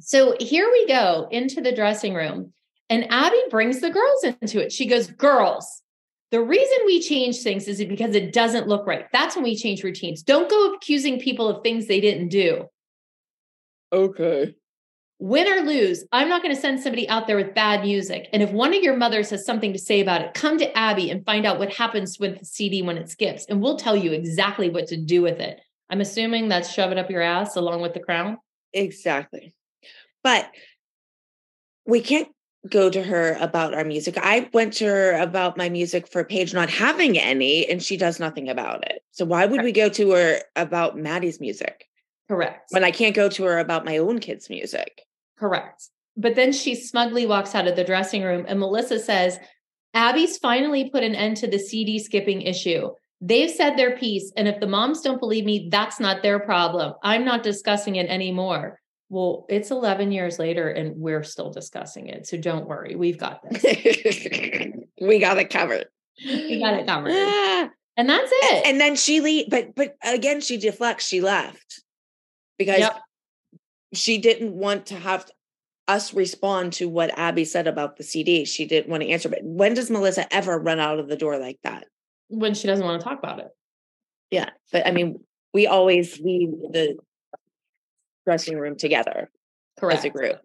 so 0.00 0.36
here 0.40 0.68
we 0.70 0.86
go 0.86 1.28
into 1.30 1.60
the 1.60 1.74
dressing 1.74 2.14
room, 2.14 2.52
and 2.90 3.10
Abby 3.10 3.40
brings 3.50 3.80
the 3.80 3.90
girls 3.90 4.24
into 4.24 4.62
it. 4.62 4.72
She 4.72 4.86
goes, 4.86 5.08
Girls, 5.08 5.82
the 6.30 6.42
reason 6.42 6.78
we 6.84 7.00
change 7.00 7.38
things 7.42 7.68
is 7.68 7.78
because 7.84 8.14
it 8.14 8.32
doesn't 8.32 8.66
look 8.66 8.86
right. 8.86 9.06
That's 9.12 9.36
when 9.36 9.44
we 9.44 9.56
change 9.56 9.84
routines. 9.84 10.22
Don't 10.22 10.50
go 10.50 10.74
accusing 10.74 11.20
people 11.20 11.48
of 11.48 11.62
things 11.62 11.86
they 11.86 12.00
didn't 12.00 12.28
do. 12.28 12.66
Okay. 13.92 14.54
Win 15.20 15.46
or 15.46 15.60
lose, 15.64 16.04
I'm 16.10 16.28
not 16.28 16.42
going 16.42 16.54
to 16.54 16.60
send 16.60 16.80
somebody 16.80 17.08
out 17.08 17.28
there 17.28 17.36
with 17.36 17.54
bad 17.54 17.82
music. 17.82 18.28
And 18.32 18.42
if 18.42 18.50
one 18.50 18.74
of 18.74 18.82
your 18.82 18.96
mothers 18.96 19.30
has 19.30 19.46
something 19.46 19.72
to 19.72 19.78
say 19.78 20.00
about 20.00 20.22
it, 20.22 20.34
come 20.34 20.58
to 20.58 20.76
Abby 20.76 21.08
and 21.08 21.24
find 21.24 21.46
out 21.46 21.60
what 21.60 21.72
happens 21.72 22.18
with 22.18 22.40
the 22.40 22.44
CD 22.44 22.82
when 22.82 22.98
it 22.98 23.08
skips, 23.08 23.46
and 23.48 23.62
we'll 23.62 23.76
tell 23.76 23.96
you 23.96 24.12
exactly 24.12 24.68
what 24.68 24.88
to 24.88 24.96
do 24.96 25.22
with 25.22 25.38
it. 25.38 25.60
I'm 25.88 26.00
assuming 26.00 26.48
that's 26.48 26.72
shove 26.72 26.90
it 26.90 26.98
up 26.98 27.10
your 27.10 27.22
ass 27.22 27.54
along 27.54 27.80
with 27.80 27.94
the 27.94 28.00
crown. 28.00 28.38
Exactly. 28.72 29.54
But 30.24 30.50
we 31.86 32.00
can't 32.00 32.28
go 32.68 32.90
to 32.90 33.02
her 33.02 33.36
about 33.40 33.74
our 33.74 33.84
music. 33.84 34.16
I 34.18 34.48
went 34.52 34.72
to 34.74 34.86
her 34.86 35.12
about 35.20 35.56
my 35.56 35.68
music 35.68 36.08
for 36.08 36.24
Paige 36.24 36.54
not 36.54 36.70
having 36.70 37.18
any, 37.18 37.68
and 37.68 37.82
she 37.82 37.96
does 37.96 38.18
nothing 38.18 38.48
about 38.48 38.84
it. 38.90 39.02
So 39.12 39.24
why 39.26 39.46
would 39.46 39.62
we 39.62 39.70
go 39.70 39.88
to 39.90 40.10
her 40.12 40.38
about 40.56 40.96
Maddie's 40.96 41.40
music 41.40 41.86
Correct. 42.28 42.70
when 42.70 42.84
I 42.84 42.90
can't 42.90 43.14
go 43.14 43.28
to 43.28 43.44
her 43.44 43.58
about 43.58 43.84
my 43.84 43.98
own 43.98 44.18
kids' 44.18 44.48
music? 44.48 45.02
Correct. 45.38 45.90
But 46.16 46.36
then 46.36 46.52
she 46.52 46.74
smugly 46.74 47.26
walks 47.26 47.54
out 47.54 47.66
of 47.66 47.76
the 47.76 47.84
dressing 47.84 48.22
room, 48.22 48.46
and 48.48 48.58
Melissa 48.58 48.98
says, 48.98 49.38
Abby's 49.92 50.38
finally 50.38 50.88
put 50.88 51.04
an 51.04 51.14
end 51.14 51.36
to 51.38 51.46
the 51.46 51.58
CD 51.58 51.98
skipping 51.98 52.42
issue. 52.42 52.90
They've 53.20 53.50
said 53.50 53.76
their 53.76 53.96
piece, 53.96 54.32
and 54.36 54.48
if 54.48 54.58
the 54.60 54.66
moms 54.66 55.00
don't 55.00 55.20
believe 55.20 55.44
me, 55.44 55.68
that's 55.70 56.00
not 56.00 56.22
their 56.22 56.38
problem. 56.38 56.94
I'm 57.02 57.24
not 57.24 57.42
discussing 57.42 57.96
it 57.96 58.08
anymore. 58.08 58.80
Well, 59.10 59.46
it's 59.48 59.70
11 59.70 60.12
years 60.12 60.38
later, 60.38 60.68
and 60.70 60.96
we're 60.96 61.22
still 61.22 61.50
discussing 61.50 62.08
it. 62.08 62.26
So 62.26 62.36
don't 62.36 62.66
worry, 62.66 62.96
we've 62.96 63.18
got 63.18 63.40
this. 63.50 63.62
we 65.00 65.18
got 65.18 65.38
it 65.38 65.50
covered. 65.50 65.86
We 66.24 66.60
got 66.60 66.74
it 66.74 66.86
covered. 66.86 67.12
Ah. 67.14 67.68
And 67.96 68.08
that's 68.08 68.30
it. 68.32 68.66
And 68.66 68.80
then 68.80 68.96
she 68.96 69.20
leave, 69.20 69.48
but 69.50 69.74
but 69.76 69.94
again, 70.02 70.40
she 70.40 70.56
deflects. 70.56 71.06
She 71.06 71.20
left 71.20 71.80
because 72.58 72.80
Yep. 72.80 73.00
she 73.92 74.18
didn't 74.18 74.52
want 74.54 74.86
to 74.86 74.96
have 74.96 75.30
us 75.86 76.12
respond 76.12 76.72
to 76.72 76.88
what 76.88 77.16
Abby 77.16 77.44
said 77.44 77.68
about 77.68 77.96
the 77.96 78.02
CD. 78.02 78.44
She 78.46 78.64
didn't 78.66 78.90
want 78.90 79.02
to 79.04 79.10
answer. 79.10 79.28
But 79.28 79.44
when 79.44 79.74
does 79.74 79.90
Melissa 79.90 80.32
ever 80.34 80.58
run 80.58 80.80
out 80.80 80.98
of 80.98 81.08
the 81.08 81.16
door 81.16 81.38
like 81.38 81.58
that? 81.62 81.86
when 82.28 82.54
she 82.54 82.66
doesn't 82.66 82.84
want 82.84 83.00
to 83.00 83.04
talk 83.06 83.18
about 83.18 83.38
it. 83.38 83.48
Yeah, 84.30 84.48
but 84.72 84.86
I 84.88 84.90
mean, 84.90 85.20
we 85.52 85.66
always 85.68 86.18
leave 86.18 86.50
the 86.72 86.96
dressing 88.24 88.58
room 88.58 88.76
together 88.76 89.30
Correct. 89.78 89.98
as 90.00 90.04
a 90.04 90.10
group. 90.10 90.36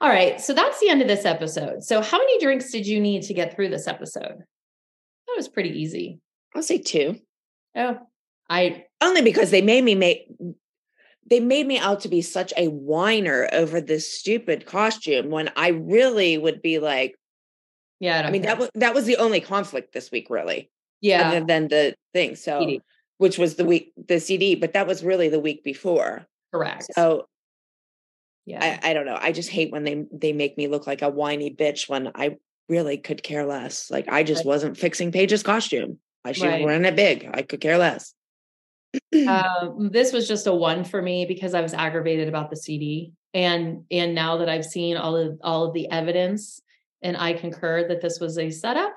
All 0.00 0.08
right. 0.08 0.40
So 0.40 0.52
that's 0.52 0.80
the 0.80 0.88
end 0.88 1.00
of 1.00 1.08
this 1.08 1.24
episode. 1.24 1.84
So, 1.84 2.02
how 2.02 2.18
many 2.18 2.40
drinks 2.40 2.72
did 2.72 2.86
you 2.86 3.00
need 3.00 3.22
to 3.22 3.34
get 3.34 3.54
through 3.54 3.68
this 3.68 3.86
episode? 3.86 4.42
That 5.26 5.36
was 5.36 5.48
pretty 5.48 5.70
easy. 5.80 6.18
I'll 6.54 6.62
say 6.62 6.78
two. 6.78 7.18
Oh, 7.76 7.98
I 8.50 8.84
Only 9.00 9.22
because 9.22 9.50
they 9.50 9.62
made 9.62 9.84
me 9.84 9.94
make 9.94 10.26
they 11.30 11.40
made 11.40 11.66
me 11.66 11.78
out 11.78 12.00
to 12.00 12.08
be 12.08 12.20
such 12.20 12.52
a 12.56 12.66
whiner 12.66 13.48
over 13.52 13.80
this 13.80 14.12
stupid 14.12 14.66
costume 14.66 15.30
when 15.30 15.50
I 15.56 15.68
really 15.68 16.36
would 16.36 16.60
be 16.60 16.78
like, 16.78 17.14
yeah. 18.00 18.20
I, 18.20 18.24
I 18.24 18.30
mean, 18.30 18.42
care. 18.42 18.56
that 18.56 18.60
was 18.60 18.70
that 18.74 18.94
was 18.94 19.06
the 19.06 19.16
only 19.16 19.40
conflict 19.40 19.94
this 19.94 20.10
week, 20.10 20.26
really. 20.28 20.70
yeah. 21.00 21.28
Other 21.28 21.46
than 21.46 21.68
the 21.68 21.94
thing. 22.12 22.34
So 22.34 22.60
CD. 22.60 22.80
which 23.18 23.38
was 23.38 23.54
the 23.54 23.64
week 23.64 23.92
the 24.08 24.18
CD, 24.18 24.56
but 24.56 24.72
that 24.72 24.88
was 24.88 25.04
really 25.04 25.28
the 25.28 25.40
week 25.40 25.62
before. 25.62 26.26
Correct. 26.52 26.86
So 26.94 27.26
yeah. 28.44 28.78
I, 28.82 28.90
I 28.90 28.94
don't 28.94 29.06
know. 29.06 29.18
I 29.20 29.32
just 29.32 29.50
hate 29.50 29.72
when 29.72 29.84
they 29.84 30.04
they 30.12 30.32
make 30.32 30.56
me 30.58 30.68
look 30.68 30.86
like 30.86 31.02
a 31.02 31.08
whiny 31.08 31.54
bitch 31.54 31.88
when 31.88 32.10
I 32.14 32.36
really 32.68 32.98
could 32.98 33.22
care 33.22 33.46
less. 33.46 33.90
Like 33.90 34.08
I 34.08 34.22
just 34.22 34.40
Right. 34.40 34.46
wasn't 34.46 34.76
fixing 34.78 35.12
Paige's 35.12 35.42
costume. 35.42 35.98
I 36.24 36.32
she 36.32 36.46
Right. 36.46 36.62
wearing 36.62 36.84
it 36.84 36.96
big. 36.96 37.28
I 37.32 37.42
could 37.42 37.60
care 37.60 37.78
less. 37.78 38.14
um, 39.28 39.90
this 39.92 40.12
was 40.12 40.28
just 40.28 40.46
a 40.46 40.54
one 40.54 40.84
for 40.84 41.00
me 41.00 41.24
because 41.26 41.54
I 41.54 41.60
was 41.60 41.74
aggravated 41.74 42.28
about 42.28 42.50
the 42.50 42.56
CD, 42.56 43.12
and 43.32 43.84
and 43.90 44.14
now 44.14 44.38
that 44.38 44.48
I've 44.48 44.64
seen 44.64 44.96
all 44.96 45.16
of 45.16 45.38
all 45.42 45.64
of 45.64 45.74
the 45.74 45.90
evidence, 45.90 46.60
and 47.00 47.16
I 47.16 47.32
concur 47.32 47.88
that 47.88 48.02
this 48.02 48.20
was 48.20 48.38
a 48.38 48.50
setup. 48.50 48.94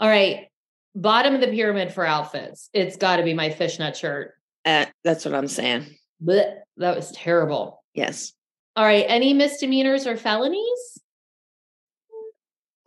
All 0.00 0.08
right, 0.08 0.46
bottom 0.94 1.34
of 1.34 1.40
the 1.40 1.48
pyramid 1.48 1.92
for 1.92 2.06
outfits. 2.06 2.70
It's 2.72 2.96
got 2.96 3.16
to 3.16 3.22
be 3.22 3.34
my 3.34 3.50
fishnet 3.50 3.96
shirt. 3.96 4.34
Uh, 4.64 4.86
that's 5.04 5.24
what 5.24 5.34
I'm 5.34 5.48
saying. 5.48 5.86
Blech, 6.24 6.60
that 6.76 6.96
was 6.96 7.10
terrible. 7.12 7.82
Yes. 7.94 8.32
All 8.76 8.84
right, 8.84 9.04
any 9.08 9.34
misdemeanors 9.34 10.06
or 10.06 10.16
felonies? 10.16 10.98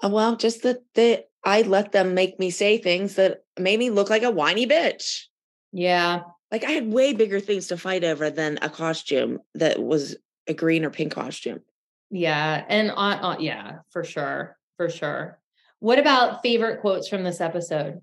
Uh, 0.03 0.09
Well, 0.09 0.35
just 0.35 0.63
that 0.63 0.79
they 0.95 1.25
I 1.43 1.63
let 1.63 1.91
them 1.91 2.13
make 2.13 2.39
me 2.39 2.51
say 2.51 2.77
things 2.77 3.15
that 3.15 3.43
made 3.59 3.79
me 3.79 3.89
look 3.89 4.09
like 4.09 4.23
a 4.23 4.31
whiny 4.31 4.67
bitch. 4.67 5.23
Yeah, 5.71 6.21
Like 6.51 6.63
I 6.63 6.71
had 6.71 6.91
way 6.91 7.13
bigger 7.13 7.39
things 7.39 7.67
to 7.67 7.77
fight 7.77 8.03
over 8.03 8.29
than 8.29 8.59
a 8.61 8.69
costume 8.69 9.39
that 9.55 9.81
was 9.81 10.15
a 10.47 10.53
green 10.53 10.83
or 10.85 10.89
pink 10.89 11.13
costume. 11.13 11.61
yeah, 12.09 12.65
and 12.67 12.91
on, 12.91 13.19
on 13.19 13.41
yeah, 13.41 13.79
for 13.89 14.03
sure, 14.03 14.57
for 14.77 14.89
sure. 14.89 15.39
What 15.79 15.97
about 15.97 16.41
favorite 16.43 16.81
quotes 16.81 17.07
from 17.07 17.23
this 17.23 17.41
episode? 17.41 18.01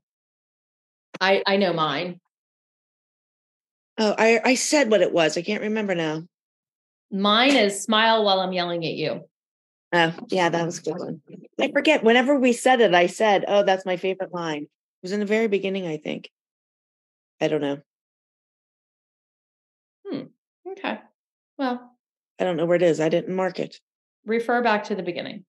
I 1.21 1.43
I 1.47 1.57
know 1.59 1.73
mine. 1.73 2.21
Oh, 3.99 4.15
I 4.17 4.41
I 4.45 4.55
said 4.55 4.91
what 4.91 5.03
it 5.03 5.13
was. 5.13 5.37
I 5.37 5.43
can't 5.43 5.63
remember 5.63 5.95
now. 5.95 6.23
Mine 7.11 7.57
is 7.57 7.83
smile 7.83 8.25
while 8.25 8.41
I'm 8.41 8.53
yelling 8.53 8.85
at 8.85 8.95
you. 8.95 9.25
Oh, 9.93 10.15
yeah, 10.29 10.51
that 10.51 10.67
was 10.67 10.79
a 10.79 10.83
good 10.83 10.99
one. 10.99 11.23
I 11.59 11.71
forget. 11.73 12.05
Whenever 12.05 12.39
we 12.39 12.53
said 12.53 12.81
it, 12.81 12.95
I 12.95 13.07
said, 13.07 13.45
"Oh, 13.49 13.65
that's 13.65 13.87
my 13.87 13.97
favorite 13.97 14.33
line." 14.33 14.65
It 14.65 15.03
was 15.03 15.13
in 15.13 15.21
the 15.21 15.27
very 15.27 15.49
beginning, 15.49 15.87
I 15.87 15.97
think. 15.97 16.31
I 17.41 17.49
don't 17.49 17.61
know. 17.61 17.79
Hmm. 20.07 20.23
Okay. 20.69 20.99
Well, 21.57 21.97
I 22.39 22.45
don't 22.45 22.57
know 22.57 22.67
where 22.67 22.77
it 22.77 22.83
is. 22.83 23.01
I 23.01 23.09
didn't 23.09 23.35
mark 23.35 23.59
it. 23.59 23.81
refer 24.27 24.63
back 24.63 24.85
to 24.85 24.95
the 24.95 25.03
beginning. 25.03 25.45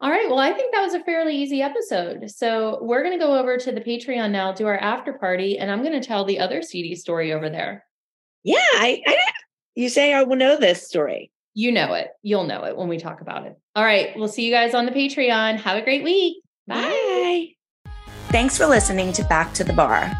All 0.00 0.10
right. 0.10 0.28
Well, 0.28 0.38
I 0.38 0.52
think 0.52 0.74
that 0.74 0.82
was 0.82 0.94
a 0.94 1.02
fairly 1.04 1.34
easy 1.34 1.62
episode. 1.62 2.30
So 2.30 2.78
we're 2.82 3.02
going 3.02 3.18
to 3.18 3.24
go 3.24 3.38
over 3.38 3.56
to 3.56 3.72
the 3.72 3.80
Patreon 3.80 4.30
now, 4.30 4.52
do 4.52 4.66
our 4.66 4.76
after 4.76 5.14
party, 5.14 5.58
and 5.58 5.70
I'm 5.70 5.82
going 5.82 5.98
to 5.98 6.06
tell 6.06 6.24
the 6.24 6.38
other 6.38 6.60
CD 6.60 6.94
story 6.94 7.32
over 7.32 7.48
there. 7.48 7.84
Yeah, 8.44 8.58
I, 8.58 9.02
I 9.06 9.16
you 9.74 9.88
say 9.88 10.12
I 10.12 10.22
will 10.22 10.36
know 10.36 10.58
this 10.58 10.86
story. 10.86 11.30
You 11.54 11.72
know 11.72 11.94
it. 11.94 12.08
You'll 12.22 12.44
know 12.44 12.64
it 12.64 12.76
when 12.76 12.88
we 12.88 12.98
talk 12.98 13.22
about 13.22 13.46
it. 13.46 13.58
All 13.74 13.84
right. 13.84 14.10
We'll 14.16 14.28
see 14.28 14.44
you 14.44 14.52
guys 14.52 14.74
on 14.74 14.84
the 14.84 14.92
Patreon. 14.92 15.58
Have 15.58 15.78
a 15.78 15.82
great 15.82 16.04
week. 16.04 16.42
Bye. 16.66 17.48
Thanks 18.28 18.58
for 18.58 18.66
listening 18.66 19.12
to 19.14 19.24
Back 19.24 19.54
to 19.54 19.64
the 19.64 19.72
Barre. 19.72 20.14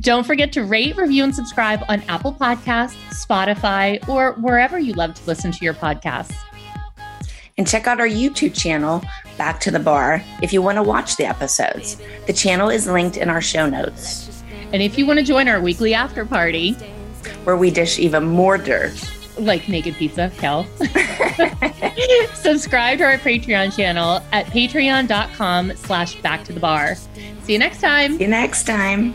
Don't 0.00 0.26
forget 0.26 0.52
to 0.52 0.64
rate, 0.64 0.96
review, 0.96 1.24
and 1.24 1.34
subscribe 1.34 1.80
on 1.88 2.02
Apple 2.02 2.34
Podcasts, 2.34 2.96
Spotify, 3.08 4.06
or 4.08 4.32
wherever 4.34 4.78
you 4.78 4.92
love 4.92 5.14
to 5.14 5.24
listen 5.26 5.52
to 5.52 5.64
your 5.64 5.72
podcasts. 5.72 6.34
And 7.58 7.66
check 7.68 7.86
out 7.86 8.00
our 8.00 8.08
YouTube 8.08 8.54
channel, 8.58 9.02
Back 9.36 9.60
to 9.60 9.70
the 9.70 9.78
Barre, 9.78 10.22
if 10.42 10.52
you 10.52 10.62
want 10.62 10.76
to 10.76 10.82
watch 10.82 11.16
the 11.16 11.24
episodes. 11.26 12.00
The 12.26 12.32
channel 12.32 12.68
is 12.70 12.86
linked 12.86 13.16
in 13.16 13.28
our 13.28 13.42
show 13.42 13.68
notes, 13.68 14.42
And 14.72 14.80
if 14.82 14.96
you 14.96 15.04
want 15.06 15.18
to 15.18 15.24
join 15.24 15.48
our 15.48 15.60
weekly 15.60 15.92
after 15.94 16.24
party, 16.24 16.72
where 17.44 17.56
we 17.56 17.70
dish 17.70 17.98
even 17.98 18.24
more 18.24 18.56
dirt. 18.58 18.92
like 19.38 19.68
naked 19.68 19.94
pizza, 19.96 20.30
Kel, 20.38 20.64
subscribe 22.34 22.98
to 22.98 23.04
our 23.04 23.18
Patreon 23.18 23.74
channel 23.74 24.22
at 24.32 24.46
patreon.com 24.46 25.72
slash 25.76 26.14
back 26.16 26.44
to 26.44 26.52
the 26.52 26.60
barre. 26.60 26.96
See 27.44 27.52
you 27.54 27.58
next 27.58 27.80
time. 27.80 28.16
See 28.16 28.22
you 28.24 28.28
next 28.28 28.64
time. 28.66 29.14